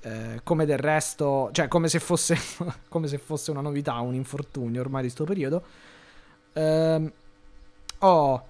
eh, 0.00 0.40
come 0.42 0.66
del 0.66 0.78
resto, 0.78 1.50
cioè, 1.52 1.68
come 1.68 1.88
se, 1.88 1.98
fosse, 1.98 2.36
come 2.88 3.06
se 3.06 3.18
fosse 3.18 3.50
una 3.50 3.60
novità, 3.60 3.98
un 4.00 4.14
infortunio 4.14 4.80
ormai 4.80 5.02
di 5.02 5.08
questo 5.08 5.24
periodo. 5.24 5.62
Eh, 6.52 7.12
oh. 7.98 8.46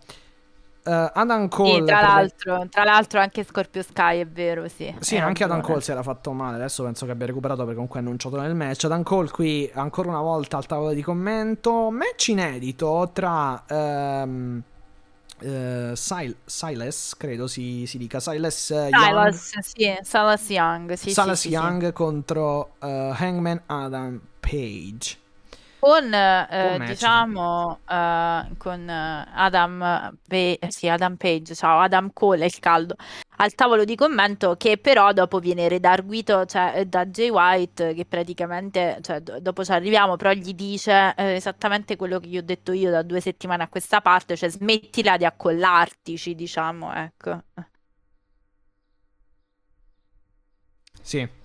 Uh, 0.88 1.10
Adam 1.12 1.48
Cole. 1.48 1.80
Sì, 1.80 1.84
tra, 1.84 2.00
l'altro, 2.00 2.66
tra 2.70 2.84
l'altro 2.84 3.20
anche 3.20 3.44
Scorpio 3.44 3.82
Sky 3.82 4.20
è 4.20 4.26
vero, 4.26 4.66
sì. 4.68 4.94
Sì, 5.00 5.18
anche 5.18 5.44
Adam 5.44 5.60
Cole 5.60 5.82
si 5.82 5.90
era 5.90 6.02
fatto 6.02 6.32
male. 6.32 6.56
Adesso 6.56 6.82
penso 6.82 7.04
che 7.04 7.12
abbia 7.12 7.26
recuperato 7.26 7.58
perché 7.58 7.74
comunque 7.74 8.00
è 8.00 8.02
annunciato 8.02 8.40
nel 8.40 8.54
match. 8.54 8.84
Adam 8.84 9.02
Cole 9.02 9.28
qui 9.28 9.70
ancora 9.74 10.08
una 10.08 10.22
volta 10.22 10.56
al 10.56 10.64
tavolo 10.64 10.94
di 10.94 11.02
commento. 11.02 11.90
Match 11.90 12.28
inedito 12.28 13.10
tra 13.12 13.62
um, 13.68 14.62
uh, 15.42 15.92
Sil- 15.92 16.40
Silas, 16.46 17.14
credo 17.18 17.46
si, 17.46 17.84
si 17.84 17.98
dica. 17.98 18.18
Silas, 18.18 18.70
uh, 18.70 18.88
Silas, 18.88 19.52
Young. 19.52 19.60
sì, 19.60 19.98
Silas 20.00 20.48
Young. 20.48 20.92
Sì, 20.94 21.10
Silas 21.10 21.40
sì, 21.40 21.48
Young 21.50 21.92
contro 21.92 22.76
Hangman 22.78 23.60
Adam 23.66 24.18
Page 24.40 25.26
con 25.78 26.12
eh, 26.12 26.82
diciamo 26.86 27.80
uh, 27.86 28.56
con 28.56 28.88
Adam, 28.88 30.16
Pe- 30.26 30.58
sì, 30.68 30.88
Adam 30.88 31.16
Page, 31.16 31.54
ciao 31.54 31.80
Adam 31.80 32.10
Cole 32.12 32.46
il 32.46 32.58
caldo 32.58 32.96
al 33.36 33.54
tavolo 33.54 33.84
di 33.84 33.94
commento 33.94 34.56
che 34.56 34.78
però 34.78 35.12
dopo 35.12 35.38
viene 35.38 35.68
redarguito 35.68 36.44
cioè, 36.44 36.84
da 36.86 37.06
Jay 37.06 37.28
White 37.28 37.94
che 37.94 38.04
praticamente 38.04 38.98
cioè, 39.00 39.20
do- 39.20 39.38
dopo 39.40 39.64
ci 39.64 39.72
arriviamo 39.72 40.16
però 40.16 40.32
gli 40.32 40.54
dice 40.54 41.14
eh, 41.16 41.34
esattamente 41.34 41.96
quello 41.96 42.18
che 42.18 42.28
gli 42.28 42.38
ho 42.38 42.42
detto 42.42 42.72
io 42.72 42.90
da 42.90 43.02
due 43.02 43.20
settimane 43.20 43.62
a 43.62 43.68
questa 43.68 44.00
parte 44.00 44.36
cioè 44.36 44.48
smettila 44.48 45.16
di 45.16 45.24
accollartici 45.24 46.34
diciamo 46.34 46.92
ecco. 46.94 47.42
Sì 51.00 51.37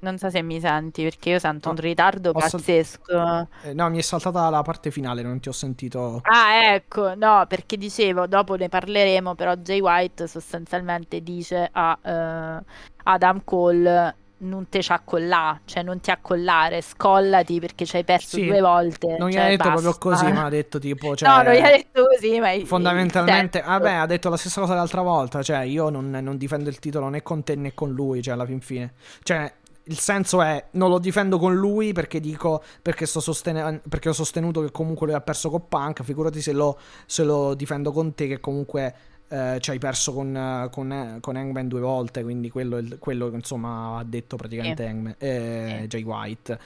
non 0.00 0.18
so 0.18 0.30
se 0.30 0.42
mi 0.42 0.60
senti 0.60 1.02
perché 1.02 1.30
io 1.30 1.38
sento 1.38 1.68
no, 1.68 1.74
un 1.74 1.80
ritardo 1.80 2.32
pazzesco. 2.32 3.12
Sal- 3.12 3.48
eh, 3.62 3.74
no, 3.74 3.88
mi 3.90 3.98
è 3.98 4.02
saltata 4.02 4.48
la 4.50 4.62
parte 4.62 4.90
finale, 4.90 5.22
non 5.22 5.40
ti 5.40 5.48
ho 5.48 5.52
sentito. 5.52 6.20
Ah, 6.22 6.72
ecco, 6.72 7.14
no, 7.14 7.44
perché 7.48 7.76
dicevo, 7.76 8.26
dopo 8.26 8.54
ne 8.56 8.68
parleremo, 8.68 9.34
però 9.34 9.54
Jay 9.54 9.80
White 9.80 10.26
sostanzialmente 10.26 11.22
dice 11.22 11.68
a 11.72 11.98
uh, 12.02 12.64
Adam 13.04 13.42
Cole 13.44 14.14
non 14.40 14.68
te 14.68 14.82
ci 14.82 14.92
accollà, 14.92 15.60
cioè 15.64 15.82
non 15.82 16.00
ti 16.00 16.10
accollare, 16.10 16.80
scollati 16.80 17.60
perché 17.60 17.84
ci 17.84 17.96
hai 17.96 18.04
perso 18.04 18.36
sì, 18.36 18.46
due 18.46 18.60
volte. 18.60 19.16
Non 19.18 19.28
gli 19.28 19.32
cioè, 19.32 19.42
ha 19.42 19.48
detto 19.48 19.68
basta. 19.68 19.80
proprio 19.80 19.98
così, 19.98 20.32
ma 20.32 20.44
ha 20.44 20.48
detto 20.50 20.78
tipo... 20.78 21.14
Cioè, 21.14 21.28
no, 21.28 21.42
non 21.42 21.52
gli 21.52 21.60
ha 21.60 21.70
detto 21.70 22.04
così, 22.06 22.38
ma... 22.38 22.50
Fondamentalmente, 22.64 23.58
certo. 23.58 23.70
vabbè, 23.70 23.92
ha 23.92 24.06
detto 24.06 24.28
la 24.28 24.36
stessa 24.36 24.60
cosa 24.60 24.74
l'altra 24.74 25.02
volta, 25.02 25.42
cioè 25.42 25.60
io 25.60 25.90
non, 25.90 26.10
non, 26.10 26.36
difendo 26.36 26.68
il 26.68 26.78
titolo 26.78 27.08
né 27.08 27.22
con 27.22 27.42
te 27.42 27.54
né 27.54 27.74
con 27.74 27.90
lui, 27.90 28.22
cioè 28.22 28.34
alla 28.34 28.46
fin 28.46 28.60
fine. 28.60 28.92
Cioè, 29.22 29.52
il 29.90 29.98
senso 29.98 30.40
è 30.40 30.66
non 30.72 30.88
lo 30.88 30.98
difendo 30.98 31.38
con 31.38 31.54
lui 31.54 31.92
perché 31.92 32.20
dico 32.20 32.62
perché, 32.80 33.06
sto 33.06 33.20
sosten- 33.20 33.82
perché 33.88 34.08
ho 34.08 34.12
sostenuto 34.12 34.62
che 34.62 34.70
comunque 34.70 35.06
lui 35.06 35.16
ha 35.16 35.20
perso 35.20 35.50
con 35.50 35.66
Punk 35.68 36.02
figurati 36.02 36.40
se 36.40 36.52
lo, 36.52 36.78
se 37.06 37.24
lo 37.24 37.54
difendo 37.54 37.90
con 37.90 38.14
te 38.14 38.28
che 38.28 38.40
comunque 38.40 38.94
eh, 39.28 39.58
ci 39.60 39.70
hai 39.70 39.78
perso 39.78 40.12
con, 40.12 40.68
con, 40.70 41.18
con 41.20 41.36
Hangman 41.36 41.68
due 41.68 41.80
volte 41.80 42.22
quindi 42.22 42.50
quello, 42.50 42.80
quello 42.98 43.28
insomma 43.28 43.98
ha 43.98 44.04
detto 44.04 44.36
praticamente 44.36 44.82
yeah. 44.82 44.90
Hangman, 44.90 45.14
eh, 45.18 45.28
yeah. 45.28 45.86
Jay 45.86 46.02
White 46.02 46.58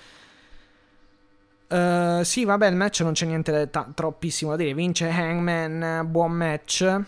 Uh, 1.67 2.23
sì, 2.23 2.45
vabbè, 2.45 2.69
il 2.69 2.77
match 2.77 3.01
non 3.01 3.15
c'è 3.15 3.25
niente 3.27 3.69
ta- 3.69 3.91
troppissimo 3.93 4.53
da 4.53 4.59
dire. 4.59 4.75
Vince 4.75 5.09
Hangman, 5.09 6.07
buon 6.09 6.31
match. 6.31 7.03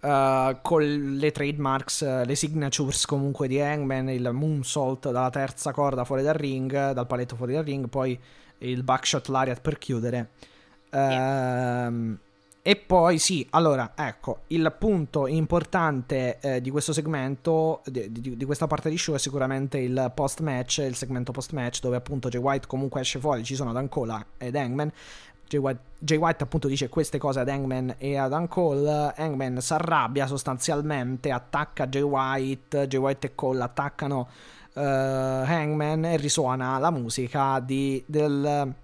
Uh, 0.00 0.58
con 0.62 0.82
le 1.16 1.32
trademarks, 1.32 2.00
uh, 2.02 2.24
le 2.24 2.36
signatures 2.36 3.04
comunque 3.04 3.48
di 3.48 3.60
Hangman, 3.60 4.08
il 4.10 4.30
moonsault 4.32 5.10
dalla 5.10 5.30
terza 5.30 5.72
corda 5.72 6.04
fuori 6.04 6.22
dal 6.22 6.34
ring, 6.34 6.92
dal 6.92 7.06
paletto 7.06 7.34
fuori 7.34 7.54
dal 7.54 7.64
ring, 7.64 7.88
poi 7.88 8.18
il 8.58 8.82
backshot 8.84 9.26
lariat 9.26 9.60
per 9.60 9.78
chiudere. 9.78 10.30
Uh, 10.90 12.16
e 12.68 12.76
poi 12.76 13.18
sì, 13.18 13.46
allora 13.52 13.92
ecco, 13.96 14.42
il 14.48 14.74
punto 14.78 15.26
importante 15.26 16.38
eh, 16.40 16.60
di 16.60 16.70
questo 16.70 16.92
segmento, 16.92 17.80
di, 17.86 18.12
di, 18.12 18.36
di, 18.36 18.44
questa 18.44 18.66
parte 18.66 18.90
di 18.90 18.98
show 18.98 19.14
è 19.14 19.18
sicuramente 19.18 19.78
il 19.78 20.12
post 20.14 20.40
match, 20.40 20.84
il 20.86 20.94
segmento 20.94 21.32
post 21.32 21.52
match 21.52 21.80
dove 21.80 21.96
appunto 21.96 22.28
Jay 22.28 22.42
White 22.42 22.66
comunque 22.66 23.00
esce 23.00 23.20
fuori, 23.20 23.42
ci 23.42 23.54
sono 23.54 23.72
Dan 23.72 23.88
Cola 23.88 24.22
ed 24.36 24.54
Hangman 24.54 24.92
Jay 25.48 25.60
White, 25.60 25.80
Jay 25.98 26.18
White, 26.18 26.42
appunto 26.42 26.68
dice 26.68 26.88
queste 26.88 27.18
cose 27.18 27.40
ad 27.40 27.48
Hangman 27.48 27.94
e 27.98 28.16
ad 28.16 28.48
Cole. 28.48 29.14
Hangman 29.16 29.60
si 29.60 29.72
arrabbia 29.72 30.26
sostanzialmente, 30.26 31.30
attacca 31.30 31.86
Jay 31.86 32.02
White, 32.02 32.86
Jay 32.86 33.00
White 33.00 33.28
e 33.28 33.34
Cole 33.34 33.62
attaccano 33.62 34.28
uh, 34.74 34.80
Hangman 34.80 36.04
e 36.04 36.16
risuona 36.16 36.78
la 36.78 36.90
musica 36.90 37.60
di, 37.60 38.02
del, 38.06 38.74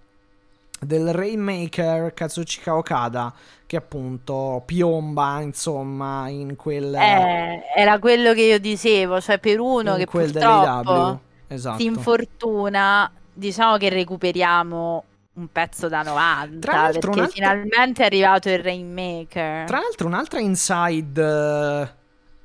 del 0.80 1.12
Rainmaker 1.12 2.14
Kazuchika 2.14 2.76
Okada 2.76 3.32
che 3.66 3.76
appunto 3.76 4.62
piomba 4.64 5.40
insomma 5.40 6.28
in 6.28 6.56
quel... 6.56 6.94
Eh, 6.94 7.62
era 7.76 7.98
quello 7.98 8.32
che 8.32 8.42
io 8.42 8.58
dicevo, 8.58 9.20
cioè 9.20 9.38
per 9.38 9.60
uno 9.60 9.96
che 9.96 10.06
purtroppo 10.06 11.20
esatto. 11.48 11.78
si 11.78 11.84
infortuna, 11.84 13.10
diciamo 13.32 13.76
che 13.76 13.90
recuperiamo 13.90 15.04
un 15.34 15.48
pezzo 15.50 15.88
da 15.88 16.02
90 16.02 16.58
Tra 16.58 16.88
perché 16.90 17.08
un'altra... 17.08 17.28
finalmente 17.28 18.02
è 18.02 18.06
arrivato 18.06 18.48
il 18.48 18.58
Rainmaker. 18.58 19.66
Tra 19.66 19.78
l'altro 19.78 20.06
un'altra 20.06 20.40
inside 20.40 21.20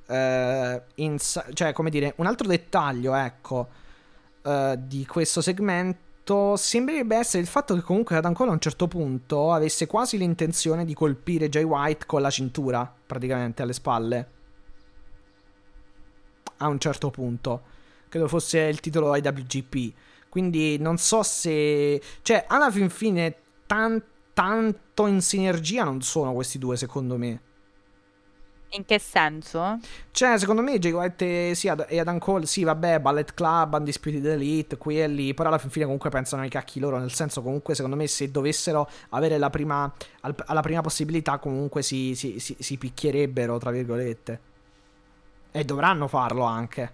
uh, 0.10 0.82
ins- 0.96 1.46
cioè 1.54 1.74
come 1.74 1.90
dire, 1.90 2.14
un 2.18 2.26
altro 2.26 2.48
dettaglio, 2.48 3.14
ecco, 3.14 3.68
uh, 4.42 4.76
di 4.78 5.06
questo 5.06 5.42
segmento 5.42 6.56
sembrerebbe 6.56 7.16
essere 7.16 7.42
il 7.42 7.48
fatto 7.48 7.74
che 7.76 7.82
comunque 7.82 8.16
Adam 8.16 8.34
Cole 8.34 8.50
a 8.50 8.54
un 8.54 8.60
certo 8.60 8.88
punto 8.88 9.52
avesse 9.52 9.88
quasi 9.88 10.18
l'intenzione 10.18 10.86
di 10.86 10.94
colpire 10.94 11.50
Jay 11.50 11.64
White 11.64 12.06
con 12.06 12.22
la 12.22 12.30
cintura, 12.30 12.92
praticamente 13.06 13.62
alle 13.62 13.74
spalle. 13.74 14.30
A 16.58 16.68
un 16.68 16.80
certo 16.80 17.10
punto. 17.10 17.62
Credo 18.10 18.28
fosse 18.28 18.60
il 18.60 18.80
titolo 18.80 19.16
IWGP. 19.16 19.94
Quindi 20.30 20.78
non 20.78 20.98
so 20.98 21.24
se... 21.24 22.02
Cioè, 22.22 22.46
alla 22.48 22.72
fin 22.72 22.90
fine, 22.90 23.36
tan- 23.66 24.02
tanto 24.34 25.08
in 25.08 25.22
sinergia 25.22 25.84
non 25.84 26.02
sono 26.02 26.34
questi 26.34 26.58
due, 26.58 26.78
secondo 26.78 27.18
me. 27.18 27.42
In 28.74 28.86
che 28.86 29.00
senso? 29.00 29.80
Cioè, 30.12 30.38
secondo 30.38 30.62
me 30.62 30.78
Jay 30.78 30.92
White 30.92 31.56
sì, 31.56 31.68
e 31.88 32.00
Adam 32.00 32.20
Cole, 32.20 32.46
sì, 32.46 32.64
vabbè, 32.64 33.00
Ballet 33.00 33.34
Club, 33.34 33.74
Undisputed 33.74 34.24
Elite, 34.24 34.78
qui 34.78 35.02
e 35.02 35.08
lì, 35.08 35.34
però 35.34 35.50
alla 35.50 35.58
fine 35.58 35.86
comunque 35.86 36.12
pensano 36.12 36.44
ai 36.44 36.50
cacchi 36.50 36.80
loro, 36.80 37.00
nel 37.00 37.12
senso 37.12 37.42
comunque 37.42 37.74
secondo 37.74 37.96
me 37.96 38.06
se 38.06 38.30
dovessero 38.30 38.88
avere 39.10 39.40
la 39.40 39.50
prima, 39.50 39.92
alla 40.22 40.62
prima 40.62 40.82
possibilità 40.82 41.40
comunque 41.40 41.82
si, 41.82 42.14
si, 42.14 42.40
si, 42.40 42.56
si 42.60 42.78
picchierebbero, 42.78 43.58
tra 43.58 43.72
virgolette. 43.72 44.40
E 45.52 45.64
dovranno 45.66 46.08
farlo 46.08 46.44
anche. 46.44 46.94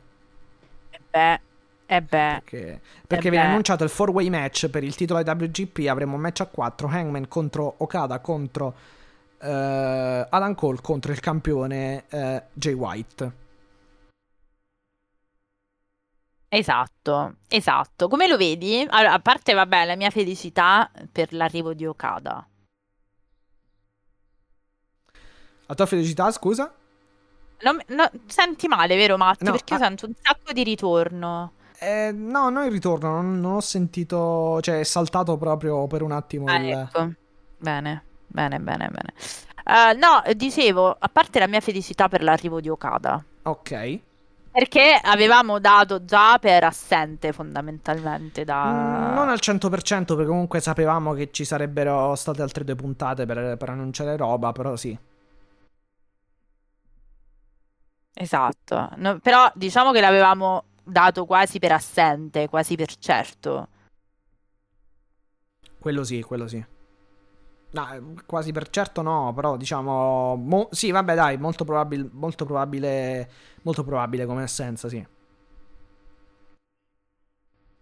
E 0.92 1.00
beh, 1.12 1.42
e 1.86 2.02
beh. 2.02 2.42
Perché, 2.44 2.82
perché 3.08 3.30
viene 3.30 3.48
annunciato 3.48 3.84
il 3.84 3.92
4-way 3.96 4.30
match 4.30 4.70
per 4.70 4.84
il 4.84 4.96
titolo 4.96 5.20
IWGP, 5.20 5.88
avremo 5.88 6.16
un 6.16 6.22
match 6.22 6.42
a 6.42 6.48
4, 6.48 6.88
Hangman 6.88 7.28
contro 7.28 7.76
Okada 7.78 8.20
contro 8.20 8.76
uh, 9.40 9.48
Adam 9.48 10.56
Cole 10.56 10.80
contro 10.82 11.12
il 11.12 11.20
campione 11.20 12.06
uh, 12.10 12.42
Jay 12.54 12.74
White. 12.74 13.44
Esatto, 16.48 17.36
esatto. 17.50 18.08
Come 18.08 18.28
lo 18.28 18.38
vedi? 18.38 18.86
Allora, 18.90 19.14
a 19.14 19.20
parte, 19.20 19.54
vabbè, 19.54 19.86
la 19.86 19.96
mia 19.96 20.10
felicità 20.10 20.90
per 21.12 21.34
l'arrivo 21.34 21.74
di 21.74 21.86
Okada. 21.86 22.48
La 25.68 25.76
tua 25.76 25.86
felicità, 25.86 26.32
scusa? 26.32 26.74
No, 27.62 27.78
no, 27.88 28.10
senti 28.28 28.68
male, 28.68 28.96
vero 28.96 29.18
Matti? 29.18 29.44
No, 29.44 29.52
Perché 29.52 29.74
io 29.74 29.80
ah, 29.80 29.84
sento 29.84 30.06
un 30.06 30.14
sacco 30.22 30.54
di 30.54 30.64
ritorno. 30.64 31.54
Eh, 31.80 32.12
no, 32.14 32.50
non 32.50 32.66
il 32.66 32.72
ritorno, 32.72 33.12
non, 33.12 33.40
non, 33.40 33.54
ho 33.56 33.62
sentito, 33.62 34.60
cioè 34.62 34.80
è 34.80 34.84
saltato 34.84 35.38
proprio 35.38 35.88
per 35.88 36.02
un 36.02 36.12
attimo. 36.12 36.46
Ah, 36.48 36.58
il... 36.58 36.70
ecco. 36.70 37.12
Bene. 37.58 38.04
Bene, 38.28 38.60
bene, 38.60 38.90
bene. 38.90 39.14
Uh, 39.66 39.98
no, 39.98 40.22
dicevo, 40.36 40.96
a 40.98 41.10
parte 41.10 41.40
la 41.40 41.48
mia 41.48 41.62
felicità 41.62 42.10
per 42.10 42.22
l'arrivo 42.22 42.60
di 42.60 42.70
Okada. 42.70 43.24
Ok. 43.44 44.00
Perché 44.52 45.00
avevamo 45.02 45.60
dato 45.60 46.06
già 46.06 46.38
per 46.40 46.64
assente 46.64 47.34
fondamentalmente 47.34 48.44
da... 48.44 48.66
Mm, 48.66 49.14
non 49.14 49.30
al 49.30 49.40
100% 49.42 49.70
perché 49.70 50.26
comunque 50.26 50.60
sapevamo 50.62 51.14
che 51.14 51.30
ci 51.32 51.44
sarebbero 51.44 52.16
state 52.16 52.42
altre 52.42 52.64
due 52.64 52.76
puntate 52.76 53.26
per, 53.26 53.58
per 53.58 53.70
annunciare 53.70 54.16
roba, 54.16 54.52
però 54.52 54.76
sì. 54.76 54.98
Esatto, 58.14 58.90
no, 58.96 59.20
però 59.20 59.52
diciamo 59.56 59.92
che 59.92 60.00
l'avevamo 60.00 60.64
dato 60.86 61.26
quasi 61.26 61.60
per 61.60 61.72
assente, 61.72 62.48
quasi 62.48 62.76
per 62.76 62.96
certo. 62.98 63.68
Quello 65.80 66.04
sì, 66.04 66.22
quello 66.22 66.48
sì. 66.48 66.64
No, 67.72 68.14
quasi 68.26 68.52
per 68.52 68.70
certo 68.70 69.02
no, 69.02 69.34
però 69.34 69.58
diciamo... 69.58 70.36
Mo- 70.36 70.70
sì, 70.72 70.92
vabbè 70.92 71.14
dai, 71.14 71.38
molto, 71.38 71.66
probabil- 71.66 72.10
molto 72.14 72.46
probabile 72.46 73.30
molto 73.64 73.84
probabile 73.84 74.26
come 74.26 74.44
assenza, 74.44 74.88
sì. 74.88 75.06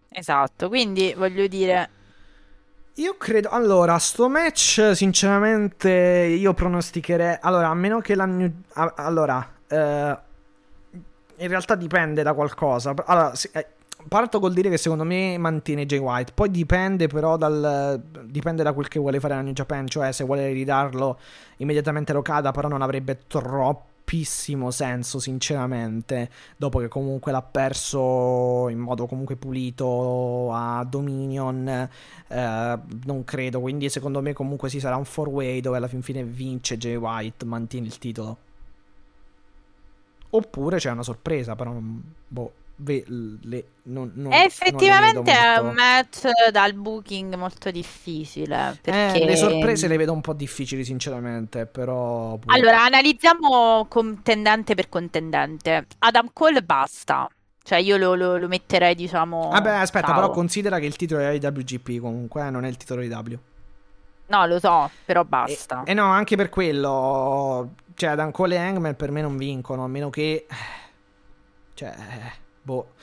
Esatto, 0.09 0.67
quindi 0.67 1.13
voglio 1.13 1.47
dire... 1.47 1.89
Io 2.95 3.17
credo... 3.17 3.49
Allora, 3.49 3.97
sto 3.97 4.29
match, 4.29 4.91
sinceramente, 4.93 5.89
io 5.89 6.53
pronosticherei... 6.53 7.37
Allora, 7.41 7.69
a 7.69 7.73
meno 7.73 7.99
che 7.99 8.15
la... 8.15 8.25
New... 8.25 8.51
Allora, 8.73 9.57
eh, 9.67 10.17
in 11.43 11.49
realtà 11.49 11.75
dipende 11.75 12.23
da 12.23 12.33
qualcosa. 12.33 12.93
Allora, 13.05 13.35
sì, 13.35 13.49
eh, 13.51 13.67
parto 14.07 14.39
col 14.39 14.53
dire 14.53 14.69
che 14.69 14.77
secondo 14.77 15.03
me 15.03 15.37
mantiene 15.37 15.85
Jay 15.85 15.99
White. 15.99 16.31
Poi 16.33 16.49
dipende 16.49 17.07
però 17.07 17.37
dal. 17.37 18.01
Dipende 18.25 18.63
da 18.63 18.73
quel 18.73 18.87
che 18.87 18.99
vuole 18.99 19.19
fare 19.19 19.35
la 19.35 19.41
New 19.41 19.53
Japan. 19.53 19.87
Cioè, 19.87 20.11
se 20.11 20.23
vuole 20.23 20.51
ridarlo 20.51 21.19
immediatamente 21.57 22.11
a 22.13 22.17
Okada, 22.17 22.51
però 22.51 22.67
non 22.69 22.81
avrebbe 22.81 23.19
troppissimo 23.27 24.71
senso, 24.71 25.19
sinceramente. 25.19 26.29
Dopo 26.55 26.79
che 26.79 26.87
comunque 26.87 27.31
l'ha 27.33 27.41
perso 27.41 28.69
in 28.69 28.79
modo 28.79 29.05
comunque 29.05 29.35
pulito 29.35 30.51
a 30.53 30.85
Dominion. 30.89 31.89
Eh, 32.27 32.79
non 33.05 33.23
credo. 33.25 33.59
Quindi, 33.59 33.89
secondo 33.89 34.21
me, 34.21 34.31
comunque 34.33 34.69
si 34.69 34.79
sarà 34.79 34.95
un 34.95 35.05
four-way 35.05 35.59
dove 35.59 35.75
alla 35.77 35.87
fin 35.87 36.01
fine 36.01 36.23
vince 36.23 36.77
Jay 36.77 36.95
White, 36.95 37.45
mantiene 37.45 37.87
il 37.87 37.97
titolo. 37.97 38.37
Oppure 40.35 40.77
c'è 40.77 40.91
una 40.91 41.03
sorpresa, 41.03 41.55
però. 41.55 41.75
Boh 42.27 42.53
ve- 42.77 43.05
le, 43.07 43.65
non, 43.83 44.11
non, 44.15 44.33
effettivamente 44.33 45.31
è 45.31 45.57
un 45.57 45.73
match 45.73 46.27
dal 46.51 46.73
booking 46.73 47.35
molto 47.35 47.71
difficile. 47.71 48.77
Perché... 48.81 49.21
Eh, 49.21 49.25
le 49.25 49.35
sorprese 49.35 49.87
le 49.87 49.97
vedo 49.97 50.11
un 50.11 50.21
po' 50.21 50.33
difficili, 50.33 50.83
sinceramente. 50.83 51.65
Però. 51.65 52.37
Allora, 52.47 52.83
analizziamo 52.83 53.85
contendente 53.87 54.75
per 54.75 54.89
contendente. 54.89 55.87
Adam 55.99 56.29
Cole 56.33 56.63
basta. 56.63 57.27
Cioè, 57.65 57.79
io 57.79 57.95
lo, 57.95 58.15
lo, 58.15 58.37
lo 58.37 58.47
metterei, 58.47 58.93
diciamo. 58.93 59.49
Vabbè, 59.49 59.69
aspetta, 59.69 60.07
ciao. 60.07 60.15
però 60.15 60.29
considera 60.31 60.79
che 60.79 60.85
il 60.85 60.97
titolo 60.97 61.21
è 61.21 61.29
IWGP 61.29 61.99
comunque, 61.99 62.45
eh, 62.45 62.49
non 62.49 62.65
è 62.65 62.67
il 62.67 62.75
titolo 62.75 63.01
di 63.01 63.07
W. 63.07 63.37
No, 64.25 64.45
lo 64.45 64.59
so, 64.59 64.89
però 65.05 65.23
basta. 65.23 65.83
E, 65.85 65.91
e 65.91 65.93
no, 65.93 66.05
anche 66.05 66.35
per 66.35 66.49
quello. 66.49 67.75
Cioè, 67.95 68.09
Adam 68.09 68.31
Cole 68.31 68.55
e 68.55 68.59
Hangman 68.59 68.95
per 68.95 69.11
me 69.11 69.21
non 69.21 69.37
vincono, 69.37 69.83
a 69.83 69.87
meno 69.87 70.09
che. 70.09 70.45
Cioè 71.73 71.95
boh. 72.61 72.93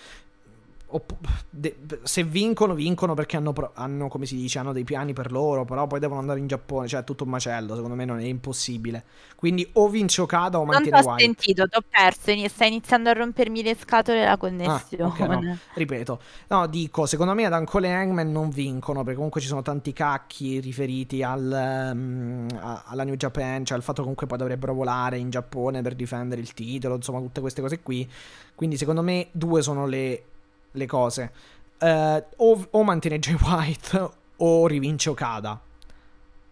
Se 2.03 2.25
vincono, 2.25 2.75
vincono 2.75 3.15
perché 3.15 3.37
hanno, 3.37 3.53
hanno, 3.75 4.09
come 4.09 4.27
si 4.27 4.37
dice, 4.37 4.59
hanno 4.59 4.73
dei 4.73 4.85
piani 4.85 5.13
per 5.13 5.31
loro, 5.31 5.65
però 5.65 5.87
poi 5.87 6.01
devono 6.01 6.21
andare 6.21 6.39
in 6.39 6.47
Giappone, 6.47 6.89
cioè 6.89 7.01
è 7.01 7.05
tutto 7.05 7.25
un 7.25 7.31
macello, 7.31 7.75
secondo 7.75 7.95
me 7.95 8.05
non 8.05 8.19
è 8.19 8.25
impossibile. 8.25 9.05
Quindi 9.37 9.69
o 9.75 9.89
vince 9.89 10.21
Okada 10.23 10.59
o 10.59 10.65
mantiene 10.65 10.97
White. 10.99 11.09
Non 11.09 11.15
ho 11.15 11.19
sentito, 11.19 11.69
ti 11.69 11.77
ho 11.77 11.83
perso, 11.89 12.49
sta 12.49 12.65
iniziando 12.65 13.11
a 13.11 13.13
rompermi 13.13 13.63
le 13.63 13.75
scatole 13.75 14.25
la 14.25 14.37
connessione. 14.37 15.05
Ah, 15.05 15.07
okay, 15.07 15.29
no. 15.29 15.59
Ripeto, 15.75 16.21
no, 16.49 16.67
dico, 16.67 17.07
secondo 17.07 17.35
me 17.35 17.45
ad 17.45 17.53
Ancole 17.53 17.89
e 17.89 17.93
Hangman 17.93 18.31
non 18.31 18.51
vincono, 18.51 19.01
perché 19.01 19.15
comunque 19.15 19.41
ci 19.41 19.47
sono 19.47 19.63
tanti 19.63 19.93
cacchi 19.93 20.61
riferiti 20.61 21.23
al, 21.23 21.93
um, 21.93 22.47
alla 22.85 23.05
New 23.05 23.15
Japan, 23.15 23.65
cioè 23.65 23.77
al 23.77 23.83
fatto 23.83 23.97
che 23.97 24.03
comunque 24.03 24.27
poi 24.27 24.39
dovrebbero 24.39 24.75
volare 24.75 25.19
in 25.19 25.31
Giappone 25.31 25.83
per 25.83 25.95
difendere 25.95 26.41
il 26.41 26.53
titolo, 26.53 26.97
insomma 26.97 27.21
tutte 27.21 27.41
queste 27.41 27.61
cose 27.61 27.81
qui. 27.81 28.09
Quindi 28.55 28.77
secondo 28.77 29.03
me 29.03 29.29
due 29.33 29.63
sono 29.63 29.87
le 29.87 30.25
le 30.73 30.87
cose. 30.87 31.33
Uh, 31.81 32.23
o, 32.37 32.67
o, 32.71 32.83
mantiene 32.83 33.19
Jay 33.19 33.37
White 33.41 34.11
o 34.37 34.67
rivince 34.67 35.11
Okada. 35.11 35.61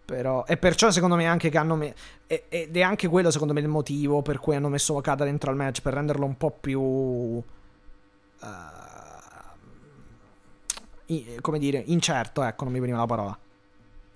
Però, 0.05 0.43
e 0.45 0.57
perciò 0.57 0.89
secondo 0.89 1.15
me 1.15 1.27
anche 1.27 1.49
che 1.49 1.57
hanno 1.57 1.75
me- 1.75 1.93
ed 2.25 2.75
è 2.75 2.81
anche 2.81 3.07
quello 3.07 3.29
secondo 3.29 3.53
me 3.53 3.59
il 3.59 3.67
motivo 3.67 4.23
per 4.23 4.39
cui 4.39 4.55
hanno 4.55 4.69
messo 4.69 4.95
Okada 4.95 5.23
dentro 5.23 5.51
al 5.51 5.55
match 5.55 5.81
per 5.81 5.93
renderlo 5.93 6.25
un 6.25 6.35
po' 6.35 6.49
più 6.49 6.79
uh, 6.81 7.43
come 11.41 11.59
dire 11.59 11.83
incerto 11.85 12.43
ecco 12.43 12.63
non 12.63 12.73
mi 12.73 12.79
veniva 12.79 12.97
la 12.97 13.05
parola 13.05 13.37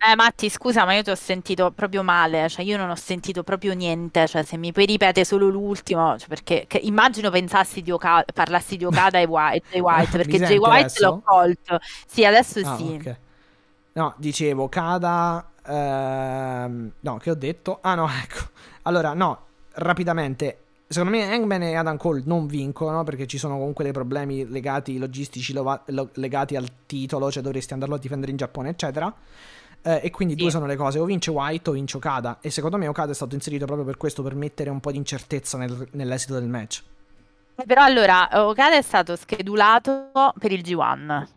eh, 0.06 0.16
Matti, 0.16 0.50
scusa, 0.50 0.86
ma 0.86 0.94
io 0.94 1.02
ti 1.04 1.10
ho 1.12 1.16
sentito 1.16 1.72
proprio 1.72 2.04
male, 2.04 2.50
cioè 2.50 2.66
io 2.66 2.78
non 2.78 2.90
ho 2.90 2.96
sentito 2.96 3.44
proprio 3.44 3.74
niente, 3.74 4.28
cioè 4.28 4.44
se 4.44 4.58
mi 4.58 4.72
puoi 4.72 4.86
ripetere 4.86 5.26
solo 5.26 5.48
l'ultimo, 5.48 6.18
cioè 6.18 6.28
perché 6.28 6.68
immagino 6.82 7.30
pensassi 7.30 7.82
di 7.82 7.92
Okada, 7.92 8.26
parlassi 8.34 8.76
di 8.76 8.86
Okada 8.86 9.20
e 9.20 9.26
White, 9.26 9.68
Jay 9.72 9.80
White 9.80 10.18
perché 10.18 10.38
Jay 10.40 10.58
White 10.58 10.80
adesso? 10.80 11.06
l'ho 11.06 11.22
colto. 11.24 11.80
Sì, 12.06 12.26
adesso 12.26 12.60
ah, 12.60 12.76
sì. 12.76 12.98
Okay. 13.00 13.18
No, 13.94 14.14
dicevo, 14.18 14.64
Okada... 14.64 15.50
Ehm... 15.66 16.92
No, 17.00 17.18
che 17.18 17.32
ho 17.32 17.36
detto? 17.36 17.80
Ah 17.82 17.96
no, 17.96 18.08
ecco. 18.22 18.50
Allora, 18.84 19.14
no, 19.14 19.46
rapidamente, 19.76 20.64
secondo 20.88 21.16
me 21.16 21.32
Hangman 21.32 21.64
e 21.64 21.76
Adam 21.76 21.98
Cole 21.98 22.24
non 22.26 22.48
vincono 22.48 23.04
perché 23.04 23.28
ci 23.28 23.38
sono 23.38 23.58
comunque 23.58 23.84
dei 23.84 23.94
problemi 23.94 24.48
legati 24.50 24.98
logistici 24.98 25.54
lo- 25.54 25.82
lo- 25.86 26.10
legati 26.16 26.56
al 26.56 26.68
titolo, 26.86 27.32
cioè 27.32 27.42
dovresti 27.42 27.74
andarlo 27.74 27.96
a 27.96 28.00
difendere 28.00 28.32
in 28.32 28.38
Giappone, 28.38 28.70
eccetera. 28.70 29.14
Eh, 29.86 30.00
e 30.04 30.10
quindi 30.12 30.36
sì. 30.36 30.42
due 30.42 30.50
sono 30.50 30.66
le 30.66 30.78
cose, 30.78 30.98
o 30.98 31.06
vince 31.06 31.30
White 31.30 31.70
o 31.70 31.74
vince 31.74 31.98
Okada. 31.98 32.38
E 32.42 32.50
secondo 32.50 32.78
me 32.78 32.88
Okada 32.88 33.12
è 33.12 33.16
stato 33.16 33.36
inserito 33.36 33.66
proprio 33.66 33.86
per 33.86 33.98
questo, 33.98 34.24
per 34.24 34.34
mettere 34.34 34.70
un 34.70 34.80
po' 34.80 34.92
di 34.92 34.98
incertezza 34.98 35.58
nel, 35.58 35.90
nell'esito 35.92 36.34
del 36.36 36.48
match. 36.48 36.84
Eh, 37.56 37.66
però 37.66 37.84
allora, 37.84 38.30
Okada 38.32 38.78
è 38.78 38.82
stato 38.82 39.16
schedulato 39.16 40.10
per 40.40 40.52
il 40.52 40.62
G1 40.62 41.28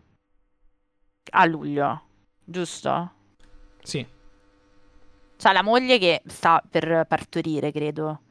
a 1.29 1.45
luglio, 1.45 2.01
giusto? 2.43 3.11
Sì. 3.83 4.05
C'ha 5.37 5.51
la 5.51 5.61
moglie 5.61 5.99
che 5.99 6.21
sta 6.25 6.63
per 6.67 7.05
partorire, 7.07 7.71
credo. 7.71 8.21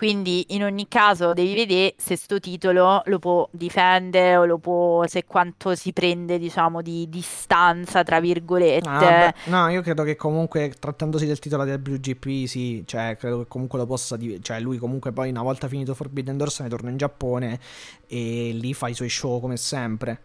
Quindi 0.00 0.46
in 0.54 0.64
ogni 0.64 0.88
caso 0.88 1.34
devi 1.34 1.52
vedere 1.52 1.92
se 1.98 2.16
sto 2.16 2.40
titolo 2.40 3.02
lo 3.04 3.18
può 3.18 3.46
difendere 3.50 4.34
o 4.36 4.46
lo 4.46 4.56
può, 4.56 5.06
se 5.06 5.26
quanto 5.26 5.74
si 5.74 5.92
prende, 5.92 6.38
diciamo, 6.38 6.80
di 6.80 7.06
distanza, 7.10 8.02
tra 8.02 8.18
virgolette. 8.18 8.86
Ah, 8.86 9.34
no, 9.48 9.68
io 9.68 9.82
credo 9.82 10.02
che 10.02 10.16
comunque 10.16 10.70
trattandosi 10.70 11.26
del 11.26 11.38
titolo 11.38 11.64
del 11.64 11.82
WGP, 11.86 12.46
sì, 12.46 12.82
cioè 12.86 13.14
credo 13.18 13.40
che 13.40 13.46
comunque 13.46 13.78
lo 13.78 13.84
possa, 13.84 14.16
di- 14.16 14.42
cioè 14.42 14.58
lui 14.58 14.78
comunque 14.78 15.12
poi 15.12 15.28
una 15.28 15.42
volta 15.42 15.68
finito 15.68 15.94
Forbidden 15.94 16.38
Door 16.38 16.50
se 16.50 16.62
ne 16.62 16.70
torna 16.70 16.88
in 16.88 16.96
Giappone 16.96 17.60
e 18.06 18.52
lì 18.54 18.72
fa 18.72 18.88
i 18.88 18.94
suoi 18.94 19.10
show 19.10 19.38
come 19.38 19.58
sempre. 19.58 20.22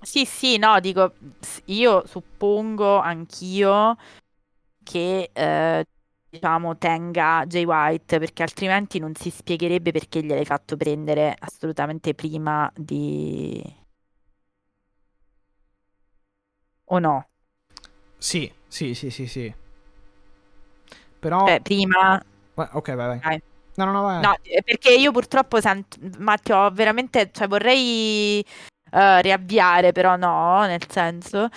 Sì, 0.00 0.24
sì, 0.24 0.58
no, 0.58 0.78
dico, 0.80 1.12
io 1.66 2.06
suppongo 2.06 2.98
anch'io 2.98 3.96
che, 4.88 5.30
eh, 5.34 5.86
diciamo, 6.30 6.78
tenga 6.78 7.44
Jay 7.46 7.64
White, 7.64 8.18
perché 8.18 8.42
altrimenti 8.42 8.98
non 8.98 9.14
si 9.14 9.28
spiegherebbe 9.28 9.92
perché 9.92 10.22
gliel'hai 10.22 10.46
fatto 10.46 10.78
prendere 10.78 11.36
assolutamente 11.38 12.14
prima 12.14 12.70
di... 12.74 13.62
O 16.90 16.98
no? 16.98 17.28
Sì, 18.16 18.50
sì, 18.66 18.94
sì, 18.94 19.10
sì, 19.10 19.26
sì. 19.26 19.54
Però... 21.18 21.46
Cioè, 21.46 21.60
prima... 21.60 22.22
Beh, 22.54 22.68
ok, 22.72 22.94
vai, 22.94 23.06
vai. 23.06 23.18
Dai. 23.18 23.42
No, 23.74 23.84
no, 23.84 23.92
no, 23.92 24.02
vai. 24.02 24.22
No, 24.22 24.36
eh, 24.42 24.62
perché 24.62 24.94
io 24.94 25.12
purtroppo 25.12 25.60
sento, 25.60 25.98
Matteo, 26.18 26.70
veramente, 26.70 27.30
cioè 27.30 27.46
vorrei 27.46 28.40
eh, 28.90 29.22
riavviare, 29.22 29.92
però 29.92 30.16
no, 30.16 30.64
nel 30.64 30.88
senso. 30.88 31.48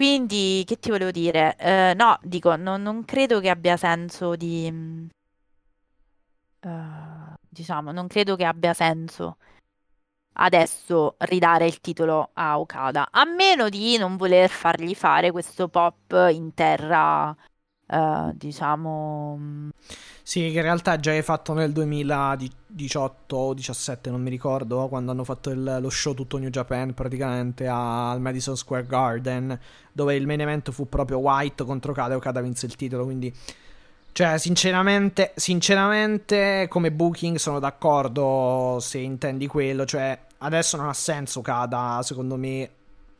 Quindi, 0.00 0.64
che 0.66 0.78
ti 0.78 0.88
volevo 0.88 1.10
dire? 1.10 1.54
Eh, 1.58 1.92
no, 1.94 2.18
dico, 2.22 2.56
non, 2.56 2.80
non 2.80 3.04
credo 3.04 3.38
che 3.38 3.50
abbia 3.50 3.76
senso 3.76 4.34
di, 4.34 4.66
mm, 4.72 5.08
eh, 6.60 7.34
diciamo, 7.48 7.92
non 7.92 8.06
credo 8.06 8.34
che 8.34 8.44
abbia 8.44 8.72
senso 8.72 9.36
adesso 10.34 11.16
ridare 11.18 11.66
il 11.66 11.80
titolo 11.80 12.30
a 12.34 12.58
Okada, 12.58 13.08
a 13.10 13.24
meno 13.24 13.68
di 13.68 13.98
non 13.98 14.16
voler 14.16 14.48
fargli 14.50 14.94
fare 14.94 15.30
questo 15.30 15.68
pop 15.68 16.12
in 16.32 16.54
terra, 16.54 17.36
eh, 17.90 18.32
diciamo, 18.34 19.68
Sì, 20.22 20.40
che 20.52 20.56
in 20.58 20.62
realtà 20.62 20.96
già 20.98 21.12
è 21.12 21.22
fatto 21.22 21.52
nel 21.54 21.72
2018 21.72 23.36
o 23.36 23.54
17, 23.54 24.10
non 24.10 24.22
mi 24.22 24.30
ricordo, 24.30 24.86
quando 24.88 25.10
hanno 25.10 25.24
fatto 25.24 25.50
il- 25.50 25.78
lo 25.80 25.90
show 25.90 26.14
tutto 26.14 26.38
New 26.38 26.50
Japan 26.50 26.94
praticamente 26.94 27.66
al 27.66 28.20
Madison 28.20 28.56
Square 28.56 28.86
Garden, 28.86 29.58
dove 29.92 30.14
il 30.14 30.26
main 30.26 30.40
event 30.40 30.70
fu 30.70 30.88
proprio 30.88 31.18
White 31.18 31.64
contro 31.64 31.90
Okada 31.92 32.14
e 32.14 32.16
Okada 32.16 32.40
vinse 32.40 32.66
il 32.66 32.76
titolo, 32.76 33.04
quindi... 33.04 33.34
Cioè, 34.12 34.38
sinceramente, 34.38 35.32
sinceramente, 35.36 36.66
come 36.68 36.90
booking 36.90 37.36
sono 37.36 37.60
d'accordo 37.60 38.78
se 38.80 38.98
intendi 38.98 39.46
quello, 39.46 39.84
cioè, 39.84 40.18
adesso 40.38 40.76
non 40.76 40.88
ha 40.88 40.92
senso 40.92 41.38
Okada, 41.38 42.00
secondo 42.02 42.36
me, 42.36 42.70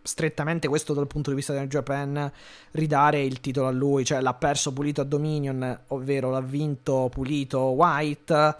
strettamente 0.02 0.68
questo 0.68 0.94
dal 0.94 1.06
punto 1.06 1.31
di 1.31 1.36
vista 1.36 1.52
del 1.52 1.68
Japan, 1.68 2.31
ridare 2.72 3.22
il 3.22 3.40
titolo 3.40 3.66
a 3.68 3.70
lui, 3.70 4.05
cioè 4.05 4.20
l'ha 4.20 4.35
perso 4.35 4.72
pulito 4.72 5.01
a 5.01 5.05
Dominion, 5.05 5.81
ovvero 5.89 6.31
l'ha 6.31 6.40
vinto 6.40 7.09
pulito 7.10 7.60
White. 7.60 8.56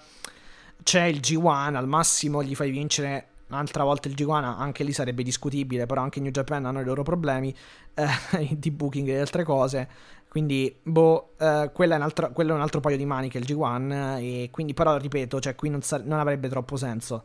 C'è 0.83 1.05
il 1.05 1.21
G1, 1.21 1.75
al 1.75 1.89
massimo 1.89 2.43
gli 2.43 2.55
fai 2.55 2.71
vincere 2.71 3.27
un'altra 3.49 3.85
volta 3.85 4.09
il 4.09 4.15
G1, 4.15 4.43
anche 4.43 4.85
lì 4.85 4.93
sarebbe 4.93 5.23
discutibile, 5.23 5.87
però 5.87 6.03
anche 6.03 6.21
New 6.21 6.31
Japan 6.31 6.67
hanno 6.67 6.81
i 6.81 6.85
loro 6.85 7.03
problemi 7.03 7.55
eh, 7.95 8.55
di 8.57 8.71
booking 8.71 9.09
e 9.09 9.19
altre 9.19 9.45
cose. 9.45 9.89
Quindi, 10.29 10.75
boh, 10.81 11.33
eh, 11.39 11.71
quella 11.73 11.97
è 11.97 12.33
quello 12.33 12.53
è 12.53 12.55
un 12.55 12.61
altro 12.61 12.79
paio 12.81 12.97
di 12.97 13.05
maniche 13.05 13.39
il 13.39 13.45
G1. 13.45 14.19
E 14.19 14.49
quindi, 14.53 14.75
però, 14.75 14.97
ripeto, 14.97 15.41
cioè, 15.41 15.57
qui 15.57 15.71
non, 15.71 15.83
sare- 15.83 16.05
non 16.05 16.21
avrebbe 16.21 16.49
troppo 16.49 16.77
senso. 16.77 17.25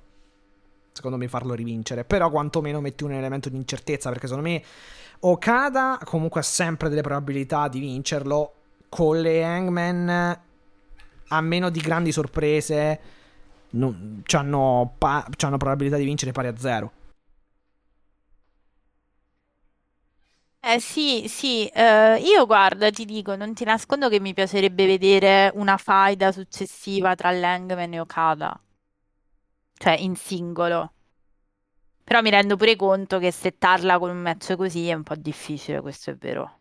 Secondo 0.95 1.17
me, 1.17 1.27
farlo 1.27 1.53
rivincere. 1.53 2.05
Però, 2.05 2.29
quantomeno 2.29 2.79
metti 2.79 3.03
un 3.03 3.11
elemento 3.11 3.49
di 3.49 3.57
incertezza. 3.57 4.09
Perché 4.09 4.27
secondo 4.27 4.47
me, 4.47 4.63
Okada 5.19 5.99
comunque 6.05 6.39
ha 6.39 6.43
sempre 6.43 6.87
delle 6.87 7.01
probabilità 7.01 7.67
di 7.67 7.79
vincerlo. 7.79 8.53
Con 8.87 9.19
le 9.19 9.43
Hangman, 9.43 10.39
a 11.27 11.41
meno 11.41 11.69
di 11.69 11.81
grandi 11.81 12.13
sorprese, 12.13 12.99
non, 13.71 14.21
c'hanno, 14.23 14.95
pa- 14.97 15.27
c'hanno 15.35 15.57
probabilità 15.57 15.97
di 15.97 16.05
vincere 16.05 16.31
pari 16.31 16.47
a 16.47 16.57
zero. 16.57 16.91
Eh 20.67 20.79
sì, 20.79 21.27
sì, 21.27 21.67
eh, 21.67 22.17
io 22.19 22.45
guarda, 22.47 22.89
ti 22.89 23.05
dico, 23.05 23.35
non 23.35 23.53
ti 23.53 23.63
nascondo 23.63 24.09
che 24.09 24.19
mi 24.19 24.33
piacerebbe 24.33 24.87
vedere 24.87 25.51
una 25.53 25.77
faida 25.77 26.31
successiva 26.31 27.13
tra 27.13 27.29
Langman 27.31 27.93
e 27.93 27.99
Okada, 27.99 28.59
cioè 29.77 29.93
in 29.99 30.15
singolo. 30.15 30.91
Però 32.05 32.21
mi 32.21 32.29
rendo 32.29 32.55
pure 32.55 32.77
conto 32.77 33.19
che 33.19 33.31
settarla 33.31 33.99
con 33.99 34.09
un 34.09 34.21
match 34.21 34.55
così 34.55 34.87
è 34.87 34.93
un 34.93 35.03
po' 35.03 35.15
difficile, 35.15 35.81
questo 35.81 36.11
è 36.11 36.15
vero. 36.15 36.59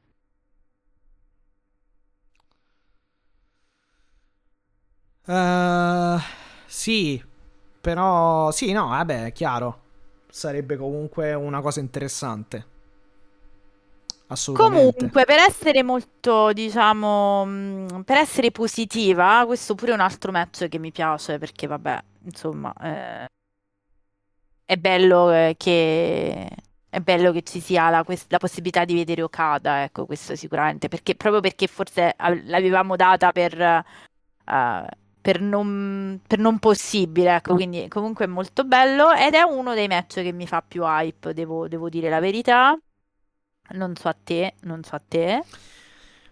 Eh, 5.27 6.19
sì, 6.67 7.23
però 7.81 8.51
sì, 8.51 8.73
no, 8.73 8.89
vabbè, 8.89 9.27
è 9.27 9.33
chiaro. 9.33 9.81
Sarebbe 10.29 10.77
comunque 10.77 11.33
una 11.35 11.61
cosa 11.61 11.81
interessante. 11.81 12.67
Assolutamente. 14.27 14.95
Comunque, 14.97 15.25
per 15.25 15.39
essere 15.39 15.83
molto, 15.83 16.53
diciamo, 16.53 17.45
mh, 17.45 18.03
per 18.05 18.17
essere 18.19 18.51
positiva, 18.53 19.43
questo 19.47 19.75
pure 19.75 19.91
è 19.91 19.95
un 19.95 20.01
altro 20.01 20.31
match 20.31 20.69
che 20.69 20.79
mi 20.79 20.93
piace, 20.93 21.39
perché 21.39 21.67
vabbè, 21.67 22.03
insomma, 22.25 22.73
eh, 22.81 23.29
è 24.65 24.77
bello 24.77 25.31
eh, 25.33 25.55
che 25.57 26.49
è 26.89 27.01
bello 27.01 27.33
che 27.33 27.43
ci 27.43 27.59
sia 27.61 27.91
la, 27.91 28.05
quest- 28.05 28.31
la 28.31 28.39
possibilità 28.39 28.85
di 28.85 28.95
vedere 28.95 29.23
Okada, 29.23 29.83
ecco, 29.83 30.07
questo 30.07 30.37
sicuramente, 30.37 30.87
perché 30.89 31.17
proprio 31.17 31.41
perché 31.41 31.67
forse 31.67 32.15
l'avevamo 32.45 32.95
data 32.95 33.33
per, 33.33 33.61
eh, 33.61 33.85
per 35.21 35.41
non, 35.41 36.21
per 36.25 36.39
non 36.39 36.59
possibile, 36.61 37.35
ecco, 37.35 37.55
quindi 37.55 37.89
comunque 37.89 38.27
è 38.27 38.29
molto 38.29 38.65
bello 38.65 39.13
ed 39.13 39.35
è 39.35 39.43
uno 39.43 39.75
dei 39.75 39.89
match 39.89 40.23
che 40.23 40.33
mi 40.33 40.47
fa 40.47 40.63
più 40.63 40.85
hype, 40.85 41.35
devo, 41.35 41.67
devo 41.67 41.89
dire 41.89 42.09
la 42.09 42.21
verità. 42.21 42.79
Non 43.71 43.97
so 43.97 44.09
a 44.09 44.17
te, 44.23 44.55
non 44.61 44.85
so 44.85 44.95
a 44.95 45.03
te. 45.07 45.43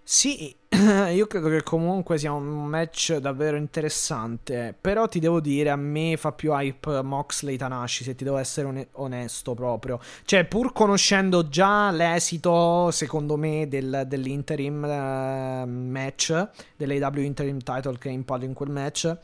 Sì, 0.04 0.54
io 1.12 1.26
credo 1.26 1.50
che 1.50 1.62
comunque 1.62 2.16
sia 2.16 2.32
un 2.32 2.66
match 2.66 3.16
davvero 3.16 3.56
interessante. 3.56 4.74
Però 4.78 5.06
ti 5.06 5.18
devo 5.20 5.40
dire, 5.40 5.68
a 5.70 5.76
me 5.76 6.16
fa 6.16 6.32
più 6.32 6.52
hype 6.52 7.02
Moxley 7.02 7.56
Tanashi, 7.56 8.04
se 8.04 8.14
ti 8.14 8.24
devo 8.24 8.38
essere 8.38 8.66
one- 8.66 8.88
onesto 8.92 9.54
proprio. 9.54 10.00
Cioè, 10.24 10.44
pur 10.46 10.72
conoscendo 10.72 11.48
già 11.48 11.90
l'esito, 11.90 12.90
secondo 12.90 13.36
me, 13.36 13.68
del- 13.68 14.04
dell'interim 14.06 14.84
eh, 14.84 15.64
match, 15.66 16.48
dell'AW 16.76 17.18
Interim 17.20 17.58
Title 17.58 17.98
che 17.98 18.08
è 18.08 18.12
in 18.12 18.24
quel 18.54 18.70
match, 18.70 19.14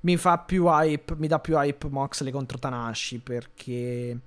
mi 0.00 0.16
fa 0.16 0.38
più 0.38 0.66
hype, 0.66 1.14
mi 1.16 1.26
dà 1.26 1.38
più 1.38 1.56
hype 1.56 1.88
Moxley 1.88 2.32
contro 2.32 2.58
Tanashi 2.58 3.18
perché... 3.18 4.18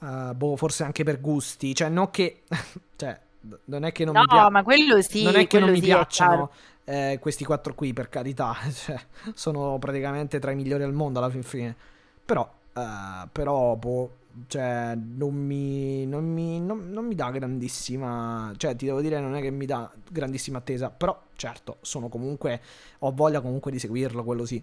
eh, 0.00 0.34
boh, 0.34 0.56
forse 0.56 0.84
anche 0.84 1.04
per 1.04 1.20
gusti. 1.20 1.74
Cioè, 1.74 1.88
non 1.88 2.10
che... 2.10 2.42
cioè, 2.96 3.18
non 3.66 3.84
è 3.84 3.92
che 3.92 4.04
non 4.04 4.16
No, 4.16 4.18
mi 4.18 4.26
piace... 4.26 4.50
ma 4.50 4.62
quello 4.62 5.00
sì, 5.02 5.18
Non 5.18 5.36
è 5.36 5.46
che 5.46 5.58
non 5.58 5.70
mi 5.70 5.80
sì, 5.80 5.82
piacciono 5.82 6.50
eh, 6.84 7.18
questi 7.20 7.44
quattro 7.44 7.74
qui, 7.74 7.92
per 7.92 8.08
carità, 8.08 8.54
cioè, 8.72 8.98
sono 9.34 9.78
praticamente 9.78 10.38
tra 10.40 10.50
i 10.50 10.56
migliori 10.56 10.82
al 10.82 10.92
mondo 10.92 11.18
alla 11.20 11.30
fin 11.30 11.42
fine. 11.42 11.76
Però, 12.24 12.50
eh, 12.74 13.28
però, 13.30 13.76
boh, 13.76 14.16
cioè, 14.48 14.94
non 14.96 15.34
mi, 15.34 16.06
non 16.06 16.24
mi, 16.24 16.60
non- 16.60 16.90
non 16.90 17.06
mi 17.06 17.14
dà 17.14 17.30
grandissima, 17.30 18.52
cioè, 18.56 18.74
ti 18.76 18.86
devo 18.86 19.00
dire, 19.00 19.20
non 19.20 19.34
è 19.36 19.40
che 19.40 19.50
mi 19.50 19.66
dà 19.66 19.90
grandissima 20.10 20.58
attesa, 20.58 20.90
però, 20.90 21.20
certo, 21.36 21.78
sono 21.82 22.08
comunque, 22.08 22.60
ho 23.00 23.12
voglia 23.12 23.40
comunque 23.40 23.70
di 23.70 23.78
seguirlo, 23.78 24.24
quello 24.24 24.44
sì. 24.44 24.62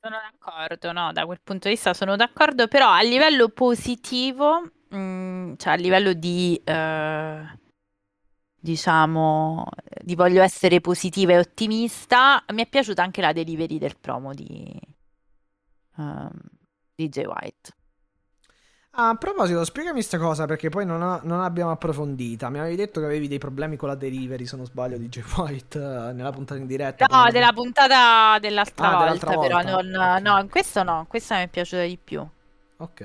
Sono 0.00 0.16
d'accordo, 0.18 0.92
no, 0.92 1.12
da 1.12 1.24
quel 1.24 1.40
punto 1.42 1.68
di 1.68 1.74
vista 1.74 1.94
sono 1.94 2.16
d'accordo, 2.16 2.66
però 2.66 2.88
a 2.90 3.02
livello 3.02 3.48
positivo, 3.50 4.70
mm, 4.94 5.54
cioè 5.56 5.72
a 5.72 5.76
livello 5.76 6.12
di, 6.12 6.60
eh, 6.64 7.44
diciamo, 8.58 9.64
di 10.02 10.14
voglio 10.14 10.42
essere 10.42 10.80
positiva 10.80 11.32
e 11.32 11.38
ottimista, 11.38 12.44
mi 12.52 12.62
è 12.62 12.68
piaciuta 12.68 13.02
anche 13.02 13.20
la 13.20 13.32
delivery 13.32 13.78
del 13.78 13.96
promo 13.98 14.32
di, 14.34 14.78
ehm, 15.98 16.30
di 16.94 17.08
Jay 17.08 17.24
White. 17.26 17.72
A 18.94 19.14
proposito, 19.16 19.64
spiegami 19.64 20.02
sta 20.02 20.18
cosa 20.18 20.44
perché 20.46 20.68
poi 20.68 20.84
non, 20.86 21.02
ha- 21.02 21.20
non 21.24 21.40
abbiamo 21.40 21.70
approfondita. 21.70 22.50
Mi 22.50 22.58
avevi 22.58 22.76
detto 22.76 23.00
che 23.00 23.06
avevi 23.06 23.26
dei 23.28 23.38
problemi 23.38 23.76
con 23.76 23.88
la 23.88 23.94
delivery, 23.94 24.44
se 24.46 24.56
non 24.56 24.66
sbaglio, 24.66 24.98
di 24.98 25.08
Jay 25.08 25.24
White 25.36 25.78
eh, 25.78 26.12
nella 26.12 26.30
puntata 26.30 26.60
in 26.60 26.66
diretta. 26.66 27.06
No, 27.10 27.28
della 27.30 27.52
puntata 27.52 28.38
dell'altra 28.38 28.88
Ah, 28.88 28.96
volta, 28.96 28.96
dell'altra 28.96 29.34
però 29.36 29.60
volta. 29.60 29.78
non, 29.82 29.86
Ok. 30.00 30.22
no, 30.22 30.38
in 30.40 30.48
questo 30.48 30.82
no, 30.82 31.04
questa 31.06 31.36
mi 31.36 31.42
è 31.42 31.48
piaciuta 31.48 31.82
di 31.84 31.98
più. 32.02 32.26
Ok, 32.78 33.00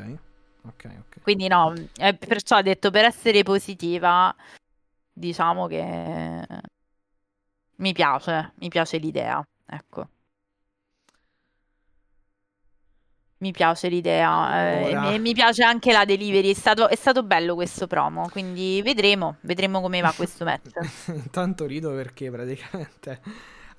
ok, 0.67 0.85
ok. 0.85 1.21
Quindi 1.21 1.47
no, 1.47 1.73
eh, 1.97 2.13
perciò 2.13 2.57
ho 2.57 2.61
detto 2.61 2.91
per 2.91 3.05
essere 3.05 3.43
positiva, 3.43 4.33
diciamo 5.11 5.67
che 5.67 6.45
mi 7.77 7.93
piace, 7.93 8.53
mi 8.55 8.69
piace 8.69 8.97
l'idea, 8.97 9.45
ecco. 9.65 10.07
Mi 13.39 13.51
piace 13.51 13.87
l'idea, 13.87 14.63
eh, 14.63 14.93
Allora. 14.95 15.11
e 15.11 15.19
mi 15.19 15.33
piace 15.33 15.63
anche 15.63 15.91
la 15.91 16.05
delivery, 16.05 16.49
è 16.49 16.55
stato, 16.55 16.87
è 16.87 16.95
stato 16.95 17.21
bello 17.21 17.53
questo 17.53 17.85
promo, 17.85 18.29
quindi 18.29 18.81
vedremo, 18.83 19.37
vedremo 19.41 19.79
come 19.79 20.01
va 20.01 20.11
questo 20.17 20.43
match. 20.43 20.71
Intanto 21.07 21.67
rido 21.67 21.93
perché 21.93 22.31
praticamente 22.31 23.21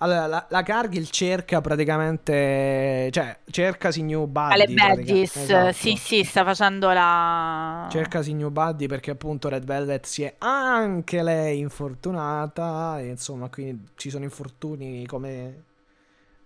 Allora, 0.00 0.26
la, 0.26 0.46
la 0.48 0.62
Cargill 0.62 1.08
cerca 1.10 1.60
praticamente. 1.60 3.08
Cioè, 3.10 3.38
cercasi 3.50 4.02
New 4.02 4.26
Buddy. 4.26 4.52
alle 4.52 4.68
baddies, 4.68 5.36
esatto. 5.36 5.72
sì, 5.72 5.96
sì, 5.96 6.22
sta 6.22 6.44
facendo 6.44 6.92
la... 6.92 7.88
Cercasi 7.90 8.32
New 8.32 8.50
Buddy 8.50 8.86
perché 8.86 9.10
appunto 9.10 9.48
Red 9.48 9.64
Velvet 9.64 10.06
si 10.06 10.22
è 10.22 10.34
anche 10.38 11.22
lei 11.22 11.58
infortunata. 11.58 13.00
Insomma, 13.00 13.48
quindi 13.48 13.88
ci 13.96 14.10
sono 14.10 14.22
infortuni 14.24 15.04
come. 15.06 15.64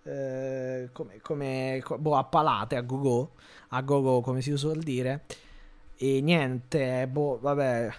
eh, 0.05 0.89
come, 0.93 1.21
come 1.21 1.81
co- 1.85 1.99
boh, 1.99 2.17
a 2.17 2.25
palate, 2.25 2.77
a 2.77 2.81
go-go, 2.81 3.33
a 3.69 3.83
go-go 3.83 4.23
come 4.23 4.41
si 4.41 4.51
usa 4.51 4.73
dire. 4.75 5.25
E 5.97 6.21
niente, 6.23 7.07
boh, 7.07 7.39
vabbè. 7.41 7.93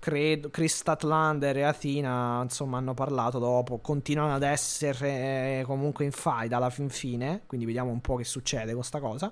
Credo 0.00 0.48
Chris 0.48 0.76
Statlander 0.76 1.58
e 1.58 1.62
Athena, 1.62 2.40
insomma, 2.42 2.78
hanno 2.78 2.94
parlato 2.94 3.38
dopo. 3.38 3.78
Continuano 3.78 4.34
ad 4.34 4.42
essere 4.42 5.62
comunque 5.66 6.06
in 6.06 6.10
fight 6.10 6.52
alla 6.52 6.70
fin 6.70 6.88
fine. 6.88 7.42
Quindi 7.46 7.66
vediamo 7.66 7.90
un 7.90 8.00
po' 8.00 8.16
che 8.16 8.24
succede 8.24 8.72
con 8.72 8.82
sta 8.82 8.98
cosa. 8.98 9.30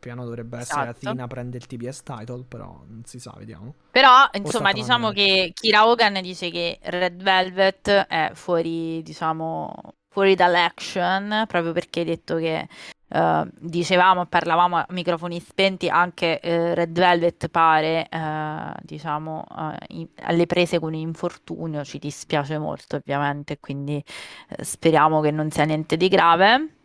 Piano 0.00 0.24
dovrebbe 0.24 0.58
essere 0.58 0.90
Esatto. 0.90 1.08
Athena 1.08 1.28
prende 1.28 1.58
il 1.58 1.66
TBS 1.66 2.02
title, 2.02 2.44
però 2.48 2.82
non 2.88 3.02
si 3.04 3.20
sa, 3.20 3.32
vediamo. 3.38 3.74
Però, 3.92 4.28
insomma, 4.32 4.72
diciamo 4.72 5.12
che 5.12 5.52
Kira 5.54 5.86
Hogan 5.86 6.20
dice 6.20 6.50
che 6.50 6.80
Red 6.82 7.22
Velvet 7.22 7.88
è 7.88 8.32
fuori, 8.34 9.00
diciamo, 9.04 9.72
fuori 10.08 10.34
dall'action, 10.34 11.44
proprio 11.46 11.70
perché 11.70 12.00
hai 12.00 12.06
detto 12.06 12.34
che 12.36 12.66
eh, 13.12 13.48
dicevamo, 13.58 14.26
parlavamo 14.26 14.76
a 14.76 14.86
microfoni 14.90 15.40
spenti, 15.40 15.88
anche 15.88 16.40
eh, 16.40 16.74
Red 16.74 16.92
Velvet 16.92 17.48
pare, 17.48 18.08
eh, 18.08 18.72
diciamo, 18.82 19.44
eh, 19.58 19.76
in- 19.96 20.08
alle 20.22 20.46
prese 20.46 20.78
con 20.78 20.88
un 20.94 20.98
infortunio, 21.00 21.84
ci 21.84 21.98
dispiace 21.98 22.58
molto 22.58 22.96
ovviamente, 22.96 23.58
quindi 23.60 24.02
eh, 24.48 24.64
speriamo 24.64 25.20
che 25.20 25.30
non 25.30 25.50
sia 25.50 25.64
niente 25.64 25.96
di 25.96 26.08
grave. 26.08 26.76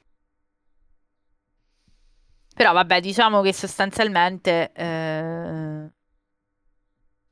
Però 2.55 2.73
vabbè, 2.73 2.99
diciamo 3.01 3.41
che 3.41 3.53
sostanzialmente 3.53 4.71
eh, 4.73 5.89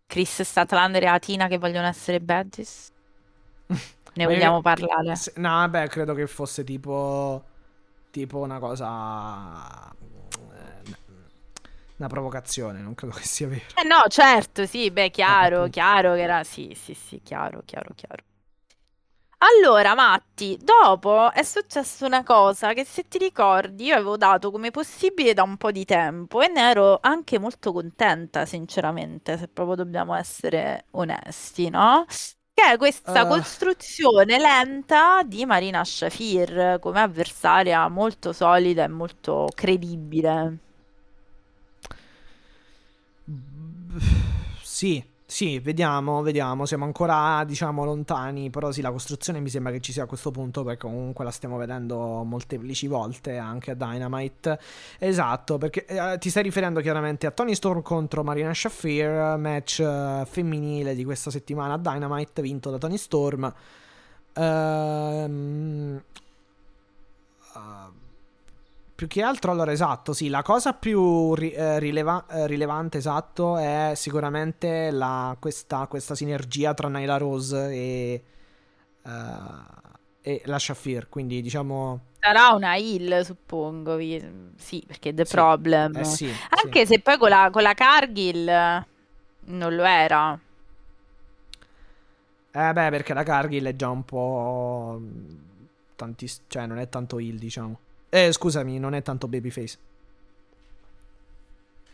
Chris 0.08 0.42
Statlander 0.42 1.04
e 1.04 1.08
Atina 1.08 1.48
che 1.48 1.60
vogliono 1.60 1.86
essere 1.88 2.20
badges. 2.20 2.92
Ne 4.16 4.26
io- 4.28 4.28
vogliamo 4.28 4.62
parlare? 4.62 5.26
No, 5.36 5.50
vabbè, 5.50 5.88
credo 5.88 6.14
che 6.14 6.28
fosse 6.28 6.64
tipo. 6.64 7.44
Tipo 8.16 8.40
una 8.40 8.60
cosa. 8.60 9.94
eh, 10.54 10.96
Una 11.98 12.08
provocazione, 12.08 12.80
non 12.80 12.96
credo 12.96 13.14
che 13.14 13.24
sia 13.24 13.48
vero. 13.48 13.66
Eh 13.74 13.84
no, 13.84 14.04
certo, 14.08 14.66
sì, 14.66 14.90
beh, 14.92 15.12
chiaro, 15.12 15.56
appunto. 15.56 15.72
chiaro 15.72 16.14
che 16.14 16.22
era... 16.22 16.44
Sì, 16.44 16.74
sì, 16.76 16.94
sì, 16.94 17.22
chiaro, 17.24 17.62
chiaro, 17.66 17.94
chiaro. 17.96 18.24
Allora, 19.38 19.94
Matti, 19.96 20.58
dopo 20.62 21.32
è 21.32 21.44
successa 21.44 22.06
una 22.06 22.24
cosa 22.24 22.74
che 22.74 22.84
se 22.86 23.08
ti 23.08 23.18
ricordi 23.18 23.86
io 23.86 23.94
avevo 23.96 24.18
dato 24.18 24.50
come 24.50 24.72
possibile 24.72 25.34
da 25.34 25.44
un 25.44 25.58
po' 25.58 25.72
di 25.72 25.86
tempo 25.86 26.42
e 26.42 26.48
ne 26.48 26.62
ero 26.70 26.98
anche 27.02 27.38
molto 27.38 27.72
contenta, 27.72 28.46
sinceramente, 28.46 29.38
se 29.38 29.48
proprio 29.48 29.76
dobbiamo 29.76 30.16
essere 30.16 30.86
onesti, 30.92 31.70
no? 31.70 32.06
Che 32.58 32.72
è 32.72 32.78
questa 32.78 33.26
Eh. 33.26 33.28
costruzione 33.28 34.40
lenta 34.40 35.24
di 35.24 35.46
Marina 35.46 35.84
Shafir 35.84 36.78
come 36.80 37.02
avversaria 37.02 37.86
molto 37.90 38.32
solida 38.32 38.86
e 38.86 38.88
molto 38.88 39.50
credibile. 39.54 40.60
Sì, 44.64 45.04
sì, 45.36 45.60
vediamo, 45.60 46.22
vediamo. 46.22 46.66
Siamo 46.66 46.86
ancora, 46.86 47.44
diciamo, 47.46 47.84
lontani. 47.84 48.50
Però 48.50 48.72
sì, 48.72 48.80
la 48.80 48.90
costruzione 48.90 49.42
mi 49.42 49.50
sembra 49.50 49.74
che 49.74 49.82
ci 49.82 49.92
sia 49.92 50.04
a 50.04 50.06
questo 50.06 50.32
punto. 50.32 50.64
Perché 50.64 50.88
comunque 50.88 51.26
la 51.26 51.32
stiamo 51.32 51.58
vedendo 51.58 52.24
molteplici 52.24 52.88
volte 52.88 53.36
anche 53.36 53.72
a 53.72 53.74
Dynamite. 53.74 54.58
Esatto, 54.98 55.58
perché 55.58 55.86
eh, 55.88 56.18
ti 56.20 56.30
stai 56.30 56.42
riferendo 56.44 56.80
chiaramente 56.80 57.28
a 57.28 57.32
Tony 57.32 57.54
Storm 57.54 57.82
contro 57.82 58.24
Marina 58.24 58.54
Shafir, 58.54 59.36
match 59.38 59.82
eh, 59.82 60.26
femminile 60.26 60.96
di 60.96 61.04
questa 61.04 61.30
settimana 61.30 61.74
a 61.74 61.80
Dynamite, 61.80 62.42
vinto 62.42 62.70
da 62.70 62.78
Tony 62.78 62.96
Storm. 62.96 63.54
Ehm, 64.36 66.02
ah, 67.56 67.92
più 68.96 69.08
che 69.08 69.22
altro, 69.22 69.52
allora, 69.52 69.72
esatto, 69.74 70.14
sì, 70.14 70.30
la 70.30 70.42
cosa 70.42 70.74
più 70.74 71.34
ri- 71.36 71.52
eh, 71.52 71.80
rileva- 71.80 72.26
eh, 72.30 72.48
rilevante, 72.48 72.98
esatto, 72.98 73.58
è 73.58 73.92
sicuramente 73.96 74.90
la- 74.92 75.36
questa, 75.40 75.86
questa 75.88 76.16
sinergia 76.16 76.74
tra 76.74 76.88
Nyla 76.90 77.18
Rose 77.18 77.70
e, 77.74 78.24
eh, 79.04 79.12
e 80.22 80.42
la 80.46 80.60
Shafir, 80.60 81.10
quindi 81.10 81.42
diciamo... 81.42 82.02
Sarà 82.20 82.50
una 82.54 82.76
heal, 82.78 83.24
suppongo. 83.24 83.98
Sì, 84.58 84.84
perché 84.86 85.14
The 85.14 85.26
Sì, 85.26 85.36
Problem. 85.36 85.96
Eh 85.96 86.04
sì, 86.04 86.40
Anche 86.50 86.86
sì. 86.86 86.86
se 86.86 87.00
poi 87.02 87.18
con 87.18 87.30
la, 87.30 87.50
con 87.52 87.62
la 87.62 87.74
Cargill 87.74 88.46
non 89.46 89.76
lo 89.76 89.84
era. 89.84 90.40
Eh 92.52 92.72
beh, 92.74 92.90
perché 92.90 93.14
la 93.14 93.24
Cargill 93.24 93.66
è 93.68 93.76
già 93.76 93.90
un 93.90 94.04
po'... 94.06 95.00
Tanti, 95.96 96.28
cioè, 96.48 96.66
non 96.66 96.78
è 96.80 96.90
tanto 96.90 97.20
heal, 97.20 97.38
diciamo. 97.38 97.80
Eh, 98.16 98.32
scusami, 98.32 98.80
non 98.80 98.94
è 98.94 99.02
tanto 99.02 99.28
babyface. 99.28 99.78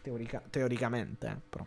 Teorica- 0.02 0.43
teoricamente, 0.49 1.27
eh, 1.27 1.38
però. 1.49 1.65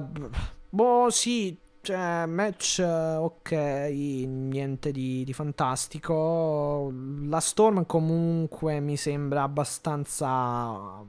B- 0.00 0.30
boh, 0.68 1.10
sì, 1.10 1.56
cioè, 1.80 2.26
match 2.26 2.80
ok, 2.80 3.52
niente 3.52 4.92
di, 4.92 5.24
di 5.24 5.32
fantastico. 5.32 6.92
La 7.22 7.40
Storm 7.40 7.86
comunque 7.86 8.80
mi 8.80 8.96
sembra 8.96 9.42
abbastanza 9.42 11.02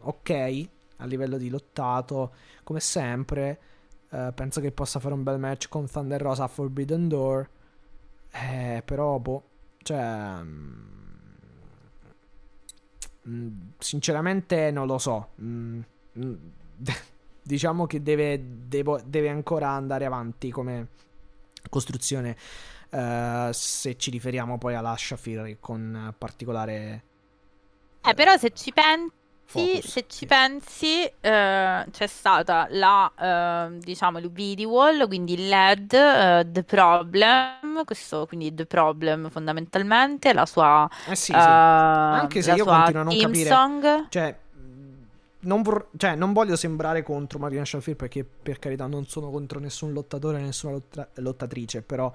ok 0.00 0.68
a 1.00 1.04
livello 1.06 1.36
di 1.38 1.48
lottato, 1.48 2.32
come 2.64 2.80
sempre. 2.80 3.60
Eh, 4.10 4.32
penso 4.34 4.60
che 4.60 4.72
possa 4.72 4.98
fare 5.00 5.14
un 5.14 5.22
bel 5.22 5.38
match 5.38 5.68
con 5.68 5.86
Thunder 5.88 6.20
Rosa 6.20 6.44
a 6.44 6.48
Forbidden 6.48 7.08
Door. 7.08 7.48
Eh, 8.32 8.82
però, 8.84 9.18
boh, 9.18 9.42
cioè... 9.82 10.42
mm, 13.28 13.48
sinceramente 13.78 14.70
non 14.70 14.86
lo 14.86 14.98
so. 14.98 15.30
Mm, 15.42 15.80
mm, 16.18 16.34
diciamo 17.42 17.86
che 17.86 18.02
deve, 18.02 18.40
devo- 18.68 19.00
deve 19.04 19.28
ancora 19.28 19.70
andare 19.70 20.04
avanti 20.04 20.50
come 20.50 20.88
costruzione. 21.70 22.36
eh, 22.90 23.50
se 23.52 23.96
ci 23.98 24.10
riferiamo 24.10 24.58
poi 24.58 24.74
alla 24.74 24.96
Shafir 24.96 25.58
con 25.60 26.14
particolare 26.16 27.02
Eh, 28.02 28.14
però 28.14 28.36
se 28.36 28.50
ci 28.54 28.72
pensi, 28.72 29.12
focus, 29.48 29.92
se 29.92 30.06
ci 30.08 30.24
sì. 30.26 30.26
pensi, 30.26 31.04
eh, 31.04 31.86
c'è 31.90 32.06
stata 32.06 32.66
la, 32.70 33.12
eh, 33.70 33.78
diciamo, 33.78 34.18
il 34.18 34.30
video 34.30 34.68
wall, 34.70 35.06
quindi 35.06 35.34
il 35.34 35.48
LED, 35.48 35.92
eh, 35.94 36.46
The 36.50 36.62
Problem, 36.64 37.84
questo 37.84 38.26
quindi 38.26 38.54
The 38.54 38.66
Problem 38.66 39.30
fondamentalmente, 39.30 40.32
la 40.32 40.46
sua, 40.46 40.88
Eh 41.04 41.14
sì, 41.16 41.40
sì. 41.40 41.50
eh, 41.50 41.58
Anche 42.10 42.42
se 42.42 42.52
io 42.52 42.64
continuo 42.64 43.00
a 43.02 43.04
non 43.04 43.16
capire. 43.16 43.48
song. 43.50 44.08
Cioè, 44.08 44.38
non, 45.40 45.62
vor- 45.62 45.88
cioè, 45.96 46.14
non 46.16 46.32
voglio 46.32 46.56
sembrare 46.56 47.02
contro 47.02 47.38
Marina 47.38 47.64
Shafir 47.64 47.96
perché 47.96 48.24
per 48.24 48.58
carità 48.58 48.86
non 48.86 49.06
sono 49.06 49.30
contro 49.30 49.58
nessun 49.60 49.92
lottatore, 49.92 50.40
nessuna 50.40 50.72
lotta- 50.72 51.08
lottatrice, 51.16 51.82
però 51.82 52.12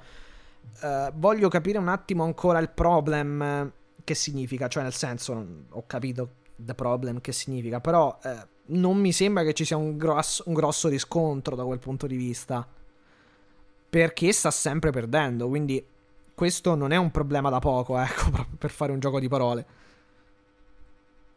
eh, 0.81 1.11
voglio 1.15 1.49
capire 1.49 1.77
un 1.77 1.88
attimo 1.88 2.23
ancora 2.23 2.60
il 2.60 2.69
problem 2.69 3.72
che 4.03 4.15
significa, 4.15 4.68
cioè 4.68 4.84
nel 4.84 4.93
senso, 4.93 5.45
ho 5.69 5.84
capito 5.88 6.30
the 6.55 6.73
problem 6.73 7.21
che 7.21 7.31
significa, 7.31 7.80
però 7.80 8.17
eh, 8.23 8.47
non 8.65 8.97
mi 8.97 9.11
sembra 9.11 9.43
che 9.43 9.53
ci 9.53 9.65
sia 9.65 9.77
un 9.77 9.97
grosso, 9.97 10.43
un 10.47 10.53
grosso 10.53 10.88
riscontro 10.88 11.55
da 11.55 11.63
quel 11.63 11.80
punto 11.80 12.07
di 12.07 12.15
vista, 12.15 12.67
perché 13.89 14.31
sta 14.31 14.51
sempre 14.51 14.91
perdendo, 14.91 15.47
quindi 15.47 15.85
questo 16.34 16.75
non 16.75 16.91
è 16.91 16.97
un 16.97 17.11
problema 17.11 17.49
da 17.49 17.59
poco, 17.59 17.97
ecco, 17.97 18.31
per 18.57 18.71
fare 18.71 18.91
un 18.91 18.99
gioco 18.99 19.19
di 19.19 19.27
parole. 19.27 19.65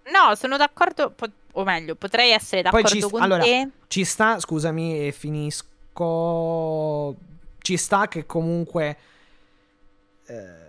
No, 0.06 0.34
sono 0.36 0.56
d'accordo, 0.56 1.10
po- 1.10 1.30
o 1.52 1.64
meglio, 1.64 1.96
potrei 1.96 2.30
essere 2.30 2.62
d'accordo 2.62 2.88
ci- 2.88 3.00
con 3.00 3.22
allora, 3.22 3.42
te. 3.42 3.70
Ci 3.88 4.04
sta, 4.04 4.38
scusami, 4.38 5.06
e 5.06 5.12
finisco. 5.12 7.16
Ci 7.58 7.76
sta 7.76 8.06
che 8.06 8.26
comunque 8.26 8.96
eh, 10.26 10.65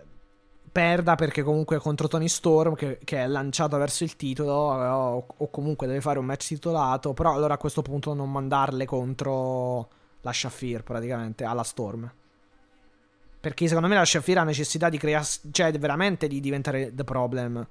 perda 0.78 1.16
perché 1.16 1.42
comunque 1.42 1.80
contro 1.80 2.08
Tony 2.08 2.28
Storm 2.28 2.76
che, 2.76 3.00
che 3.04 3.24
è 3.24 3.28
lanciato 3.28 3.78
verso 3.78 4.04
il 4.04 4.16
titolo 4.16 4.80
eh, 4.80 4.86
o, 4.86 5.26
o 5.36 5.50
comunque 5.50 5.88
deve 5.88 6.02
fare 6.02 6.20
un 6.20 6.26
match 6.26 6.50
titolato, 6.50 7.14
però 7.14 7.34
allora 7.34 7.56
a 7.56 7.58
questo 7.58 7.82
punto 7.82 8.14
non 8.14 8.32
mandarle 8.32 8.86
contro 8.86 9.90
la 10.22 10.32
Shafir 10.32 10.84
praticamente 10.84 11.44
alla 11.46 11.64
Storm. 11.64 12.12
Perché 13.40 13.68
secondo 13.68 13.88
me 13.88 13.96
la 13.96 14.06
Shafir 14.06 14.38
ha 14.40 14.44
necessità 14.44 14.90
di 14.90 14.98
creare, 15.00 15.26
cioè 15.52 15.72
veramente 15.80 16.28
di 16.28 16.40
diventare 16.40 16.94
the 16.94 17.04
problem. 17.04 17.68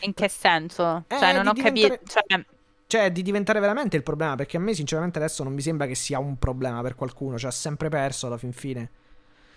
In 0.00 0.14
che 0.14 0.28
senso? 0.28 1.04
Eh, 1.08 1.18
Cioè, 1.18 1.32
non 1.32 1.46
ho 1.46 1.54
capito. 1.54 1.70
diventare- 1.72 2.00
Cioè, 2.04 2.44
Cioè, 2.86 3.10
di 3.12 3.22
diventare 3.22 3.60
veramente 3.60 3.96
il 3.96 4.02
problema. 4.02 4.34
Perché 4.36 4.56
a 4.58 4.60
me, 4.60 4.74
sinceramente, 4.74 5.18
adesso 5.18 5.42
non 5.44 5.52
mi 5.54 5.62
sembra 5.62 5.86
che 5.86 5.94
sia 5.94 6.18
un 6.18 6.38
problema 6.38 6.82
per 6.82 6.94
qualcuno. 6.94 7.38
Cioè, 7.38 7.48
ha 7.48 7.52
sempre 7.52 7.88
perso 7.88 8.26
alla 8.26 8.36
fin 8.38 8.52
fine. 8.52 8.90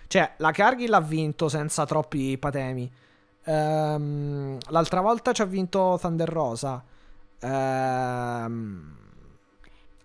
Cioè, 0.08 0.34
la 0.38 0.52
Cargill 0.52 0.94
ha 0.94 1.02
vinto 1.02 1.50
senza 1.50 1.86
troppi 1.86 2.38
patemi. 2.38 2.92
Ehm, 3.46 4.58
l'altra 4.70 5.02
volta 5.02 5.32
ci 5.32 5.42
ha 5.42 5.46
vinto 5.46 5.98
Thunder 6.00 6.30
Rosa. 6.30 6.84
Ehm, 7.40 9.05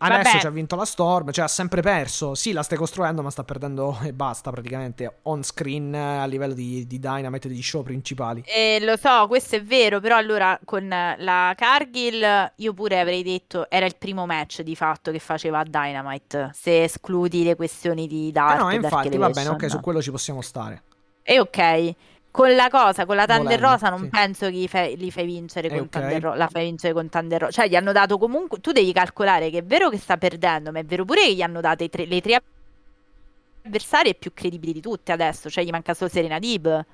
adesso 0.00 0.38
ci 0.38 0.46
ha 0.46 0.50
vinto 0.50 0.76
la 0.76 0.84
Storm. 0.84 1.30
Cioè, 1.30 1.44
ha 1.44 1.48
sempre 1.48 1.82
perso. 1.82 2.34
Sì, 2.34 2.52
la 2.52 2.62
stai 2.62 2.78
costruendo, 2.78 3.22
ma 3.22 3.30
sta 3.30 3.44
perdendo 3.44 3.98
e 4.04 4.12
basta 4.12 4.50
praticamente. 4.50 5.18
On 5.22 5.42
screen 5.42 5.94
eh, 5.94 6.18
a 6.18 6.24
livello 6.26 6.54
di, 6.54 6.86
di 6.86 6.98
Dynamite 6.98 7.48
e 7.48 7.50
di 7.50 7.62
show 7.62 7.82
principali. 7.82 8.42
Eh, 8.46 8.78
lo 8.80 8.96
so, 8.96 9.26
questo 9.28 9.56
è 9.56 9.62
vero, 9.62 10.00
però 10.00 10.16
allora 10.16 10.58
con 10.64 10.88
la 10.88 11.54
Cargill 11.56 12.52
io 12.56 12.74
pure 12.74 13.00
avrei 13.00 13.22
detto 13.22 13.68
era 13.70 13.86
il 13.86 13.96
primo 13.96 14.26
match 14.26 14.62
di 14.62 14.76
fatto 14.76 15.10
che 15.10 15.18
faceva 15.18 15.60
a 15.60 15.64
Dynamite, 15.64 16.50
se 16.54 16.84
escludi 16.84 17.44
le 17.44 17.56
questioni 17.56 18.06
di 18.06 18.28
Eh 18.28 18.32
Dark, 18.32 18.58
no, 18.58 18.64
Dark 18.64 18.82
infatti, 18.82 19.16
va 19.16 19.30
bene, 19.30 19.48
ok, 19.50 19.70
su 19.70 19.80
quello 19.80 20.02
ci 20.02 20.10
possiamo 20.10 20.40
stare. 20.40 20.82
E 21.22 21.38
ok, 21.38 21.94
con 22.30 22.54
la 22.54 22.68
cosa, 22.70 23.06
con 23.06 23.16
la 23.16 23.26
Thunder 23.26 23.58
Volendo, 23.58 23.66
Rosa 23.68 23.88
non 23.88 24.00
sì. 24.02 24.08
penso 24.08 24.46
che 24.46 24.52
li 24.52 24.68
fai, 24.68 24.96
li 24.96 25.10
fai 25.10 25.26
vincere 25.26 25.66
Eh, 25.68 25.70
con 25.70 25.80
ok. 25.80 25.88
Thunder 25.90 26.22
Ro- 26.22 26.34
la 26.34 26.48
fai 26.48 26.64
vincere 26.64 26.92
con 26.92 27.08
Thunder 27.08 27.40
Rosa. 27.40 27.52
Cioè, 27.52 27.68
gli 27.68 27.74
hanno 27.76 27.92
dato 27.92 28.18
comunque. 28.18 28.60
Tu 28.60 28.72
devi 28.72 28.92
calcolare 28.92 29.50
che 29.50 29.58
è 29.58 29.64
vero 29.64 29.88
che 29.88 29.98
sta 29.98 30.16
perdendo, 30.16 30.70
ma 30.70 30.78
è 30.78 30.84
vero 30.84 31.04
pure 31.04 31.22
che 31.22 31.34
gli 31.34 31.42
hanno 31.42 31.60
dato 31.60 31.82
i 31.84 31.88
tre- 31.88 32.06
le 32.06 32.20
tre 32.20 32.40
avversarie 33.64 34.14
più 34.14 34.32
credibili 34.32 34.72
di 34.72 34.80
tutte 34.80 35.12
adesso. 35.12 35.50
Cioè, 35.50 35.64
gli 35.64 35.70
manca 35.70 35.94
solo 35.94 36.08
Serena 36.10 36.38
Dib. 36.38 36.84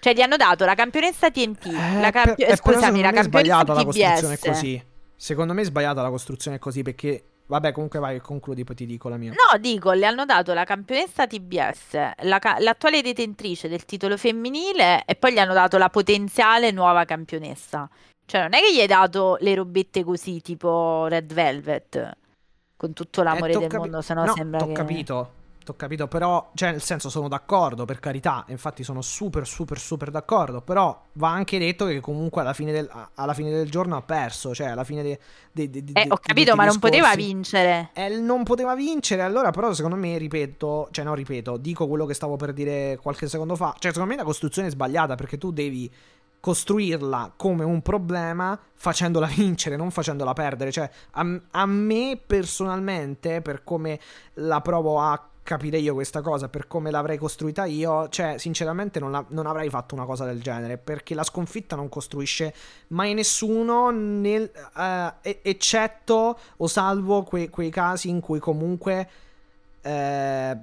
Cioè, 0.00 0.12
gli 0.14 0.20
hanno 0.20 0.36
dato 0.36 0.64
la 0.64 0.74
campionessa 0.74 1.30
TNT, 1.30 1.66
Eh, 1.66 2.00
la 2.00 2.10
campi- 2.12 2.44
per- 2.44 2.52
eh, 2.52 2.56
scusami, 2.56 3.00
la 3.02 3.10
me 3.10 3.18
è 3.20 3.22
sbagliata 3.24 3.72
la 3.72 3.82
campionessa 3.82 4.26
costruzione 4.26 4.36
TBS. 4.36 4.48
così. 4.48 4.84
Secondo 5.16 5.52
me 5.54 5.62
è 5.62 5.64
sbagliata 5.64 6.02
la 6.02 6.10
costruzione 6.10 6.58
così 6.60 6.82
perché 6.82 7.24
vabbè, 7.48 7.72
comunque 7.72 7.98
vai, 7.98 8.20
concludi 8.20 8.62
poi 8.62 8.76
ti 8.76 8.86
dico 8.86 9.08
la 9.08 9.16
mia. 9.16 9.32
No, 9.32 9.58
dico, 9.58 9.90
le 9.92 10.06
hanno 10.06 10.24
dato 10.24 10.54
la 10.54 10.64
campionessa 10.64 11.26
TBS, 11.26 11.92
la 12.22 12.38
ca- 12.38 12.58
l'attuale 12.60 13.02
detentrice 13.02 13.68
del 13.68 13.84
titolo 13.84 14.16
femminile 14.16 15.02
e 15.04 15.16
poi 15.16 15.32
gli 15.32 15.38
hanno 15.38 15.54
dato 15.54 15.76
la 15.78 15.88
potenziale 15.90 16.70
nuova 16.70 17.04
campionessa. 17.04 17.88
Cioè, 18.24 18.42
non 18.42 18.54
è 18.54 18.60
che 18.60 18.72
gli 18.74 18.80
hai 18.80 18.86
dato 18.86 19.36
le 19.40 19.54
robette 19.54 20.04
così, 20.04 20.40
tipo 20.40 21.06
Red 21.08 21.32
Velvet, 21.32 22.16
con 22.76 22.92
tutto 22.92 23.22
l'amore 23.22 23.52
Eh, 23.52 23.58
del 23.58 23.68
capi- 23.68 23.82
mondo, 23.82 24.00
se 24.02 24.14
no 24.14 24.32
sembra 24.34 24.58
t'ho 24.60 24.66
che... 24.66 24.72
capito. 24.72 25.32
T'ho 25.68 25.76
capito, 25.76 26.08
però, 26.08 26.50
cioè, 26.54 26.70
nel 26.70 26.80
senso, 26.80 27.10
sono 27.10 27.28
d'accordo, 27.28 27.84
per 27.84 28.00
carità. 28.00 28.42
Infatti, 28.48 28.82
sono 28.82 29.02
super, 29.02 29.46
super, 29.46 29.78
super 29.78 30.10
d'accordo. 30.10 30.62
Però 30.62 30.98
va 31.12 31.28
anche 31.28 31.58
detto 31.58 31.84
che 31.84 32.00
comunque 32.00 32.40
alla 32.40 32.54
fine 32.54 32.72
del, 32.72 32.90
alla 33.16 33.34
fine 33.34 33.50
del 33.50 33.68
giorno 33.68 33.94
ha 33.94 34.00
perso. 34.00 34.54
Cioè, 34.54 34.68
alla 34.68 34.84
fine 34.84 35.02
de- 35.02 35.18
de- 35.52 35.68
de- 35.70 35.92
Eh, 35.92 36.06
ho 36.08 36.16
capito, 36.22 36.54
ma 36.54 36.64
non 36.64 36.78
poteva 36.78 37.14
vincere. 37.14 37.90
Eh, 37.92 38.08
non 38.16 38.44
poteva 38.44 38.74
vincere, 38.74 39.20
allora 39.20 39.50
però 39.50 39.74
secondo 39.74 39.96
me, 39.96 40.16
ripeto, 40.16 40.88
cioè 40.90 41.04
no, 41.04 41.12
ripeto, 41.12 41.58
dico 41.58 41.86
quello 41.86 42.06
che 42.06 42.14
stavo 42.14 42.36
per 42.36 42.54
dire 42.54 42.98
qualche 43.02 43.28
secondo 43.28 43.54
fa, 43.54 43.74
cioè 43.78 43.92
secondo 43.92 44.12
me 44.14 44.16
la 44.18 44.24
costruzione 44.24 44.68
è 44.68 44.70
sbagliata 44.70 45.16
perché 45.16 45.36
tu 45.36 45.50
devi 45.52 45.92
costruirla 46.40 47.32
come 47.36 47.64
un 47.64 47.82
problema 47.82 48.58
facendola 48.74 49.26
vincere, 49.34 49.76
non 49.76 49.90
facendola 49.90 50.32
perdere, 50.32 50.70
cioè 50.70 50.88
a, 51.12 51.40
a 51.50 51.66
me 51.66 52.18
personalmente, 52.24 53.42
per 53.42 53.64
come 53.64 53.98
la 54.34 54.60
provo 54.60 55.00
a 55.00 55.20
capire 55.48 55.78
io 55.78 55.94
questa 55.94 56.20
cosa, 56.20 56.50
per 56.50 56.66
come 56.66 56.90
l'avrei 56.90 57.16
costruita 57.16 57.64
io, 57.64 58.10
cioè 58.10 58.36
sinceramente 58.36 59.00
non, 59.00 59.24
non 59.30 59.46
avrei 59.46 59.70
fatto 59.70 59.94
una 59.94 60.04
cosa 60.04 60.26
del 60.26 60.42
genere, 60.42 60.76
perché 60.76 61.14
la 61.14 61.22
sconfitta 61.22 61.74
non 61.74 61.88
costruisce 61.88 62.52
mai 62.88 63.14
nessuno, 63.14 63.88
nel, 63.88 64.50
eh, 64.76 65.38
eccetto 65.40 66.38
o 66.54 66.66
salvo 66.66 67.22
que- 67.22 67.48
quei 67.48 67.70
casi 67.70 68.10
in 68.10 68.20
cui 68.20 68.38
comunque 68.38 69.08
eh, 69.80 70.56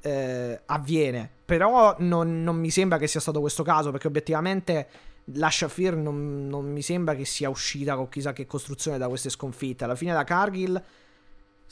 eh, 0.00 0.60
avviene. 0.66 1.30
Però 1.44 1.94
non, 2.00 2.42
non 2.42 2.56
mi 2.56 2.70
sembra 2.70 2.98
che 2.98 3.06
sia 3.06 3.20
stato 3.20 3.38
questo 3.38 3.62
caso, 3.62 3.92
perché 3.92 4.08
obiettivamente 4.08 4.88
la 5.26 5.48
Shafir 5.48 5.94
non, 5.94 6.48
non 6.48 6.72
mi 6.72 6.82
sembra 6.82 7.14
che 7.14 7.24
sia 7.24 7.48
uscita 7.48 7.94
con 7.94 8.08
chissà 8.08 8.32
che 8.32 8.46
costruzione 8.46 8.98
da 8.98 9.06
queste 9.06 9.30
sconfitte. 9.30 9.84
Alla 9.84 9.94
fine 9.94 10.12
la 10.12 10.24
Cargill 10.24 10.82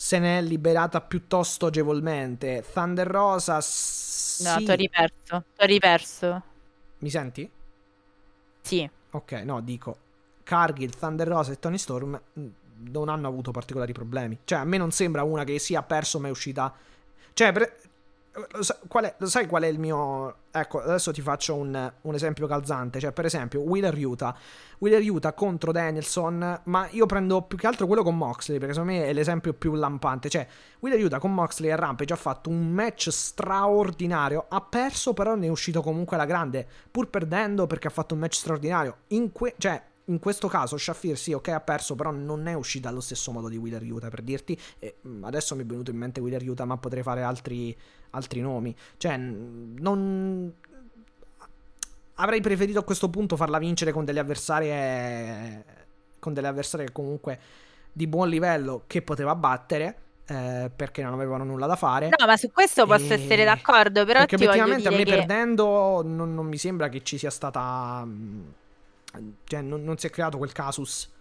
se 0.03 0.19
ne 0.19 0.39
è 0.39 0.43
liberata 0.43 1.03
piuttosto 1.03 1.67
agevolmente. 1.67 2.65
Thunder 2.73 3.07
Rosa... 3.07 3.61
No, 4.43 4.59
Sì. 4.59 4.65
t'ho 4.65 4.75
riperso, 4.75 5.45
t'ho 5.55 5.67
riperso. 5.67 6.43
Mi 6.99 7.11
senti? 7.11 7.51
Sì. 8.63 8.89
Ok, 9.11 9.33
no, 9.45 9.61
dico. 9.61 9.97
Cargill, 10.43 10.91
Thunder 10.97 11.27
Rosa 11.29 11.53
e 11.53 11.59
Tony 11.59 11.79
Storm 11.79 12.21
mh, 12.33 12.47
non 12.91 13.09
hanno 13.09 13.29
avuto 13.29 13.51
particolari 13.51 13.93
problemi. 13.93 14.39
Cioè, 14.45 14.59
a 14.61 14.65
me 14.65 14.77
non 14.79 14.91
sembra 14.93 15.23
una 15.23 15.45
che 15.45 15.59
sia 15.59 15.83
perso 15.83 16.19
ma 16.21 16.29
è 16.29 16.31
uscita. 16.31 16.73
Cioè, 17.33 17.53
qual 17.53 17.71
è- 18.33 19.15
lo 19.19 19.27
sai 19.27 19.47
qual 19.47 19.63
è 19.65 19.67
il 19.67 19.79
mio. 19.79 20.37
Ecco, 20.53 20.81
adesso 20.81 21.13
ti 21.13 21.21
faccio 21.21 21.55
un, 21.55 21.93
un 22.01 22.15
esempio 22.15 22.47
calzante. 22.47 22.99
Cioè, 23.01 23.13
per 23.13 23.25
esempio, 23.25 23.61
Wheeler 23.61 23.97
Utah. 23.97 24.37
Wheeler 24.79 25.03
Utah 25.09 25.33
contro 25.33 25.73
Danielson. 25.73 26.61
Ma 26.65 26.89
io 26.91 27.07
prendo 27.07 27.43
più 27.43 27.57
che 27.59 27.67
altro 27.67 27.87
quello 27.87 28.03
con 28.03 28.17
Moxley. 28.17 28.59
Perché 28.59 28.75
secondo 28.75 28.95
me 28.95 29.05
è 29.07 29.13
l'esempio 29.13 29.53
più 29.53 29.75
lampante. 29.75 30.29
Cioè, 30.29 30.47
Wheeler 30.81 31.05
Utah 31.05 31.19
con 31.19 31.35
Moxley 31.35 31.71
e 31.71 31.77
Rampage 31.77 32.13
ha 32.13 32.17
fatto 32.17 32.51
un 32.51 32.71
match 32.71 33.09
straordinario. 33.11 34.47
Ha 34.49 34.61
perso, 34.61 35.13
però 35.13 35.35
ne 35.35 35.47
è 35.47 35.51
uscito 35.51 35.83
comunque 35.83 36.17
alla 36.17 36.27
grande. 36.27 36.67
Pur 36.91 37.09
perdendo 37.09 37.67
perché 37.67 37.89
ha 37.89 37.91
fatto 37.91 38.15
un 38.15 38.21
match 38.21 38.35
straordinario. 38.35 38.97
In 39.09 39.33
que- 39.33 39.55
cioè, 39.59 39.83
in 40.11 40.19
questo 40.19 40.49
caso 40.49 40.77
Shafir 40.77 41.17
sì, 41.17 41.33
ok, 41.33 41.49
ha 41.49 41.61
perso, 41.61 41.95
però 41.95 42.11
non 42.11 42.47
è 42.47 42.55
uscita 42.55 42.89
allo 42.89 43.01
stesso 43.01 43.33
modo 43.33 43.49
di 43.49 43.57
Wheeler 43.57 43.83
Utah, 43.83 44.09
per 44.09 44.23
dirti. 44.23 44.59
E, 44.79 44.97
mh, 45.01 45.25
adesso 45.25 45.55
mi 45.57 45.63
è 45.63 45.67
venuto 45.67 45.91
in 45.91 45.97
mente 45.97 46.21
Wheeler 46.21 46.43
Utah, 46.49 46.65
ma 46.65 46.77
potrei 46.77 47.03
fare 47.03 47.23
altri, 47.23 47.77
altri 48.11 48.41
nomi. 48.41 48.75
Cioè, 48.97 49.17
non... 49.17 50.53
Avrei 52.15 52.41
preferito 52.43 52.79
a 52.79 52.85
questo 52.85 53.09
punto 53.09 53.37
farla 53.37 53.59
vincere 53.59 53.93
con 53.93 54.05
delle 54.05 54.21
avversarie... 54.21 55.65
Con 56.19 56.35
delle 56.35 56.49
avversarie 56.49 56.93
comunque 56.93 57.39
di 57.93 58.07
buon 58.07 58.29
livello 58.29 58.85
che 58.87 59.01
poteva 59.03 59.35
battere. 59.35 59.97
eh, 60.27 60.71
perché 60.75 61.03
non 61.03 61.13
avevano 61.15 61.45
nulla 61.45 61.67
da 61.67 61.77
fare. 61.77 62.15
No, 62.17 62.27
ma 62.27 62.37
su 62.37 62.51
questo 62.53 62.87
posso 62.87 63.13
E- 63.13 63.15
essere 63.15 63.45
d'accordo, 63.45 64.05
però 64.05 64.21
Perché 64.21 64.37
obiettivamente 64.37 64.89
a 64.89 64.93
me 64.93 65.05
che... 65.05 65.05
perdendo 65.05 66.03
non, 66.05 66.35
non 66.35 66.47
mi 66.47 66.59
sembra 66.59 66.89
che 66.89 67.03
ci 67.03 67.19
sia 67.19 67.31
stata. 67.31 68.05
mh, 68.05 68.55
Cioè, 69.45 69.61
non, 69.63 69.83
non 69.83 69.99
si 69.99 70.07
è 70.07 70.11
creato 70.11 70.39
quel 70.39 70.53
casus. 70.53 71.13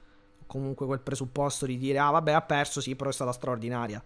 Comunque 0.45 0.85
quel 0.85 0.99
presupposto 0.99 1.65
di 1.65 1.77
dire, 1.77 1.99
ah, 1.99 2.09
vabbè, 2.09 2.31
ha 2.31 2.41
perso, 2.41 2.81
sì, 2.81 2.95
però 2.95 3.09
è 3.09 3.13
stata 3.13 3.31
straordinaria. 3.31 4.03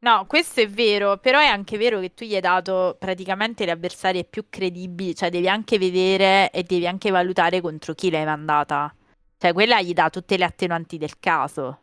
No, 0.00 0.26
questo 0.26 0.60
è 0.60 0.68
vero, 0.68 1.16
però 1.18 1.40
è 1.40 1.46
anche 1.46 1.76
vero 1.76 1.98
che 1.98 2.14
tu 2.14 2.24
gli 2.24 2.36
hai 2.36 2.40
dato 2.40 2.94
praticamente 3.00 3.64
le 3.64 3.72
avversarie 3.72 4.22
più 4.22 4.46
credibili, 4.48 5.12
cioè 5.16 5.28
devi 5.28 5.48
anche 5.48 5.76
vedere 5.76 6.50
e 6.52 6.62
devi 6.62 6.86
anche 6.86 7.10
valutare 7.10 7.60
contro 7.60 7.94
chi 7.94 8.08
l'hai 8.08 8.24
mandata. 8.24 8.94
Cioè, 9.36 9.52
quella 9.52 9.82
gli 9.82 9.92
dà 9.92 10.08
tutte 10.08 10.36
le 10.36 10.44
attenuanti 10.44 10.98
del 10.98 11.18
caso. 11.18 11.78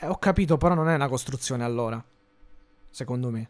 Eh, 0.00 0.06
ho 0.06 0.18
capito, 0.18 0.56
però 0.56 0.74
non 0.74 0.88
è 0.88 0.94
una 0.94 1.08
costruzione 1.08 1.62
allora. 1.62 2.04
Secondo 2.90 3.30
me. 3.30 3.48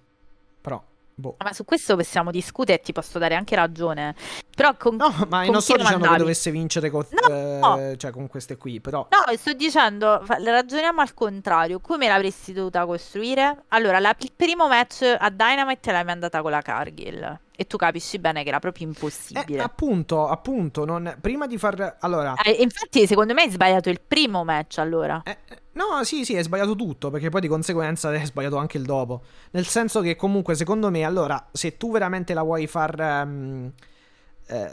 Però, 0.61 0.83
boh. 1.15 1.37
Ma 1.43 1.53
su 1.53 1.65
questo 1.65 1.97
possiamo 1.97 2.31
discutere 2.31 2.79
e 2.81 2.83
ti 2.83 2.93
posso 2.93 3.19
dare 3.19 3.35
anche 3.35 3.55
ragione. 3.57 4.15
Però 4.55 4.77
con... 4.77 4.97
No, 4.97 5.09
ma 5.29 5.43
con 5.45 5.53
non 5.53 5.63
sto 5.63 5.73
dicendo 5.75 5.85
che 5.85 5.93
mandavi? 5.99 6.19
dovesse 6.19 6.51
vincere 6.51 6.91
con, 6.91 7.05
No, 7.11 7.35
eh, 7.35 7.59
no. 7.61 7.97
cioè, 7.97 8.11
con 8.11 8.29
queste 8.29 8.57
qui, 8.57 8.81
però. 8.81 9.07
No, 9.11 9.37
sto 9.37 9.53
dicendo, 9.53 10.23
ragioniamo 10.27 11.01
al 11.01 11.15
contrario. 11.15 11.81
Come 11.81 12.09
l'avresti 12.09 12.53
dovuta 12.53 12.85
costruire? 12.87 13.65
Allora, 13.69 13.99
la- 13.99 14.15
il 14.19 14.33
primo 14.35 14.69
match 14.69 15.03
a 15.19 15.31
Dynamite 15.31 15.93
l'hai 15.93 16.05
mandata 16.05 16.41
con 16.43 16.51
la 16.51 16.61
Cargill. 16.63 17.41
E 17.57 17.67
tu 17.67 17.77
capisci 17.77 18.19
bene 18.19 18.43
che 18.43 18.49
era 18.49 18.59
proprio 18.59 18.85
Eh, 18.87 18.89
impossibile. 18.91 19.63
appunto, 19.63 20.27
appunto, 20.27 20.85
non... 20.85 21.17
prima 21.21 21.47
di 21.47 21.57
far... 21.57 21.99
Allora... 22.01 22.35
Eh, 22.43 22.51
infatti, 22.61 23.07
secondo 23.07 23.33
me 23.33 23.43
hai 23.43 23.51
sbagliato 23.51 23.91
il 23.91 24.01
primo 24.01 24.43
match 24.43 24.79
allora. 24.79 25.21
Eh, 25.25 25.37
eh, 25.49 25.63
no, 25.75 26.03
sì, 26.05 26.25
sì, 26.25 26.37
hai 26.37 26.43
sbagliato 26.43 26.75
tutto, 26.75 27.11
perché 27.11 27.29
poi 27.29 27.41
di 27.41 27.49
conseguenza 27.49 28.09
hai 28.09 28.25
sbagliato 28.27 28.57
anche 28.57 28.79
il 28.79 28.85
dopo. 28.85 29.23
Nel 29.53 29.67
senso 29.67 30.01
che 30.01 30.17
comunque, 30.17 30.55
secondo 30.55 30.91
me, 30.91 31.05
allora, 31.05 31.49
se 31.53 31.77
tu 31.77 31.93
veramente 31.93 32.35
la 32.35 32.43
vuoi 32.43 32.67
far 32.67 33.01
eh, 33.01 34.07
eh, 34.47 34.71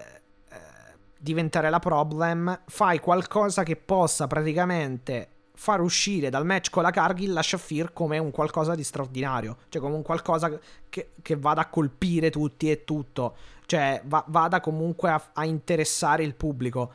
diventare 1.18 1.70
la 1.70 1.80
problem, 1.80 2.62
fai 2.66 3.00
qualcosa 3.00 3.64
che 3.64 3.76
possa 3.76 4.28
praticamente 4.28 5.30
far 5.54 5.82
uscire 5.82 6.32
dal 6.32 6.44
match 6.44 6.72
con 6.72 6.82
la 6.82 6.90
Cargill 6.90 7.34
la 7.34 7.44
Shafir 7.44 7.94
come 7.94 8.18
un 8.18 8.32
qualcosa 8.32 8.74
di 8.74 8.84
straordinario, 8.84 9.58
cioè 9.70 9.80
come 9.80 9.94
un 9.94 10.02
qualcosa 10.02 10.52
che, 10.90 11.12
che 11.22 11.36
vada 11.36 11.62
a 11.62 11.70
colpire 11.70 12.32
tutti 12.32 12.72
e 12.72 12.84
tutto, 12.84 13.36
cioè 13.68 14.02
va- 14.06 14.26
vada 14.28 14.60
comunque 14.60 15.12
a, 15.12 15.22
a 15.34 15.46
interessare 15.46 16.24
il 16.24 16.34
pubblico 16.34 16.92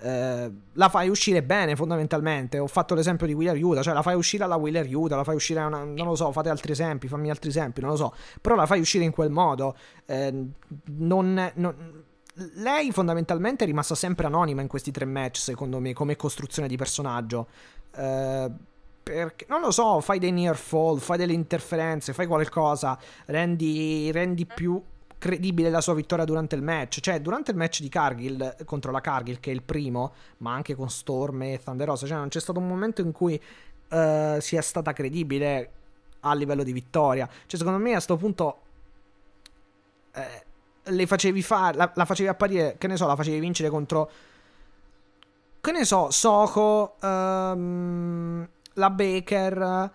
eh, 0.00 0.50
la 0.72 0.88
fai 0.88 1.08
uscire 1.08 1.42
bene 1.42 1.76
fondamentalmente. 1.76 2.58
Ho 2.58 2.66
fatto 2.66 2.94
l'esempio 2.94 3.26
di 3.26 3.34
Wheeler 3.34 3.62
Utah, 3.62 3.82
cioè 3.82 3.94
la 3.94 4.02
fai 4.02 4.14
uscire 4.14 4.44
alla 4.44 4.56
Wheeler 4.56 4.86
Utah, 4.94 5.16
la 5.16 5.24
fai 5.24 5.34
uscire 5.34 5.60
a 5.60 5.66
una, 5.66 5.84
non 5.84 6.06
lo 6.06 6.14
so, 6.14 6.32
fate 6.32 6.48
altri 6.48 6.72
esempi, 6.72 7.08
fammi 7.08 7.30
altri 7.30 7.50
esempi, 7.50 7.80
non 7.80 7.90
lo 7.90 7.96
so, 7.96 8.14
però 8.40 8.54
la 8.54 8.66
fai 8.66 8.80
uscire 8.80 9.04
in 9.04 9.12
quel 9.12 9.30
modo. 9.30 9.76
Eh, 10.06 10.44
non, 10.84 11.52
non- 11.54 12.04
lei 12.54 12.90
fondamentalmente 12.92 13.64
è 13.64 13.66
rimasta 13.66 13.94
sempre 13.94 14.26
anonima 14.26 14.62
in 14.62 14.68
questi 14.68 14.90
tre 14.90 15.04
match, 15.04 15.38
secondo 15.38 15.78
me, 15.78 15.92
come 15.92 16.16
costruzione 16.16 16.68
di 16.68 16.76
personaggio. 16.76 17.48
Eh, 17.94 18.50
perché, 19.02 19.46
non 19.48 19.60
lo 19.60 19.70
so, 19.70 20.00
fai 20.00 20.18
dei 20.18 20.30
near 20.30 20.56
fall, 20.56 20.98
fai 20.98 21.18
delle 21.18 21.32
interferenze, 21.32 22.12
fai 22.12 22.26
qualcosa, 22.26 22.98
rendi, 23.26 24.10
rendi 24.12 24.46
più 24.46 24.80
credibile 25.20 25.68
la 25.68 25.82
sua 25.82 25.94
vittoria 25.94 26.24
durante 26.24 26.56
il 26.56 26.62
match. 26.62 26.98
Cioè, 26.98 27.20
durante 27.20 27.52
il 27.52 27.56
match 27.56 27.82
di 27.82 27.88
Cargill 27.88 28.64
contro 28.64 28.90
la 28.90 29.00
Cargill, 29.00 29.38
che 29.38 29.52
è 29.52 29.54
il 29.54 29.62
primo, 29.62 30.14
ma 30.38 30.52
anche 30.54 30.74
con 30.74 30.90
Storm 30.90 31.42
e 31.42 31.60
Thunder 31.62 31.86
Rosa, 31.86 32.06
cioè 32.06 32.16
non 32.16 32.28
c'è 32.28 32.40
stato 32.40 32.58
un 32.58 32.66
momento 32.66 33.02
in 33.02 33.12
cui 33.12 33.40
uh, 33.90 34.40
sia 34.40 34.62
stata 34.62 34.92
credibile 34.92 35.72
a 36.20 36.34
livello 36.34 36.64
di 36.64 36.72
vittoria. 36.72 37.28
Cioè, 37.46 37.58
secondo 37.58 37.78
me 37.78 37.90
a 37.90 37.94
questo 37.94 38.16
punto 38.16 38.60
eh, 40.12 40.44
le 40.82 41.06
facevi 41.06 41.42
fare, 41.42 41.76
la, 41.76 41.92
la, 41.94 42.04
facevi 42.06 42.28
apparire, 42.28 42.76
che 42.78 42.86
ne 42.86 42.96
so, 42.96 43.06
la 43.06 43.14
facevi 43.14 43.38
vincere 43.38 43.68
contro, 43.68 44.10
che 45.60 45.72
ne 45.72 45.84
so, 45.84 46.10
Soho, 46.10 46.96
um, 47.02 48.48
la 48.72 48.90
Baker 48.90 49.92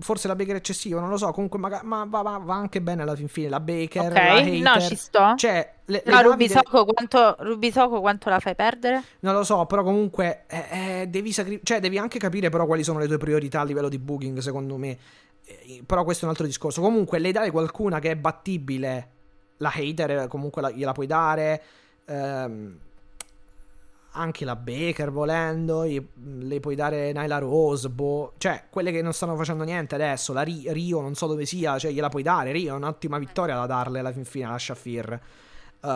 forse 0.00 0.26
la 0.28 0.34
Baker 0.34 0.56
eccessiva, 0.56 1.00
non 1.00 1.08
lo 1.08 1.16
so. 1.16 1.30
Comunque, 1.32 1.58
ma, 1.58 1.80
ma 1.82 2.04
va, 2.04 2.22
va, 2.22 2.38
va, 2.38 2.54
anche 2.54 2.80
bene 2.80 3.02
alla 3.02 3.14
fin 3.14 3.28
fine. 3.28 3.48
La 3.48 3.60
Baker, 3.60 4.10
okay. 4.10 4.60
la 4.60 4.74
no, 4.74 4.80
ci 4.80 4.96
sto. 4.96 5.34
Cioè, 5.36 5.74
le, 5.84 6.02
no, 6.06 6.20
Rubisoco, 6.22 6.84
de... 6.84 6.92
quanto, 6.92 7.36
Rubisoco 7.40 8.00
quanto 8.00 8.28
la 8.28 8.40
fai 8.40 8.54
perdere? 8.54 9.02
Non 9.20 9.34
lo 9.34 9.44
so, 9.44 9.66
però 9.66 9.82
comunque 9.82 10.44
eh, 10.48 10.66
eh, 10.70 11.06
devi, 11.08 11.32
sacri- 11.32 11.60
cioè, 11.62 11.80
devi 11.80 11.98
anche 11.98 12.18
capire 12.18 12.48
però 12.48 12.66
quali 12.66 12.82
sono 12.82 12.98
le 12.98 13.06
tue 13.06 13.18
priorità 13.18 13.60
a 13.60 13.64
livello 13.64 13.88
di 13.88 13.98
booking, 13.98 14.38
secondo 14.38 14.76
me. 14.76 14.98
Eh, 15.44 15.82
però 15.86 16.04
questo 16.04 16.22
è 16.22 16.24
un 16.24 16.30
altro 16.30 16.46
discorso. 16.46 16.80
Comunque, 16.80 17.18
le 17.18 17.32
dai 17.32 17.50
qualcuna 17.50 17.98
che 17.98 18.10
è 18.10 18.16
battibile. 18.16 19.10
La 19.58 19.72
hater, 19.74 20.28
comunque 20.28 20.60
la, 20.60 20.70
gliela 20.70 20.92
puoi 20.92 21.06
dare. 21.06 21.62
Ehm, 22.06 22.78
anche 24.16 24.44
la 24.44 24.56
Baker 24.56 25.10
volendo, 25.10 25.82
le 25.82 26.60
puoi 26.60 26.74
dare 26.74 27.12
Nyla 27.12 27.38
Rose, 27.38 27.88
boh, 27.88 28.32
cioè 28.38 28.64
quelle 28.70 28.90
che 28.90 29.02
non 29.02 29.12
stanno 29.12 29.36
facendo 29.36 29.62
niente 29.62 29.94
adesso, 29.94 30.32
la 30.32 30.42
Rio 30.42 31.00
non 31.00 31.14
so 31.14 31.26
dove 31.26 31.44
sia, 31.44 31.78
cioè 31.78 31.92
gliela 31.92 32.08
puoi 32.08 32.22
dare, 32.22 32.52
Rio 32.52 32.74
è 32.74 32.76
un'ottima 32.76 33.18
vittoria 33.18 33.54
da 33.54 33.66
darle 33.66 34.00
alla 34.00 34.12
fin 34.12 34.24
fine 34.24 34.46
alla 34.46 34.58
Shafir. 34.58 35.20
Uh, 35.80 35.88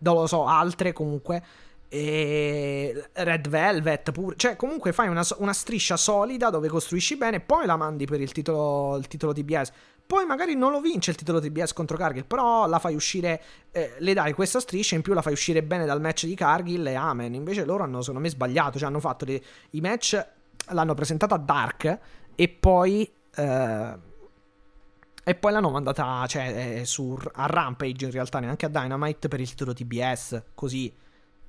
non 0.00 0.14
lo 0.14 0.26
so, 0.26 0.46
altre 0.46 0.92
comunque. 0.92 1.42
E 1.90 3.08
Red 3.14 3.48
Velvet 3.48 4.12
pure, 4.12 4.36
cioè 4.36 4.56
comunque 4.56 4.92
fai 4.92 5.08
una, 5.08 5.24
una, 5.38 5.54
striscia 5.54 5.96
solida 5.96 6.50
dove 6.50 6.68
costruisci 6.68 7.16
bene, 7.16 7.40
poi 7.40 7.64
la 7.64 7.76
mandi 7.76 8.04
per 8.04 8.20
il 8.20 8.30
titolo, 8.30 8.98
il 8.98 9.08
titolo 9.08 9.32
TBS. 9.32 9.72
Poi 10.08 10.24
magari 10.24 10.54
non 10.54 10.72
lo 10.72 10.80
vince 10.80 11.10
il 11.10 11.18
titolo 11.18 11.38
TBS 11.38 11.74
contro 11.74 11.98
Cargill, 11.98 12.24
però 12.24 12.66
la 12.66 12.78
fai 12.78 12.94
uscire, 12.94 13.42
eh, 13.70 13.92
le 13.98 14.14
dai 14.14 14.32
questa 14.32 14.58
striscia, 14.58 14.94
in 14.94 15.02
più 15.02 15.12
la 15.12 15.20
fai 15.20 15.34
uscire 15.34 15.62
bene 15.62 15.84
dal 15.84 16.00
match 16.00 16.24
di 16.24 16.34
Cargill 16.34 16.86
e 16.86 16.94
amen. 16.94 17.34
Invece 17.34 17.66
loro 17.66 17.84
hanno 17.84 18.00
secondo 18.00 18.20
me 18.20 18.30
sbagliato, 18.30 18.78
cioè 18.78 18.88
hanno 18.88 19.00
fatto 19.00 19.26
le, 19.26 19.42
i 19.72 19.82
match, 19.82 20.26
l'hanno 20.68 20.94
presentata 20.94 21.34
a 21.34 21.38
Dark 21.38 21.98
e 22.34 22.48
poi... 22.48 23.12
Eh, 23.34 23.98
e 25.24 25.34
poi 25.34 25.52
l'hanno 25.52 25.68
mandata 25.68 26.24
cioè, 26.26 26.78
eh, 26.78 26.84
su, 26.86 27.14
a 27.32 27.44
Rampage 27.44 28.06
in 28.06 28.10
realtà, 28.10 28.40
neanche 28.40 28.64
a 28.64 28.70
Dynamite 28.70 29.28
per 29.28 29.40
il 29.40 29.48
titolo 29.50 29.74
TBS, 29.74 30.42
così. 30.54 30.90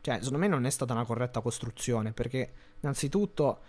Cioè, 0.01 0.15
secondo 0.15 0.37
me 0.37 0.49
non 0.49 0.65
è 0.65 0.69
stata 0.69 0.91
una 0.91 1.05
corretta 1.05 1.39
costruzione, 1.39 2.11
perché 2.11 2.51
innanzitutto 2.81 3.59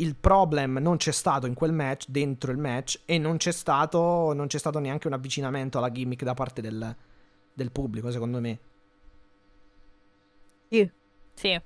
il 0.00 0.16
problem 0.16 0.78
non 0.78 0.96
c'è 0.96 1.12
stato 1.12 1.46
in 1.46 1.54
quel 1.54 1.72
match, 1.72 2.06
dentro 2.08 2.52
il 2.52 2.58
match, 2.58 3.00
e 3.04 3.18
non 3.18 3.36
c'è 3.36 3.52
stato, 3.52 4.32
non 4.32 4.46
c'è 4.46 4.58
stato 4.58 4.78
neanche 4.78 5.06
un 5.06 5.12
avvicinamento 5.12 5.78
alla 5.78 5.90
gimmick 5.90 6.22
da 6.24 6.34
parte 6.34 6.60
del, 6.60 6.94
del 7.52 7.70
pubblico, 7.70 8.10
secondo 8.10 8.40
me. 8.40 8.58
Sì, 10.68 10.90
sì. 11.34 11.60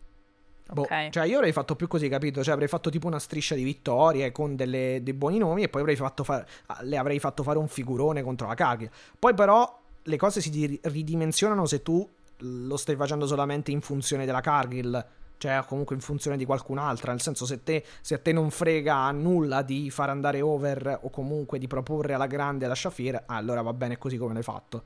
Boh, 0.73 0.83
okay. 0.83 1.11
Cioè, 1.11 1.27
io 1.27 1.37
avrei 1.39 1.53
fatto 1.53 1.75
più 1.75 1.89
così, 1.89 2.09
capito? 2.09 2.43
Cioè, 2.43 2.53
avrei 2.53 2.69
fatto 2.69 2.91
tipo 2.91 3.07
una 3.07 3.19
striscia 3.19 3.55
di 3.55 3.65
vittorie 3.65 4.31
con 4.31 4.55
delle, 4.55 5.01
dei 5.03 5.15
buoni 5.15 5.39
nomi 5.39 5.63
e 5.63 5.69
poi 5.69 5.81
avrei 5.81 5.97
fatto 5.97 6.23
fa- 6.23 6.47
le 6.83 6.97
avrei 6.97 7.19
fatto 7.19 7.43
fare 7.43 7.59
un 7.59 7.69
figurone 7.69 8.23
contro 8.23 8.47
la 8.47 8.55
Kagi. 8.55 8.89
Poi, 9.19 9.35
però, 9.35 9.81
le 10.03 10.17
cose 10.17 10.41
si 10.41 10.81
ridimensionano 10.83 11.67
se 11.67 11.83
tu 11.83 12.09
lo 12.43 12.77
stai 12.77 12.97
facendo 12.97 13.27
solamente 13.27 13.71
in 13.71 13.81
funzione 13.81 14.25
della 14.25 14.41
Cargill 14.41 15.07
cioè 15.41 15.65
comunque 15.67 15.95
in 15.95 16.03
funzione 16.03 16.37
di 16.37 16.45
qualcun'altra, 16.45 17.13
nel 17.13 17.23
senso 17.23 17.47
se, 17.47 17.63
te, 17.63 17.83
se 18.03 18.13
a 18.13 18.19
te 18.19 18.31
non 18.31 18.51
frega 18.51 19.11
nulla 19.11 19.63
di 19.63 19.91
far 19.91 20.11
andare 20.11 20.43
over 20.43 20.99
o 21.01 21.09
comunque 21.09 21.59
di 21.59 21.67
proporre 21.67 22.13
alla 22.13 22.27
grande 22.27 22.67
la 22.67 22.75
Shafir, 22.75 23.23
allora 23.25 23.63
va 23.63 23.73
bene 23.73 23.97
così 23.97 24.19
come 24.19 24.35
l'hai 24.35 24.43
fatto. 24.43 24.85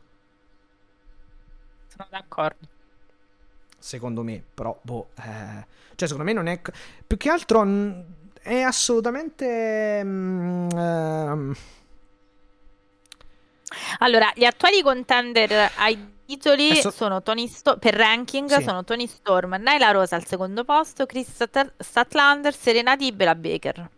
Sono 1.88 2.06
d'accordo. 2.08 2.68
Secondo 3.76 4.22
me, 4.22 4.44
però, 4.54 4.78
boh, 4.80 5.10
eh... 5.16 5.66
cioè 5.96 6.06
secondo 6.06 6.22
me 6.22 6.32
non 6.32 6.46
è... 6.46 6.60
Più 7.04 7.16
che 7.16 7.30
altro 7.30 8.04
è 8.40 8.60
assolutamente... 8.60 10.04
Mm, 10.04 10.68
ehm... 10.70 11.54
Allora, 13.98 14.30
gli 14.36 14.44
attuali 14.44 14.80
contender 14.82 15.72
ai 15.78 16.13
titoli 16.24 16.74
so- 16.76 16.90
sono 16.90 17.22
Tony 17.22 17.46
Sto- 17.48 17.76
per 17.78 17.94
ranking 17.94 18.48
sì. 18.48 18.62
sono 18.62 18.84
Tony 18.84 19.06
Storm, 19.06 19.54
Nyla 19.54 19.90
Rosa 19.90 20.16
al 20.16 20.26
secondo 20.26 20.64
posto, 20.64 21.06
Chris 21.06 21.44
Statlander, 21.78 22.54
Serena 22.54 22.96
Dib 22.96 23.20
e 23.20 23.24
la 23.24 23.34
Baker. 23.34 23.90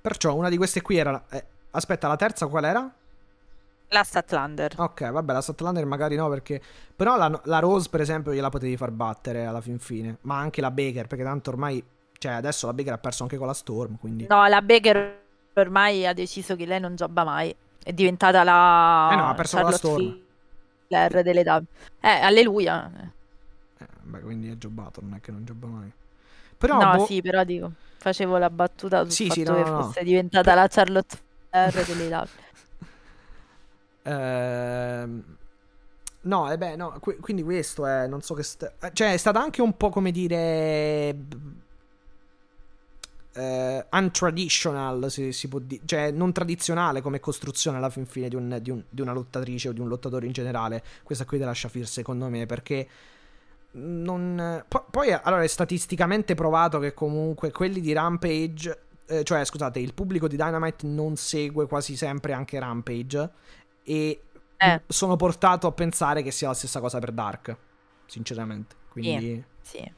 Perciò 0.00 0.34
una 0.34 0.48
di 0.48 0.56
queste 0.56 0.82
qui 0.82 0.96
era... 0.96 1.24
Eh, 1.30 1.44
aspetta, 1.70 2.08
la 2.08 2.16
terza 2.16 2.46
qual 2.48 2.64
era? 2.64 2.92
La 3.88 4.02
Statlander. 4.02 4.74
Ok, 4.76 5.10
vabbè, 5.10 5.32
la 5.32 5.40
Statlander 5.40 5.86
magari 5.86 6.16
no 6.16 6.28
perché... 6.28 6.60
Però 6.96 7.16
la, 7.16 7.40
la, 7.44 7.58
Rose 7.60 7.88
per 7.88 8.00
esempio 8.00 8.32
gliela 8.32 8.48
potevi 8.48 8.76
far 8.76 8.90
battere 8.90 9.44
alla 9.46 9.60
fin 9.60 9.78
fine. 9.78 10.18
Ma 10.22 10.38
anche 10.38 10.60
la 10.60 10.70
Baker 10.70 11.06
perché 11.06 11.22
tanto 11.22 11.50
ormai... 11.50 11.84
Cioè 12.18 12.32
adesso 12.32 12.66
la 12.66 12.72
Baker 12.72 12.94
ha 12.94 12.98
perso 12.98 13.22
anche 13.22 13.36
con 13.36 13.46
la 13.46 13.54
Storm, 13.54 13.96
quindi... 13.98 14.26
No, 14.28 14.46
la 14.46 14.60
Baker 14.60 15.20
ormai 15.54 16.06
ha 16.06 16.12
deciso 16.12 16.56
che 16.56 16.66
lei 16.66 16.80
non 16.80 16.96
gioca 16.96 17.22
mai. 17.22 17.54
È 17.82 17.92
diventata 17.92 18.42
la... 18.42 19.10
Eh 19.12 19.16
no, 19.16 19.28
ha 19.28 19.34
perso 19.34 19.56
Charlotte 19.56 19.80
con 19.80 19.90
la 19.92 19.98
Storm. 19.98 20.21
Flair 20.92 21.22
delle 21.22 21.42
dame. 21.42 21.66
Eh, 22.00 22.08
alleluia. 22.08 22.90
Eh, 23.78 23.86
beh, 24.02 24.20
quindi 24.20 24.50
è 24.50 24.56
giobato, 24.58 25.00
non 25.00 25.14
è 25.14 25.20
che 25.20 25.32
non 25.32 25.44
gioba 25.44 25.66
mai. 25.66 25.90
Però, 26.58 26.78
no, 26.78 26.96
boh... 26.96 27.06
sì, 27.06 27.22
però 27.22 27.42
dico, 27.44 27.72
facevo 27.96 28.36
la 28.36 28.50
battuta 28.50 29.02
sul 29.02 29.10
sì, 29.10 29.28
fatto 29.28 29.40
sì, 29.40 29.42
no, 29.42 29.54
che 29.54 29.64
no, 29.64 29.82
fosse 29.82 30.00
no. 30.00 30.06
diventata 30.06 30.52
per... 30.52 30.54
la 30.54 30.68
Charlotte 30.68 31.16
Flair 31.48 31.86
delle 31.86 32.08
dame. 32.08 32.28
Ehm... 34.04 35.36
No, 36.22 36.50
e 36.50 36.54
eh 36.54 36.58
beh, 36.58 36.74
no, 36.74 36.98
qu- 37.00 37.20
quindi 37.20 37.44
questo 37.44 37.86
è, 37.86 38.08
non 38.08 38.20
so 38.20 38.34
che... 38.34 38.42
St- 38.42 38.92
cioè, 38.92 39.12
è 39.12 39.16
stata 39.16 39.40
anche 39.40 39.62
un 39.62 39.76
po' 39.76 39.90
come 39.90 40.10
dire 40.10 41.16
uh, 43.34 43.96
untraditional, 43.96 45.10
si, 45.10 45.32
si 45.32 45.48
può 45.48 45.58
dire, 45.58 45.82
cioè 45.84 46.10
non 46.10 46.32
tradizionale 46.32 47.00
come 47.00 47.20
costruzione 47.20 47.76
alla 47.76 47.90
fin 47.90 48.06
fine 48.06 48.28
di, 48.28 48.36
un, 48.36 48.58
di, 48.60 48.70
un, 48.70 48.82
di, 48.88 49.00
una 49.00 49.12
lottatrice 49.12 49.68
o 49.68 49.72
di 49.72 49.80
un 49.80 49.88
lottatore 49.88 50.26
in 50.26 50.32
generale. 50.32 50.82
Questa 51.02 51.24
qui 51.24 51.38
della 51.38 51.54
Shafir, 51.54 51.86
secondo 51.86 52.28
me, 52.28 52.46
perché 52.46 52.88
non. 53.72 54.64
P- 54.68 54.84
poi, 54.90 55.12
allora, 55.12 55.42
è 55.42 55.46
statisticamente 55.46 56.34
provato 56.34 56.78
che 56.78 56.94
comunque 56.94 57.50
quelli 57.50 57.80
di 57.80 57.92
Rampage. 57.92 58.80
Eh, 59.06 59.24
cioè, 59.24 59.44
scusate, 59.44 59.78
il 59.78 59.94
pubblico 59.94 60.28
di 60.28 60.36
Dynamite 60.36 60.86
non 60.86 61.16
segue 61.16 61.66
quasi 61.66 61.96
sempre 61.96 62.32
anche 62.32 62.58
Rampage. 62.58 63.30
E 63.84 64.22
eh. 64.56 64.82
sono 64.86 65.16
portato 65.16 65.66
a 65.66 65.72
pensare 65.72 66.22
che 66.22 66.30
sia 66.30 66.48
la 66.48 66.54
stessa 66.54 66.80
cosa 66.80 66.98
per 66.98 67.12
Dark. 67.12 67.56
Sinceramente. 68.06 68.76
Quindi. 68.88 69.42
Sì. 69.62 69.78
sì. 69.78 69.92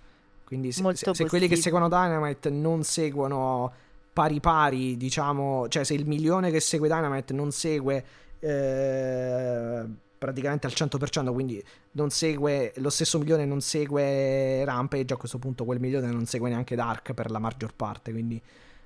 Quindi 0.55 0.71
se, 0.73 0.95
se, 0.95 1.15
se 1.15 1.27
quelli 1.27 1.49
che 1.49 1.57
seguono 1.57 1.89
Dynamite 1.89 2.49
non 2.49 2.85
seguono 2.85 3.73
pari 4.13 4.39
pari, 4.39 4.97
diciamo, 4.97 5.69
cioè 5.69 5.83
se 5.83 5.95
il 5.95 6.07
milione 6.07 6.53
che 6.53 6.61
segue 6.61 6.87
Dynamite 6.87 7.35
non 7.35 7.51
segue 7.51 8.05
eh, 8.39 9.85
praticamente 10.17 10.69
al 10.69 10.73
100%, 10.73 11.33
quindi 11.33 11.63
non 11.93 12.11
segue 12.11 12.73
lo 12.77 12.91
stesso 12.91 13.19
milione 13.19 13.45
non 13.45 13.61
segue 13.61 14.65
Rampage, 14.65 15.15
a 15.15 15.17
questo 15.17 15.39
punto 15.39 15.65
quel 15.65 15.81
milione 15.81 16.07
non 16.13 16.27
segue 16.27 16.49
neanche 16.49 16.77
Dark 16.77 17.13
per 17.13 17.33
la 17.33 17.41
maggior 17.41 17.75
parte, 17.75 18.13
quindi 18.13 18.41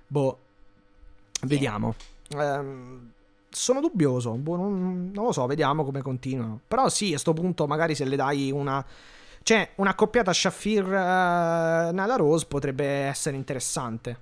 boh, 0.06 0.38
vediamo. 1.42 1.94
Um, 2.34 3.10
sono 3.50 3.80
dubbioso, 3.80 4.32
boh, 4.32 4.56
non, 4.56 5.10
non, 5.12 5.24
lo 5.26 5.32
so, 5.32 5.44
vediamo 5.46 5.84
come 5.84 6.00
continuano. 6.00 6.60
Però 6.66 6.88
sì, 6.88 7.08
a 7.08 7.10
questo 7.10 7.34
punto 7.34 7.66
magari 7.66 7.94
se 7.94 8.04
le 8.04 8.16
dai 8.16 8.50
una 8.50 8.84
cioè, 9.48 9.70
una 9.76 9.94
coppiata 9.94 10.30
Shafir 10.30 10.84
uh, 10.84 10.90
Nala 10.90 12.16
Rose 12.16 12.44
potrebbe 12.44 12.84
essere 12.84 13.34
interessante. 13.34 14.20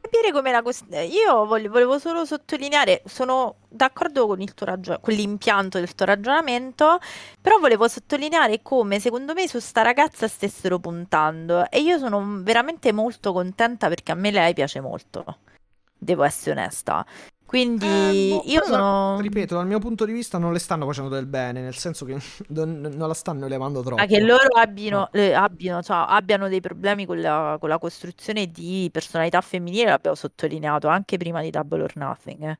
Capire 0.00 0.32
come 0.32 0.50
la 0.50 0.62
questione. 0.62 1.04
Io 1.04 1.44
volevo 1.44 1.98
solo 1.98 2.24
sottolineare, 2.24 3.02
sono 3.04 3.56
d'accordo 3.68 4.26
con, 4.26 4.42
ragion- 4.60 4.98
con 5.02 5.12
l'impianto 5.12 5.78
del 5.78 5.94
tuo 5.94 6.06
ragionamento, 6.06 7.00
però 7.38 7.58
volevo 7.58 7.86
sottolineare 7.86 8.62
come 8.62 8.98
secondo 8.98 9.34
me 9.34 9.46
su 9.46 9.58
sta 9.58 9.82
ragazza 9.82 10.26
stessero 10.26 10.78
puntando 10.78 11.68
e 11.68 11.80
io 11.80 11.98
sono 11.98 12.24
veramente 12.40 12.92
molto 12.92 13.34
contenta 13.34 13.88
perché 13.88 14.12
a 14.12 14.14
me 14.14 14.30
lei 14.30 14.54
piace 14.54 14.80
molto. 14.80 15.40
Devo 15.98 16.22
essere 16.22 16.58
onesta. 16.58 17.04
Quindi 17.46 17.86
Eh, 17.86 18.28
boh, 18.28 18.42
io 18.46 18.64
sono... 18.64 19.20
Ripeto, 19.20 19.54
dal 19.54 19.66
mio 19.66 19.78
punto 19.78 20.04
di 20.04 20.12
vista 20.12 20.36
non 20.38 20.52
le 20.52 20.58
stanno 20.58 20.84
facendo 20.86 21.08
del 21.10 21.26
bene, 21.26 21.60
nel 21.60 21.76
senso 21.76 22.04
che 22.04 22.18
non, 22.48 22.80
non 22.80 23.08
la 23.08 23.14
stanno 23.14 23.46
elevando 23.46 23.82
troppo. 23.82 23.96
Ma 23.96 24.06
che 24.06 24.20
loro 24.20 24.48
abbiano, 24.58 25.08
No. 25.12 25.20
eh, 25.20 25.32
abbiano, 25.32 25.82
cioè, 25.82 26.04
abbiano 26.08 26.48
dei 26.48 26.60
problemi 26.60 27.06
con 27.06 27.20
la, 27.20 27.56
con 27.60 27.68
la 27.68 27.78
costruzione 27.78 28.50
di 28.50 28.88
personalità 28.92 29.40
femminile, 29.40 29.86
l'abbiamo 29.90 30.16
sottolineato 30.16 30.88
anche 30.88 31.16
prima 31.16 31.40
di 31.40 31.50
Double 31.50 31.82
or 31.82 31.92
Nothing. 31.96 32.42
eh. 32.44 32.58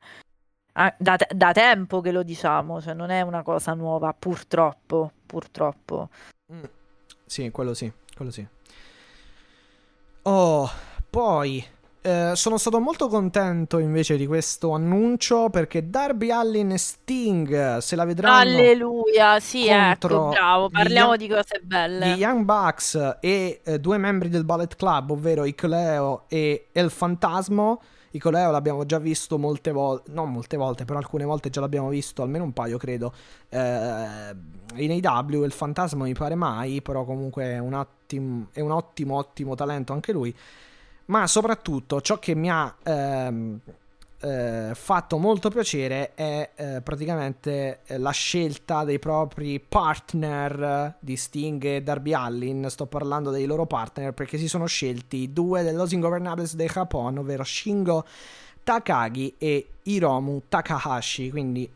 Da, 0.99 1.15
te- 1.15 1.27
da 1.35 1.51
tempo 1.53 2.01
che 2.01 2.11
lo 2.11 2.23
diciamo, 2.23 2.79
cioè 2.81 2.93
non 2.93 3.09
è 3.09 3.21
una 3.21 3.41
cosa 3.41 3.73
nuova, 3.73 4.13
purtroppo, 4.13 5.11
purtroppo. 5.25 6.09
Mm. 6.53 6.63
Sì, 7.25 7.49
quello 7.51 7.73
sì, 7.73 7.91
quello 8.15 8.31
sì. 8.31 8.47
Oh, 10.23 10.69
poi 11.09 11.65
eh, 12.07 12.35
sono 12.35 12.57
stato 12.57 12.79
molto 12.79 13.09
contento 13.09 13.79
invece 13.79 14.15
di 14.15 14.25
questo 14.25 14.71
annuncio 14.71 15.49
perché 15.49 15.89
Darby 15.89 16.31
Allin 16.31 16.71
e 16.71 16.77
Sting 16.77 17.79
se 17.79 17.95
la 17.97 18.05
vedranno 18.05 18.37
Alleluia, 18.37 19.41
sì, 19.41 19.67
ecco, 19.67 20.29
bravo, 20.29 20.69
parliamo 20.69 21.15
Young- 21.15 21.19
di 21.19 21.27
cose 21.27 21.59
belle. 21.61 22.15
gli 22.15 22.19
Young 22.19 22.45
Bucks 22.45 23.17
e 23.19 23.59
eh, 23.61 23.79
due 23.79 23.97
membri 23.97 24.29
del 24.29 24.45
Ballet 24.45 24.73
Club, 24.77 25.11
ovvero 25.11 25.43
Icoleo 25.43 26.23
e 26.29 26.67
El 26.71 26.89
Fantasmo. 26.91 27.81
Icoleo 28.11 28.51
l'abbiamo 28.51 28.85
già 28.85 28.99
visto 28.99 29.37
molte 29.37 29.71
volte, 29.73 30.09
non 30.11 30.31
molte 30.31 30.55
volte, 30.55 30.85
però 30.85 30.97
alcune 30.99 31.25
volte 31.25 31.49
già 31.49 31.59
l'abbiamo 31.59 31.89
visto, 31.89 32.21
almeno 32.21 32.45
un 32.45 32.53
paio 32.53 32.77
credo. 32.77 33.13
Eh, 33.49 34.35
in 34.75 35.05
AW 35.05 35.43
il 35.43 35.51
Fantasma 35.51 36.05
mi 36.05 36.13
pare 36.13 36.35
mai, 36.35 36.81
però 36.81 37.03
comunque 37.03 37.43
è 37.43 37.59
un, 37.59 37.73
attim- 37.73 38.47
è 38.53 38.61
un 38.61 38.71
ottimo, 38.71 39.17
ottimo 39.17 39.55
talento 39.55 39.91
anche 39.91 40.13
lui. 40.13 40.33
Ma 41.07 41.25
soprattutto 41.27 42.01
ciò 42.01 42.19
che 42.19 42.35
mi 42.35 42.49
ha 42.49 42.75
ehm, 42.83 43.59
eh, 44.19 44.71
fatto 44.73 45.17
molto 45.17 45.49
piacere 45.49 46.13
è 46.15 46.49
eh, 46.55 46.81
praticamente 46.81 47.81
eh, 47.85 47.97
la 47.97 48.09
scelta 48.11 48.83
dei 48.83 48.99
propri 48.99 49.59
partner 49.59 50.95
di 50.99 51.15
Sting 51.15 51.63
e 51.63 51.81
Darby 51.81 52.13
Allin. 52.13 52.67
Sto 52.69 52.87
parlando 52.87 53.29
dei 53.29 53.45
loro 53.45 53.65
partner 53.65 54.13
perché 54.13 54.37
si 54.37 54.47
sono 54.47 54.65
scelti 54.65 55.31
due 55.31 55.63
de 55.63 55.71
Los 55.71 55.91
Ingovernables 55.91 56.55
de 56.55 56.67
Japón, 56.67 57.19
ovvero 57.19 57.43
Shingo 57.43 58.05
Takagi 58.63 59.35
e 59.37 59.67
Hiromu 59.83 60.43
Takahashi. 60.49 61.29
Quindi 61.29 61.71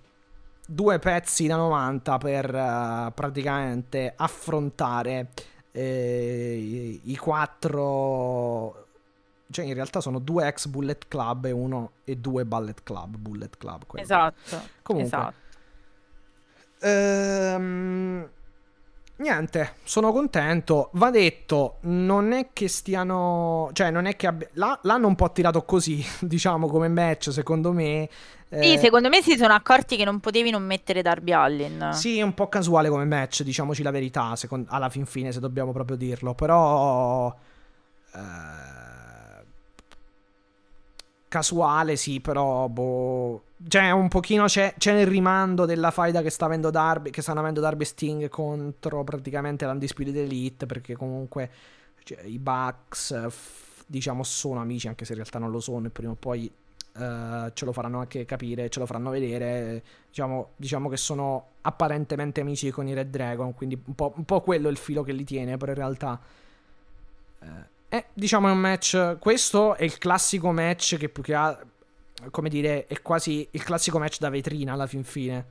due 0.66 1.00
pezzi 1.00 1.48
da 1.48 1.56
90 1.56 2.18
per 2.18 2.54
eh, 2.56 3.12
praticamente 3.14 4.14
affrontare 4.16 5.30
eh, 5.72 7.00
i 7.04 7.16
quattro 7.18 8.88
cioè 9.52 9.66
in 9.66 9.74
realtà 9.74 10.02
sono 10.02 10.20
due 10.20 10.48
ex 10.48 10.68
Bullet 10.68 11.08
Club 11.08 11.46
e 11.46 11.52
uno 11.52 11.92
e 12.04 12.16
due 12.18 12.46
Ballet 12.46 12.82
Club, 12.84 13.18
Bullet 13.18 13.58
Club. 13.58 13.86
quello. 13.86 14.04
Esatto, 14.04 14.62
Comunque, 14.82 15.18
esatto. 15.18 15.34
Ehm, 16.84 18.30
niente, 19.18 19.74
sono 19.84 20.12
contento. 20.12 20.90
Va 20.94 21.10
detto, 21.12 21.78
non 21.82 22.32
è 22.32 22.50
che 22.54 22.68
stiano. 22.68 23.70
Cioè, 23.74 23.92
non 23.92 24.06
è 24.06 24.16
che 24.16 24.28
abbia... 24.28 24.48
là- 24.54 24.80
l'hanno 24.84 25.08
un 25.08 25.16
po' 25.16 25.32
tirato 25.32 25.64
così, 25.64 26.04
diciamo, 26.22 26.68
come 26.68 26.88
match, 26.88 27.32
secondo 27.32 27.72
me. 27.72 28.10
Sì, 28.50 28.74
Eh, 28.74 28.78
secondo 28.80 29.08
me 29.08 29.22
si 29.22 29.38
sono 29.38 29.54
accorti 29.54 29.96
che 29.96 30.04
non 30.04 30.20
potevi 30.20 30.50
non 30.50 30.64
mettere 30.64 31.02
Darby 31.02 31.32
Allin. 31.32 31.90
Sì, 31.94 32.18
è 32.20 32.22
un 32.22 32.34
po' 32.34 32.50
casuale 32.50 32.90
come 32.90 33.06
match, 33.06 33.44
diciamoci 33.44 33.82
la 33.82 33.92
verità, 33.92 34.36
secon- 34.36 34.66
alla 34.70 34.90
fin 34.90 35.06
fine, 35.06 35.32
se 35.32 35.40
dobbiamo 35.40 35.72
proprio 35.72 35.96
dirlo. 35.96 36.34
Però. 36.34 37.34
eh, 38.14 38.81
casuale, 41.32 41.96
sì, 41.96 42.20
però. 42.20 42.68
Boh. 42.68 43.44
Cioè, 43.66 43.92
un 43.92 44.10
pochino 44.10 44.48
c'è, 44.48 44.74
c'è 44.78 44.94
nel 44.94 45.08
rimando 45.08 45.66
della 45.66 45.90
faida 45.90 46.22
che 46.22 46.30
sta 46.30 46.44
avendo 46.46 46.70
Darby. 46.70 47.10
Che 47.10 47.22
stanno 47.22 47.40
avendo 47.40 47.62
Darby 47.62 47.86
Sting 47.86 48.28
contro 48.28 49.06
praticamente 49.06 49.66
l'Undisputed 49.66 50.16
Elite. 50.18 50.66
Perché 50.66 50.96
comunque 50.98 51.50
cioè, 52.04 52.24
i 52.24 52.38
Bucks, 52.38 53.30
f- 53.30 53.86
diciamo, 53.88 54.24
sono 54.24 54.60
amici, 54.60 54.90
anche 54.90 55.06
se 55.06 55.14
in 55.14 55.20
realtà 55.20 55.40
non 55.40 55.52
lo 55.52 55.62
sono. 55.62 55.88
E 55.88 55.90
prima 55.90 56.12
o 56.12 56.16
poi. 56.16 56.52
eh, 56.98 57.52
ce 57.54 57.66
lo 57.66 57.72
faranno 57.72 58.00
anche 58.00 58.26
capire, 58.26 58.70
ce 58.70 58.80
lo 58.80 58.86
faranno 58.86 59.10
vedere. 59.12 59.84
Diciamo, 60.10 60.50
diciamo 60.58 60.90
che 60.90 60.98
sono 60.98 61.52
apparentemente 61.62 62.42
amici 62.42 62.70
con 62.72 62.88
i 62.88 62.94
Red 62.94 63.10
Dragon, 63.10 63.54
quindi 63.54 63.82
un 63.86 63.96
po', 63.96 64.14
un 64.16 64.26
po' 64.26 64.42
quello 64.42 64.68
è 64.68 64.72
il 64.72 64.78
filo 64.78 65.04
che 65.04 65.14
li 65.14 65.24
tiene, 65.24 65.58
però 65.58 65.72
in 65.72 65.78
realtà... 65.78 66.20
eh, 67.40 67.71
eh, 67.94 68.06
diciamo 68.14 68.48
è 68.48 68.52
un 68.52 68.60
match... 68.60 69.18
Questo 69.20 69.76
è 69.76 69.84
il 69.84 69.98
classico 69.98 70.52
match 70.52 70.98
che 70.98 71.10
più 71.10 71.24
che 71.24 71.34
altro... 71.34 71.68
Come 72.30 72.50
dire, 72.50 72.86
è 72.86 73.02
quasi 73.02 73.48
il 73.52 73.64
classico 73.64 73.98
match 74.00 74.20
da 74.20 74.30
vetrina 74.30 74.74
alla 74.74 74.88
fin 74.88 75.04
fine. 75.04 75.46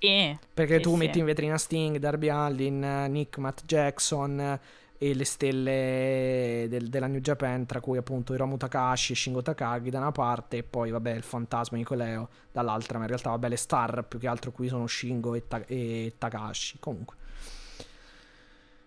Sì, 0.00 0.38
Perché 0.52 0.78
Sì, 0.78 0.80
tu 0.80 0.94
sì. 0.94 0.96
metti 0.96 1.18
in 1.18 1.24
vetrina 1.24 1.58
Sting, 1.58 1.96
Darby 1.98 2.28
Allin, 2.28 3.06
Nick, 3.08 3.38
Matt 3.38 3.64
Jackson 3.64 4.38
eh, 4.40 4.60
e 4.98 5.14
le 5.14 5.24
stelle 5.24 6.66
del- 6.68 6.88
della 6.88 7.08
New 7.08 7.20
Japan, 7.20 7.66
tra 7.66 7.80
cui 7.80 7.98
appunto 7.98 8.32
Hiromu 8.34 8.56
Takashi 8.56 9.12
e 9.12 9.16
Shingo 9.16 9.42
Takagi 9.42 9.90
da 9.90 9.98
una 9.98 10.12
parte, 10.12 10.58
e 10.58 10.62
poi 10.62 10.90
vabbè 10.90 11.10
il 11.12 11.24
fantasma 11.24 11.76
Nicoleo 11.76 12.28
dall'altra, 12.52 12.98
ma 12.98 13.04
in 13.04 13.10
realtà 13.10 13.30
vabbè 13.30 13.48
le 13.48 13.56
star 13.56 14.04
più 14.06 14.18
che 14.20 14.28
altro 14.28 14.52
qui 14.52 14.68
sono 14.68 14.86
Shingo 14.86 15.34
e, 15.34 15.46
Ta- 15.48 15.64
e 15.66 16.14
Takashi. 16.18 16.78
Comunque, 16.78 17.16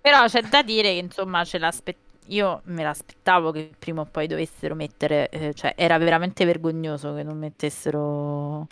Però 0.02 0.26
c'è 0.28 0.42
da 0.44 0.64
dire 0.64 0.94
che 0.94 1.00
insomma 1.00 1.44
ce 1.44 1.58
l'aspe- 1.60 1.98
io 2.28 2.62
me 2.66 2.84
l'aspettavo 2.84 3.52
che 3.52 3.72
prima 3.78 4.02
o 4.02 4.06
poi 4.06 4.28
dovessero 4.28 4.76
mettere, 4.76 5.30
eh, 5.30 5.54
cioè 5.54 5.74
era 5.76 5.98
veramente 5.98 6.46
vergognoso 6.46 7.14
che 7.14 7.24
non 7.24 7.38
mettessero 7.38 8.68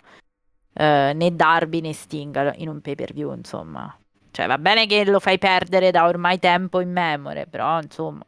eh, 0.74 1.12
né 1.14 1.34
Darby 1.34 1.80
né 1.80 1.92
Sting 1.92 2.54
in 2.58 2.68
un 2.68 2.80
pay 2.80 2.94
per 2.94 3.12
view, 3.12 3.34
insomma. 3.34 3.96
Cioè 4.30 4.46
va 4.46 4.58
bene 4.58 4.86
che 4.86 5.04
lo 5.04 5.20
fai 5.20 5.38
perdere 5.38 5.90
da 5.90 6.06
ormai 6.06 6.38
tempo 6.38 6.80
in 6.80 6.92
memoria, 6.92 7.46
però 7.46 7.80
insomma. 7.80 8.24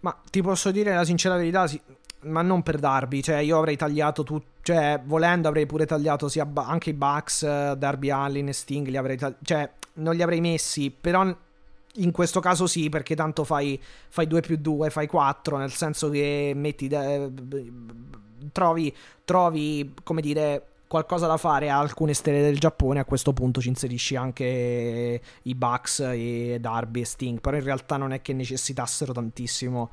ma 0.00 0.16
ti 0.30 0.42
posso 0.42 0.70
dire 0.70 0.94
la 0.94 1.04
sincera 1.04 1.36
verità, 1.36 1.66
sì, 1.66 1.80
ma 2.22 2.42
non 2.42 2.62
per 2.62 2.78
Darby, 2.78 3.22
cioè 3.22 3.38
io 3.38 3.58
avrei 3.58 3.76
tagliato 3.76 4.22
tutto, 4.22 4.46
cioè 4.62 5.00
volendo 5.04 5.48
avrei 5.48 5.66
pure 5.66 5.86
tagliato 5.86 6.28
sia 6.28 6.48
anche 6.54 6.90
i 6.90 6.94
Bucks, 6.94 7.72
Darby 7.74 8.10
Allin 8.10 8.48
e 8.48 8.52
Sting, 8.52 8.86
li 8.86 8.96
avrei 8.96 9.16
tagli- 9.16 9.36
cioè 9.42 9.70
non 9.94 10.14
li 10.14 10.22
avrei 10.22 10.40
messi, 10.40 10.90
però 10.90 11.34
in 11.98 12.10
questo 12.12 12.40
caso 12.40 12.66
sì, 12.66 12.88
perché 12.88 13.14
tanto 13.14 13.44
fai, 13.44 13.80
fai 14.08 14.26
2 14.26 14.40
più 14.40 14.56
2, 14.56 14.90
fai 14.90 15.06
4, 15.06 15.56
nel 15.56 15.72
senso 15.72 16.10
che 16.10 16.52
metti, 16.54 16.86
eh, 16.88 17.30
trovi, 18.52 18.94
trovi, 19.24 19.94
come 20.02 20.20
dire, 20.20 20.66
qualcosa 20.86 21.26
da 21.26 21.36
fare 21.36 21.68
a 21.70 21.78
alcune 21.78 22.14
stelle 22.14 22.40
del 22.40 22.58
Giappone, 22.58 23.00
a 23.00 23.04
questo 23.04 23.32
punto 23.32 23.60
ci 23.60 23.68
inserisci 23.68 24.16
anche 24.16 25.20
i 25.42 25.54
Bucks 25.54 26.00
e 26.00 26.58
Darby 26.60 27.00
e 27.02 27.04
Sting, 27.04 27.40
però 27.40 27.56
in 27.56 27.64
realtà 27.64 27.96
non 27.96 28.12
è 28.12 28.22
che 28.22 28.32
necessitassero 28.32 29.12
tantissimo. 29.12 29.90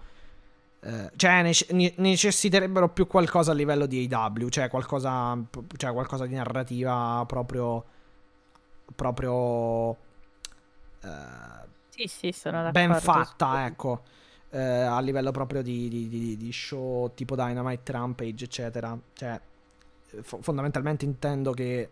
eh, 0.82 1.12
cioè, 1.16 1.42
nece- 1.42 1.68
ne- 1.74 1.94
necessiterebbero 1.98 2.90
più 2.90 3.08
qualcosa 3.08 3.52
a 3.52 3.56
livello 3.56 3.88
di 3.88 4.08
AW, 4.12 4.50
cioè 4.50 4.70
qualcosa, 4.70 5.36
cioè 5.78 5.92
qualcosa 5.94 6.26
di 6.28 6.36
narrativa 6.36 7.24
proprio. 7.28 7.84
proprio. 8.96 9.98
eh, 11.04 11.65
Sì, 11.96 12.08
sì, 12.08 12.32
sono 12.32 12.62
ben 12.68 12.94
d'accordo. 12.94 13.02
fatta, 13.02 13.66
ecco. 13.66 14.04
eh, 14.50 14.60
a 14.62 15.00
livello 15.02 15.32
proprio 15.32 15.62
di, 15.62 15.90
di- 15.90 16.08
di- 16.08 16.38
di 16.38 16.52
show 16.54 17.14
tipo 17.14 17.36
Dynamite, 17.36 17.92
Rampage, 17.92 18.46
eccetera. 18.46 18.98
Cioè, 19.14 19.40
fo- 20.22 20.42
fondamentalmente 20.42 21.06
intendo 21.06 21.52
che 21.52 21.90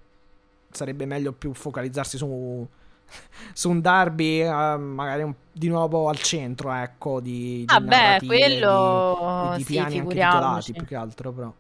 sarebbe 0.72 1.06
meglio 1.06 1.34
più 1.34 1.54
focalizzarsi 1.54 2.18
su, 2.18 2.68
su 3.54 3.70
un 3.70 3.82
derby, 3.82 4.42
eh, 4.42 4.78
magari 4.78 5.24
un- 5.24 5.36
di 5.52 5.68
nuovo 5.68 6.10
al 6.10 6.20
centro, 6.20 6.72
ecco, 6.72 7.20
di, 7.20 7.66
di 7.68 7.80
Vabbè, 7.80 7.84
narrative, 7.84 8.26
quello 8.28 9.36
di, 9.36 9.50
di 9.52 9.64
sì, 9.64 9.66
piani 9.66 10.00
anche 10.00 10.18
figuriamoci. 10.18 10.26
titolati, 10.32 10.74
più 10.74 10.86
che 10.86 10.96
altro, 10.96 11.32
però. 11.34 11.54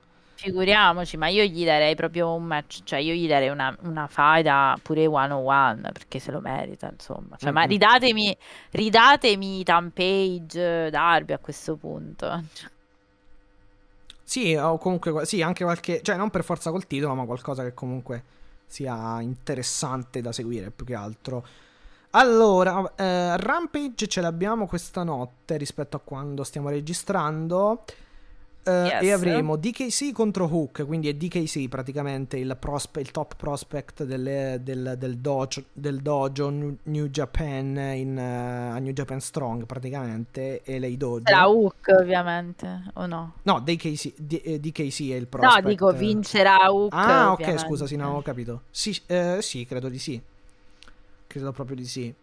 Figuriamoci, 0.46 1.16
ma 1.16 1.30
io 1.30 1.44
gli 1.46 1.64
darei 1.64 1.96
proprio 1.96 2.34
un 2.34 2.44
match, 2.44 2.82
cioè 2.84 3.00
io 3.00 3.14
gli 3.14 3.28
darei 3.28 3.48
una, 3.48 3.74
una 3.84 4.08
faida 4.08 4.78
pure 4.84 5.06
one 5.08 5.32
on 5.34 5.46
one 5.46 5.92
perché 5.94 6.20
se 6.20 6.32
lo 6.32 6.42
merita, 6.42 6.90
insomma. 6.92 7.38
Cioè, 7.38 7.52
ma 7.54 7.64
Mhm. 7.64 7.68
ridatemi, 7.68 8.38
ridatemi 8.72 9.62
Ethan 9.62 9.92
Page, 9.94 10.90
Darby 10.90 11.32
a 11.34 11.40
questo 11.40 11.78
punto. 11.78 12.44
Sì, 14.26 14.56
o 14.56 14.78
comunque, 14.78 15.26
sì, 15.26 15.42
anche 15.42 15.64
qualche, 15.64 16.02
cioè 16.02 16.16
non 16.16 16.30
per 16.30 16.44
forza 16.44 16.72
col 16.72 16.88
titolo, 16.88 17.14
ma 17.14 17.26
qualcosa 17.26 17.64
che 17.64 17.74
comunque 17.74 18.24
sia 18.66 19.20
interessante 19.22 20.22
da 20.22 20.32
seguire 20.32 20.72
più 20.72 20.86
che 20.86 20.96
altro. 20.96 21.46
Allora, 22.12 22.94
eh, 22.96 23.38
Rampage 23.38 24.08
ce 24.08 24.22
l'abbiamo 24.22 24.68
questa 24.68 25.04
notte 25.04 25.58
rispetto 25.58 25.98
a 25.98 26.02
quando 26.04 26.44
stiamo 26.44 26.70
registrando. 26.70 27.84
Eh, 28.66 28.72
Yes. 28.72 29.02
E 29.04 29.12
avremo 29.12 29.58
DKC 29.58 30.14
contro 30.14 30.46
Hook, 30.46 30.86
quindi 30.86 31.10
è 31.10 31.14
DKC 31.14 31.68
praticamente 31.68 32.38
il, 32.38 32.56
prospe- 32.58 33.02
il 33.02 33.12
top 33.12 33.36
prospect 33.36 34.04
delle- 34.06 34.62
del, 34.64 34.96
del 34.98 35.18
dojo, 35.18 35.64
del 35.74 36.02
dojo 36.02 36.50
New- 36.50 37.08
Japan 37.10 37.76
in, 37.96 38.18
eh, 38.18 38.70
a 38.72 38.78
New 38.80 38.94
Japan 38.94 39.20
Strong 39.20 39.66
praticamente, 39.66 40.62
e 40.64 40.80
lei 40.80 40.96
dojo. 40.96 41.24
Sarà 41.26 41.50
Hook, 41.50 41.88
ovviamente, 42.00 42.84
o 42.94 43.06
no? 43.06 43.34
No, 43.44 43.60
DKC, 43.60 44.14
D- 44.18 44.42
eh, 44.44 44.60
DKC 44.62 45.10
è 45.12 45.16
il 45.16 45.28
prospect. 45.28 45.64
No, 45.64 45.70
dico 45.70 45.92
vincerà 45.92 46.72
Hook. 46.72 46.94
Ah, 46.94 47.32
ok, 47.32 47.40
ovviamente. 47.40 47.66
scusa, 47.66 47.86
sì, 47.86 47.96
non 47.98 48.06
avevo 48.06 48.22
capito. 48.22 48.62
Sì, 48.72 48.98
eh, 49.08 49.40
sì, 49.42 49.66
credo 49.66 49.90
di 49.90 50.00
sì. 50.00 50.22
Credo 51.28 51.52
proprio 51.52 51.76
di 51.76 51.86
sì. 51.86 52.14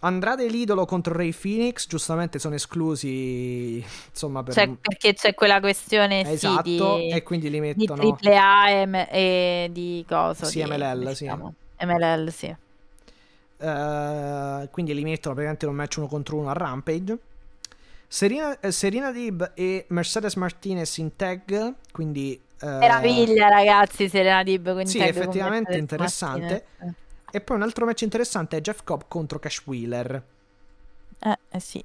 Andrade 0.00 0.44
e 0.44 0.48
l'idolo 0.48 0.84
contro 0.84 1.12
Ray 1.14 1.32
Phoenix, 1.32 1.86
giustamente 1.88 2.38
sono 2.38 2.54
esclusi, 2.54 3.84
insomma, 4.10 4.42
per... 4.44 4.54
C'è- 4.54 4.68
perché 4.80 5.14
c'è 5.14 5.34
quella 5.34 5.60
questione 5.60 6.24
sì, 6.24 6.32
esatto, 6.32 6.96
di, 6.96 7.08
e 7.08 7.22
quindi 7.22 7.50
li 7.50 7.60
di 7.72 7.86
mettono... 7.86 8.02
AAA 8.02 8.68
e, 8.70 9.08
e 9.10 9.68
di 9.72 10.04
cosa? 10.08 10.46
Sì, 10.46 10.62
di- 10.62 10.64
MLL, 10.64 11.14
si 11.14 11.14
sì. 11.14 11.26
MLL, 11.80 12.28
sì. 12.30 12.56
eh, 13.58 14.68
quindi 14.70 14.94
li 14.94 15.02
mettono 15.02 15.34
praticamente 15.34 15.64
in 15.64 15.70
un 15.70 15.76
match 15.76 15.96
uno 15.98 16.06
contro 16.06 16.36
uno 16.36 16.50
a 16.50 16.52
Rampage. 16.52 17.18
Serena, 18.06 18.58
eh, 18.60 18.70
Serena 18.72 19.12
Dib 19.12 19.52
e 19.54 19.86
Mercedes 19.88 20.34
Martinez 20.36 20.96
in 20.98 21.14
tag, 21.16 21.74
quindi... 21.92 22.40
eh, 22.60 22.66
Meraviglia, 22.66 23.48
ragazzi, 23.48 24.08
Serena 24.08 24.42
Dib 24.42 24.72
con 24.72 24.86
Sì, 24.86 24.96
tag 24.96 25.22
con 25.22 25.22
effettivamente 25.22 25.76
interessante. 25.76 26.64
Martinez. 26.78 26.96
E 27.30 27.40
poi 27.40 27.56
un 27.56 27.62
altro 27.62 27.84
match 27.84 28.02
interessante 28.02 28.56
è 28.56 28.60
Jeff 28.60 28.82
Cobb 28.84 29.02
contro 29.08 29.38
Cash 29.38 29.62
Wheeler. 29.66 30.22
Eh, 31.20 31.38
eh 31.48 31.60
sì. 31.60 31.84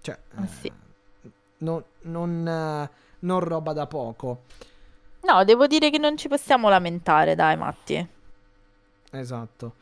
Cioè, 0.00 0.18
sì. 0.60 0.66
eh, 0.68 1.30
non, 1.58 1.82
non, 2.02 2.46
eh, 2.46 2.90
non 3.20 3.40
roba 3.40 3.72
da 3.72 3.86
poco. 3.86 4.42
No, 5.22 5.44
devo 5.44 5.66
dire 5.66 5.90
che 5.90 5.98
non 5.98 6.16
ci 6.16 6.28
possiamo 6.28 6.68
lamentare, 6.68 7.34
dai, 7.34 7.56
Matti. 7.56 8.08
Esatto. 9.10 9.74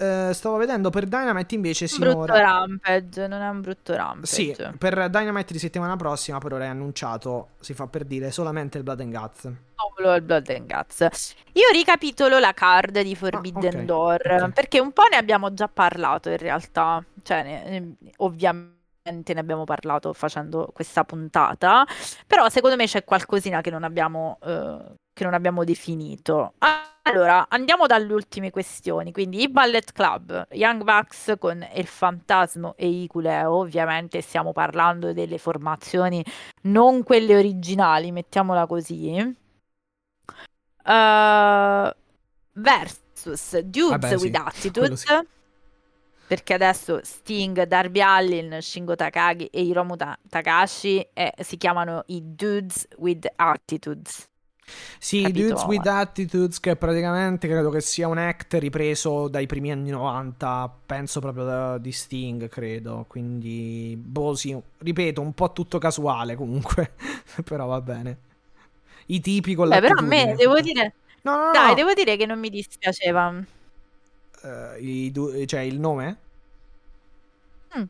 Eh, 0.00 0.30
stavo 0.32 0.56
vedendo 0.58 0.90
per 0.90 1.06
Dynamite 1.06 1.56
invece 1.56 1.86
Un 1.90 1.98
brutto 1.98 2.22
sinora. 2.26 2.40
rampage, 2.40 3.26
non 3.26 3.40
è 3.42 3.48
un 3.48 3.60
brutto 3.60 3.96
rampage. 3.96 4.26
Sì, 4.26 4.56
per 4.78 5.10
Dynamite 5.10 5.52
di 5.52 5.58
settimana 5.58 5.96
prossima 5.96 6.38
per 6.38 6.52
ora 6.52 6.64
è 6.64 6.68
annunciato, 6.68 7.48
si 7.60 7.74
fa 7.74 7.88
per 7.88 8.04
dire, 8.04 8.30
solamente 8.30 8.78
il 8.78 8.84
Blood 8.84 9.00
and 9.00 9.12
Guts. 9.12 9.52
solo 9.96 10.14
il 10.14 10.22
Blood 10.22 10.48
and 10.50 10.72
Guts. 10.72 11.34
Io 11.54 11.64
ricapitolo 11.72 12.38
la 12.38 12.52
card 12.54 13.00
di 13.00 13.16
Forbidden 13.16 13.74
Ah, 13.74 13.78
ok, 13.78 13.84
Door 13.84 14.20
ok. 14.42 14.52
perché 14.52 14.78
un 14.78 14.92
po' 14.92 15.02
ne 15.10 15.16
abbiamo 15.16 15.52
già 15.52 15.66
parlato 15.66 16.30
in 16.30 16.36
realtà, 16.36 17.04
cioè 17.24 17.42
ne- 17.42 17.68
ne- 17.68 17.94
ovviamente 18.18 18.76
ne 19.10 19.40
abbiamo 19.40 19.64
parlato 19.64 20.12
facendo 20.12 20.70
questa 20.72 21.04
puntata, 21.04 21.84
però 22.26 22.48
secondo 22.48 22.76
me 22.76 22.86
c'è 22.86 23.04
qualcosina 23.04 23.60
che 23.60 23.70
non 23.70 23.84
abbiamo, 23.84 24.38
eh, 24.42 24.78
che 25.12 25.24
non 25.24 25.34
abbiamo 25.34 25.64
definito. 25.64 26.54
Allora, 27.02 27.46
andiamo 27.48 27.86
dalle 27.86 28.12
ultime 28.12 28.50
questioni, 28.50 29.12
quindi 29.12 29.40
i 29.40 29.48
Ballet 29.48 29.92
Club, 29.92 30.48
Young 30.50 30.82
Bucks 30.82 31.36
con 31.38 31.66
Il 31.74 31.86
Fantasmo 31.86 32.74
e 32.76 32.86
Iculeo, 32.86 33.54
ovviamente 33.54 34.20
stiamo 34.20 34.52
parlando 34.52 35.14
delle 35.14 35.38
formazioni 35.38 36.22
non 36.62 37.02
quelle 37.02 37.34
originali, 37.36 38.12
mettiamola 38.12 38.66
così. 38.66 39.36
Uh, 40.84 41.90
versus 42.52 43.58
Dudes 43.58 43.90
Vabbè, 43.90 44.16
sì, 44.16 44.24
with 44.24 44.30
quello 44.32 44.48
Attitude. 44.48 45.37
Perché 46.28 46.54
adesso 46.54 47.00
Sting, 47.02 47.62
Darby 47.64 48.00
Allin, 48.00 48.58
Shingo 48.60 48.94
Takagi 48.94 49.46
e 49.46 49.62
Hiromu 49.62 49.96
Ta- 49.96 50.18
Takashi 50.28 51.00
eh, 51.14 51.32
si 51.40 51.56
chiamano 51.56 52.04
i 52.08 52.20
Dudes 52.22 52.86
with 52.98 53.26
Attitudes. 53.36 54.28
Sì, 54.98 55.22
Capito? 55.22 55.48
Dudes 55.48 55.64
with 55.64 55.86
Attitudes, 55.86 56.60
che 56.60 56.76
praticamente 56.76 57.48
credo 57.48 57.70
che 57.70 57.80
sia 57.80 58.08
un 58.08 58.18
act 58.18 58.54
ripreso 58.54 59.28
dai 59.28 59.46
primi 59.46 59.70
anni 59.70 59.90
90, 59.90 60.68
penso 60.86 61.20
proprio 61.20 61.44
da- 61.44 61.78
di 61.78 61.92
Sting, 61.92 62.48
credo. 62.48 63.04
Quindi, 63.08 63.96
boh, 63.98 64.34
sì, 64.34 64.56
ripeto, 64.78 65.20
un 65.20 65.32
po' 65.32 65.52
tutto 65.52 65.78
casuale 65.78 66.34
comunque, 66.36 66.92
però 67.44 67.66
va 67.66 67.80
bene. 67.80 68.18
I 69.06 69.20
tipi 69.20 69.54
con 69.54 69.68
Beh, 69.68 69.80
però 69.80 69.94
a 69.98 70.02
me 70.02 70.34
devo 70.34 70.60
dire, 70.60 70.94
No, 71.22 71.36
no, 71.36 71.44
no, 71.46 71.52
dai, 71.52 71.74
devo 71.74 71.92
dire 71.94 72.16
che 72.16 72.26
non 72.26 72.38
mi 72.38 72.50
dispiaceva. 72.50 73.44
Eh, 74.42 74.78
i 74.80 75.10
du- 75.10 75.44
cioè, 75.46 75.60
il 75.60 75.78
nome? 75.80 76.18
Mm. 77.76 77.84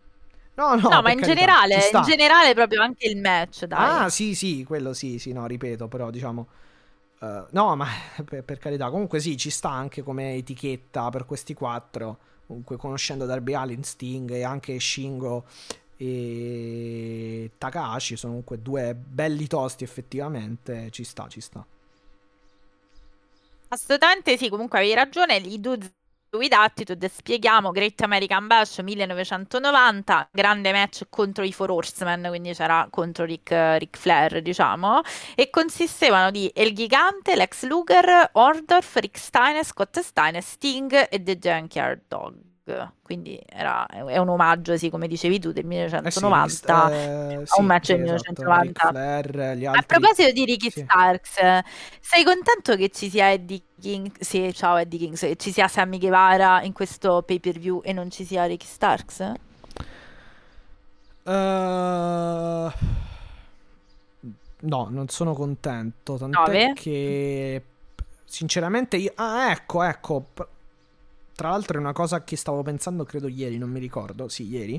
No, 0.57 0.75
no, 0.77 0.91
No, 0.91 1.03
ma 1.03 1.13
in 1.13 1.21
carità, 1.21 1.55
generale, 1.63 1.91
in 1.91 2.01
generale 2.03 2.55
proprio 2.55 2.83
anche 2.83 3.07
il 3.09 3.19
match, 3.21 3.65
dai. 3.67 4.01
Ah, 4.01 4.09
sì, 4.09 4.35
sì, 4.35 4.65
quello 4.65 4.93
sì, 4.95 5.19
sì, 5.19 5.33
no, 5.33 5.47
ripeto, 5.47 5.89
però 5.89 6.11
diciamo... 6.11 6.49
eh, 7.21 7.47
no, 7.53 7.77
ma 7.77 7.87
per, 8.25 8.45
per 8.45 8.59
carità, 8.59 8.91
comunque 8.91 9.21
sì, 9.21 9.37
ci 9.37 9.51
sta 9.51 9.71
anche 9.71 10.03
come 10.03 10.35
etichetta 10.37 11.11
per 11.11 11.27
questi 11.27 11.55
quattro. 11.55 12.19
Comunque, 12.47 12.77
conoscendo 12.79 13.27
Darby 13.27 13.55
Allin, 13.55 13.85
Sting 13.85 14.31
e 14.33 14.43
anche 14.43 14.81
Shingo 14.81 15.47
e 15.97 17.53
Takashi, 17.59 18.17
sono 18.17 18.33
comunque 18.33 18.63
due 18.63 18.95
belli 18.95 19.47
tosti 19.47 19.85
effettivamente, 19.85 20.91
ci 20.91 21.05
sta, 21.05 21.29
ci 21.29 21.41
sta. 21.41 21.65
Assolutamente 23.69 24.37
sì, 24.37 24.49
comunque 24.51 24.79
avevi 24.79 24.95
ragione, 24.95 25.37
i 25.37 25.59
Dudes 25.61 25.91
with 26.33 26.53
Attitude, 26.53 27.09
spieghiamo, 27.09 27.71
Great 27.71 28.01
American 28.03 28.47
Bash 28.47 28.79
1990, 28.79 30.29
grande 30.33 30.73
match 30.73 31.03
contro 31.09 31.45
i 31.45 31.53
Four 31.53 31.71
Horsemen, 31.71 32.27
quindi 32.29 32.53
c'era 32.53 32.87
contro 32.91 33.25
Rick, 33.25 33.51
Ric 33.79 33.97
Flair, 33.97 34.43
diciamo, 34.43 35.01
e 35.35 35.51
consistevano 35.51 36.31
di 36.31 36.51
El 36.55 36.73
Gigante, 36.73 37.37
Lex 37.37 37.65
Luger, 37.65 38.31
Ordorf, 38.33 38.97
Rick 38.97 39.19
Steiner, 39.19 39.65
Scott 39.65 40.01
Steiner, 40.01 40.43
Sting 40.43 41.09
e 41.11 41.23
The 41.23 41.39
Junkyard 41.39 42.03
Dog. 42.09 42.48
Quindi 43.03 43.41
era, 43.47 43.87
è 43.87 44.19
un 44.19 44.29
omaggio, 44.29 44.77
sì, 44.77 44.91
come 44.91 45.09
dicevi 45.09 45.39
tu, 45.39 45.53
del 45.53 45.65
Eh 46.03 46.11
sì, 46.11 46.25
1990. 46.25 46.91
eh, 46.91 47.47
a 47.47 47.47
sì, 47.47 47.61
un 47.61 47.67
match 47.67 47.89
del 47.93 48.01
esatto, 48.03 48.03
1990. 48.03 48.63
Ric 48.63 48.87
Flair, 48.87 49.57
gli 49.57 49.65
A 49.73 49.81
altri... 49.81 49.87
proposito 49.87 50.33
di 50.33 50.45
Ricky 50.45 50.71
sì. 50.71 50.81
Starks, 50.83 51.35
sei 52.01 52.25
contento 52.25 52.77
che 52.77 52.89
ci 52.91 53.09
sia 53.11 53.31
Eddie 53.33 53.63
King? 53.81 54.13
Sì, 54.21 54.53
ciao 54.55 54.77
Eddie 54.77 54.99
King, 54.99 55.17
che 55.19 55.37
ci 55.37 55.53
sia 55.53 55.69
Sammy 55.69 55.99
Guevara 55.99 56.63
in 56.63 56.73
questo 56.73 57.23
pay 57.23 57.41
per 57.41 57.59
view 57.59 57.81
e 57.85 57.93
non 57.93 58.11
ci 58.11 58.25
sia 58.25 58.45
Ricky 58.47 58.67
Starks? 58.67 59.33
Eh, 61.25 62.71
no, 64.61 64.89
non 64.91 65.09
sono 65.09 65.35
contento. 65.35 66.17
Tant'è 66.17 66.37
Nove? 66.39 66.73
che 66.75 67.63
sinceramente 68.25 68.97
io... 68.97 69.13
Ah, 69.17 69.51
ecco, 69.51 69.83
ecco. 69.83 70.27
Tra 71.39 71.51
l'altro 71.51 71.77
è 71.79 71.81
una 71.81 71.93
cosa 71.93 72.25
che 72.25 72.35
stavo 72.35 72.65
pensando, 72.65 73.05
credo 73.05 73.29
ieri, 73.29 73.59
non 73.59 73.71
mi 73.71 73.79
ricordo. 73.79 74.29
Sì, 74.29 74.49
ieri. 74.49 74.75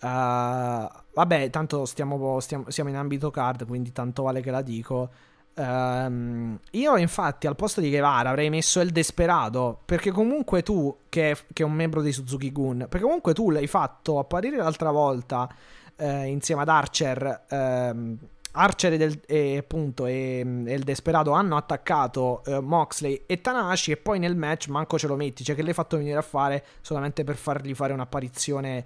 Eh, 0.00 0.88
vabbè, 1.14 1.48
tanto 1.50 1.86
stiamo, 1.86 2.38
stiamo- 2.40 2.68
siamo 2.68 2.90
in 2.90 2.96
ambito 2.96 3.30
card, 3.30 3.66
quindi 3.66 3.90
tanto 3.92 4.22
vale 4.24 4.42
che 4.42 4.50
la 4.50 4.60
dico. 4.60 5.08
Ehm, 5.54 6.58
io 6.72 6.96
infatti 6.98 7.46
al 7.46 7.56
posto 7.56 7.80
di 7.80 7.88
Guevara 7.88 8.28
avrei 8.28 8.50
messo 8.50 8.80
il 8.80 8.90
Desperado 8.90 9.80
perché 9.86 10.10
comunque 10.12 10.62
tu 10.62 10.94
che, 11.08 11.36
che 11.52 11.62
è 11.62 11.66
un 11.66 11.72
membro 11.72 12.02
dei 12.02 12.12
Suzuki 12.12 12.52
Gun 12.52 12.86
perché 12.88 13.00
comunque 13.04 13.32
tu 13.34 13.50
l'hai 13.50 13.66
fatto 13.66 14.18
apparire 14.20 14.58
l'altra 14.58 14.92
volta 14.92 15.48
eh, 15.96 16.26
insieme 16.26 16.62
ad 16.62 16.68
Archer 16.68 17.44
ehm, 17.48 18.18
Archer 18.52 18.96
del- 18.96 19.20
e 19.26 19.58
appunto 19.58 20.06
e, 20.06 20.38
e 20.66 20.74
il 20.74 20.82
Desperado 20.82 21.32
hanno 21.32 21.56
attaccato 21.56 22.42
eh, 22.44 22.60
Moxley 22.60 23.22
e 23.26 23.40
Tanashi 23.40 23.92
e 23.92 23.96
poi 23.96 24.18
nel 24.18 24.36
match 24.36 24.68
manco 24.68 24.98
ce 24.98 25.06
lo 25.06 25.16
metti 25.16 25.44
cioè 25.44 25.54
che 25.54 25.62
l'hai 25.62 25.72
fatto 25.72 25.96
venire 25.96 26.18
a 26.18 26.22
fare 26.22 26.64
solamente 26.80 27.24
per 27.24 27.36
fargli 27.36 27.74
fare 27.74 27.92
un'apparizione 27.92 28.84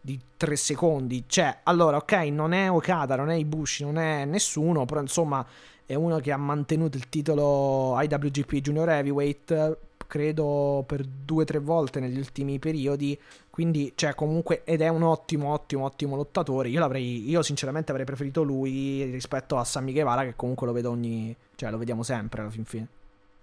di 0.00 0.18
3 0.36 0.56
secondi. 0.56 1.24
Cioè 1.26 1.60
allora 1.64 1.96
ok 1.98 2.12
non 2.30 2.52
è 2.52 2.70
Okada 2.70 3.16
non 3.16 3.30
è 3.30 3.34
Ibushi 3.34 3.84
non 3.84 3.98
è 3.98 4.24
nessuno 4.24 4.84
però 4.84 5.00
insomma 5.00 5.44
è 5.84 5.94
uno 5.94 6.18
che 6.20 6.32
ha 6.32 6.36
mantenuto 6.36 6.96
il 6.96 7.08
titolo 7.08 8.00
IWGP 8.00 8.54
Junior 8.54 8.88
Heavyweight 8.88 9.78
credo 10.12 10.84
per 10.86 11.04
due 11.04 11.42
o 11.42 11.46
tre 11.46 11.58
volte 11.58 11.98
negli 11.98 12.18
ultimi 12.18 12.58
periodi 12.58 13.18
quindi 13.52 13.92
cioè 13.94 14.14
comunque 14.14 14.64
ed 14.64 14.80
è 14.80 14.88
un 14.88 15.02
ottimo 15.02 15.52
ottimo 15.52 15.84
ottimo 15.84 16.16
lottatore 16.16 16.68
io 16.70 16.80
l'avrei 16.80 17.28
io 17.28 17.42
sinceramente 17.42 17.90
avrei 17.92 18.06
preferito 18.06 18.42
lui 18.42 19.04
rispetto 19.04 19.58
a 19.58 19.64
Sammy 19.64 19.92
Guevara 19.92 20.24
che 20.24 20.34
comunque 20.36 20.66
lo 20.66 20.72
vedo 20.72 20.90
ogni 20.90 21.36
cioè 21.54 21.70
lo 21.70 21.78
vediamo 21.78 22.02
sempre 22.02 22.40
alla 22.42 22.50
fin 22.50 22.64
fine 22.64 22.88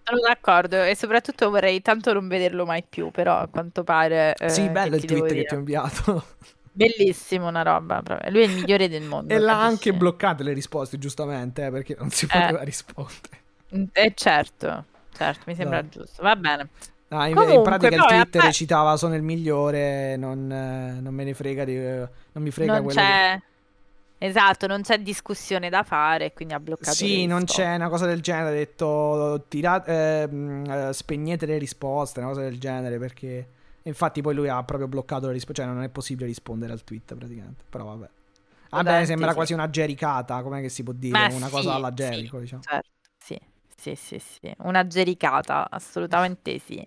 Sono 0.04 0.20
d'accordo 0.22 0.82
e 0.84 0.94
soprattutto 0.96 1.50
vorrei 1.50 1.82
tanto 1.82 2.12
non 2.14 2.28
vederlo 2.28 2.66
mai 2.66 2.84
più, 2.84 3.12
però 3.12 3.38
a 3.38 3.48
quanto 3.48 3.84
pare... 3.84 4.36
eh, 4.38 4.50
sì 4.50 4.70
bello 4.70 4.96
il 4.96 5.06
tweet 5.06 5.34
che 5.34 5.46
ti 5.46 5.54
ho 5.56 5.58
inviato 5.60 6.26
Bellissimo, 6.72 7.48
una 7.48 7.62
roba. 7.62 8.02
proprio. 8.02 8.32
Lui 8.32 8.42
è 8.42 8.46
il 8.46 8.52
migliore 8.52 8.88
del 8.88 9.04
mondo. 9.06 9.36
e 9.36 9.40
l'ha 9.40 9.62
anche 9.64 9.94
bloccate 9.94 10.44
le 10.44 10.54
risposte 10.54 10.98
giustamente 10.98 11.66
eh, 11.66 11.72
perché 11.72 11.96
non 11.98 12.10
si 12.10 12.28
poteva 12.28 12.64
rispondere 12.64 13.44
Eh, 13.94 14.14
certo, 14.16 14.86
certo, 15.12 15.44
mi 15.48 15.56
sembra 15.56 15.82
No. 15.82 15.88
giusto. 15.88 16.22
Va 16.24 16.36
bene. 16.36 16.70
Ah, 17.12 17.28
in, 17.28 17.42
in 17.48 17.62
Comunque, 17.62 17.64
pratica 17.64 17.96
il 17.96 18.04
poi, 18.04 18.06
tweet 18.06 18.36
a 18.36 18.42
me- 18.44 18.44
recitava 18.44 18.96
sono 18.96 19.16
il 19.16 19.24
migliore 19.24 20.16
non, 20.18 20.46
non 20.48 21.14
me 21.14 21.24
ne 21.24 21.34
frega 21.34 21.64
di, 21.66 21.76
non 21.76 22.44
mi 22.44 22.52
frega 22.52 22.74
Non 22.74 22.84
quello 22.84 23.06
che- 23.06 23.06
c'è... 23.06 23.40
Esatto, 24.18 24.68
non 24.68 24.82
c'è 24.82 25.00
discussione 25.02 25.70
da 25.70 25.84
fare, 25.84 26.34
quindi 26.34 26.54
ha 26.54 26.60
bloccato 26.60 27.06
Sì, 27.06 27.26
non 27.26 27.40
risposte. 27.40 27.46
c'è 27.46 27.76
una 27.76 27.90
cosa 27.90 28.06
del 28.06 28.22
genere. 28.22 28.50
Ha 28.50 28.52
detto 28.54 29.46
tirate, 29.50 30.22
ehm, 30.24 30.64
eh, 30.90 30.94
spegnete 30.94 31.46
le 31.46 31.58
risposte, 31.58 32.20
una 32.20 32.30
cosa 32.30 32.42
del 32.42 32.58
genere. 32.60 32.98
Perché 32.98 33.48
infatti 33.84 34.22
poi 34.22 34.34
lui 34.36 34.48
ha 34.48 34.64
proprio 34.64 34.88
bloccato 34.88 35.28
le 35.28 35.34
risposte. 35.34 35.62
Cioè, 35.64 35.72
non 35.74 35.84
è 35.84 35.90
possibile 35.90 36.28
rispondere 36.28 36.72
al 36.72 36.84
tweet 36.84 37.16
praticamente. 37.16 37.64
Però 37.70 37.84
vabbè. 37.86 38.10
Vabbè, 38.70 39.06
sembra 39.06 39.30
sì. 39.30 39.36
quasi 39.36 39.54
una 39.54 39.70
gericata. 39.70 40.42
Com'è 40.42 40.62
che 40.62 40.70
si 40.70 40.84
può 40.84 40.94
dire? 40.94 41.28
Ma 41.28 41.36
una 41.36 41.50
sì, 41.50 41.50
cosa 41.50 41.74
alla 41.74 41.92
sì, 41.94 41.94
Jericho, 41.94 42.40
diciamo. 42.40 42.64
certo, 42.64 42.90
sì, 43.80 43.96
sì, 43.96 44.20
sì, 44.20 44.54
una 44.60 44.86
gericata, 44.86 45.68
assolutamente 45.70 46.60
sì. 46.60 46.86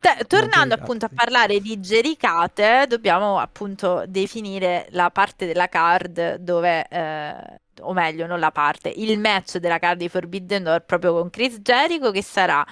Te- 0.00 0.24
tornando 0.26 0.74
appunto 0.74 1.06
a 1.06 1.10
parlare 1.12 1.60
di 1.60 1.80
gericate, 1.80 2.86
dobbiamo 2.88 3.38
appunto 3.38 4.04
definire 4.06 4.86
la 4.90 5.10
parte 5.10 5.46
della 5.46 5.68
card 5.68 6.36
dove, 6.36 6.86
eh, 6.88 7.60
o 7.80 7.92
meglio, 7.92 8.26
non 8.26 8.40
la 8.40 8.50
parte, 8.52 8.88
il 8.88 9.18
match 9.18 9.56
della 9.58 9.78
card 9.78 9.98
di 9.98 10.08
Forbidden 10.08 10.62
Door 10.64 10.84
proprio 10.84 11.14
con 11.14 11.30
Chris 11.30 11.58
Jericho 11.60 12.10
che 12.10 12.22
sarà 12.22 12.64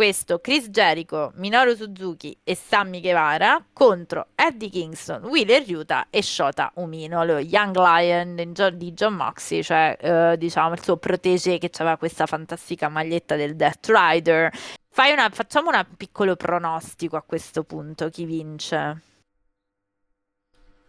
questo 0.00 0.38
Chris 0.38 0.70
Jericho, 0.70 1.30
Minoru 1.34 1.74
Suzuki 1.74 2.34
e 2.42 2.54
Sammy 2.54 3.02
Guevara 3.02 3.62
contro 3.70 4.28
Eddie 4.34 4.70
Kingston, 4.70 5.24
Wheeler 5.24 5.62
Ryuta 5.62 6.06
e 6.08 6.22
Shota 6.22 6.72
Umino, 6.76 7.22
lo 7.22 7.38
Young 7.38 7.76
Lion 7.76 8.34
di 8.34 8.92
John, 8.94 9.12
Moxley, 9.12 9.62
cioè 9.62 9.98
eh, 10.00 10.38
diciamo 10.38 10.72
il 10.72 10.82
suo 10.82 10.96
protégé 10.96 11.58
che 11.58 11.70
aveva 11.76 11.98
questa 11.98 12.24
fantastica 12.24 12.88
maglietta 12.88 13.36
del 13.36 13.54
Death 13.56 13.90
Rider. 13.90 14.50
Una- 14.96 15.28
facciamo 15.28 15.68
un 15.68 15.86
piccolo 15.98 16.34
pronostico 16.34 17.16
a 17.16 17.22
questo 17.22 17.62
punto, 17.64 18.08
chi 18.08 18.24
vince? 18.24 19.02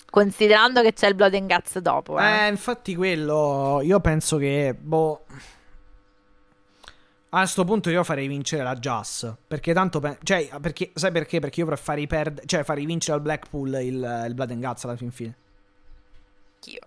Considerando 0.10 0.82
che 0.82 0.94
c'è 0.94 1.10
il 1.10 1.16
Blood 1.16 1.34
and 1.34 1.52
Guts 1.52 1.80
dopo, 1.80 2.18
eh. 2.18 2.46
Eh, 2.46 2.48
infatti 2.48 2.96
quello 2.96 3.82
io 3.84 4.00
penso 4.00 4.38
che 4.38 4.74
boh 4.74 5.26
a 7.34 7.45
sto 7.45 7.64
punto 7.64 7.90
io 7.90 8.03
farei 8.03 8.28
vincere 8.28 8.64
la 8.64 8.76
Jazz, 8.76 9.26
perché 9.48 9.74
tanto 9.74 9.99
pe- 9.99 10.18
cioè 10.24 10.49
perché 10.60 10.91
sai 10.95 11.12
perché? 11.12 11.40
Perché 11.40 11.62
io 11.62 11.76
farei 11.78 12.06
perdere, 12.08 12.45
cioè 12.45 12.64
farei 12.64 12.86
vincere 12.86 13.16
al 13.18 13.22
Blackpool 13.24 13.74
il, 13.82 14.24
il 14.28 14.34
Blood 14.34 14.52
and 14.52 14.62
Guts 14.64 14.84
alla 14.86 14.95
fin 14.98 15.12
fine. 15.12 15.36
Anch'io. 16.56 16.80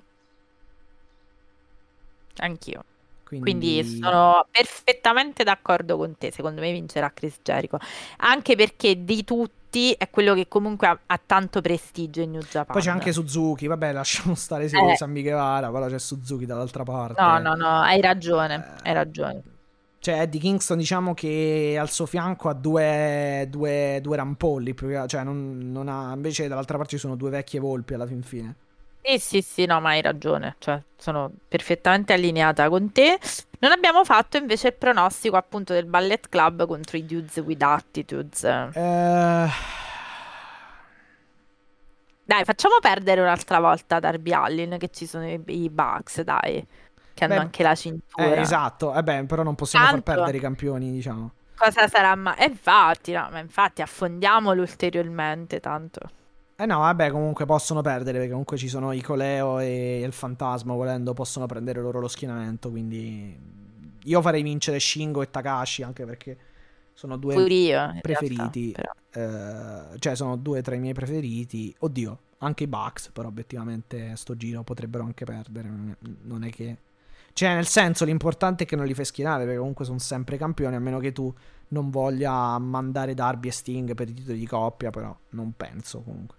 Anch'io. 2.37 2.85
Quindi, 3.25 3.51
Quindi 3.81 3.99
sono 4.01 4.47
perfettamente 4.51 5.45
d'accordo 5.45 5.97
con 5.97 6.16
te. 6.19 6.31
Secondo 6.31 6.61
me 6.61 6.73
vincerà 6.73 7.11
Chris 7.12 7.39
Jericho. 7.43 7.79
Anche 8.19 8.55
perché 8.55 9.03
di 9.03 9.25
tutti 9.25 9.93
è 9.93 10.11
quello 10.11 10.35
che 10.35 10.47
comunque 10.47 10.87
ha, 10.87 10.99
ha 11.07 11.21
tanto 11.25 11.61
prestigio 11.61 12.21
in 12.21 12.33
New 12.33 12.43
Japan. 12.43 12.75
poi 12.75 12.83
c'è 12.83 12.91
anche 12.91 13.12
Suzuki, 13.12 13.66
vabbè, 13.66 13.93
lasciamo 13.93 14.35
stare 14.35 14.69
se 14.69 14.77
Eh. 14.77 14.81
vuoi 14.81 14.97
Sammy 14.97 15.23
Guevara, 15.23 15.71
però 15.71 15.87
c'è 15.89 15.99
Suzuki 15.99 16.45
dall'altra 16.47 16.83
parte. 16.85 17.21
No, 17.21 17.39
no, 17.39 17.55
no, 17.55 17.81
hai 17.81 18.01
ragione. 18.01 18.55
Hai 18.83 18.91
Eh, 18.91 18.93
ragione. 18.93 19.43
Cioè, 20.05 20.21
Eddie 20.21 20.39
Kingston, 20.39 20.77
diciamo 20.77 21.15
che 21.15 21.79
al 21.81 21.89
suo 21.89 22.05
fianco 22.05 22.51
ha 22.51 22.53
due, 22.53 23.47
due, 23.49 24.01
due 24.03 24.17
rampolli. 24.17 24.75
Cioè, 25.07 25.23
non, 25.23 25.73
non 25.73 25.89
ha. 25.89 26.13
Invece, 26.13 26.47
dall'altra 26.47 26.77
parte 26.77 26.93
ci 26.93 26.99
sono 26.99 27.17
due 27.17 27.31
vecchie 27.31 27.59
volpi 27.59 27.95
alla 27.95 28.05
fin 28.07 28.23
fine. 28.23 28.55
Sì, 29.01 29.19
sì, 29.19 29.41
sì, 29.41 29.65
no, 29.65 29.81
ma 29.81 29.91
hai 29.91 30.03
ragione. 30.03 30.57
Cioè, 30.59 30.79
sono 30.99 31.31
perfettamente 31.49 32.13
allineata 32.13 32.69
con 32.69 32.93
te. 32.93 33.19
Non 33.61 33.73
abbiamo 33.73 34.05
fatto 34.05 34.37
invece 34.37 34.69
il 34.69 34.75
pronostico 34.75 35.37
appunto 35.37 35.73
del 35.73 35.87
Ballet 35.87 36.29
Club 36.29 36.67
contro 36.67 36.99
i 36.99 37.07
Dudes 37.07 37.37
with 37.39 37.63
Attitudes. 37.63 38.45
Eh, 38.45 39.49
Dai, 42.27 42.45
facciamo 42.45 42.77
perdere 42.81 43.21
un'altra 43.23 43.59
volta 43.61 44.01
Darby 44.01 44.33
Allin, 44.33 44.77
che 44.79 44.89
ci 44.91 45.07
sono 45.07 45.27
i, 45.27 45.43
i 45.47 45.69
Bucks, 45.69 46.23
dai, 46.23 46.67
che 47.15 47.24
hanno 47.24 47.35
Beh, 47.35 47.41
anche 47.41 47.62
la 47.62 47.73
eh, 47.73 47.77
cintura. 47.77 48.36
esatto, 48.41 48.95
eh 48.95 49.03
beh, 49.03 49.24
però 49.24 49.43
non 49.43 49.55
possiamo 49.55 49.86
Tanto. 49.86 50.03
far 50.03 50.03
perdere 50.03 50.36
i 50.36 50.41
campioni, 50.41 50.91
diciamo. 50.93 51.32
Cosa 51.57 51.89
sarà? 51.89 52.15
Ma 52.16 52.36
eh, 52.36 52.47
infatti, 52.47 53.12
no, 53.12 53.28
ma 53.31 53.39
infatti 53.39 53.81
affondiamolo 53.82 54.61
ulteriormente, 54.61 55.61
tanto. 55.61 56.01
Eh 56.57 56.66
no, 56.66 56.78
vabbè, 56.81 57.11
comunque 57.11 57.47
possono 57.47 57.81
perdere 57.81 58.19
perché 58.19 58.31
comunque 58.31 58.57
ci 58.57 58.69
sono 58.69 58.93
i 58.93 59.01
Coleo 59.01 59.59
e 59.59 60.01
il 60.01 60.12
Fantasma, 60.12 60.73
volendo 60.74 61.12
possono 61.12 61.47
prendere 61.47 61.81
loro 61.81 61.99
lo 61.99 62.07
schienamento, 62.07 62.70
quindi 62.70 63.36
io 64.05 64.23
farei 64.23 64.43
vincere 64.43 64.78
Shingo 64.78 65.23
e 65.23 65.31
Takashi 65.31 65.82
anche 65.82 66.05
perché 66.05 66.39
sono 66.93 67.16
due 67.16 67.35
io, 67.35 67.99
preferiti, 68.01 68.73
realtà, 68.73 69.95
eh, 69.95 69.99
cioè 69.99 70.15
sono 70.15 70.36
due 70.36 70.62
tra 70.62 70.77
i 70.77 70.78
miei 70.78 70.95
preferiti. 70.95 71.74
Oddio, 71.81 72.19
anche 72.39 72.65
i 72.65 72.69
Bucks, 72.69 73.11
però 73.11 73.28
obiettivamente 73.28 74.15
sto 74.15 74.36
giro 74.36 74.62
potrebbero 74.62 75.03
anche 75.03 75.24
perdere, 75.24 75.69
non 76.23 76.45
è 76.45 76.51
che 76.51 76.78
cioè 77.35 77.52
nel 77.52 77.66
senso 77.66 78.05
l'importante 78.05 78.62
è 78.62 78.66
che 78.66 78.77
non 78.77 78.86
li 78.86 78.94
fai 78.94 79.05
schienare 79.05 79.43
perché 79.43 79.59
comunque 79.59 79.85
sono 79.85 79.98
sempre 79.98 80.36
campioni 80.39 80.77
a 80.77 80.78
meno 80.78 80.98
che 81.01 81.12
tu 81.12 81.35
non 81.69 81.90
voglia 81.90 82.56
mandare 82.59 83.12
Darby 83.12 83.48
e 83.48 83.52
Sting 83.52 83.94
per 83.94 84.09
i 84.09 84.15
titoli 84.15 84.39
di 84.39 84.47
coppia, 84.47 84.90
però 84.90 85.15
non 85.31 85.52
penso 85.56 86.01
comunque. 86.02 86.39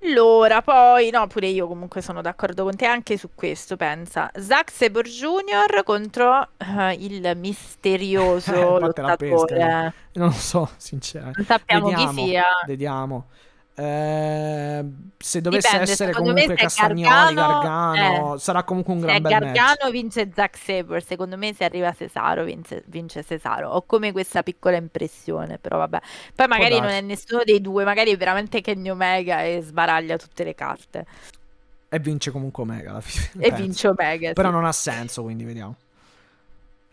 Allora, 0.00 0.62
poi, 0.62 1.10
no, 1.10 1.26
pure 1.26 1.48
io 1.48 1.66
comunque 1.66 2.00
sono 2.00 2.22
d'accordo 2.22 2.62
con 2.62 2.76
te 2.76 2.86
anche 2.86 3.18
su 3.18 3.30
questo, 3.34 3.76
pensa. 3.76 4.30
Zack 4.34 4.70
Sabre 4.70 5.02
Jr. 5.02 5.82
contro 5.84 6.50
eh, 6.56 6.94
il 6.94 7.32
misterioso 7.36 8.78
Eh, 8.78 8.80
la 8.80 9.16
pesca, 9.16 9.26
lottatore. 9.26 9.94
Non 10.12 10.28
lo 10.28 10.32
so, 10.32 10.70
sinceramente. 10.76 11.38
Non 11.38 11.46
sappiamo 11.46 11.88
Vediamo, 11.88 12.12
chi 12.12 12.28
sia. 12.28 12.44
Vediamo. 12.64 13.26
Eh, 13.80 14.84
se 15.18 15.40
dovesse 15.40 15.68
Dipende, 15.68 15.92
essere 15.92 16.12
comunque 16.12 16.54
Castagnoli, 16.56 17.02
Gargano, 17.02 17.60
Gargano, 17.60 18.34
eh, 18.34 18.38
sarà 18.40 18.64
comunque 18.64 18.92
un 18.92 18.98
gran 18.98 19.22
bel 19.22 19.30
match. 19.30 19.54
Gargano 19.54 19.90
vince 19.92 20.30
Zack 20.34 20.56
Sabre, 20.56 21.00
secondo 21.00 21.36
me 21.36 21.54
se 21.54 21.64
arriva 21.64 21.92
Cesaro 21.92 22.42
vince, 22.42 22.82
vince 22.88 23.22
Cesaro. 23.22 23.68
Ho 23.68 23.82
come 23.82 24.10
questa 24.10 24.42
piccola 24.42 24.76
impressione, 24.76 25.58
però 25.58 25.76
vabbè. 25.78 26.00
Poi 26.34 26.48
magari 26.48 26.80
non 26.80 26.88
è 26.88 27.00
nessuno 27.02 27.42
dei 27.44 27.60
due, 27.60 27.84
magari 27.84 28.10
è 28.10 28.16
veramente 28.16 28.60
Kenny 28.60 28.88
Omega 28.90 29.44
e 29.44 29.60
sbaraglia 29.62 30.16
tutte 30.16 30.42
le 30.42 30.56
carte. 30.56 31.06
E 31.88 31.98
vince 32.00 32.32
comunque 32.32 32.64
Omega 32.64 32.90
alla 32.90 33.00
fine. 33.00 33.44
E 33.44 33.48
penso. 33.50 33.62
vince 33.62 33.88
Omega, 33.88 34.32
Però 34.32 34.48
sì. 34.48 34.54
non 34.54 34.64
ha 34.64 34.72
senso, 34.72 35.22
quindi 35.22 35.44
vediamo. 35.44 35.76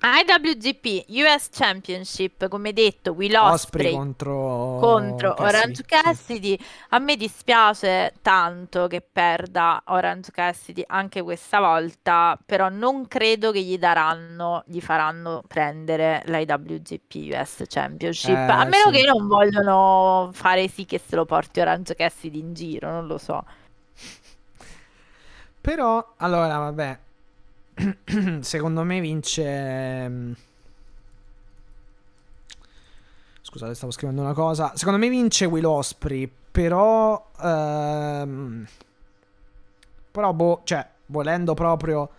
IWGP 0.02 1.06
US 1.08 1.50
Championship, 1.52 2.48
come 2.48 2.74
detto, 2.74 3.14
Will 3.14 3.36
Osprey 3.36 3.92
Ospreay 3.92 3.92
contro 3.92 4.78
contro 4.80 5.34
Cassidy, 5.34 5.48
Orange 5.58 5.76
sì. 5.76 5.84
Cassidy. 5.86 6.60
A 6.90 7.00
me 7.00 7.16
dispiace 7.16 8.14
tanto 8.22 8.88
che 8.88 9.02
perda 9.02 9.82
Orange 9.88 10.32
Cassidy 10.32 10.84
anche 10.86 11.24
questa 11.24 11.60
volta, 11.60 12.38
però 12.46 12.70
non 12.70 13.08
credo 13.08 13.52
che 13.52 13.62
gli 13.64 13.78
daranno, 13.80 14.64
gli 14.68 14.80
faranno 14.80 15.42
prendere 15.48 16.22
l'IWGP 16.26 17.32
US 17.34 17.64
Championship, 17.68 18.36
Eh, 18.36 18.52
a 18.52 18.64
meno 18.66 18.92
sì. 18.92 19.02
che 19.02 19.04
non 19.08 19.28
vogliono 19.28 20.30
fare 20.34 20.68
sì 20.68 20.86
che 20.86 21.00
se 21.04 21.16
lo 21.16 21.26
porti 21.26 21.62
Orange 21.62 21.96
Cassidy 21.96 22.40
in 22.40 22.54
giro, 22.54 22.92
non 22.92 23.08
lo 23.08 23.18
so. 23.18 23.44
Però, 25.62 26.14
allora, 26.18 26.58
vabbè. 26.60 27.00
Secondo 28.42 28.84
me 28.84 29.00
vince. 29.02 30.08
mm, 30.10 30.32
Scusate, 33.42 33.76
stavo 33.76 33.92
scrivendo 33.92 34.22
una 34.22 34.34
cosa. 34.34 34.72
Secondo 34.76 35.00
me 35.00 35.10
vince 35.10 35.46
Will 35.46 35.66
Osprey. 35.66 36.30
Però. 36.52 37.32
ehm, 37.42 38.66
Però, 40.12 40.34
boh, 40.34 40.62
cioè, 40.64 40.88
volendo 41.08 41.54
proprio. 41.54 42.10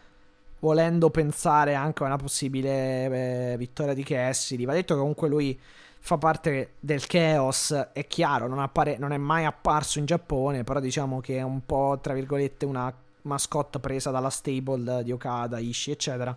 Volendo 0.61 1.11
pensare 1.11 1.75
anche 1.75 2.03
a 2.03 2.07
una 2.07 2.17
possibile 2.17 3.53
eh, 3.53 3.57
vittoria 3.59 3.95
di 3.95 4.03
Cassidy. 4.03 4.65
Va 4.65 4.73
detto 4.73 4.95
che 4.95 5.01
comunque 5.01 5.29
lui 5.29 5.59
fa 6.01 6.17
parte 6.19 6.75
del 6.81 7.07
chaos. 7.07 7.73
È 7.93 8.07
chiaro, 8.07 8.47
non, 8.49 8.61
appare- 8.61 8.97
non 8.99 9.13
è 9.13 9.17
mai 9.19 9.45
apparso 9.45 9.99
in 9.99 10.07
Giappone. 10.07 10.65
Però 10.65 10.81
diciamo 10.81 11.21
che 11.21 11.39
è 11.39 11.43
un 11.43 11.65
po', 11.67 11.99
tra 12.01 12.15
virgolette, 12.15 12.65
una 12.67 12.93
mascotte 13.27 13.79
presa 13.79 14.11
dalla 14.11 14.31
stable 14.31 15.03
di 15.03 15.13
Okada, 15.13 15.59
Ishii, 15.59 15.93
eccetera. 15.93 16.37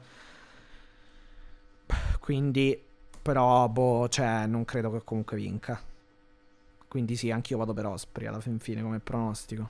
Quindi, 2.20 2.82
però, 3.22 3.68
boh, 3.68 4.07
cioè, 4.10 4.45
non 4.45 4.66
credo 4.66 4.91
che 4.91 5.02
comunque 5.03 5.38
vinca. 5.38 5.82
Quindi 6.88 7.16
sì, 7.16 7.32
anch'io 7.32 7.57
vado 7.57 7.74
per 7.74 7.86
Osprey 7.86 8.28
alla 8.28 8.40
fin 8.40 8.60
fine 8.60 8.82
come 8.82 8.99
pronostico. 8.99 9.70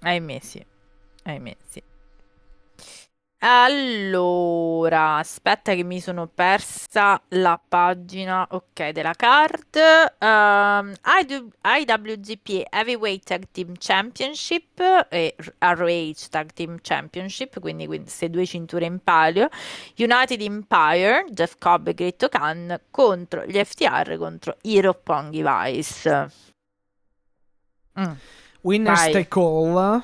Ahimè 0.00 0.38
sì, 0.40 0.64
ahimè 1.24 1.56
sì. 1.68 1.82
Allora, 3.44 5.16
aspetta 5.16 5.74
che 5.74 5.82
mi 5.82 5.98
sono 6.00 6.28
persa 6.28 7.20
la 7.30 7.60
pagina, 7.68 8.46
ok, 8.48 8.90
della 8.90 9.14
card. 9.14 9.76
Ehm, 10.18 10.94
IW 11.02 11.48
IWGP 11.60 12.66
Heavyweight 12.70 13.24
Tag 13.24 13.46
Team 13.50 13.72
Championship 13.76 14.80
e 15.10 15.34
ROH 15.58 16.28
Tag 16.30 16.52
Team 16.52 16.78
Championship, 16.82 17.58
quindi 17.58 17.86
queste 17.86 18.30
due 18.30 18.46
cinture 18.46 18.84
in 18.84 19.00
palio. 19.02 19.48
United 19.96 20.40
Empire, 20.40 21.24
Jeff 21.30 21.56
Cobb 21.58 21.88
e 21.88 21.94
Great 21.94 22.28
Khan 22.28 22.80
contro 22.92 23.44
gli 23.44 23.60
FTR 23.60 24.18
contro 24.18 24.56
i 24.62 24.80
Roppongi 24.80 25.42
Vice. 25.44 26.30
Mm. 27.98 28.12
Winners 28.60 29.00
Vai. 29.00 29.12
take 29.12 29.40
all. 29.40 30.02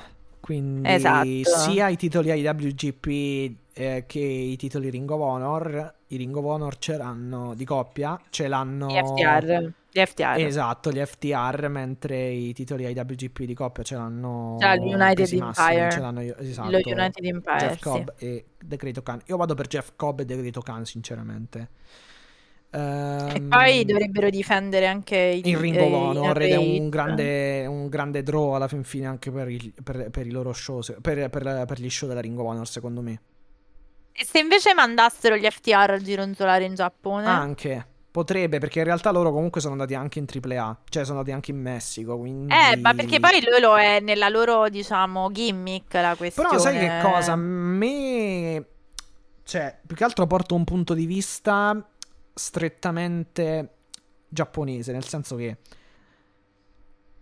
Quindi 0.49 0.89
Esatto. 0.89 1.27
sia 1.43 1.89
i 1.89 1.95
titoli 1.95 2.31
IWGP 2.31 3.55
eh, 3.71 4.05
che 4.07 4.19
i 4.19 4.57
titoli 4.57 4.89
Ring 4.89 5.07
of 5.07 5.19
Honor, 5.19 5.93
i 6.07 6.17
Ring 6.17 6.35
of 6.35 6.43
Honor 6.43 6.75
ce 6.79 6.97
l'hanno 6.97 7.53
di 7.53 7.63
coppia, 7.65 8.19
ce 8.31 8.47
l'hanno... 8.47 8.87
Gli 8.87 8.97
FTR. 8.97 9.71
Gli 9.91 10.03
FTR. 10.03 10.39
Esatto, 10.39 10.91
gli 10.91 11.05
FTR, 11.05 11.67
mentre 11.69 12.29
i 12.29 12.51
titoli 12.53 12.87
IWGP 12.89 13.43
di 13.43 13.53
coppia 13.53 13.83
ce 13.83 13.93
l'hanno 13.93 14.57
il 14.59 14.81
United 14.81 15.31
Empire. 15.33 15.91
ce 15.91 15.99
l'hanno 15.99 16.21
esatto, 16.21 16.71
Lo 16.71 16.79
United 16.83 17.23
Empire, 17.25 17.57
Jeff 17.59 17.73
sì. 17.75 17.83
Cobb 17.83 18.07
e 18.17 18.45
Decreto 18.59 19.03
Khan. 19.03 19.21
Io 19.27 19.37
vado 19.37 19.53
per 19.53 19.67
Jeff 19.67 19.91
Cobb 19.95 20.21
e 20.21 20.25
Decreto 20.25 20.61
Khan, 20.61 20.83
sinceramente. 20.83 21.69
E 22.71 22.77
Ehm, 22.77 23.49
poi 23.49 23.83
dovrebbero 23.83 24.29
difendere 24.29 24.85
anche 24.85 25.17
i 25.43 25.49
il 25.49 25.57
Ring 25.57 25.75
eh, 25.75 25.81
of 25.81 25.91
Honor 25.91 26.41
ed 26.41 26.51
è 26.51 26.55
un 26.57 26.89
grande, 26.89 27.65
un 27.65 27.87
grande 27.89 28.21
draw 28.21 28.51
alla 28.53 28.67
fin 28.67 28.83
fine 28.83 29.07
anche 29.07 29.31
per, 29.31 29.49
il- 29.49 29.73
per- 29.83 30.09
per 30.11 30.27
i 30.27 30.31
loro 30.31 30.53
show, 30.53 30.81
per- 31.01 31.29
per 31.29 31.79
gli 31.79 31.89
show 31.89 32.07
della 32.07 32.21
Ring 32.21 32.37
of 32.37 32.45
Honor, 32.45 32.67
secondo 32.67 33.01
me. 33.01 33.21
E 34.11 34.25
se 34.25 34.39
invece 34.39 34.73
mandassero 34.73 35.35
gli 35.35 35.47
FTR 35.49 35.91
a 35.91 35.97
gironzolare 35.97 36.65
in 36.65 36.75
Giappone? 36.75 37.25
Anche 37.25 37.87
potrebbe, 38.11 38.59
perché 38.59 38.79
in 38.79 38.85
realtà 38.85 39.11
loro 39.11 39.31
comunque 39.31 39.61
sono 39.61 39.73
andati 39.73 39.95
anche 39.95 40.19
in 40.19 40.25
AAA, 40.25 40.81
cioè 40.89 41.03
sono 41.05 41.19
andati 41.19 41.33
anche 41.33 41.51
in 41.51 41.61
Messico. 41.61 42.17
Quindi... 42.19 42.53
Eh, 42.53 42.75
ma 42.77 42.93
perché 42.93 43.19
poi 43.19 43.41
loro 43.49 43.77
è 43.77 43.99
nella 43.99 44.29
loro, 44.29 44.69
diciamo, 44.69 45.31
gimmick 45.31 45.93
la 45.93 46.15
questione. 46.17 46.49
Però 46.49 46.61
sai 46.61 46.77
che 46.77 46.99
cosa? 47.01 47.31
A 47.31 47.35
me. 47.35 48.65
Cioè, 49.43 49.79
più 49.87 49.95
che 49.95 50.03
altro 50.03 50.27
porto 50.27 50.53
un 50.53 50.63
punto 50.65 50.93
di 50.93 51.05
vista 51.05 51.83
strettamente 52.39 53.75
giapponese, 54.27 54.91
nel 54.91 55.05
senso 55.05 55.35
che. 55.35 55.57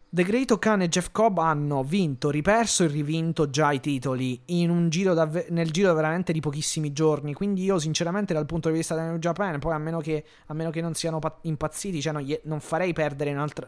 The 0.10 0.23
Great 0.23 0.57
Khan 0.57 0.81
e 0.81 0.88
Jeff 0.88 1.10
Cobb 1.11 1.38
hanno 1.39 1.84
vinto, 1.84 2.30
riperso 2.30 2.85
e 2.85 2.88
rivinto 2.88 3.49
già 3.49 3.73
i 3.73 3.81
titoli 3.81 4.41
giro 4.89 5.14
davve- 5.14 5.48
nel 5.49 5.69
giro 5.69 5.94
veramente 5.94 6.31
di 6.31 6.39
pochissimi 6.39 6.94
giorni. 6.94 7.34
Quindi 7.34 7.64
io, 7.64 7.77
sinceramente, 7.77 8.34
dal 8.34 8.45
punto 8.45 8.69
di 8.69 8.76
vista 8.76 8.95
del 8.95 9.03
New 9.03 9.18
Japan, 9.18 9.60
poi 9.60 9.73
a 9.73 9.77
meno 9.77 9.99
che, 9.99 10.23
a 10.45 10.53
meno 10.53 10.69
che 10.69 10.80
non 10.80 10.94
siano 10.94 11.19
pa- 11.19 11.38
impazziti, 11.41 11.99
cioè 12.02 12.14
non, 12.14 12.22
gli- 12.22 12.39
non. 12.44 12.61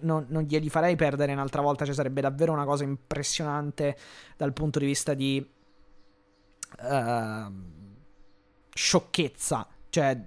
Non, 0.01 0.26
non 0.30 0.43
glieli 0.43 0.69
farei 0.69 0.95
perdere 0.95 1.34
un'altra 1.34 1.61
volta. 1.61 1.84
Cioè, 1.84 1.93
sarebbe 1.93 2.21
davvero 2.21 2.53
una 2.53 2.65
cosa 2.65 2.85
impressionante 2.85 3.97
dal 4.38 4.53
punto 4.53 4.80
di 4.80 4.85
vista 4.85 5.13
di. 5.13 5.45
ehm, 6.81 7.63
sciocchezza. 8.73 9.67
Cioè, 9.89 10.26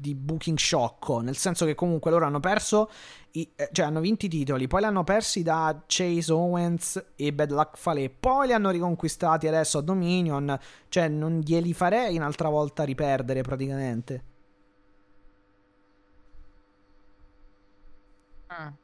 di 0.00 0.14
booking 0.14 0.56
sciocco. 0.58 1.20
Nel 1.20 1.36
senso 1.36 1.64
che 1.66 1.74
comunque 1.74 2.10
loro 2.10 2.26
hanno 2.26 2.40
perso. 2.40 2.90
i- 3.32 3.48
eh, 3.54 3.68
cioè, 3.70 3.86
hanno 3.86 4.00
vinto 4.00 4.26
i 4.26 4.28
titoli. 4.28 4.66
Poi 4.66 4.80
li 4.80 4.86
hanno 4.86 5.04
persi 5.04 5.42
da 5.44 5.82
Chase 5.86 6.32
Owens 6.32 7.12
e 7.14 7.32
Bad 7.32 7.52
Luck 7.52 7.76
Fale. 7.78 8.10
Poi 8.10 8.48
li 8.48 8.52
hanno 8.52 8.70
riconquistati 8.70 9.46
adesso 9.46 9.78
a 9.78 9.82
Dominion. 9.82 10.58
Cioè, 10.88 11.06
non 11.08 11.38
glieli 11.38 11.72
farei 11.72 12.16
un'altra 12.16 12.48
volta 12.48 12.82
riperdere 12.84 13.42
praticamente. 13.42 14.24
Mm. 18.50 18.74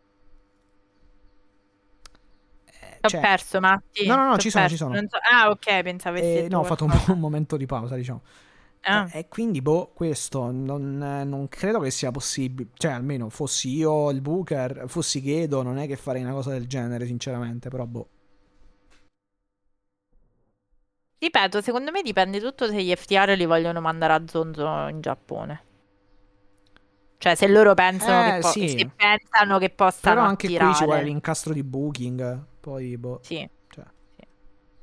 Eh, 2.64 2.98
T'ho 3.00 3.08
cioè, 3.08 3.20
perso, 3.20 3.60
Matti. 3.60 4.06
No, 4.06 4.16
no, 4.16 4.28
no, 4.28 4.36
ci 4.38 4.50
sono, 4.50 4.68
ci 4.68 4.76
sono. 4.76 4.94
So- 4.96 5.18
Ah, 5.30 5.50
ok, 5.50 5.82
pensavo 5.82 6.16
avessi 6.16 6.44
eh, 6.44 6.48
no, 6.48 6.60
ho 6.60 6.64
fatto 6.64 6.84
un, 6.84 6.90
un 7.08 7.18
momento 7.20 7.56
di 7.56 7.66
pausa, 7.66 7.94
diciamo. 7.96 8.22
Ah. 8.88 9.08
E 9.12 9.26
quindi, 9.28 9.60
boh, 9.62 9.90
questo 9.92 10.50
non, 10.52 10.96
non 10.98 11.48
credo 11.48 11.80
che 11.80 11.90
sia 11.90 12.10
possibile. 12.12 12.70
Cioè, 12.74 12.92
almeno 12.92 13.28
fossi 13.30 13.68
io 13.74 14.10
il 14.10 14.20
Booker, 14.20 14.84
fossi 14.86 15.20
Gedo, 15.22 15.62
non 15.62 15.78
è 15.78 15.86
che 15.88 15.96
farei 15.96 16.22
una 16.22 16.32
cosa 16.32 16.50
del 16.50 16.66
genere, 16.68 17.04
sinceramente. 17.06 17.68
Però, 17.68 17.84
boh. 17.84 18.08
Ripeto, 21.18 21.60
secondo 21.60 21.90
me 21.90 22.00
dipende 22.00 22.40
tutto 22.40 22.68
se 22.68 22.82
gli 22.82 22.94
FTR 22.94 23.36
li 23.36 23.44
vogliono 23.44 23.80
mandare 23.82 24.12
a 24.14 24.22
Zonzo 24.26 24.86
in 24.88 25.00
Giappone. 25.02 25.64
Cioè, 27.18 27.34
se 27.34 27.48
loro 27.48 27.74
pensano, 27.74 28.28
Eh, 28.28 28.32
che, 28.34 28.38
po- 28.40 28.48
sì. 28.50 28.90
pensano 28.94 29.58
che 29.58 29.70
possano 29.70 30.14
Però 30.14 30.26
anche 30.26 30.46
attirare. 30.46 30.68
qui 30.70 30.78
ci 30.78 30.84
vuole 30.84 31.02
l'incastro 31.02 31.52
di 31.54 31.62
booking. 31.62 32.44
Poi, 32.60 32.96
boh. 32.98 33.20
Sì. 33.22 33.48
Cioè, 33.68 33.84
Sì. 34.16 34.26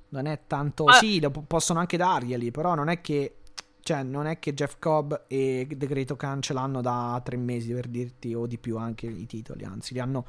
non 0.10 0.26
è 0.26 0.40
tanto. 0.48 0.86
Ah. 0.86 0.94
Sì, 0.94 1.22
lo 1.22 1.30
possono 1.30 1.80
anche 1.80 1.96
darglieli. 1.98 2.50
Però 2.52 2.74
non 2.76 2.90
è 2.90 3.02
che. 3.02 3.36
Cioè, 3.84 4.02
non 4.04 4.26
è 4.28 4.40
che 4.40 4.54
Jeff 4.54 4.76
Cobb 4.80 5.14
e 5.28 5.68
Great 5.70 6.16
Khan 6.16 6.42
ce 6.42 6.54
l'hanno 6.54 6.80
da 6.82 7.20
tre 7.24 7.36
mesi 7.36 7.74
per 7.74 7.88
dirti, 7.88 8.34
o 8.34 8.48
di 8.48 8.58
più 8.58 8.78
anche 8.78 9.08
i 9.08 9.26
titoli. 9.26 9.66
Anzi, 9.66 9.94
li 9.94 10.00
hanno 10.00 10.26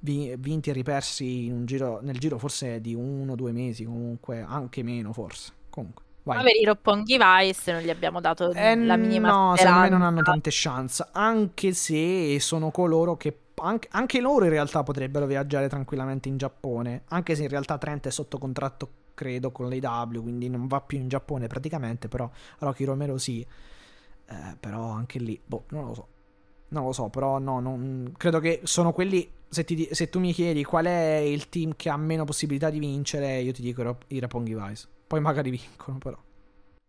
vi- 0.00 0.34
vinti 0.38 0.70
e 0.70 0.72
ripersi 0.72 1.46
in 1.46 1.52
un 1.52 1.66
giro, 1.66 2.00
nel 2.02 2.18
giro 2.18 2.38
forse 2.38 2.80
di 2.80 2.94
uno 2.94 3.32
o 3.32 3.34
due 3.36 3.52
mesi. 3.52 3.84
Comunque, 3.84 4.40
anche 4.40 4.82
meno, 4.82 5.12
forse. 5.12 5.52
Comunque, 5.70 6.04
vai. 6.22 6.36
Ma 6.36 6.42
per 6.44 6.52
i 6.54 6.64
Roppongi 6.64 7.18
Vice 7.18 7.72
non 7.72 7.80
gli 7.82 7.90
abbiamo 7.90 8.20
dato 8.20 8.52
Eh, 8.52 8.76
la 8.76 8.96
minima 8.96 9.28
no, 9.28 9.56
secondo 9.56 9.80
me 9.80 9.88
non 9.88 9.98
speranza. 9.98 10.06
hanno 10.06 10.22
tante 10.22 10.50
chance. 10.52 11.08
Anche 11.12 11.72
se 11.72 12.38
sono 12.40 12.70
coloro 12.70 13.16
che. 13.16 13.38
Anche, 13.56 13.88
anche 13.92 14.20
loro 14.20 14.44
in 14.44 14.50
realtà 14.50 14.82
potrebbero 14.82 15.26
viaggiare 15.26 15.68
tranquillamente 15.68 16.28
in 16.28 16.36
Giappone. 16.36 17.02
Anche 17.08 17.34
se 17.34 17.42
in 17.42 17.48
realtà 17.48 17.78
Trent 17.78 18.06
è 18.06 18.10
sotto 18.10 18.38
contratto, 18.38 18.88
credo, 19.14 19.52
con 19.52 19.68
l'AW. 19.68 20.22
Quindi 20.22 20.48
non 20.48 20.66
va 20.66 20.80
più 20.80 20.98
in 20.98 21.08
Giappone 21.08 21.46
praticamente. 21.46 22.08
Però 22.08 22.30
Rocky 22.58 22.84
Romero 22.84 23.18
sì. 23.18 23.46
Eh, 24.26 24.56
però 24.58 24.90
anche 24.90 25.18
lì, 25.18 25.40
boh, 25.44 25.64
non 25.68 25.86
lo 25.86 25.94
so. 25.94 26.08
Non 26.68 26.84
lo 26.84 26.92
so, 26.92 27.08
però 27.08 27.38
no, 27.38 27.60
non, 27.60 28.12
credo 28.16 28.40
che 28.40 28.60
sono 28.64 28.92
quelli. 28.92 29.30
Se, 29.48 29.64
ti 29.64 29.88
se 29.92 30.08
tu 30.08 30.18
mi 30.18 30.32
chiedi 30.32 30.64
qual 30.64 30.86
è 30.86 31.16
il 31.16 31.48
team 31.48 31.74
che 31.76 31.88
ha 31.88 31.96
meno 31.96 32.24
possibilità 32.24 32.70
di 32.70 32.80
vincere, 32.80 33.40
io 33.40 33.52
ti 33.52 33.62
dico 33.62 33.82
i 33.82 33.84
Rop- 33.84 34.04
i 34.08 34.18
Roppongi 34.18 34.54
Vice. 34.54 34.88
Poi 35.06 35.20
magari 35.20 35.50
vincono, 35.50 35.98
però. 35.98 36.18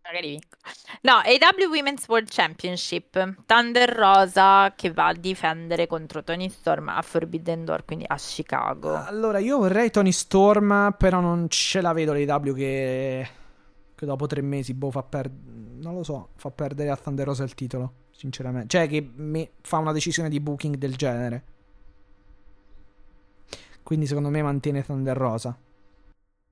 Magari 0.06 0.28
vinco. 0.28 0.56
No, 1.02 1.14
AW 1.14 1.68
Women's 1.68 2.06
World 2.06 2.28
Championship. 2.30 3.44
Thunder 3.44 3.92
Rosa 3.92 4.72
che 4.76 4.92
va 4.92 5.08
a 5.08 5.12
difendere 5.12 5.88
contro 5.88 6.22
Tony 6.22 6.48
Storm 6.48 6.88
a 6.90 7.02
Forbidden 7.02 7.64
Door, 7.64 7.84
quindi 7.84 8.04
a 8.06 8.16
Chicago. 8.16 8.94
Allora, 8.94 9.38
io 9.38 9.58
vorrei 9.58 9.90
Tony 9.90 10.12
Storm, 10.12 10.94
però 10.96 11.20
non 11.20 11.48
ce 11.48 11.80
la 11.80 11.92
vedo 11.92 12.12
l'AW 12.12 12.54
che, 12.54 13.28
che 13.94 14.06
dopo 14.06 14.26
tre 14.26 14.42
mesi, 14.42 14.74
boh, 14.74 14.90
fa 14.92 15.02
perdere... 15.02 15.54
Non 15.80 15.94
lo 15.94 16.04
so, 16.04 16.30
fa 16.36 16.50
perdere 16.50 16.90
a 16.90 16.96
Thunder 16.96 17.26
Rosa 17.26 17.42
il 17.42 17.54
titolo, 17.54 17.92
sinceramente. 18.12 18.68
Cioè, 18.68 18.88
che 18.88 19.10
me- 19.14 19.50
fa 19.60 19.78
una 19.78 19.92
decisione 19.92 20.28
di 20.28 20.38
booking 20.38 20.76
del 20.76 20.94
genere. 20.94 21.44
Quindi 23.82 24.06
secondo 24.06 24.30
me 24.30 24.42
mantiene 24.42 24.84
Thunder 24.84 25.16
Rosa. 25.16 25.56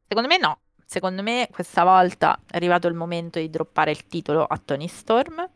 Secondo 0.06 0.28
me 0.28 0.38
no. 0.38 0.58
Secondo 0.86 1.22
me 1.22 1.48
questa 1.50 1.82
volta 1.84 2.38
è 2.50 2.56
arrivato 2.56 2.86
il 2.88 2.94
momento 2.94 3.38
di 3.38 3.50
droppare 3.50 3.90
il 3.90 4.06
titolo 4.06 4.44
a 4.44 4.60
Tony 4.62 4.86
Storm. 4.88 5.48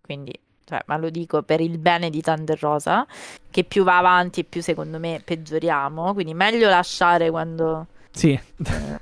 Quindi, 0.00 0.32
cioè, 0.64 0.80
ma 0.86 0.96
lo 0.96 1.10
dico 1.10 1.42
per 1.42 1.60
il 1.60 1.78
bene 1.78 2.10
di 2.10 2.20
Thunder 2.20 2.58
Rosa, 2.60 3.06
che 3.50 3.64
più 3.64 3.84
va 3.84 3.98
avanti 3.98 4.44
più 4.44 4.62
secondo 4.62 4.98
me 4.98 5.20
peggioriamo. 5.24 6.12
Quindi 6.14 6.34
meglio 6.34 6.68
lasciare 6.68 7.30
quando... 7.30 7.86
Sì, 8.10 8.32
eh, 8.32 8.40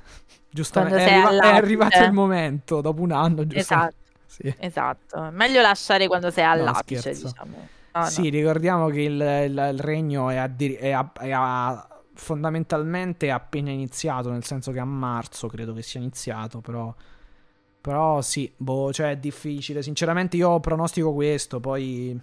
giustamente. 0.49 0.97
È, 1.03 1.13
arriva- 1.13 1.39
è 1.39 1.55
arrivato 1.55 2.03
il 2.03 2.11
momento, 2.11 2.81
dopo 2.81 3.01
un 3.01 3.11
anno, 3.11 3.45
giustamente. 3.45 3.95
esatto, 3.95 4.21
Sì. 4.27 4.55
esatto. 4.59 5.29
Meglio 5.31 5.61
lasciare 5.61 6.07
quando 6.07 6.29
sei 6.31 6.43
all'apice, 6.45 7.01
scherzo. 7.13 7.27
diciamo. 7.27 7.67
No, 7.91 7.99
no. 8.01 8.05
Sì, 8.05 8.29
ricordiamo 8.29 8.87
che 8.89 9.01
il, 9.01 9.13
il- 9.19 9.69
il 9.73 9.79
regno 9.79 10.29
è, 10.29 10.35
addiri- 10.35 10.75
è 10.75 10.91
a- 10.91 11.11
è 11.19 11.31
a- 11.31 11.87
fondamentalmente 12.19 13.27
è 13.27 13.29
appena 13.31 13.71
iniziato, 13.71 14.29
nel 14.31 14.43
senso 14.45 14.71
che 14.71 14.79
a 14.79 14.85
marzo 14.85 15.47
credo 15.47 15.73
che 15.73 15.81
sia 15.81 15.99
iniziato, 15.99 16.61
però, 16.61 16.93
però 17.81 18.21
sì, 18.21 18.51
boh, 18.57 18.93
cioè 18.93 19.11
è 19.11 19.17
difficile. 19.17 19.81
Sinceramente 19.83 20.37
io 20.37 20.59
pronostico 20.59 21.13
questo, 21.13 21.59
poi... 21.59 22.19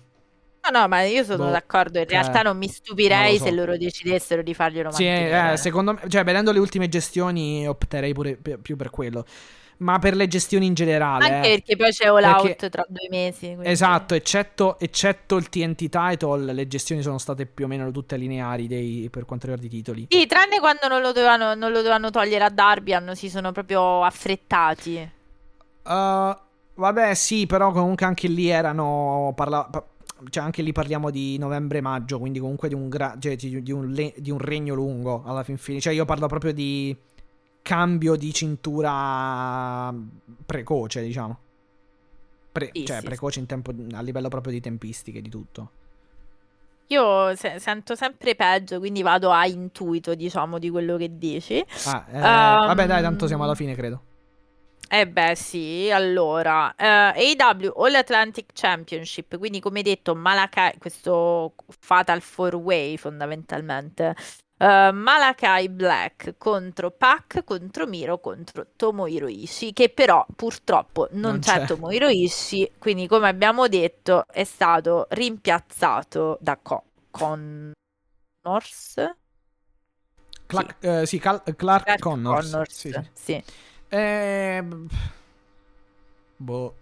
No, 0.65 0.71
no, 0.81 0.89
ma 0.89 1.03
io 1.05 1.23
sono 1.25 1.49
Boh, 1.49 1.51
d'accordo. 1.51 1.99
In 2.01 2.07
cioè, 2.07 2.09
realtà 2.09 2.43
non 2.43 2.59
mi 2.59 2.69
stupirei 2.69 3.17
non 3.17 3.25
lo 3.29 3.35
so. 3.37 3.45
se 3.45 3.51
loro 3.53 3.77
decidessero 3.79 4.43
di 4.43 4.53
farglielo 4.53 4.91
Sì, 4.91 5.05
mantenere. 5.05 5.53
eh, 5.53 5.57
secondo 5.57 5.93
me, 5.95 6.09
cioè 6.09 6.25
vedendo 6.25 6.53
le 6.53 6.59
ultime 6.59 6.89
gestioni 6.89 7.67
opterei 7.67 8.13
pure 8.15 8.37
pi- 8.37 8.57
più 8.59 8.77
per 8.77 8.91
quello. 8.91 9.25
Ma 9.79 9.99
per 9.99 10.17
le 10.17 10.27
gestioni 10.27 10.65
in 10.65 10.73
generale... 10.75 11.25
Anche 11.25 11.49
eh. 11.49 11.55
perché 11.57 11.77
poi 11.77 11.91
c'è 11.91 12.07
All 12.07 12.23
Out 12.25 12.43
Perché- 12.47 12.69
tra 12.71 12.85
due 12.89 13.09
mesi. 13.11 13.47
quindi- 13.49 13.69
Esatto, 13.69 14.15
eccetto, 14.15 14.79
eccetto 14.79 15.37
il 15.37 15.49
TNT 15.51 15.89
title, 15.91 16.53
le 16.55 16.67
gestioni 16.67 17.03
sono 17.03 17.19
state 17.19 17.45
più 17.45 17.67
o 17.67 17.69
meno 17.69 17.91
tutte 17.91 18.17
lineari 18.17 18.67
dei- 18.69 19.09
per 19.11 19.27
quanto 19.27 19.47
riguarda 19.47 19.67
i 19.71 19.77
titoli. 19.77 20.07
Sì, 20.09 20.27
tranne 20.27 20.59
quando 20.61 20.89
non 20.89 21.03
lo 21.03 21.13
dovevano, 21.13 21.55
non 21.55 21.71
lo 21.73 21.79
dovevano 21.79 22.09
togliere 22.11 22.45
a 22.45 22.49
Darby, 22.49 22.95
hanno, 22.95 23.15
si 23.15 23.29
sono 23.29 23.53
proprio 23.53 24.03
affrettati. 24.03 25.11
Uh, 25.85 26.35
vabbè, 26.75 27.15
sì, 27.15 27.47
però 27.47 27.71
comunque 27.73 28.07
anche 28.07 28.29
lì 28.29 28.49
erano. 28.49 29.33
Parla- 29.37 29.69
pa- 29.71 29.85
cioè, 30.31 30.43
anche 30.43 30.63
lì 30.63 30.73
parliamo 30.73 31.11
di 31.11 31.37
novembre-maggio, 31.37 32.19
quindi 32.19 32.39
comunque 32.39 32.69
di 32.69 32.75
un, 32.75 32.89
gra- 32.89 33.17
cioè, 33.21 33.37
di 33.37 33.71
un 33.73 33.91
le- 33.91 34.15
di 34.17 34.31
un 34.31 34.39
regno 34.39 34.75
lungo 34.75 35.23
alla 35.27 35.43
fin 35.45 35.59
fine. 35.59 35.81
Cioè, 35.81 35.93
io 35.93 36.07
parlo 36.07 36.27
proprio 36.27 36.53
di 36.55 36.97
cambio 37.67 38.15
di 38.15 38.33
cintura 38.33 39.93
precoce, 40.47 41.03
diciamo. 41.03 41.39
Pre- 42.53 42.73
Sì, 42.73 42.85
cioè, 42.85 42.97
sì, 42.99 43.03
precoce 43.03 43.39
in 43.41 43.47
tempo, 43.47 43.73
a 43.93 44.01
livello 44.01 44.29
proprio 44.29 44.53
di 44.53 44.61
tempistiche, 44.61 45.21
di 45.21 45.29
tutto. 45.29 45.71
Io 46.89 47.35
se- 47.37 47.59
sento 47.59 47.95
sempre 47.97 48.35
peggio, 48.37 48.79
quindi 48.79 49.03
vado 49.03 49.31
a 49.33 49.47
intuito, 49.47 50.15
diciamo, 50.15 50.59
di 50.59 50.71
quello 50.71 50.97
che 50.97 51.17
dici. 51.19 51.65
Ah, 51.83 52.05
eh, 52.11 52.19
Ehm, 52.21 52.67
vabbè, 52.67 52.87
dai, 52.87 53.03
tanto 53.03 53.27
siamo 53.27 53.45
alla 53.45 53.55
fine, 53.55 53.75
credo. 53.75 54.03
Eh 54.89 55.09
beh, 55.09 55.35
sì, 55.35 55.91
allora, 55.93 56.73
eh, 56.77 56.87
AEW 56.87 57.73
All 57.83 57.95
Atlantic 57.97 58.53
Championship, 58.53 59.37
quindi 59.37 59.59
come 59.59 59.83
detto, 59.83 60.15
Malakai, 60.15 60.79
questo 60.79 61.55
Fatal 61.81 62.23
4-Way 62.23 62.97
fondamentalmente, 62.97 64.15
Eh, 64.59 64.91
Malakai 64.93 65.69
Black 65.69 66.35
contro 66.39 66.91
Pac, 66.91 67.45
contro 67.45 67.87
Miro, 67.87 68.19
contro 68.21 68.67
Tomohiro 68.75 69.29
Ishii, 69.29 69.73
che 69.75 69.91
però 69.91 70.25
purtroppo 70.35 71.09
non, 71.13 71.33
Non 71.33 71.41
c'è 71.41 71.59
c'è. 71.59 71.67
Tomohiro 71.67 72.09
Ishii, 72.09 72.73
quindi 72.79 73.07
come 73.07 73.29
abbiamo 73.29 73.69
detto 73.69 74.27
è 74.29 74.45
stato 74.45 75.07
rimpiazzato 75.11 76.39
da 76.41 76.57
Co- 76.63 76.85
Connors. 77.11 77.75
Clark, 80.47 80.77
eh, 80.85 81.07
sì, 81.07 81.19
Cal- 81.19 81.43
Clark, 81.57 81.85
Clark 81.85 82.01
Connors. 82.01 82.51
Connors, 82.51 82.75
Sì, 82.75 82.93
sì. 82.93 83.11
sì. 83.13 83.45
Eh, 83.89 84.63
boh. 86.39 86.75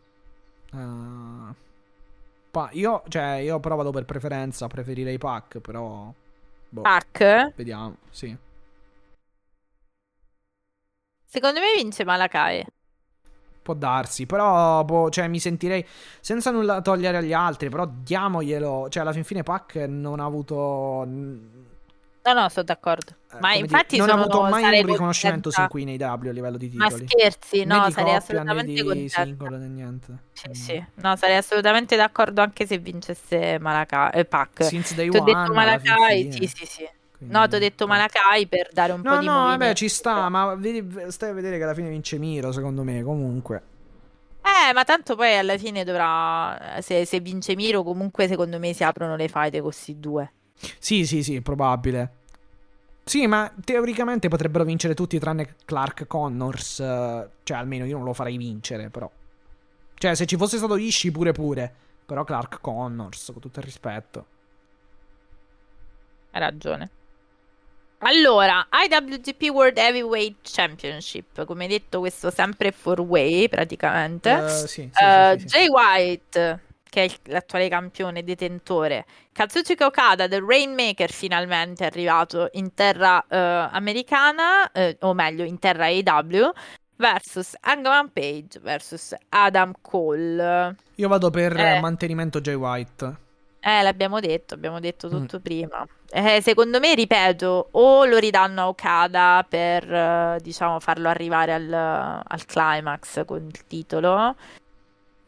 Eh, 0.72 1.54
pa- 2.50 2.70
io, 2.72 3.02
cioè, 3.08 3.36
io 3.36 3.60
però 3.60 3.76
vado 3.76 3.90
per 3.90 4.04
preferenza, 4.04 4.66
preferirei 4.66 5.18
Pac, 5.18 5.58
però... 5.60 6.12
Boh, 6.74 6.82
Pac, 6.82 7.54
vediamo, 7.54 7.98
sì. 8.10 8.36
secondo 11.24 11.60
me 11.60 11.66
vince 11.76 12.04
Malakai. 12.04 12.64
Può 13.62 13.74
darsi, 13.74 14.26
però, 14.26 14.84
boh, 14.84 15.08
cioè, 15.08 15.28
mi 15.28 15.38
sentirei 15.38 15.86
senza 16.20 16.50
nulla 16.50 16.80
togliere 16.80 17.18
agli 17.18 17.32
altri, 17.32 17.68
però 17.70 17.86
diamoglielo. 17.86 18.88
Cioè, 18.88 19.02
alla 19.02 19.12
fin 19.12 19.24
fine 19.24 19.42
Pac 19.42 19.76
non 19.88 20.20
ha 20.20 20.24
avuto... 20.24 21.06
No, 22.26 22.32
no, 22.32 22.48
sono 22.48 22.64
d'accordo. 22.64 23.16
eh, 23.34 23.38
Ma 23.40 23.52
infatti 23.54 23.96
dire, 23.96 24.06
non 24.06 24.16
ha 24.16 24.20
avuto 24.20 24.40
mai 24.42 24.64
un 24.80 24.86
riconoscimento 24.86 25.50
contenta- 25.50 25.60
sin 25.60 25.68
qui 25.68 25.84
nei 25.84 25.98
W 25.98 26.28
a 26.28 26.32
livello 26.32 26.56
di 26.56 26.70
Ma 26.70 26.84
titoli. 26.86 27.06
scherzi, 27.06 27.64
Né 27.64 27.74
no, 27.76 27.86
di 27.86 27.92
sarei 27.92 28.14
coppia, 28.14 28.42
né 28.42 28.54
assolutamente 28.54 28.72
di 28.72 28.84
contenta. 28.88 29.22
singolo 29.22 29.56
né 29.58 29.68
niente. 29.68 30.18
Sì, 30.32 30.48
Mm. 30.48 30.52
sì. 30.52 30.84
No, 30.94 31.16
sarei 31.16 31.36
assolutamente 31.36 31.96
d'accordo 31.96 32.40
anche 32.40 32.66
se 32.66 32.78
vincesse 32.78 33.58
Malakai, 33.60 34.10
eh, 34.14 34.24
Pac. 34.24 34.64
Since 34.64 34.94
day 34.94 35.08
Ti 35.08 35.16
ho 35.18 35.20
one, 35.20 35.32
detto 35.34 35.52
Malakai, 35.54 36.32
sì, 36.32 36.46
sì, 36.46 36.64
sì. 36.66 36.88
Quindi, 37.16 37.34
No, 37.34 37.46
ti 37.46 37.56
ho 37.56 37.58
detto. 37.58 37.86
Malakai 37.86 38.46
per 38.48 38.68
dare 38.72 38.92
un 38.92 39.02
po' 39.02 39.14
No, 39.14 39.20
di 39.20 39.26
no, 39.26 39.32
vabbè, 39.34 39.44
movimento. 39.48 39.74
ci 39.76 39.88
sta, 39.90 40.28
ma 40.30 40.54
vedi, 40.54 41.10
stai 41.10 41.30
a 41.30 41.32
vedere 41.34 41.58
che 41.58 41.62
alla 41.64 41.74
fine 41.74 41.90
vince 41.90 42.16
Miro, 42.18 42.52
secondo 42.52 42.82
me, 42.84 43.02
comunque. 43.02 43.62
Eh, 44.42 44.72
ma 44.72 44.84
tanto 44.84 45.14
poi 45.14 45.36
alla 45.36 45.56
fine 45.58 45.84
dovrà, 45.84 46.78
se, 46.80 47.04
se 47.04 47.20
vince 47.20 47.54
Miro, 47.54 47.82
comunque 47.82 48.28
secondo 48.28 48.58
me 48.58 48.72
si 48.72 48.82
aprono 48.84 49.14
le 49.16 49.28
fight 49.28 49.52
con 49.54 49.62
questi 49.62 49.98
due. 50.00 50.32
Sì, 50.78 51.06
sì, 51.06 51.22
sì, 51.22 51.40
probabile. 51.40 52.22
Sì, 53.04 53.26
ma 53.26 53.52
teoricamente 53.64 54.28
potrebbero 54.28 54.64
vincere 54.64 54.94
tutti 54.94 55.18
tranne 55.18 55.56
Clark 55.64 56.06
Connors. 56.06 56.80
eh, 56.80 57.28
Cioè, 57.42 57.56
almeno 57.56 57.84
io 57.84 57.96
non 57.96 58.04
lo 58.06 58.14
farei 58.14 58.36
vincere, 58.36 58.88
però. 58.88 59.10
Cioè, 59.94 60.14
se 60.14 60.26
ci 60.26 60.36
fosse 60.36 60.56
stato 60.56 60.76
Ishii 60.76 61.10
pure 61.10 61.32
pure. 61.32 61.72
Però 62.06 62.24
Clark 62.24 62.60
Connors, 62.60 63.30
con 63.32 63.40
tutto 63.40 63.58
il 63.60 63.64
rispetto. 63.64 64.26
Hai 66.32 66.40
ragione. 66.40 66.90
Allora, 67.98 68.66
IWGP 68.70 69.48
World 69.50 69.78
Heavyweight 69.78 70.36
Championship, 70.42 71.44
come 71.46 71.66
detto, 71.66 72.00
questo 72.00 72.30
sempre 72.30 72.70
4-way 72.72 73.48
praticamente. 73.48 74.30
Eh, 74.30 74.66
sì, 74.66 74.90
sì, 74.92 75.02
Eh, 75.02 75.36
sì, 75.38 75.48
sì. 75.48 75.56
Jay 75.56 75.68
White, 75.68 76.60
che 76.94 77.04
è 77.06 77.10
l'attuale 77.32 77.68
campione 77.68 78.22
detentore, 78.22 79.04
Kazuchika 79.32 79.86
Okada 79.86 80.28
del 80.28 80.42
Rainmaker 80.46 81.10
finalmente 81.10 81.82
è 81.82 81.88
arrivato 81.88 82.48
in 82.52 82.72
terra 82.72 83.24
eh, 83.28 83.36
americana, 83.36 84.70
eh, 84.70 84.96
o 85.00 85.12
meglio 85.12 85.42
in 85.42 85.58
terra 85.58 85.86
AEW, 85.86 86.52
versus 86.96 87.56
Hangman 87.62 88.12
Page 88.12 88.60
versus 88.62 89.12
Adam 89.30 89.72
Cole. 89.82 90.76
Io 90.94 91.08
vado 91.08 91.30
per 91.30 91.56
Eh. 91.56 91.80
mantenimento 91.80 92.40
Jay 92.40 92.54
White. 92.54 93.22
Eh, 93.58 93.82
l'abbiamo 93.82 94.20
detto, 94.20 94.54
abbiamo 94.54 94.78
detto 94.78 95.08
Mm. 95.08 95.10
tutto 95.10 95.40
prima. 95.40 95.84
Eh, 96.12 96.40
secondo 96.42 96.78
me, 96.78 96.94
ripeto, 96.94 97.70
o 97.72 98.04
lo 98.04 98.18
ridanno 98.18 98.60
a 98.60 98.68
Okada 98.68 99.44
per, 99.48 99.92
eh, 99.92 100.38
diciamo, 100.40 100.78
farlo 100.78 101.08
arrivare 101.08 101.52
al, 101.54 101.72
al 101.72 102.44
climax 102.44 103.24
con 103.24 103.44
il 103.46 103.66
titolo, 103.66 104.36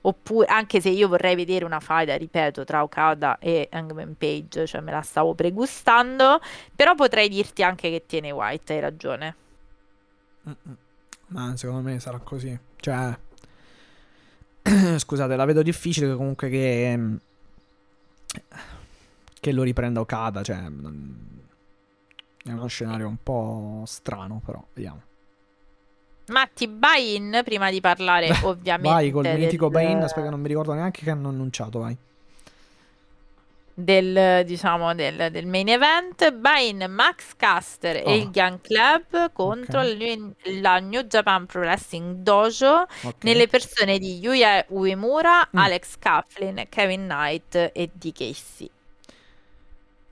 oppure, 0.09 0.47
anche 0.47 0.81
se 0.81 0.89
io 0.89 1.09
vorrei 1.09 1.35
vedere 1.35 1.65
una 1.65 1.81
faida, 1.81 2.17
ripeto, 2.17 2.65
tra 2.65 2.83
Okada 2.83 3.39
e 3.39 3.69
Hangman 3.71 4.17
Page, 4.17 4.67
cioè 4.67 4.81
me 4.81 4.93
la 4.93 5.03
stavo 5.03 5.35
pregustando, 5.35 6.41
però 6.75 6.95
potrei 6.95 7.29
dirti 7.29 7.63
anche 7.63 7.91
che 7.91 8.05
tiene 8.07 8.31
White, 8.31 8.73
hai 8.73 8.81
ragione. 8.81 9.37
Ma 11.29 11.57
secondo 11.57 11.83
me 11.89 11.99
sarà 11.99 12.19
così. 12.19 12.57
Cioè. 12.77 13.19
Scusate, 14.99 15.35
la 15.37 15.45
vedo 15.45 15.63
difficile 15.63 16.15
comunque 16.15 16.49
che. 16.49 16.95
mm, 16.97 17.17
Che 19.41 19.53
lo 19.53 19.63
riprenda 19.65 20.01
Okada. 20.01 20.43
Cioè. 20.43 20.69
non- 20.69 21.35
È 22.45 22.53
uno 22.53 22.67
scenario 22.69 23.09
un 23.09 23.17
po' 23.21 23.83
strano, 23.87 24.41
però. 24.45 24.65
Vediamo. 24.73 25.03
Matti, 26.29 26.67
buy 26.69 27.15
in 27.15 27.41
prima 27.45 27.71
di 27.71 27.81
parlare, 27.81 28.29
ovviamente. 28.43 28.89
Vai 28.89 29.11
col 29.11 29.23
del- 29.23 29.39
mitico 29.39 29.71
Bane. 29.71 30.03
Aspetta, 30.05 30.25
che 30.25 30.31
non 30.31 30.41
mi 30.41 30.49
ricordo 30.49 30.73
neanche 30.73 31.03
che 31.03 31.11
hanno 31.11 31.29
annunciato. 31.29 31.79
Vai. 31.81 31.97
del, 33.79 34.43
diciamo, 34.47 34.95
del, 34.95 35.29
del 35.31 35.45
main 35.47 35.69
event, 35.69 36.31
Bain, 36.33 36.87
Max 36.89 37.35
Caster 37.37 38.03
Oh. 38.07 38.09
e 38.09 38.17
il 38.17 38.31
Gun 38.31 38.59
Club 38.63 39.33
contro 39.35 39.81
Ok. 39.81 39.87
il- 40.01 40.61
la 40.63 40.79
New 40.79 41.03
Japan 41.03 41.45
Pro 41.45 41.61
Wrestling 41.61 42.15
Dojo 42.23 42.87
Ok. 43.03 43.23
nelle 43.25 43.47
persone 43.49 43.99
di 43.99 44.17
Yuya 44.19 44.65
Uemura, 44.69 45.47
Mm. 45.55 45.59
Alex 45.59 45.99
Coughlin, 45.99 46.65
Kevin 46.71 47.03
Knight 47.05 47.71
e 47.75 47.91
DKC. 47.93 48.71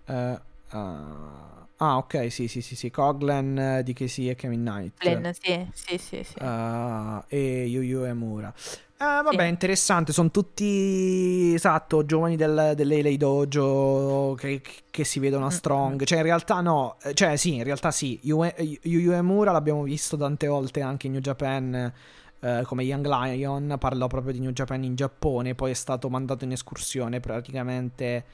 Eh, 0.09 0.39
ah, 0.69 1.53
ah, 1.93 1.97
ok. 1.98 2.31
Sì, 2.31 2.48
sì, 2.48 2.61
sì. 2.61 2.74
sì. 2.77 2.90
Coglan, 2.90 3.59
eh, 3.59 3.82
DKC 3.82 4.19
e 4.31 4.35
Kevin 4.35 4.61
Knight. 4.62 4.94
Flynn, 4.97 5.27
sì, 5.32 5.69
sì, 5.73 5.98
sì, 5.98 6.23
sì. 6.24 6.35
Ah, 6.39 7.24
e 7.28 7.65
Yu 7.66 7.81
Yu 7.82 8.02
Emura. 8.02 8.52
Eh, 8.97 9.23
vabbè, 9.23 9.43
Sì. 9.43 9.48
interessante. 9.48 10.12
Sono 10.12 10.31
tutti, 10.31 11.52
esatto, 11.55 12.05
giovani 12.05 12.36
del, 12.36 12.73
dell'Elei 12.77 13.16
Dojo 13.16 14.35
che, 14.39 14.62
che 14.90 15.05
si 15.05 15.19
vedono 15.19 15.47
a 15.47 15.51
strong. 15.51 16.05
Cioè, 16.05 16.19
in 16.19 16.24
realtà 16.24 16.61
no. 16.61 16.97
Eh, 17.02 17.15
Cioè, 17.15 17.36
sì, 17.36 17.55
in 17.56 17.65
realtà 17.65 17.90
sì. 17.90 18.19
Yu 18.23 18.43
Yu 18.44 18.78
Yu 18.82 19.12
Emura 19.12 19.52
l'abbiamo 19.52 19.82
visto 19.82 20.16
tante 20.16 20.47
volte 20.47 20.81
anche 20.81 21.06
in 21.06 21.12
New 21.15 21.20
Japan. 21.23 21.93
eh, 22.40 22.62
come 22.66 22.82
Young 22.85 23.06
Lion, 23.06 23.77
parlò 23.78 24.06
proprio 24.06 24.32
di 24.35 24.39
New 24.40 24.51
Japan 24.51 24.85
in 24.85 24.94
Giappone, 24.97 25.55
poi 25.55 25.70
è 25.70 25.74
stato 25.74 26.11
mandato 26.11 26.44
in 26.44 26.52
escursione 26.52 27.19
praticamente 27.19 28.24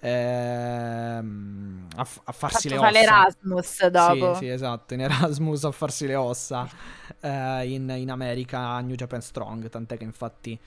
ehm, 0.00 1.88
a, 1.96 2.04
f- 2.04 2.20
a 2.24 2.32
farsi 2.32 2.68
Fatto 2.68 2.74
le 2.74 2.78
ossa. 2.78 2.90
l'Erasmus 2.90 3.86
dopo. 3.88 4.32
Sì, 4.32 4.34
sì, 4.34 4.48
esatto, 4.48 4.94
in 4.94 5.00
Erasmus 5.00 5.64
a 5.64 5.72
farsi 5.72 6.06
le 6.06 6.14
ossa 6.14 6.68
eh, 7.20 7.72
in, 7.72 7.88
in 7.96 8.10
America 8.10 8.60
a 8.60 8.80
New 8.80 8.94
Japan 8.96 9.20
Strong, 9.22 9.68
tant'è 9.68 9.96
che 9.96 10.04
infatti... 10.04 10.58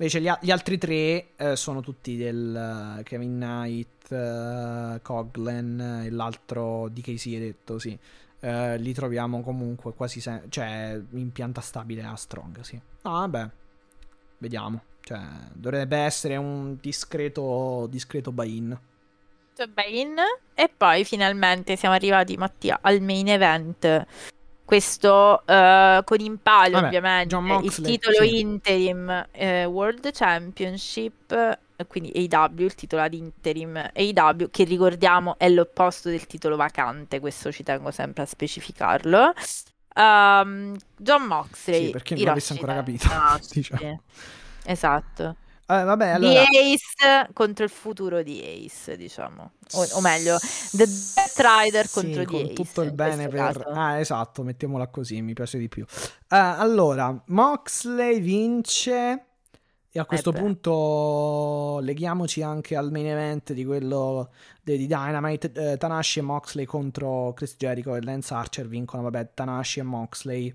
Invece 0.00 0.20
gli, 0.22 0.28
a- 0.28 0.38
gli 0.40 0.50
altri 0.50 0.78
tre 0.78 1.36
eh, 1.36 1.56
sono 1.56 1.80
tutti 1.82 2.16
del 2.16 2.96
eh, 3.00 3.02
Kevin 3.02 3.34
Knight, 3.38 4.10
eh, 4.10 4.98
Coglen 5.02 6.02
e 6.06 6.10
l'altro 6.10 6.88
DKC, 6.88 7.26
hai 7.26 7.38
detto, 7.38 7.78
sì. 7.78 7.98
Eh, 8.42 8.78
li 8.78 8.94
troviamo 8.94 9.42
comunque 9.42 9.92
quasi 9.94 10.20
sempre, 10.22 10.48
cioè 10.50 10.98
in 11.12 11.30
pianta 11.32 11.60
stabile 11.60 12.02
a 12.02 12.16
Strong, 12.16 12.60
sì. 12.60 12.80
No, 13.02 13.10
vabbè, 13.12 13.50
vediamo. 14.38 14.82
Cioè, 15.02 15.20
dovrebbe 15.52 15.96
essere 15.96 16.36
un 16.36 16.76
discreto, 16.80 17.86
discreto 17.90 18.32
buy-in. 18.32 18.78
Bain. 19.68 20.16
E 20.54 20.70
poi 20.74 21.04
finalmente 21.04 21.76
siamo 21.76 21.94
arrivati, 21.94 22.36
Mattia, 22.36 22.78
al 22.80 23.00
main 23.00 23.28
event. 23.28 24.06
Questo 24.64 25.44
eh, 25.46 26.00
con 26.04 26.20
in 26.20 26.40
palio, 26.40 26.74
Vabbè, 26.74 26.86
ovviamente, 26.86 27.28
John 27.34 27.44
il 27.44 27.50
Moxley, 27.50 27.90
titolo 27.90 28.22
sì. 28.22 28.38
interim 28.38 29.26
eh, 29.32 29.64
World 29.64 30.12
Championship, 30.12 31.32
eh, 31.32 31.86
quindi 31.88 32.12
AW, 32.30 32.52
il 32.58 32.74
titolo 32.76 33.02
ad 33.02 33.12
interim 33.14 33.76
AW, 33.76 34.48
che 34.48 34.62
ricordiamo 34.62 35.36
è 35.38 35.48
l'opposto 35.48 36.08
del 36.08 36.24
titolo 36.26 36.54
vacante, 36.54 37.18
questo 37.18 37.50
ci 37.50 37.64
tengo 37.64 37.90
sempre 37.90 38.22
a 38.22 38.26
specificarlo. 38.26 39.32
Ehm, 39.96 40.76
John 40.96 41.22
Moxley, 41.24 41.86
Sì, 41.86 41.90
perché 41.90 42.14
non 42.14 42.24
l'avesse 42.26 42.52
Hiroshi 42.52 42.64
ancora 42.64 42.74
capito, 42.74 43.08
Tanahashi. 43.08 43.48
diciamo. 43.58 44.02
Esatto. 44.64 45.36
Eh, 45.66 45.84
vabbè, 45.84 46.08
allora... 46.08 46.44
Di 46.50 46.74
Ace 46.74 47.30
contro 47.32 47.64
il 47.64 47.70
futuro 47.70 48.22
di 48.22 48.40
Ace, 48.66 48.96
diciamo. 48.96 49.52
O, 49.74 49.86
o 49.92 50.00
meglio, 50.00 50.36
The 50.72 50.84
Death 50.84 51.36
Rider 51.36 51.86
Sì, 51.86 52.00
contro 52.00 52.20
di 52.20 52.26
con 52.26 52.40
Ace. 52.40 52.52
tutto 52.54 52.82
il 52.82 52.92
bene 52.92 53.28
per... 53.28 53.70
Ah, 53.72 53.98
esatto, 53.98 54.42
mettiamola 54.42 54.88
così, 54.88 55.22
mi 55.22 55.32
piace 55.32 55.58
di 55.58 55.68
più. 55.68 55.84
Eh, 55.84 56.36
allora, 56.36 57.22
Moxley 57.26 58.20
vince 58.20 59.26
E 59.92 59.98
a 59.98 60.04
questo 60.04 60.30
Eh 60.30 60.34
punto 60.34 61.80
leghiamoci 61.82 62.42
anche 62.42 62.76
al 62.76 62.92
main 62.92 63.06
event 63.06 63.52
di 63.52 63.64
quello 63.64 64.30
di 64.62 64.86
Dynamite. 64.86 65.50
eh, 65.52 65.76
Tanashi 65.76 66.20
e 66.20 66.22
Moxley 66.22 66.64
contro 66.64 67.32
Chris 67.34 67.56
Jericho 67.56 67.96
e 67.96 68.02
Lance 68.02 68.32
Archer 68.32 68.68
vincono, 68.68 69.02
vabbè, 69.02 69.34
Tanashi 69.34 69.80
e 69.80 69.82
Moxley. 69.82 70.54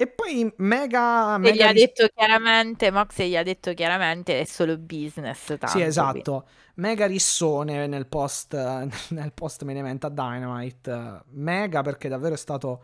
E 0.00 0.06
poi 0.06 0.50
mega... 0.56 1.36
E 1.42 1.52
gli 1.52 1.60
mega 1.60 1.68
ha 1.68 1.72
ris- 1.72 1.74
detto 1.74 2.08
chiaramente, 2.14 2.90
Mox 2.90 3.22
gli 3.22 3.36
ha 3.36 3.42
detto 3.42 3.74
chiaramente 3.74 4.40
è 4.40 4.44
solo 4.44 4.78
business. 4.78 5.46
Tanto, 5.58 5.66
Sì, 5.68 5.82
esatto. 5.82 6.48
Mega 6.76 7.06
rissone 7.06 7.86
nel 7.86 8.06
post, 8.06 8.54
nel 9.10 9.32
post 9.34 9.62
main 9.64 9.76
event 9.76 10.04
a 10.04 10.08
Dynamite. 10.08 11.22
Mega 11.32 11.82
perché 11.82 12.08
davvero 12.08 12.34
è 12.34 12.38
stato 12.38 12.82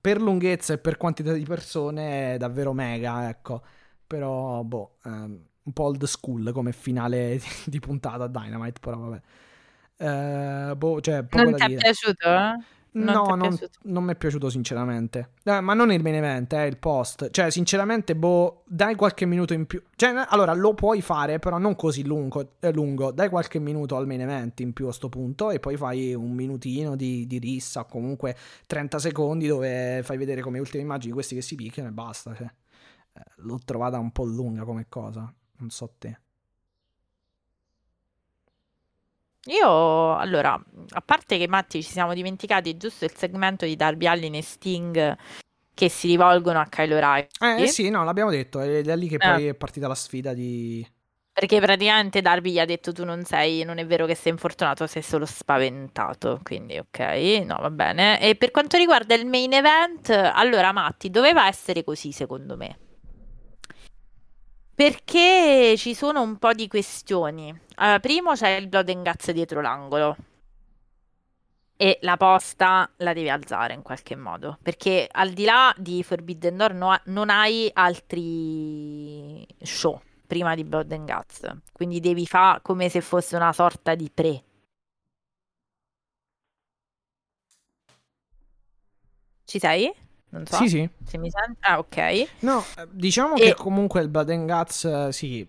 per 0.00 0.20
lunghezza 0.20 0.72
e 0.74 0.78
per 0.78 0.96
quantità 0.96 1.32
di 1.32 1.44
persone 1.44 2.34
è 2.34 2.36
davvero 2.38 2.72
mega, 2.72 3.28
ecco. 3.28 3.62
Però, 4.06 4.62
boh, 4.62 4.98
ehm, 5.04 5.44
un 5.62 5.72
po' 5.72 5.82
old 5.84 6.04
school 6.04 6.52
come 6.52 6.72
finale 6.72 7.38
di, 7.38 7.46
di 7.70 7.80
puntata 7.80 8.24
a 8.24 8.28
Dynamite, 8.28 8.80
però 8.80 8.98
vabbè. 8.98 9.22
Eh, 9.98 10.76
boh, 10.76 11.00
cioè, 11.00 11.24
Non 11.32 11.54
ti 11.54 11.62
è 11.64 11.74
piaciuto? 11.74 12.28
eh? 12.28 12.58
Non 12.96 13.14
No, 13.14 13.34
non, 13.34 13.58
non 13.82 14.04
mi 14.04 14.12
è 14.12 14.16
piaciuto 14.16 14.48
sinceramente. 14.48 15.32
Eh, 15.44 15.60
ma 15.60 15.74
non 15.74 15.92
il 15.92 16.02
main 16.02 16.14
event, 16.14 16.54
è 16.54 16.62
il 16.62 16.78
post. 16.78 17.28
Cioè, 17.30 17.50
sinceramente, 17.50 18.16
boh, 18.16 18.62
dai 18.66 18.94
qualche 18.94 19.26
minuto 19.26 19.52
in 19.52 19.66
più. 19.66 19.82
Cioè, 19.94 20.24
allora, 20.28 20.54
lo 20.54 20.72
puoi 20.72 21.02
fare, 21.02 21.38
però 21.38 21.58
non 21.58 21.76
così 21.76 22.04
lungo. 22.06 22.52
eh, 22.60 22.72
lungo. 22.72 23.12
Dai 23.12 23.28
qualche 23.28 23.58
minuto 23.58 23.96
al 23.96 24.06
main 24.06 24.22
event 24.22 24.60
in 24.60 24.72
più 24.72 24.86
a 24.86 24.92
sto 24.92 25.10
punto 25.10 25.50
e 25.50 25.60
poi 25.60 25.76
fai 25.76 26.14
un 26.14 26.32
minutino 26.32 26.96
di, 26.96 27.26
di 27.26 27.38
rissa, 27.38 27.80
o 27.80 27.86
comunque 27.86 28.34
30 28.66 28.98
secondi 28.98 29.46
dove 29.46 30.00
fai 30.02 30.16
vedere 30.16 30.40
come 30.40 30.58
ultime 30.58 30.82
immagini 30.82 31.12
questi 31.12 31.34
che 31.34 31.42
si 31.42 31.54
picchiano 31.54 31.90
e 31.90 31.92
basta. 31.92 32.34
Cioè, 32.34 32.46
eh, 33.12 33.22
l'ho 33.36 33.58
trovata 33.62 33.98
un 33.98 34.10
po' 34.10 34.24
lunga 34.24 34.64
come 34.64 34.86
cosa. 34.88 35.30
Non 35.58 35.68
so 35.70 35.92
te. 35.98 36.20
Io, 39.46 40.16
allora, 40.16 40.52
a 40.52 41.00
parte 41.00 41.38
che 41.38 41.46
Matti 41.48 41.82
ci 41.82 41.90
siamo 41.90 42.14
dimenticati 42.14 42.76
giusto 42.76 43.04
il 43.04 43.12
segmento 43.14 43.64
di 43.64 43.76
Darby 43.76 44.06
Allin 44.06 44.34
e 44.34 44.42
Sting 44.42 45.16
che 45.72 45.88
si 45.88 46.08
rivolgono 46.08 46.58
a 46.58 46.66
Kyle 46.66 46.94
O'Reilly. 46.94 47.62
Eh 47.62 47.66
sì, 47.66 47.90
no, 47.90 48.02
l'abbiamo 48.02 48.30
detto. 48.30 48.60
È 48.60 48.82
da 48.82 48.96
lì 48.96 49.08
che 49.08 49.16
Eh. 49.16 49.18
poi 49.18 49.46
è 49.48 49.54
partita 49.54 49.86
la 49.86 49.94
sfida 49.94 50.32
di... 50.32 50.86
Perché 51.36 51.60
praticamente 51.60 52.22
Darby 52.22 52.52
gli 52.52 52.58
ha 52.58 52.64
detto 52.64 52.92
tu 52.94 53.04
non 53.04 53.22
sei, 53.24 53.62
non 53.62 53.76
è 53.76 53.84
vero 53.84 54.06
che 54.06 54.14
sei 54.14 54.32
infortunato, 54.32 54.86
sei 54.86 55.02
solo 55.02 55.26
spaventato. 55.26 56.40
Quindi 56.42 56.78
ok, 56.78 56.98
no, 57.44 57.58
va 57.60 57.70
bene. 57.70 58.18
E 58.22 58.36
per 58.36 58.50
quanto 58.50 58.78
riguarda 58.78 59.14
il 59.14 59.26
main 59.26 59.52
event, 59.52 60.08
allora 60.08 60.72
Matti, 60.72 61.10
doveva 61.10 61.46
essere 61.46 61.84
così 61.84 62.10
secondo 62.10 62.56
me. 62.56 62.78
Perché 64.76 65.74
ci 65.78 65.94
sono 65.94 66.20
un 66.20 66.36
po' 66.36 66.52
di 66.52 66.68
questioni. 66.68 67.48
Allora, 67.76 67.98
primo 67.98 68.34
c'è 68.34 68.50
il 68.56 68.68
Blood 68.68 68.90
and 68.90 69.04
Guts 69.04 69.30
dietro 69.30 69.62
l'angolo. 69.62 70.16
E 71.78 71.98
la 72.02 72.18
posta 72.18 72.90
la 72.98 73.14
devi 73.14 73.30
alzare 73.30 73.72
in 73.72 73.80
qualche 73.80 74.16
modo. 74.16 74.58
Perché 74.62 75.08
al 75.10 75.30
di 75.32 75.44
là 75.44 75.74
di 75.78 76.02
Forbidden 76.02 76.58
Door 76.58 76.74
no- 76.74 77.00
non 77.06 77.30
hai 77.30 77.70
altri 77.72 79.46
show 79.62 79.98
prima 80.26 80.54
di 80.54 80.64
Blood 80.64 80.92
and 80.92 81.10
Guts. 81.10 81.56
Quindi 81.72 81.98
devi 82.00 82.26
fare 82.26 82.60
come 82.62 82.90
se 82.90 83.00
fosse 83.00 83.34
una 83.36 83.54
sorta 83.54 83.94
di 83.94 84.10
pre. 84.12 84.42
Ci 89.46 89.58
sei? 89.58 89.90
Non 90.36 90.46
so 90.46 90.56
Sì, 90.56 90.68
sì. 90.68 90.88
se 91.04 91.18
mi 91.18 91.30
senti. 91.30 91.58
Ah, 91.62 91.78
ok. 91.78 92.28
No, 92.40 92.64
diciamo 92.90 93.34
E- 93.36 93.40
che 93.40 93.54
comunque 93.54 94.00
il 94.02 94.08
Blood 94.08 94.30
and 94.30 94.46
Guts, 94.50 95.08
sì. 95.08 95.46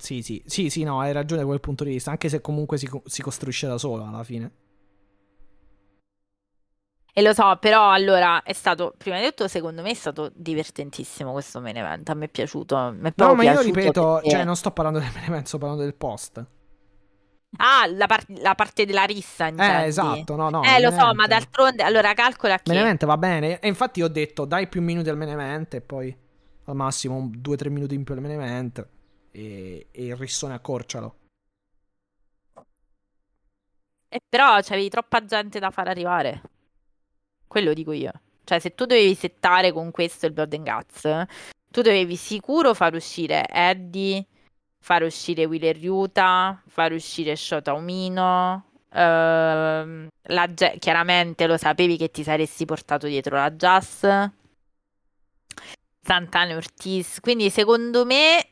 Sì, 0.00 0.22
sì, 0.22 0.42
sì, 0.46 0.70
sì, 0.70 0.84
no, 0.84 1.00
hai 1.00 1.12
ragione 1.12 1.40
da 1.42 1.46
quel 1.46 1.60
punto 1.60 1.82
di 1.84 1.90
vista, 1.90 2.10
anche 2.12 2.28
se 2.28 2.40
comunque 2.40 2.78
si, 2.78 2.88
si 3.04 3.20
costruisce 3.20 3.66
da 3.66 3.78
solo 3.78 4.06
alla 4.06 4.22
fine. 4.22 4.50
E 7.12 7.22
lo 7.22 7.32
so, 7.32 7.56
però 7.58 7.90
allora 7.90 8.42
è 8.44 8.52
stato, 8.52 8.94
prima 8.96 9.18
di 9.18 9.26
tutto, 9.26 9.48
secondo 9.48 9.82
me 9.82 9.90
è 9.90 9.94
stato 9.94 10.30
divertentissimo 10.34 11.32
questo 11.32 11.60
main 11.60 11.76
event. 11.76 12.08
A 12.10 12.14
me 12.14 12.26
è 12.26 12.28
piaciuto. 12.28 12.92
Mi 12.96 13.08
è 13.08 13.12
No, 13.16 13.34
ma 13.34 13.42
io 13.42 13.60
ripeto, 13.60 14.02
perché- 14.12 14.30
cioè 14.30 14.44
non 14.44 14.54
sto 14.56 14.70
parlando 14.70 15.00
del 15.00 15.10
main 15.12 15.24
event, 15.24 15.46
sto 15.46 15.58
parlando 15.58 15.82
del 15.82 15.94
post. 15.94 16.46
Ah, 17.56 17.86
la, 17.86 18.06
par- 18.06 18.24
la 18.28 18.54
parte 18.54 18.84
della 18.84 19.04
rissa, 19.04 19.46
intendi? 19.46 19.84
Eh, 19.84 19.86
esatto, 19.86 20.36
no, 20.36 20.50
no. 20.50 20.62
Eh, 20.62 20.80
lo 20.80 20.90
so, 20.90 21.14
ma 21.14 21.26
d'altronde, 21.26 21.82
allora 21.82 22.12
calcola 22.12 22.56
che... 22.56 22.62
main 22.66 22.80
event 22.80 23.06
va 23.06 23.16
bene, 23.16 23.58
e 23.58 23.66
infatti 23.68 24.02
ho 24.02 24.08
detto 24.08 24.44
dai 24.44 24.68
più 24.68 24.82
minuti 24.82 25.08
al 25.08 25.16
main 25.16 25.30
event 25.30 25.74
e 25.74 25.80
poi 25.80 26.14
al 26.64 26.74
massimo 26.76 27.30
2-3 27.30 27.70
minuti 27.70 27.94
in 27.94 28.04
più 28.04 28.14
al 28.14 28.20
main 28.20 28.34
event 28.34 28.86
e, 29.30 29.86
e 29.90 30.04
il 30.04 30.16
rissone 30.16 30.54
accorcialo. 30.54 31.16
Eh, 34.10 34.20
però 34.26 34.60
c'avevi 34.60 34.88
troppa 34.88 35.24
gente 35.24 35.58
da 35.58 35.70
far 35.70 35.88
arrivare. 35.88 36.42
Quello 37.46 37.72
dico 37.72 37.92
io. 37.92 38.12
Cioè, 38.44 38.58
se 38.58 38.74
tu 38.74 38.86
dovevi 38.86 39.14
settare 39.14 39.72
con 39.72 39.90
questo 39.90 40.26
il 40.26 40.32
Blood 40.32 40.54
and 40.54 40.68
Guts, 40.68 41.26
tu 41.70 41.82
dovevi 41.82 42.16
sicuro 42.16 42.72
far 42.72 42.94
uscire 42.94 43.46
Eddie, 43.50 44.24
far 44.80 45.02
uscire 45.02 45.44
Wheeler 45.44 45.76
Ryuta, 45.76 46.62
far 46.66 46.92
uscire 46.92 47.36
Shota 47.36 47.72
Umino. 47.74 48.64
ehm, 48.92 50.08
la 50.30 50.54
ge- 50.54 50.76
chiaramente 50.78 51.46
lo 51.46 51.56
sapevi 51.56 51.96
che 51.96 52.10
ti 52.10 52.22
saresti 52.22 52.64
portato 52.64 53.06
dietro 53.06 53.36
la 53.36 53.50
Jazz. 53.50 54.04
Santana 56.00 56.56
Ortiz. 56.56 57.20
Quindi, 57.20 57.50
secondo 57.50 58.04
me, 58.04 58.48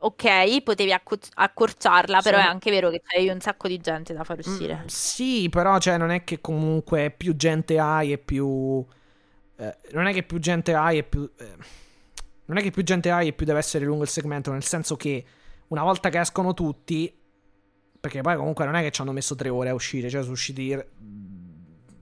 ok, 0.00 0.62
potevi 0.62 0.92
acco- 0.92 1.18
accorciarla, 1.34 2.22
però 2.22 2.38
è 2.38 2.42
anche 2.42 2.70
vero 2.70 2.90
che 2.90 3.00
c'avevi 3.02 3.30
un 3.30 3.40
sacco 3.40 3.68
di 3.68 3.78
gente 3.78 4.12
da 4.14 4.24
far 4.24 4.38
uscire. 4.38 4.82
Mm, 4.84 4.86
sì, 4.86 5.48
però 5.48 5.78
cioè, 5.78 5.96
non 5.98 6.10
è 6.10 6.24
che 6.24 6.40
comunque 6.40 7.10
più 7.10 7.34
gente 7.36 7.78
hai 7.78 8.12
e 8.12 8.18
più... 8.18 8.84
eh, 9.56 9.76
non 9.92 10.06
è 10.06 10.12
che 10.12 10.22
più 10.22 10.38
gente 10.38 10.74
hai 10.74 10.98
e 10.98 11.02
più... 11.04 11.28
eh, 11.38 11.56
non 12.48 12.56
è 12.56 12.62
che 12.62 12.70
più 12.70 12.82
gente 12.82 13.10
hai 13.10 13.28
e 13.28 13.32
più 13.32 13.46
deve 13.46 13.58
essere 13.58 13.84
lungo 13.84 14.02
il 14.02 14.08
segmento, 14.08 14.50
nel 14.50 14.64
senso 14.64 14.96
che 14.96 15.24
una 15.68 15.82
volta 15.82 16.08
che 16.08 16.18
escono 16.18 16.54
tutti... 16.54 17.14
Perché 18.00 18.20
poi 18.20 18.36
comunque 18.36 18.64
non 18.64 18.74
è 18.74 18.82
che 18.82 18.90
ci 18.90 19.00
hanno 19.00 19.12
messo 19.12 19.34
tre 19.34 19.48
ore 19.48 19.70
a 19.70 19.74
uscire, 19.74 20.08
cioè 20.08 20.20
sono 20.22 20.32
usciti 20.32 20.76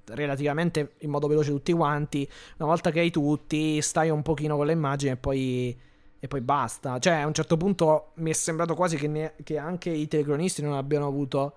relativamente 0.05 0.95
in 0.99 1.11
modo 1.11 1.27
veloce 1.27 1.51
tutti 1.51 1.73
quanti. 1.73 2.29
Una 2.59 2.69
volta 2.69 2.91
che 2.91 3.01
hai 3.01 3.11
tutti, 3.11 3.81
stai 3.81 4.11
un 4.11 4.23
pochino 4.23 4.57
con 4.57 4.67
le 4.67 4.73
immagini 4.73 5.13
e 5.13 5.17
poi... 5.17 5.79
E 6.19 6.29
poi 6.29 6.41
basta. 6.41 6.99
Cioè, 6.99 7.15
a 7.15 7.27
un 7.27 7.35
certo 7.35 7.57
punto 7.57 8.13
mi 8.17 8.31
è 8.31 8.33
sembrato 8.33 8.75
quasi 8.75 8.97
che, 8.97 9.09
ne- 9.09 9.35
che 9.43 9.59
anche 9.59 9.91
i 9.91 10.09
telecronisti 10.09 10.63
non 10.63 10.73
abbiano 10.73 11.07
avuto 11.07 11.55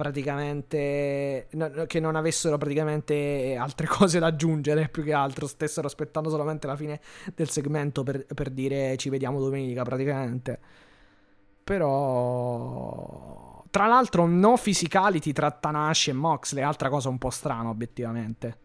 praticamente 0.00 1.48
no- 1.50 1.84
che 1.86 2.00
non 2.00 2.16
avessero 2.16 2.56
praticamente 2.56 3.54
altre 3.54 3.84
cose 3.86 4.18
da 4.18 4.28
aggiungere 4.28 4.88
più 4.88 5.04
che 5.04 5.12
altro 5.12 5.46
stessero 5.46 5.86
aspettando 5.86 6.30
solamente 6.30 6.66
la 6.66 6.74
fine 6.74 7.00
del 7.34 7.50
segmento 7.50 8.02
per, 8.02 8.24
per 8.24 8.48
dire 8.48 8.96
ci 8.96 9.10
vediamo 9.10 9.38
domenica 9.38 9.82
praticamente. 9.82 10.58
Però 11.62 13.62
tra 13.68 13.86
l'altro 13.86 14.24
no 14.24 14.56
physicality 14.56 15.32
tra 15.32 15.50
Tanashi 15.50 16.08
e 16.08 16.14
Moxley 16.14 16.62
altra 16.62 16.88
cosa 16.88 17.10
un 17.10 17.18
po' 17.18 17.28
strana 17.28 17.68
obiettivamente. 17.68 18.58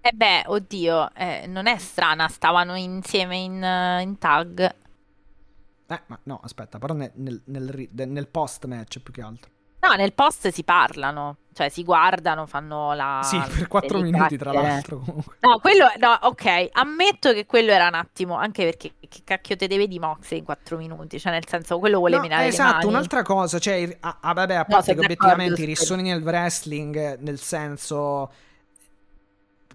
E 0.00 0.12
beh, 0.12 0.44
oddio, 0.46 1.12
eh, 1.12 1.46
non 1.48 1.66
è 1.66 1.76
strana, 1.78 2.28
stavano 2.28 2.76
insieme 2.76 3.36
in, 3.36 3.62
eh, 3.62 4.02
in 4.02 4.16
tag. 4.16 4.60
eh 4.60 6.02
ma 6.06 6.20
no 6.22 6.38
aspetta 6.40 6.78
però 6.78 6.94
nel, 6.94 7.10
nel, 7.14 7.88
nel 7.90 8.28
post 8.28 8.64
match 8.66 9.00
più 9.00 9.12
che 9.12 9.22
altro 9.22 9.56
No, 9.80 9.94
nel 9.94 10.12
post 10.12 10.48
si 10.48 10.64
parlano, 10.64 11.36
cioè 11.54 11.68
si 11.68 11.84
guardano, 11.84 12.46
fanno 12.46 12.94
la... 12.94 13.20
sì 13.22 13.40
per 13.56 13.68
4 13.68 13.98
le 13.98 14.02
minuti 14.02 14.36
tra 14.36 14.52
l'altro 14.52 14.98
comunque. 14.98 15.36
No, 15.40 15.58
quello, 15.60 15.86
no, 15.98 16.18
ok, 16.22 16.68
ammetto 16.72 17.32
che 17.32 17.46
quello 17.46 17.70
era 17.70 17.86
un 17.86 17.94
attimo, 17.94 18.34
anche 18.36 18.64
perché 18.64 18.94
che 19.08 19.20
cacchio 19.24 19.56
te 19.56 19.68
deve 19.68 19.86
di 19.86 19.98
Moxley 19.98 20.40
in 20.40 20.44
4 20.44 20.76
minuti, 20.76 21.20
cioè 21.20 21.32
nel 21.32 21.46
senso 21.46 21.78
quello 21.78 21.98
vuole 21.98 22.16
No, 22.16 22.22
menare 22.22 22.42
le 22.42 22.48
esatto, 22.48 22.88
un'altra 22.88 23.22
cosa, 23.22 23.58
cioè, 23.58 23.96
ah, 24.00 24.18
ah, 24.20 24.32
vabbè, 24.32 24.54
a 24.54 24.58
No, 24.58 24.64
parte 24.68 24.84
sono 24.86 24.98
che 24.98 25.04
obiettivamente 25.04 25.62
i 25.62 25.66
rissoni 25.66 26.02
nel 26.02 26.22
wrestling, 26.22 27.18
nel 27.20 27.38
senso, 27.38 28.32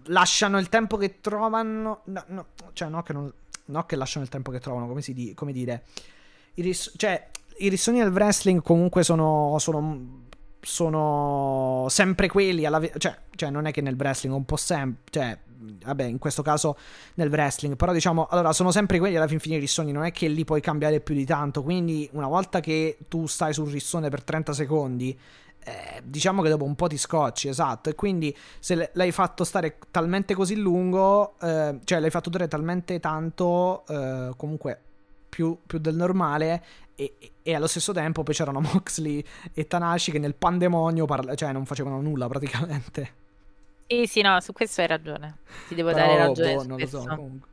lasciano 0.04 0.58
il 0.58 0.68
tempo 0.68 0.96
che 0.98 1.20
trovano, 1.20 2.02
no, 2.04 2.24
no, 2.26 2.46
cioè 2.74 2.88
no 2.88 3.02
che, 3.02 3.12
non, 3.14 3.32
no 3.66 3.84
che 3.86 3.96
lasciano 3.96 4.24
il 4.24 4.30
tempo 4.30 4.50
che 4.50 4.60
trovano, 4.60 4.86
come, 4.86 5.00
si 5.00 5.14
di, 5.14 5.32
come 5.34 5.52
dire, 5.52 5.84
I 6.54 6.62
riss- 6.62 6.92
cioè, 6.96 7.30
i 7.58 7.68
rissoni 7.68 7.98
nel 7.98 8.12
wrestling 8.12 8.62
comunque 8.62 9.02
sono, 9.02 9.56
sono, 9.58 10.22
sono 10.60 11.86
sempre 11.88 12.28
quelli, 12.28 12.64
alla 12.64 12.78
ve- 12.78 12.92
cioè, 12.98 13.16
cioè 13.34 13.50
non 13.50 13.66
è 13.66 13.72
che 13.72 13.80
nel 13.80 13.96
wrestling 13.98 14.34
un 14.34 14.44
po' 14.44 14.56
sempre, 14.56 15.02
cioè, 15.10 15.38
vabbè, 15.84 16.04
in 16.04 16.18
questo 16.18 16.42
caso 16.42 16.76
nel 17.14 17.28
wrestling, 17.28 17.76
però 17.76 17.92
diciamo, 17.92 18.26
allora 18.26 18.52
sono 18.52 18.70
sempre 18.70 18.98
quelli 18.98 19.16
alla 19.16 19.28
fin 19.28 19.38
fine 19.38 19.56
i 19.56 19.60
rissoni, 19.60 19.92
non 19.92 20.04
è 20.04 20.12
che 20.12 20.28
li 20.28 20.44
puoi 20.44 20.60
cambiare 20.60 21.00
più 21.00 21.14
di 21.14 21.24
tanto, 21.24 21.62
quindi 21.62 22.08
una 22.12 22.28
volta 22.28 22.60
che 22.60 22.98
tu 23.08 23.26
stai 23.26 23.52
sul 23.52 23.70
rissone 23.70 24.08
per 24.08 24.22
30 24.22 24.52
secondi, 24.52 25.18
eh, 25.66 26.02
diciamo 26.04 26.42
che 26.42 26.50
dopo 26.50 26.64
un 26.64 26.74
po' 26.74 26.88
ti 26.88 26.98
scocci, 26.98 27.48
esatto. 27.48 27.88
E 27.88 27.94
quindi 27.94 28.36
se 28.58 28.90
l'hai 28.92 29.12
fatto 29.12 29.44
stare 29.44 29.78
talmente 29.90 30.34
così 30.34 30.56
lungo, 30.56 31.38
eh, 31.40 31.78
cioè 31.84 32.00
l'hai 32.00 32.10
fatto 32.10 32.30
durare 32.30 32.50
talmente 32.50 33.00
tanto, 33.00 33.84
eh, 33.86 34.32
comunque 34.36 34.80
più, 35.34 35.58
più, 35.66 35.78
del 35.78 35.96
normale, 35.96 36.64
e, 36.94 37.16
e, 37.42 37.54
allo 37.54 37.66
stesso 37.66 37.92
tempo 37.92 38.22
poi 38.22 38.34
c'erano 38.34 38.60
Moxley 38.72 39.24
e 39.52 39.66
Tanashi 39.66 40.12
che 40.12 40.20
nel 40.20 40.36
pandemonio 40.36 41.06
parla- 41.06 41.34
cioè 41.34 41.52
non 41.52 41.66
facevano 41.66 42.00
nulla 42.00 42.28
praticamente. 42.28 43.22
Sì, 43.86 44.06
sì, 44.06 44.20
no, 44.22 44.40
su 44.40 44.52
questo 44.52 44.80
hai 44.80 44.86
ragione. 44.86 45.38
Ti 45.68 45.74
devo 45.74 45.92
Però, 45.92 46.06
dare 46.06 46.18
ragione. 46.18 46.54
Boh, 46.54 46.64
non 46.64 46.76
questo. 46.78 46.96
lo 46.98 47.02
so. 47.02 47.08
Comunque. 47.08 47.48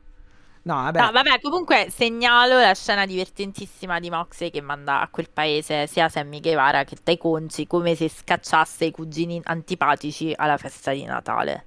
No 0.64 0.74
vabbè. 0.74 1.00
no, 1.00 1.10
vabbè. 1.10 1.40
comunque 1.40 1.88
segnalo 1.90 2.60
la 2.60 2.72
scena 2.72 3.04
divertentissima 3.04 3.98
di 3.98 4.10
Moxley 4.10 4.50
che 4.50 4.60
manda 4.60 5.00
a 5.00 5.08
quel 5.08 5.28
paese 5.28 5.88
sia 5.88 6.08
Sammy 6.08 6.38
Guevara 6.38 6.84
che 6.84 6.96
Tai 7.02 7.18
Conci 7.18 7.66
come 7.66 7.96
se 7.96 8.08
scacciasse 8.08 8.84
i 8.84 8.92
cugini 8.92 9.40
antipatici 9.42 10.32
alla 10.36 10.56
festa 10.56 10.92
di 10.92 11.02
Natale. 11.02 11.66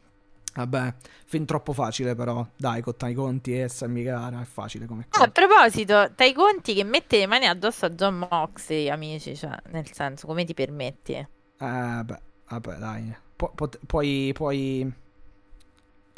Vabbè, 0.60 0.94
fin 1.26 1.46
troppo 1.46 1.72
facile 1.72 2.16
però, 2.16 2.46
dai, 2.58 2.82
con 2.82 2.98
Tai 2.98 3.14
Conti 3.14 3.58
e 3.58 3.70
Sammy 3.70 4.04
Guevara 4.04 4.42
è 4.42 4.46
facile 4.46 4.86
come 4.86 5.06
cosa. 5.10 5.24
a 5.24 5.30
proposito, 5.30 6.12
Tai 6.14 6.34
Conti 6.34 6.74
che 6.74 6.84
mette 6.84 7.18
le 7.18 7.28
mani 7.28 7.46
addosso 7.46 7.86
a 7.86 7.90
John 7.92 8.28
Moxley, 8.30 8.90
amici, 8.90 9.36
cioè, 9.36 9.58
nel 9.70 9.90
senso, 9.92 10.28
come 10.28 10.44
ti 10.44 10.54
permetti? 10.54 11.14
Eh, 11.14 11.28
beh, 11.58 12.22
vabbè, 12.50 12.76
dai. 12.76 13.16
Pu- 13.36 13.52
pu- 13.56 13.70
puoi, 13.88 14.32
puoi 14.34 14.94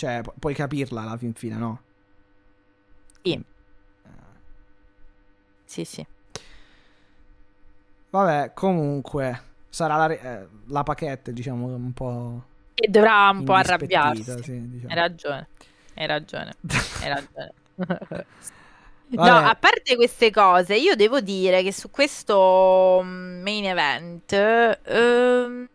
cioè, 0.02 0.22
pu- 0.24 0.34
puoi 0.40 0.56
capirla 0.56 1.02
alla 1.04 1.18
fin 1.18 1.34
fine, 1.36 1.56
no? 1.56 1.82
Sì. 3.22 3.34
Uh. 4.04 4.10
Sì, 5.66 5.86
sì. 5.86 6.04
Vabbè, 8.10 8.54
comunque, 8.56 9.42
sarà 9.70 9.98
la, 9.98 10.10
eh, 10.10 10.48
la 10.66 10.82
paquette, 10.82 11.32
diciamo, 11.32 11.68
un 11.68 11.94
po'... 11.94 12.50
E 12.82 12.88
dovrà 12.88 13.30
un 13.30 13.44
po' 13.44 13.54
arrabbiarsi. 13.54 14.24
Sì, 14.42 14.70
diciamo. 14.70 14.90
Hai 14.90 14.96
ragione, 14.96 15.48
hai 15.94 16.08
ragione, 16.08 16.56
hai 17.02 17.10
ragione. 17.10 17.54
No, 19.12 19.24
a 19.24 19.56
parte 19.56 19.98
queste 19.98 20.32
cose, 20.32 20.76
io 20.76 20.96
devo 20.96 21.20
dire 21.20 21.64
che 21.64 21.74
su 21.74 21.90
questo 21.90 23.02
mm, 23.04 23.42
main 23.42 23.66
event 23.66 24.32
ehm, 24.32 25.68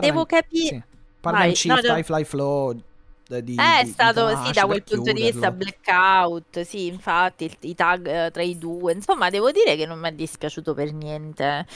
devo 0.00 0.26
capire. 0.26 0.66
Sì. 0.66 0.82
Parla 1.20 1.44
in 1.46 1.54
Shift, 1.54 1.86
no, 1.86 1.96
High 1.96 2.04
Fly 2.04 2.24
Flow, 2.24 2.72
di, 2.72 3.54
è 3.54 3.84
di, 3.84 3.90
stato, 3.90 4.28
di 4.28 4.46
sì, 4.46 4.52
da 4.52 4.66
quel 4.66 4.82
punto 4.82 5.12
di 5.12 5.22
vista 5.22 5.50
blackout, 5.50 6.60
sì, 6.62 6.86
infatti, 6.86 7.44
il, 7.44 7.56
i 7.60 7.74
tag 7.74 8.06
eh, 8.06 8.30
tra 8.30 8.42
i 8.42 8.58
due, 8.58 8.92
insomma, 8.92 9.30
devo 9.30 9.50
dire 9.50 9.76
che 9.76 9.86
non 9.86 9.98
mi 9.98 10.08
è 10.08 10.12
dispiaciuto 10.12 10.74
per 10.74 10.92
niente. 10.92 11.66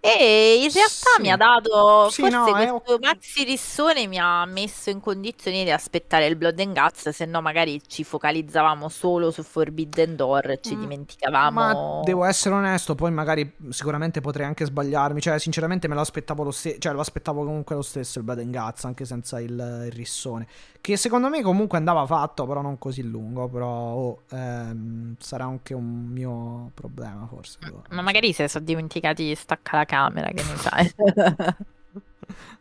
E 0.00 0.60
in 0.62 0.70
realtà 0.72 1.10
sì. 1.16 1.20
mi 1.20 1.30
ha 1.32 1.36
dato 1.36 2.08
sì, 2.10 2.20
forse 2.22 2.36
no, 2.36 2.80
questo 2.80 2.96
è... 2.96 2.98
maxi 3.00 3.42
rissone 3.42 4.06
mi 4.06 4.16
ha 4.16 4.44
messo 4.46 4.90
in 4.90 5.00
condizioni 5.00 5.64
di 5.64 5.72
aspettare 5.72 6.26
il 6.26 6.36
Blood 6.36 6.60
and 6.60 6.72
Guts, 6.72 7.08
se 7.08 7.24
no 7.24 7.40
magari 7.40 7.80
ci 7.84 8.04
focalizzavamo 8.04 8.88
solo 8.88 9.32
su 9.32 9.42
Forbidden 9.42 10.14
Door 10.14 10.50
e 10.50 10.60
ci 10.60 10.76
mm, 10.76 10.80
dimenticavamo. 10.80 11.50
Ma 11.50 12.00
devo 12.04 12.24
essere 12.24 12.54
onesto, 12.54 12.94
poi 12.94 13.10
magari 13.10 13.52
sicuramente 13.70 14.20
potrei 14.20 14.46
anche 14.46 14.64
sbagliarmi, 14.64 15.20
cioè 15.20 15.38
sinceramente 15.40 15.88
me 15.88 15.94
lo 15.94 16.00
aspettavo 16.00 16.44
lo 16.44 16.52
stesso, 16.52 16.78
cioè 16.78 16.92
lo 16.92 17.00
aspettavo 17.00 17.42
comunque 17.44 17.74
lo 17.74 17.82
stesso 17.82 18.18
il 18.18 18.24
Blood 18.24 18.38
and 18.38 18.56
Guts 18.56 18.84
anche 18.84 19.04
senza 19.04 19.40
il, 19.40 19.50
il, 19.50 19.92
rissone, 19.92 20.46
che 20.80 20.96
secondo 20.96 21.28
me 21.28 21.42
comunque 21.42 21.76
andava 21.76 22.06
fatto, 22.06 22.46
però 22.46 22.62
non 22.62 22.78
così 22.78 23.02
lungo, 23.02 23.48
però 23.48 23.68
oh, 23.68 24.22
ehm, 24.30 25.16
sarà 25.18 25.44
anche 25.44 25.74
un 25.74 26.06
mio 26.06 26.70
problema 26.74 27.26
forse. 27.26 27.58
Ma 27.90 28.02
magari 28.02 28.32
se 28.32 28.46
sono 28.46 28.64
dimenticati 28.64 29.24
di 29.24 29.34
staccare 29.34 29.78
la 29.78 29.87
camera, 29.88 30.28
che 30.28 30.42
ne 30.42 30.56
sai? 30.60 30.94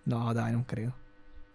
no, 0.03 0.33
dai, 0.33 0.51
non 0.51 0.65
credo. 0.65 0.91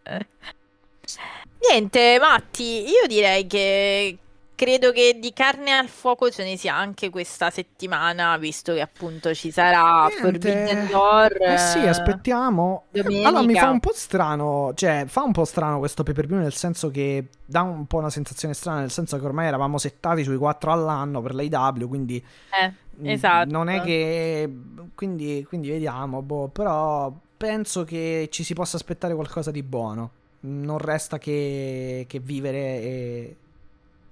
Eh. 0.02 0.26
Niente, 1.70 2.18
Matti, 2.20 2.84
io 2.89 3.07
direi 3.07 3.47
che 3.47 4.18
credo 4.62 4.92
che 4.92 5.18
di 5.20 5.33
carne 5.33 5.73
al 5.73 5.89
fuoco 5.89 6.31
ce 6.31 6.44
ne 6.44 6.57
sia 6.57 6.75
anche 6.75 7.10
questa 7.10 7.51
settimana, 7.51 8.36
visto 8.36 8.73
che 8.75 8.81
appunto 8.81 9.34
ci 9.34 9.51
sarà 9.51 10.07
Niente. 10.20 10.86
Door. 10.89 11.36
Eh 11.41 11.59
sì, 11.59 11.78
aspettiamo. 11.78 12.84
Domenica. 12.91 13.28
Allora 13.28 13.44
mi 13.44 13.55
fa 13.55 13.70
un 13.70 13.81
po' 13.81 13.92
strano, 13.92 14.73
cioè 14.75 15.05
fa 15.07 15.23
un 15.23 15.33
po' 15.33 15.44
strano 15.44 15.78
questo 15.78 16.05
pay 16.05 16.15
per 16.15 16.26
view 16.26 16.39
nel 16.39 16.52
senso 16.52 16.91
che 16.91 17.26
dà 17.44 17.62
un 17.62 17.86
po' 17.86 17.99
una 17.99 18.10
sensazione 18.10 18.55
strana, 18.55 18.81
nel 18.81 18.91
senso 18.92 19.18
che 19.18 19.25
ormai 19.25 19.47
eravamo 19.47 19.78
settati 19.78 20.23
sui 20.23 20.36
4 20.36 20.70
all'anno 20.70 21.20
per 21.20 21.34
l'AW, 21.34 21.89
quindi 21.89 22.25
eh, 22.62 22.73
esatto. 23.10 23.50
non 23.50 23.68
è 23.68 23.81
che 23.82 24.50
quindi, 24.94 25.44
quindi 25.47 25.70
vediamo, 25.70 26.22
boh, 26.22 26.48
però 26.48 27.12
penso 27.36 27.84
che 27.84 28.28
ci 28.31 28.44
si 28.44 28.55
possa 28.55 28.76
aspettare 28.76 29.14
qualcosa 29.14 29.50
di 29.50 29.62
buono. 29.62 30.10
Non 30.40 30.78
resta 30.78 31.18
che, 31.18 32.05
che 32.08 32.18
vivere 32.20 32.58
e, 32.58 33.36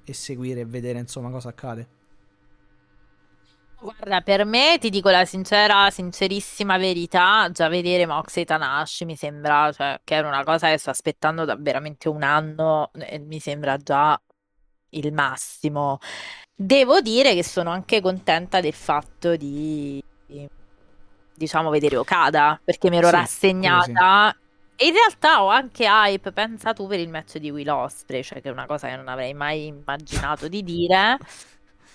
e 0.05 0.13
seguire 0.13 0.61
e 0.61 0.65
vedere 0.65 0.99
insomma 0.99 1.31
cosa 1.31 1.49
accade. 1.51 1.89
Guarda, 3.83 4.21
per 4.21 4.45
me 4.45 4.77
ti 4.79 4.91
dico 4.91 5.09
la 5.09 5.25
sincera, 5.25 5.89
sincerissima 5.91 6.77
verità, 6.77 7.49
già 7.51 7.69
vedere 7.69 8.05
Mox 8.05 8.37
e 8.37 8.45
Tanashi 8.45 9.07
mi 9.07 9.17
sembra, 9.17 9.73
cioè, 9.73 9.99
che 10.05 10.17
era 10.17 10.29
una 10.29 10.45
cosa 10.45 10.69
che 10.69 10.77
sto 10.77 10.91
aspettando 10.91 11.47
da 11.47 11.57
veramente 11.57 12.11
un 12.11 12.23
anno 12.23 12.91
e 12.93 13.19
mi 13.19 13.41
sembra 13.41 13.79
già 13.79 14.21
il 14.91 15.13
massimo. 15.15 15.99
Devo 16.63 17.01
dire 17.01 17.33
che 17.33 17.43
sono 17.43 17.71
anche 17.71 18.03
contenta 18.03 18.61
del 18.61 18.75
fatto 18.75 19.35
di, 19.35 20.05
diciamo, 21.35 21.71
vedere 21.71 21.97
Okada, 21.97 22.61
perché 22.63 22.91
mi 22.91 22.99
ero 22.99 23.09
sì, 23.09 23.15
rassegnata 23.15 24.37
e 24.77 24.87
in 24.89 24.93
realtà 24.93 25.43
ho 25.43 25.49
anche 25.49 25.87
hype, 25.87 26.33
pensa 26.33 26.75
tu, 26.75 26.87
per 26.87 27.01
il 27.01 27.09
match 27.09 27.39
di 27.39 27.51
Will 27.51 27.69
Osprey, 27.69 28.23
cioè 28.23 28.43
che 28.43 28.51
è 28.51 28.53
una 28.53 28.67
cosa 28.67 28.89
che 28.89 28.97
non 28.97 29.09
avrei 29.09 29.33
mai 29.33 29.69
immaginato 29.69 30.49
di 30.49 30.63
dire. 30.63 31.17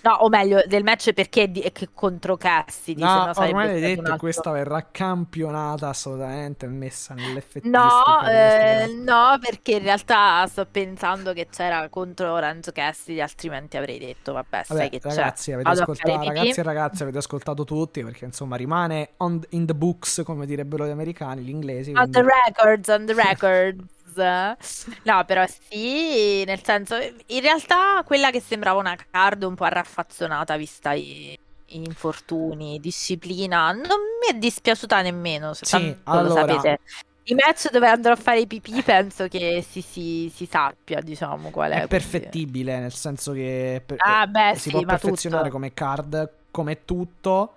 No, 0.06 0.12
o 0.20 0.28
meglio, 0.28 0.62
del 0.66 0.84
match 0.84 1.12
perché 1.12 1.50
di, 1.50 1.72
contro 1.92 2.36
Cassidy. 2.36 3.02
No, 3.02 3.32
se 3.32 3.40
no 3.40 3.46
ormai 3.46 3.70
hai 3.70 3.80
detto 3.80 4.02
che 4.12 4.16
questa 4.16 4.52
verrà 4.52 4.86
campionata 4.92 5.88
assolutamente, 5.88 6.68
messa 6.68 7.14
nell'FT. 7.14 7.64
No, 7.64 8.02
eh, 8.28 8.86
no, 8.86 9.36
perché 9.40 9.72
in 9.72 9.82
realtà 9.82 10.46
sto 10.46 10.64
pensando 10.70 11.32
che 11.32 11.48
c'era 11.50 11.88
contro 11.88 12.32
Orange 12.32 12.70
Cassidy, 12.70 13.20
altrimenti 13.20 13.76
avrei 13.76 13.98
detto, 13.98 14.32
vabbè, 14.32 14.62
vabbè 14.68 14.80
sai 14.80 14.90
che 14.90 15.00
ragazzi, 15.02 15.50
c'è. 15.50 15.54
Avete 15.54 15.70
ascoltato, 15.70 16.24
ragazzi 16.24 16.60
e 16.60 16.62
ragazze, 16.62 17.02
avete 17.02 17.18
ascoltato 17.18 17.64
tutti, 17.64 18.04
perché 18.04 18.26
insomma 18.26 18.54
rimane 18.54 19.14
on, 19.16 19.40
in 19.50 19.66
the 19.66 19.74
books, 19.74 20.22
come 20.24 20.46
direbbero 20.46 20.86
gli 20.86 20.90
americani, 20.90 21.42
gli 21.42 21.50
inglesi. 21.50 21.92
On 21.96 22.08
the 22.08 22.22
records, 22.22 22.86
on 22.88 23.06
the 23.06 23.14
records. 23.14 23.94
No, 24.22 25.24
però 25.24 25.44
sì, 25.46 26.44
nel 26.44 26.62
senso, 26.62 26.96
in 26.96 27.40
realtà 27.40 28.02
quella 28.04 28.30
che 28.30 28.40
sembrava 28.40 28.78
una 28.78 28.96
card 29.10 29.42
un 29.42 29.54
po' 29.54 29.64
arraffazzonata 29.64 30.56
vista 30.56 30.92
i, 30.92 31.32
i 31.32 31.84
infortuni, 31.84 32.80
disciplina, 32.80 33.72
non 33.72 33.98
mi 34.20 34.34
è 34.34 34.34
dispiaciuta 34.34 35.02
nemmeno, 35.02 35.52
se 35.54 35.66
sì, 35.66 35.96
allora... 36.04 36.44
lo 36.44 36.52
sapete. 36.52 36.80
I 37.28 37.34
match 37.34 37.70
dove 37.70 37.88
andrò 37.88 38.12
a 38.12 38.16
fare 38.16 38.38
i 38.38 38.46
pipì 38.46 38.82
penso 38.82 39.26
che 39.26 39.64
si, 39.68 39.80
si, 39.80 40.32
si 40.32 40.46
sappia, 40.46 41.00
diciamo, 41.00 41.50
qual 41.50 41.72
è. 41.72 41.82
È 41.82 41.88
perfettibile, 41.88 42.78
nel 42.78 42.92
senso 42.92 43.32
che 43.32 43.82
per... 43.84 43.96
ah, 43.98 44.28
beh, 44.28 44.52
si 44.54 44.60
sì, 44.60 44.70
può 44.70 44.82
perfezionare 44.82 45.42
tutto. 45.42 45.54
come 45.54 45.74
card, 45.74 46.30
come 46.52 46.84
tutto 46.84 47.54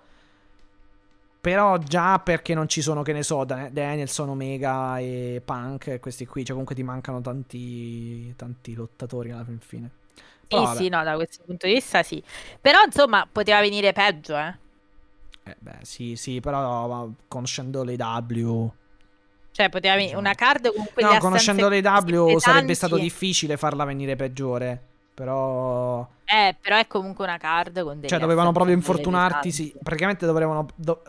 però 1.40 1.78
già 1.78 2.18
perché 2.18 2.54
non 2.54 2.68
ci 2.68 2.82
sono, 2.82 3.02
che 3.02 3.12
ne 3.12 3.22
so, 3.22 3.44
Danielson, 3.44 4.28
Omega 4.28 4.98
e 4.98 5.40
Punk, 5.44 5.98
questi 5.98 6.26
qui, 6.26 6.42
cioè 6.42 6.50
comunque 6.50 6.74
ti 6.74 6.82
mancano 6.82 7.20
tanti, 7.20 8.34
tanti 8.36 8.74
lottatori 8.74 9.30
alla 9.30 9.46
fine. 9.58 9.90
Però, 10.46 10.62
sì, 10.62 10.66
vabbè. 10.66 10.78
sì, 10.82 10.88
no, 10.88 11.02
da 11.02 11.14
questo 11.14 11.42
punto 11.46 11.66
di 11.66 11.74
vista 11.74 12.02
sì. 12.02 12.22
Però 12.60 12.82
insomma, 12.84 13.26
poteva 13.30 13.60
venire 13.60 13.92
peggio, 13.92 14.36
eh. 14.36 14.54
Eh 15.44 15.56
beh, 15.58 15.78
sì, 15.82 16.16
sì, 16.16 16.40
però 16.40 17.08
conoscendo 17.26 17.82
le 17.84 17.96
W... 17.96 18.70
Cioè, 19.52 19.68
poteva 19.68 19.96
venire 19.96 20.16
una 20.16 20.34
card 20.34 20.72
con 20.72 20.86
quelle 20.92 21.14
No, 21.14 21.18
conoscendo 21.18 21.68
le 21.68 21.80
W 21.80 22.38
sarebbe 22.38 22.74
stato 22.74 22.96
difficile 22.96 23.56
farla 23.56 23.84
venire 23.84 24.14
peggiore. 24.14 24.80
Però... 25.14 26.08
Eh, 26.24 26.56
però 26.60 26.78
è 26.78 26.86
comunque 26.86 27.24
una 27.24 27.36
card 27.36 27.82
con 27.82 27.98
dei... 28.00 28.08
Cioè, 28.08 28.18
dovevano 28.18 28.52
proprio 28.52 28.74
infortunarti, 28.74 29.50
sì. 29.50 29.74
Praticamente 29.82 30.24
dovevano... 30.26 30.68
Do 30.76 31.02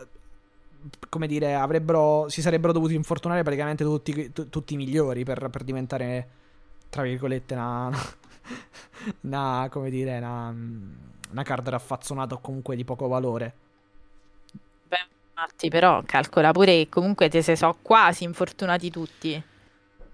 come 1.08 1.26
dire, 1.26 1.54
avrebbero, 1.54 2.28
si 2.28 2.40
sarebbero 2.40 2.72
dovuti 2.72 2.94
infortunare 2.94 3.42
praticamente 3.42 3.84
tutti, 3.84 4.32
t- 4.32 4.48
tutti 4.48 4.74
i 4.74 4.76
migliori 4.76 5.24
per, 5.24 5.48
per, 5.50 5.64
diventare, 5.64 6.28
tra 6.88 7.02
virgolette, 7.02 7.54
una, 7.54 7.90
una 9.22 9.68
come 9.70 9.90
dire, 9.90 10.18
una, 10.18 10.54
una 11.30 11.42
card 11.42 11.68
raffazzonata 11.68 12.34
o 12.34 12.40
comunque 12.40 12.76
di 12.76 12.84
poco 12.84 13.08
valore. 13.08 13.54
Beh, 14.88 15.06
Matti, 15.34 15.68
però 15.68 16.02
calcola 16.04 16.52
pure 16.52 16.72
che 16.72 16.88
comunque 16.88 17.28
te 17.28 17.42
se 17.42 17.56
so 17.56 17.76
quasi 17.82 18.24
infortunati 18.24 18.90
tutti. 18.90 19.42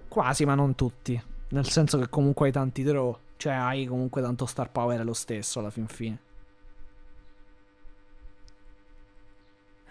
Quasi, 0.09 0.45
ma 0.45 0.55
non 0.55 0.75
tutti. 0.75 1.21
Nel 1.51 1.67
senso 1.67 1.99
che 1.99 2.09
comunque 2.09 2.47
hai 2.47 2.53
tanti 2.53 2.83
draw. 2.83 3.17
Cioè 3.37 3.53
hai 3.53 3.87
comunque 3.87 4.21
tanto 4.21 4.47
star 4.47 4.71
power 4.71 5.05
lo 5.05 5.13
stesso 5.13 5.61
alla 5.61 5.71
fin 5.71 5.87
fine. 5.87 6.19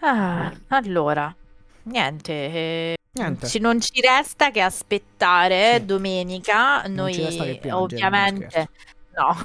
Ah, 0.00 0.52
allora, 0.68 1.34
niente, 1.84 2.32
eh, 2.32 2.96
Niente. 3.12 3.46
ci- 3.48 3.58
non 3.58 3.80
ci 3.80 4.00
resta 4.00 4.50
che 4.50 4.60
aspettare 4.60 5.78
Sì. 5.78 5.84
domenica. 5.86 6.82
Non 6.82 6.92
Noi 6.94 7.14
ci 7.14 7.22
resta 7.22 7.44
che 7.44 7.56
piangere, 7.58 7.76
no, 7.76 7.82
ovviamente 7.84 8.68
no, 9.16 9.36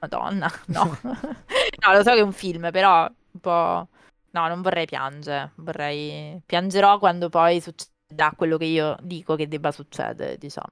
Madonna, 0.00 0.50
no. 0.66 0.96
No, 1.80 1.92
lo 1.92 2.02
so 2.02 2.12
che 2.12 2.18
è 2.18 2.22
un 2.22 2.32
film, 2.32 2.70
però 2.70 3.04
un 3.04 3.40
po' 3.40 3.88
no, 4.30 4.48
non 4.48 4.62
vorrei 4.62 4.86
piangere, 4.86 5.52
vorrei 5.56 6.40
piangerò 6.44 6.98
quando 6.98 7.28
poi 7.28 7.60
succederà 7.60 8.32
quello 8.36 8.56
che 8.56 8.64
io 8.64 8.96
dico 9.02 9.36
che 9.36 9.46
debba 9.48 9.70
succedere, 9.72 10.38
diciamo. 10.38 10.68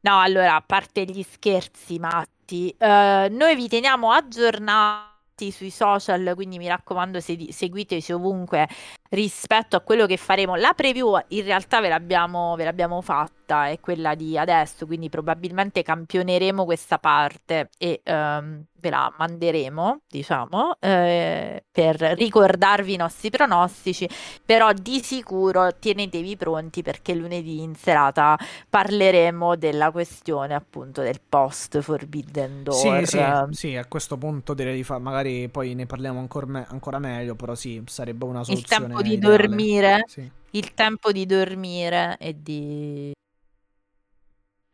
No, 0.00 0.20
allora, 0.20 0.54
a 0.54 0.62
parte 0.62 1.04
gli 1.04 1.22
scherzi 1.22 1.98
matti, 1.98 2.70
eh, 2.78 3.28
noi 3.30 3.56
vi 3.56 3.68
teniamo 3.68 4.12
aggiornati 4.12 5.16
sui 5.50 5.70
social, 5.70 6.32
quindi 6.34 6.58
mi 6.58 6.68
raccomando, 6.68 7.20
se- 7.20 7.52
seguiteci 7.52 8.12
ovunque 8.12 8.68
rispetto 9.10 9.76
a 9.76 9.80
quello 9.80 10.06
che 10.06 10.16
faremo. 10.16 10.56
La 10.56 10.72
preview 10.74 11.18
in 11.28 11.44
realtà 11.44 11.80
ve 11.80 11.88
l'abbiamo, 11.88 12.54
ve 12.56 12.64
l'abbiamo 12.64 13.00
fatta, 13.00 13.37
è 13.66 13.80
quella 13.80 14.14
di 14.14 14.36
adesso, 14.38 14.86
quindi 14.86 15.08
probabilmente 15.08 15.82
campioneremo 15.82 16.64
questa 16.64 16.98
parte 16.98 17.70
e 17.78 18.00
ehm, 18.02 18.64
ve 18.80 18.90
la 18.90 19.12
manderemo, 19.16 20.02
diciamo, 20.08 20.76
eh, 20.80 21.64
per 21.70 21.96
ricordarvi 22.00 22.94
i 22.94 22.96
nostri 22.96 23.30
pronostici, 23.30 24.08
però 24.44 24.72
di 24.72 25.00
sicuro 25.02 25.74
tenetevi 25.78 26.36
pronti 26.36 26.82
perché 26.82 27.14
lunedì 27.14 27.60
in 27.62 27.74
serata 27.74 28.36
parleremo 28.68 29.56
della 29.56 29.90
questione 29.90 30.54
appunto 30.54 31.02
del 31.02 31.20
post 31.26 31.80
Forbidden 31.80 32.62
Door. 32.62 33.02
Sì, 33.02 33.06
sì, 33.06 33.44
sì, 33.50 33.76
a 33.76 33.86
questo 33.86 34.16
punto 34.18 34.54
direi 34.54 34.76
di 34.76 34.84
fare, 34.84 35.00
magari 35.00 35.48
poi 35.48 35.74
ne 35.74 35.86
parliamo 35.86 36.18
ancora, 36.20 36.46
me- 36.46 36.66
ancora 36.68 36.98
meglio, 36.98 37.34
però 37.34 37.54
sì, 37.54 37.82
sarebbe 37.86 38.24
una 38.26 38.44
Il 38.44 38.44
soluzione 38.44 38.94
tempo 38.94 39.02
di 39.02 39.14
ideale. 39.14 39.18
dormire, 39.18 40.02
Sì. 40.04 40.30
il 40.50 40.74
tempo 40.74 41.12
di 41.12 41.24
dormire 41.26 42.16
e 42.18 42.34
di 42.42 43.12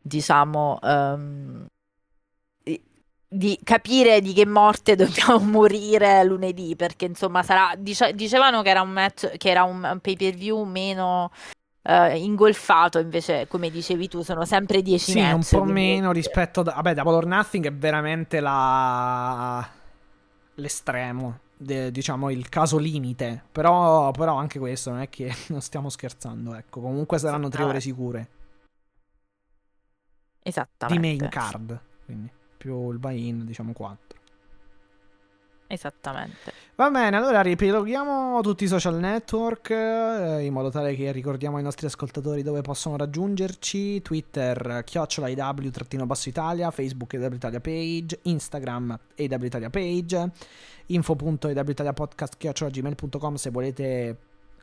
diciamo 0.07 0.77
ehm, 0.83 1.65
di- 3.27 3.59
capire 3.63 4.21
di 4.21 4.33
che 4.33 4.45
morte 4.45 4.95
dobbiamo 4.95 5.39
morire 5.39 6.23
lunedì 6.23 6.75
perché 6.75 7.05
insomma 7.05 7.41
sarà 7.43 7.73
dice- 7.77 8.13
dicevano 8.13 8.61
che 8.61 8.69
era 8.69 8.81
un 8.81 8.91
match 8.91 9.37
che 9.37 9.49
era 9.49 9.63
un, 9.63 9.97
pay 10.01 10.15
per 10.15 10.35
view 10.35 10.63
meno 10.63 11.31
eh, 11.81 12.17
ingolfato 12.19 12.99
invece 12.99 13.47
come 13.47 13.69
dicevi 13.71 14.07
tu 14.07 14.21
sono 14.21 14.45
sempre 14.45 14.81
10 14.83 15.11
Sì, 15.11 15.19
match 15.19 15.33
un 15.33 15.41
po' 15.41 15.63
quindi- 15.63 15.73
meno 15.81 16.11
rispetto 16.11 16.61
a... 16.61 16.63
Vabbè, 16.63 16.93
Double 16.93 17.13
or 17.15 17.25
Nothing 17.25 17.65
è 17.65 17.73
veramente 17.73 18.39
la... 18.39 19.67
l'estremo, 20.55 21.39
de- 21.57 21.91
diciamo 21.91 22.29
il 22.31 22.47
caso 22.49 22.77
limite. 22.77 23.43
Però, 23.51 24.09
però 24.11 24.35
anche 24.35 24.57
questo 24.59 24.91
non 24.91 25.01
è 25.01 25.09
che 25.09 25.31
non 25.49 25.61
stiamo 25.61 25.89
scherzando, 25.89 26.55
ecco. 26.55 26.79
Comunque 26.79 27.17
saranno 27.19 27.49
tre 27.49 27.63
Ah. 27.63 27.67
ore 27.67 27.79
sicure 27.81 28.27
di 30.45 30.49
esattamente 30.49 30.99
main 30.99 31.29
card, 31.29 31.79
quindi 32.05 32.29
più 32.57 32.91
il 32.91 32.99
buy-in, 32.99 33.45
diciamo 33.45 33.73
4. 33.73 34.19
esattamente 35.67 36.53
Va 36.75 36.91
bene, 36.91 37.17
allora 37.17 37.41
ripiloghiamo 37.41 38.41
tutti 38.41 38.65
i 38.65 38.67
social 38.67 38.99
network 38.99 39.69
eh, 39.71 40.43
in 40.43 40.53
modo 40.53 40.69
tale 40.69 40.93
che 40.93 41.11
ricordiamo 41.11 41.57
ai 41.57 41.63
nostri 41.63 41.87
ascoltatori 41.87 42.43
dove 42.43 42.61
possono 42.61 42.97
raggiungerci. 42.97 44.01
Twitter, 44.01 44.83
chiocciola 44.83 45.29
basso 46.05 46.29
Italia, 46.29 46.69
Facebook 46.69 47.13
EW 47.13 47.59
page, 47.61 48.19
Instagram 48.23 48.99
EW 49.15 49.43
Italia 49.45 49.69
page, 49.69 50.31
info.ewitaliapodcast 50.87 52.35
chiocciola 52.37 52.69
gmail.com 52.69 53.35
se 53.35 53.49
volete 53.49 54.17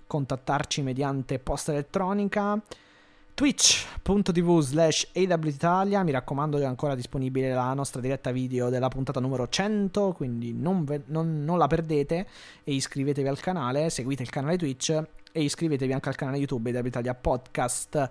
contattarci 0.07 0.83
mediante 0.83 1.39
posta 1.39 1.73
elettronica. 1.73 2.61
Twitch.tv 3.35 4.61
slash 4.61 5.09
Italia, 5.15 6.03
mi 6.03 6.11
raccomando 6.11 6.59
è 6.59 6.65
ancora 6.65 6.95
disponibile 6.95 7.53
la 7.55 7.73
nostra 7.73 8.01
diretta 8.01 8.31
video 8.31 8.69
della 8.69 8.89
puntata 8.89 9.21
numero 9.21 9.49
100, 9.49 10.13
quindi 10.13 10.53
non, 10.53 10.85
ve- 10.85 11.03
non- 11.07 11.43
non 11.43 11.57
la 11.57 11.67
perdete 11.67 12.27
e 12.63 12.75
iscrivetevi 12.75 13.27
al 13.27 13.41
canale, 13.41 13.89
seguite 13.89 14.23
il 14.23 14.29
canale 14.31 14.59
Twitch 14.59 15.03
e 15.33 15.43
iscrivetevi 15.43 15.93
anche 15.95 16.11
al 16.11 16.15
canale 16.15 16.37
YouTube 16.37 16.71
Italia 16.85 17.15
Podcast. 17.15 18.11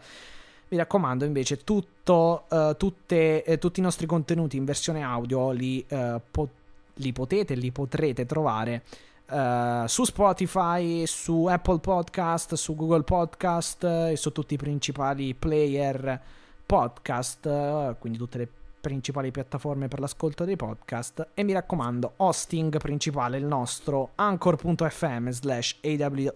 Mi 0.69 0.77
raccomando 0.77 1.23
invece 1.23 1.63
tutto, 1.63 2.45
eh, 2.49 2.75
tutte- 2.77 3.43
eh, 3.43 3.57
tutti 3.59 3.79
i 3.79 3.83
nostri 3.83 4.07
contenuti 4.07 4.57
in 4.57 4.65
versione 4.65 5.03
audio 5.03 5.51
li, 5.51 5.85
eh, 5.87 6.19
po- 6.31 6.49
li 6.95 7.13
potete, 7.13 7.53
li 7.53 7.71
potrete 7.71 8.25
trovare 8.25 8.83
eh, 9.31 9.83
su 9.87 10.03
Spotify, 10.03 11.05
su 11.05 11.45
Apple 11.45 11.79
Podcast, 11.79 12.53
su 12.55 12.75
Google 12.75 13.03
Podcast 13.03 13.83
eh, 13.83 14.11
e 14.11 14.15
su 14.15 14.31
tutti 14.31 14.55
i 14.55 14.57
principali 14.57 15.33
player 15.33 16.21
podcast, 16.65 17.45
eh, 17.45 17.95
quindi 17.99 18.17
tutte 18.17 18.37
le 18.37 18.49
principali 18.81 19.31
piattaforme 19.31 19.87
per 19.87 19.99
l'ascolto 19.99 20.43
dei 20.43 20.55
podcast. 20.55 21.29
E 21.33 21.43
mi 21.43 21.53
raccomando 21.53 22.13
hosting 22.17 22.77
principale 22.77 23.37
il 23.37 23.45
nostro 23.45 24.11
anchor.fm 24.15 25.29
slash 25.29 25.77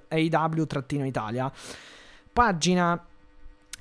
aw-italia 0.08 1.52
pagina 2.32 3.06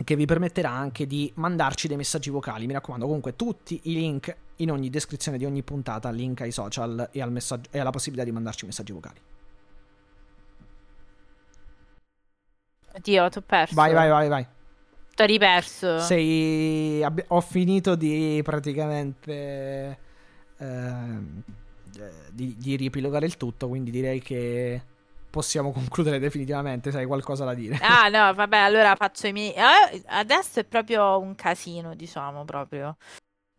che 0.03 0.17
vi 0.17 0.25
permetterà 0.25 0.71
anche 0.71 1.07
di 1.07 1.31
mandarci 1.37 1.87
dei 1.87 1.97
messaggi 1.97 2.31
vocali. 2.31 2.67
Mi 2.67 2.73
raccomando 2.73 3.07
comunque 3.07 3.37
tutti 3.37 3.81
i 3.85 3.95
link 3.95 4.37
in 4.57 4.71
ogni 4.71 4.91
descrizione 4.91 5.39
di 5.39 5.45
ogni 5.45 5.63
puntata 5.63 6.11
link 6.11 6.41
ai 6.43 6.53
social 6.53 7.09
e, 7.13 7.21
al 7.21 7.33
messaggio- 7.33 7.71
e 7.73 7.79
alla 7.79 7.91
possibilità 7.91 8.25
di 8.25 8.33
mandarci 8.33 8.67
messaggi 8.67 8.93
vocali 8.93 9.21
Dio, 13.03 13.29
ti 13.29 13.39
ho 13.39 13.43
perso. 13.43 13.75
vai 13.75 13.93
vai 13.93 14.09
vai 14.09 14.29
vai 14.29 14.47
T'ho 15.15 15.27
riperso. 15.27 16.01
Sei... 16.01 17.03
abbi- 17.05 17.25
ho 17.29 17.41
finito 17.41 17.95
di 17.95 18.41
praticamente 18.43 19.99
ehm, 20.59 21.43
eh, 21.97 22.11
di, 22.33 22.57
di 22.59 22.75
riepilogare 22.75 23.25
il 23.25 23.37
tutto, 23.37 23.69
quindi 23.69 23.93
direi 23.93 24.21
che 24.21 24.83
possiamo 25.31 25.71
concludere 25.71 26.19
definitivamente, 26.19 26.91
se 26.91 26.99
hai 26.99 27.07
qualcosa 27.07 27.45
da 27.45 27.55
dire. 27.55 27.79
Ah, 27.81 28.09
no, 28.09 28.35
vabbè, 28.35 28.57
allora 28.57 28.97
faccio 28.97 29.29
i 29.29 29.33
miei. 29.33 29.53
eh, 29.53 30.03
adesso 30.07 30.59
è 30.61 30.65
proprio 30.65 31.19
un 31.19 31.37
casino, 31.37 31.95
diciamo 31.95 32.45
proprio. 32.45 32.97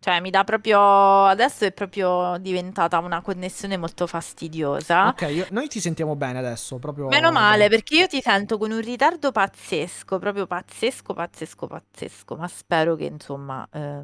Cioè, 0.06 0.20
mi 0.20 0.30
dà 0.30 0.44
proprio. 0.44 1.26
Adesso 1.26 1.66
è 1.66 1.72
proprio 1.72 2.38
diventata 2.40 3.00
una 3.00 3.22
connessione 3.22 3.76
molto 3.76 4.06
fastidiosa. 4.06 5.08
Ok, 5.08 5.22
io- 5.32 5.48
noi 5.50 5.68
ti 5.68 5.80
sentiamo 5.80 6.16
bene 6.16 6.38
adesso, 6.38 6.78
proprio 6.78 7.08
Meno 7.08 7.32
male, 7.32 7.70
perché 7.70 7.96
io 7.96 8.08
ti 8.08 8.22
sento 8.22 8.60
con 8.60 8.70
un 8.70 8.82
ritardo 8.82 9.32
pazzesco, 9.32 10.20
proprio 10.20 10.46
pazzesco, 10.46 11.12
pazzesco, 11.16 11.66
pazzesco. 11.66 12.36
Ma 12.36 12.48
spero 12.48 12.96
che, 12.96 13.06
insomma. 13.06 13.68
eh, 13.72 14.04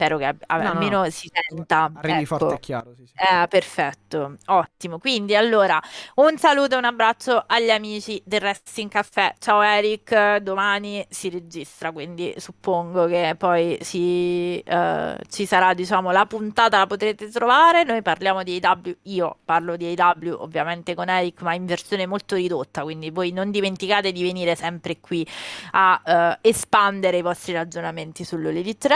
spero 0.00 0.16
che 0.16 0.24
ab- 0.24 0.44
No, 0.48 0.62
no, 0.62 0.70
almeno 0.70 1.02
no. 1.02 1.10
si 1.10 1.30
senta. 1.32 1.90
Arrivi 1.94 2.22
ecco. 2.22 2.38
forte 2.38 2.54
e 2.54 2.60
chiaro, 2.60 2.94
sì, 2.94 3.06
sì. 3.06 3.12
Eh, 3.14 3.46
perfetto, 3.48 4.36
ottimo. 4.46 4.98
Quindi 4.98 5.36
allora 5.36 5.80
un 6.16 6.38
saluto 6.38 6.74
e 6.74 6.78
un 6.78 6.84
abbraccio 6.84 7.44
agli 7.46 7.70
amici 7.70 8.20
del 8.24 8.40
Wrestling 8.40 8.90
Caffè. 8.90 9.34
Ciao 9.38 9.60
Eric, 9.60 10.38
domani 10.38 11.04
si 11.10 11.28
registra, 11.28 11.92
quindi 11.92 12.32
suppongo 12.38 13.06
che 13.06 13.34
poi 13.36 13.76
si, 13.82 14.58
eh, 14.60 15.16
ci 15.28 15.44
sarà, 15.44 15.74
diciamo, 15.74 16.10
la 16.10 16.24
puntata 16.24 16.78
la 16.78 16.86
potrete 16.86 17.28
trovare. 17.28 17.84
Noi 17.84 18.00
parliamo 18.00 18.42
di 18.42 18.58
AW, 18.62 18.94
io 19.02 19.38
parlo 19.44 19.76
di 19.76 19.94
AW 19.96 20.36
ovviamente 20.40 20.94
con 20.94 21.08
Eric, 21.10 21.42
ma 21.42 21.54
in 21.54 21.66
versione 21.66 22.06
molto 22.06 22.36
ridotta, 22.36 22.82
quindi 22.82 23.10
voi 23.10 23.32
non 23.32 23.50
dimenticate 23.50 24.12
di 24.12 24.22
venire 24.22 24.54
sempre 24.54 24.98
qui 25.00 25.26
a 25.72 26.38
eh, 26.42 26.48
espandere 26.48 27.18
i 27.18 27.22
vostri 27.22 27.52
ragionamenti 27.52 28.24
sull'All 28.24 28.56
Elite 28.56 28.88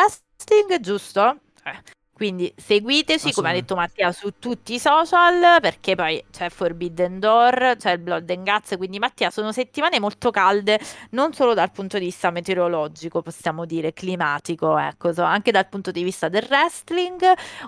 Wrestling, 0.46 0.80
giusto? 0.80 1.38
Eh. 1.64 1.92
Quindi 2.14 2.52
seguiteci, 2.56 3.32
come 3.32 3.50
ha 3.50 3.52
detto 3.52 3.74
Mattia, 3.74 4.12
su 4.12 4.34
tutti 4.38 4.74
i 4.74 4.78
social, 4.78 5.60
perché 5.60 5.96
poi 5.96 6.24
c'è 6.30 6.48
Forbidden 6.48 7.18
Door, 7.18 7.74
c'è 7.76 7.90
il 7.92 7.98
Blood 7.98 8.30
and 8.30 8.48
Guts, 8.48 8.76
quindi 8.76 9.00
Mattia, 9.00 9.30
sono 9.30 9.50
settimane 9.50 9.98
molto 9.98 10.30
calde, 10.30 10.78
non 11.10 11.32
solo 11.32 11.54
dal 11.54 11.72
punto 11.72 11.98
di 11.98 12.04
vista 12.04 12.30
meteorologico, 12.30 13.20
possiamo 13.20 13.64
dire, 13.64 13.92
climatico, 13.92 14.78
ecco, 14.78 15.12
so- 15.12 15.24
anche 15.24 15.50
dal 15.50 15.68
punto 15.68 15.90
di 15.90 16.04
vista 16.04 16.28
del 16.28 16.46
wrestling. 16.48 17.20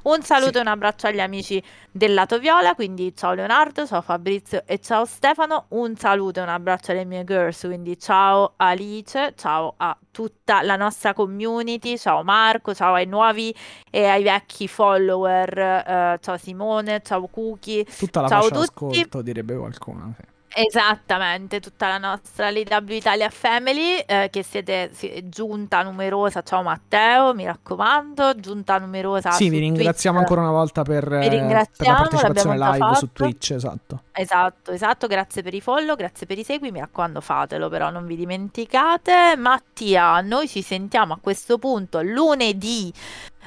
Un 0.04 0.22
saluto 0.22 0.52
Sì. 0.52 0.58
e 0.58 0.60
un 0.60 0.66
abbraccio 0.68 1.08
agli 1.08 1.20
amici 1.20 1.60
del 1.90 2.14
Lato 2.14 2.38
Viola, 2.38 2.76
quindi 2.76 3.16
ciao 3.16 3.32
Leonardo, 3.32 3.84
ciao 3.84 4.00
Fabrizio 4.00 4.62
e 4.64 4.78
ciao 4.78 5.06
Stefano. 5.06 5.64
Un 5.70 5.96
saluto 5.96 6.38
e 6.38 6.42
un 6.44 6.50
abbraccio 6.50 6.92
alle 6.92 7.04
mie 7.04 7.24
girls, 7.24 7.62
quindi 7.62 7.98
ciao 7.98 8.52
Alice, 8.58 9.34
ciao 9.36 9.74
a 9.78 9.96
tutta 10.16 10.62
la 10.62 10.76
nostra 10.76 11.12
community, 11.12 11.98
ciao 11.98 12.22
Marco, 12.22 12.74
ciao 12.74 12.94
ai 12.94 13.04
nuovi 13.04 13.54
e 13.90 14.06
ai 14.06 14.22
vecchi 14.22 14.66
follower, 14.66 15.58
eh, 15.58 16.18
ciao 16.22 16.38
Simone, 16.38 17.02
ciao 17.02 17.26
Cookie. 17.26 17.84
Tutta 17.84 18.22
la 18.22 18.28
ciao 18.28 18.40
fascia 18.44 18.54
tutti. 18.54 18.96
d'ascolto, 18.96 19.20
direbbe 19.20 19.58
qualcuno. 19.58 20.14
sì. 20.16 20.35
Esattamente, 20.58 21.60
tutta 21.60 21.86
la 21.86 21.98
nostra 21.98 22.50
LW 22.50 22.92
Italia 22.92 23.28
Family, 23.28 23.98
eh, 23.98 24.30
che 24.30 24.42
siete 24.42 24.88
sì, 24.94 25.28
giunta 25.28 25.82
numerosa. 25.82 26.40
Ciao 26.40 26.62
Matteo, 26.62 27.34
mi 27.34 27.44
raccomando, 27.44 28.34
giunta 28.36 28.78
numerosa. 28.78 29.32
Sì, 29.32 29.50
vi 29.50 29.58
ringraziamo 29.58 30.16
Twitch. 30.16 30.30
ancora 30.30 30.48
una 30.48 30.58
volta 30.58 30.82
per, 30.82 31.06
Vi 31.06 31.26
eh, 31.26 31.28
per 31.28 31.86
la 31.86 31.94
partecipazione 31.96 32.56
live 32.56 32.78
già 32.78 32.94
su 32.94 33.06
fatto. 33.06 33.08
Twitch, 33.12 33.50
esatto. 33.50 34.02
Esatto, 34.12 34.70
esatto, 34.72 35.06
grazie 35.06 35.42
per 35.42 35.52
i 35.52 35.60
follow, 35.60 35.94
grazie 35.94 36.24
per 36.24 36.38
i 36.38 36.42
segui, 36.42 36.70
mi 36.70 36.80
raccomando 36.80 37.20
fatelo 37.20 37.68
però, 37.68 37.90
non 37.90 38.06
vi 38.06 38.16
dimenticate. 38.16 39.36
Mattia, 39.36 40.22
noi 40.22 40.48
ci 40.48 40.62
sentiamo 40.62 41.12
a 41.12 41.18
questo 41.20 41.58
punto 41.58 42.00
lunedì, 42.00 42.90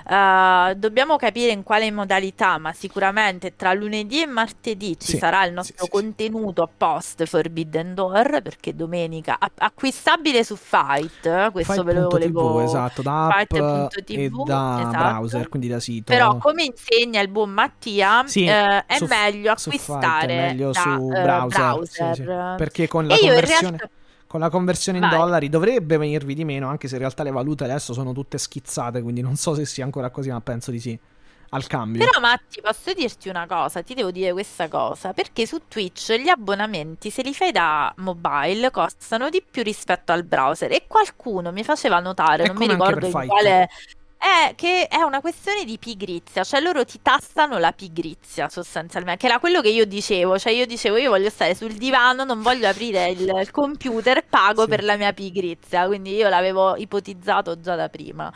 Eh, 0.07 0.75
dobbiamo 0.77 1.15
capire 1.17 1.51
in 1.51 1.63
quale 1.63 1.91
modalità, 1.91 2.57
ma 2.57 2.73
sicuramente 2.73 3.55
tra 3.55 3.73
lunedì 3.73 4.21
e 4.21 4.25
martedì 4.25 4.97
ci 4.99 5.11
Sì, 5.11 5.17
sarà 5.17 5.43
il 5.45 5.53
sì, 5.55 5.55
nostro 5.55 5.85
sì, 5.85 5.85
sì. 5.85 5.89
contenuto 5.89 6.71
post 6.77 7.25
Forbidden 7.25 7.93
Door, 7.93 8.41
perché 8.41 8.75
domenica, 8.75 9.37
a- 9.39 9.51
acquistabile 9.57 10.43
su 10.43 10.55
Fight, 10.55 11.25
eh, 11.25 11.49
questo 11.51 11.83
ve 11.83 11.93
lo 11.93 12.09
volevo... 12.09 12.59
esatto, 12.61 13.01
da 13.01 13.27
app 13.27 13.51
e 14.11 14.29
da 14.29 14.79
esatto. 14.81 14.95
browser, 14.95 15.49
quindi 15.49 15.67
da 15.67 15.79
sito. 15.79 16.13
Però, 16.13 16.37
come 16.37 16.63
insegna 16.63 17.21
il 17.21 17.27
buon 17.29 17.51
Mattia, 17.51 18.23
Sì, 18.27 18.45
eh, 18.45 18.85
è 18.85 18.95
su- 18.95 19.05
meglio 19.05 19.51
su 19.55 19.71
Fight, 19.71 20.21
è 20.21 20.27
acquistare 20.27 20.33
meglio 20.33 20.71
da 20.71 20.81
su 20.81 21.09
eh, 21.15 21.21
browser, 21.21 21.87
sì, 21.87 22.13
sì. 22.13 22.23
browser. 22.23 22.55
perché 22.55 22.87
con 22.87 23.07
la 23.07 23.15
E 23.15 23.17
conversione 23.17 23.77
con 24.29 24.41
la 24.41 24.49
conversione 24.51 24.99
in 24.99 25.09
Vai. 25.09 25.17
dollari 25.17 25.49
dovrebbe 25.49 25.97
venirvi 25.97 26.35
di 26.35 26.45
meno, 26.45 26.67
anche 26.67 26.87
se 26.87 26.93
in 26.93 26.99
realtà 26.99 27.23
le 27.23 27.31
valute 27.31 27.63
adesso 27.63 27.93
sono 27.93 28.13
tutte 28.13 28.37
schizzate, 28.37 29.01
quindi 29.01 29.21
non 29.21 29.35
so 29.35 29.55
se 29.55 29.65
sia 29.65 29.83
ancora 29.83 30.11
così, 30.11 30.29
ma 30.29 30.39
penso 30.39 30.69
di 30.69 30.79
sì. 30.79 30.99
Al 31.49 31.65
cambio. 31.65 32.05
Però 32.05 32.19
Matti, 32.19 32.61
posso 32.61 32.93
dirti 32.93 33.27
una 33.27 33.47
cosa, 33.47 33.81
ti 33.81 33.95
devo 33.95 34.11
dire 34.11 34.31
questa 34.31 34.67
cosa, 34.67 35.13
perché 35.13 35.47
su 35.47 35.61
Twitch 35.67 36.13
gli 36.13 36.27
abbonamenti, 36.27 37.09
se 37.09 37.23
li 37.23 37.33
fai 37.33 37.51
da 37.51 37.91
mobile, 37.97 38.69
costano 38.69 39.29
di 39.29 39.43
più 39.49 39.63
rispetto 39.63 40.11
al 40.11 40.23
browser 40.23 40.71
e 40.73 40.85
qualcuno 40.85 41.51
mi 41.51 41.63
faceva 41.63 41.99
notare, 41.99 42.43
È 42.43 42.47
non 42.49 42.55
mi 42.55 42.67
ricordo 42.67 43.07
in 43.07 43.25
quale... 43.27 43.67
È 44.21 44.53
che 44.55 44.87
è 44.89 45.01
una 45.01 45.21
questione 45.21 45.63
di 45.63 45.77
pigrizia, 45.77 46.43
cioè 46.43 46.59
loro 46.59 46.83
ti 46.83 46.99
tassano 47.01 47.57
la 47.57 47.71
pigrizia 47.71 48.49
sostanzialmente, 48.49 49.21
che 49.21 49.27
era 49.27 49.39
quello 49.39 49.61
che 49.61 49.69
io 49.69 49.85
dicevo, 49.85 50.37
cioè 50.37 50.51
io 50.51 50.65
dicevo 50.65 50.97
io 50.97 51.09
voglio 51.09 51.29
stare 51.29 51.55
sul 51.55 51.71
divano, 51.73 52.25
non 52.25 52.41
voglio 52.41 52.67
aprire 52.67 53.09
il, 53.11 53.21
il 53.39 53.49
computer, 53.51 54.25
pago 54.27 54.63
Sì. 54.63 54.67
per 54.67 54.83
la 54.83 54.97
mia 54.97 55.13
pigrizia, 55.13 55.85
quindi 55.87 56.15
io 56.15 56.27
l'avevo 56.27 56.75
ipotizzato 56.75 57.61
già 57.61 57.75
da 57.75 57.87
prima. 57.87 58.29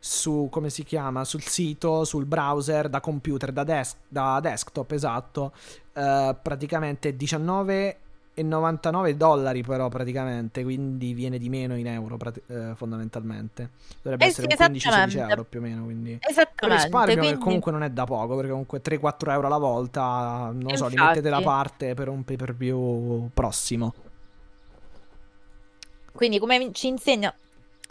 su 0.07 0.49
come 0.50 0.68
si 0.68 0.84
chiama? 0.84 1.24
Sul 1.24 1.41
sito, 1.42 2.05
sul 2.05 2.26
browser 2.26 2.91
da 2.91 3.00
computer, 3.00 3.52
da, 3.52 3.65
desk- 3.65 3.97
da 4.07 4.39
desktop, 4.39 4.91
esatto. 4.92 5.52
eh, 5.94 6.36
praticamente 6.42 7.16
19,99 7.16 9.12
dollari 9.12 9.62
però 9.62 9.89
praticamente, 9.89 10.62
quindi 10.62 11.15
viene 11.15 11.39
di 11.39 11.49
meno 11.49 11.74
in 11.76 11.86
euro 11.86 12.18
eh, 12.49 12.73
fondamentalmente. 12.74 13.70
Dovrebbe 14.02 14.24
Eh 14.24 14.28
essere 14.28 14.47
sì, 14.55 14.62
un 14.62 14.73
15-16 14.73 14.76
esattamente. 14.76 15.18
euro 15.31 15.44
più 15.44 15.60
o 15.60 15.62
meno, 15.62 15.84
quindi... 15.84 16.20
Un 16.60 16.68
risparmio 16.68 17.15
che 17.15 17.20
quindi 17.20 17.39
comunque 17.39 17.73
non 17.73 17.83
è 17.83 17.91
da 17.91 18.05
poco, 18.05 18.34
perché 18.36 18.50
comunque 18.50 18.81
3-4 18.83 19.31
euro 19.33 19.47
alla 19.47 19.58
volta, 19.58 20.50
non 20.52 20.70
lo 20.70 20.76
so, 20.76 20.86
li 20.89 20.97
mettete 20.97 21.31
da 21.31 21.41
parte 21.41 21.94
per 21.94 22.08
un 22.08 22.24
pay 22.24 22.36
per 22.36 22.55
view 22.55 23.31
prossimo. 23.33 23.94
Quindi 26.12 26.39
come 26.39 26.70
ci 26.73 26.86
insegna, 26.89 27.34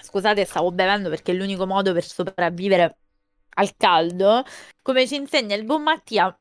scusate, 0.03 0.45
stavo 0.45 0.71
bevendo 0.71 1.09
perché 1.09 1.31
è 1.31 1.35
l'unico 1.35 1.65
modo 1.65 1.93
per 1.93 2.03
sopravvivere 2.03 2.97
al 3.55 3.73
caldo, 3.77 4.43
come 4.81 5.07
ci 5.07 5.15
insegna 5.15 5.55
il 5.55 5.63
buon 5.63 5.83
Mattia, 5.83 6.35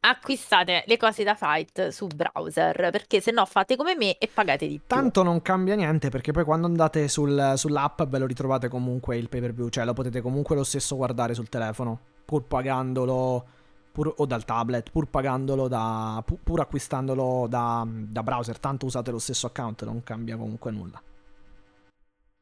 acquistate 0.00 0.84
le 0.86 0.96
cose 0.96 1.24
da 1.24 1.34
fight 1.34 1.88
su 1.88 2.06
browser, 2.06 2.90
perché 2.90 3.20
se 3.20 3.30
no 3.30 3.44
fate 3.44 3.76
come 3.76 3.94
me 3.96 4.16
e 4.18 4.28
pagate 4.32 4.66
di 4.66 4.78
più. 4.78 4.86
Tanto 4.86 5.22
non 5.22 5.42
cambia 5.42 5.74
niente 5.74 6.08
perché 6.08 6.32
poi 6.32 6.44
quando 6.44 6.66
andate 6.66 7.08
sul- 7.08 7.52
sull'app 7.56 8.02
ve 8.02 8.18
lo 8.18 8.26
ritrovate 8.26 8.68
comunque 8.68 9.16
il 9.16 9.28
pay 9.28 9.40
per 9.40 9.52
view, 9.52 9.68
cioè 9.68 9.84
lo 9.84 9.92
potete 9.92 10.20
comunque 10.20 10.56
lo 10.56 10.64
stesso 10.64 10.96
guardare 10.96 11.34
sul 11.34 11.48
telefono, 11.48 11.98
pur 12.24 12.44
pagandolo 12.46 13.46
pur- 13.92 14.14
o 14.16 14.26
dal 14.26 14.44
tablet, 14.44 14.90
pur 14.90 15.08
pagandolo 15.08 15.68
da 15.68 16.22
pu- 16.24 16.38
pur 16.42 16.60
acquistandolo 16.60 17.46
da, 17.48 17.84
da 17.86 18.22
browser, 18.22 18.58
tanto 18.58 18.86
usate 18.86 19.10
lo 19.10 19.18
stesso 19.18 19.46
account, 19.46 19.84
non 19.84 20.02
cambia 20.02 20.36
comunque 20.36 20.70
nulla. 20.70 21.02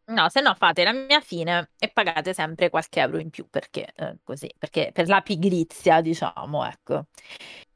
No, 0.08 0.28
se 0.28 0.40
no 0.40 0.54
fate 0.54 0.84
la 0.84 0.92
mia 0.92 1.20
fine 1.20 1.70
e 1.78 1.88
pagate 1.88 2.32
sempre 2.32 2.70
qualche 2.70 3.00
euro 3.00 3.18
in 3.18 3.30
più 3.30 3.48
perché 3.50 3.92
eh, 3.96 4.16
così, 4.22 4.52
perché 4.56 4.90
per 4.92 5.08
la 5.08 5.20
pigrizia, 5.20 6.00
diciamo, 6.00 6.64
ecco. 6.64 7.06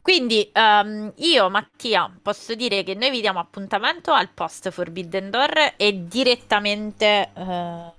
Quindi 0.00 0.48
ehm, 0.52 1.12
io, 1.16 1.50
Mattia, 1.50 2.10
posso 2.22 2.54
dire 2.54 2.82
che 2.82 2.94
noi 2.94 3.10
vi 3.10 3.20
diamo 3.20 3.38
appuntamento 3.38 4.12
al 4.12 4.30
post 4.30 4.70
Forbidden 4.70 5.28
Door 5.30 5.74
e 5.76 6.06
direttamente 6.06 7.30
eh, 7.34 7.92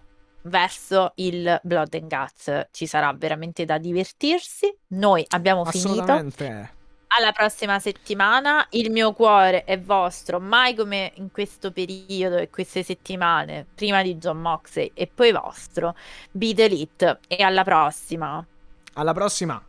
verso 0.43 1.11
il 1.15 1.59
Blood 1.61 1.93
and 1.93 2.09
Guts. 2.09 2.67
Ci 2.71 2.85
sarà 2.87 3.13
veramente 3.13 3.65
da 3.65 3.77
divertirsi. 3.77 4.73
Noi 4.87 5.25
abbiamo 5.29 5.65
finito. 5.65 5.89
Assolutamente. 5.89 6.79
Alla 7.13 7.33
prossima 7.33 7.77
settimana. 7.79 8.65
Il 8.69 8.89
mio 8.89 9.11
cuore 9.11 9.65
è 9.65 9.77
vostro, 9.77 10.39
mai 10.39 10.73
come 10.73 11.11
in 11.15 11.29
questo 11.29 11.71
periodo 11.71 12.37
e 12.37 12.49
queste 12.49 12.83
settimane, 12.83 13.65
prima 13.75 14.01
di 14.01 14.15
John 14.15 14.39
Moxley 14.39 14.91
e 14.93 15.07
poi 15.13 15.33
vostro. 15.33 15.93
Beat 16.31 16.59
Elite 16.59 17.19
e 17.27 17.43
alla 17.43 17.63
prossima. 17.63 18.45
Alla 18.93 19.13
prossima. 19.13 19.61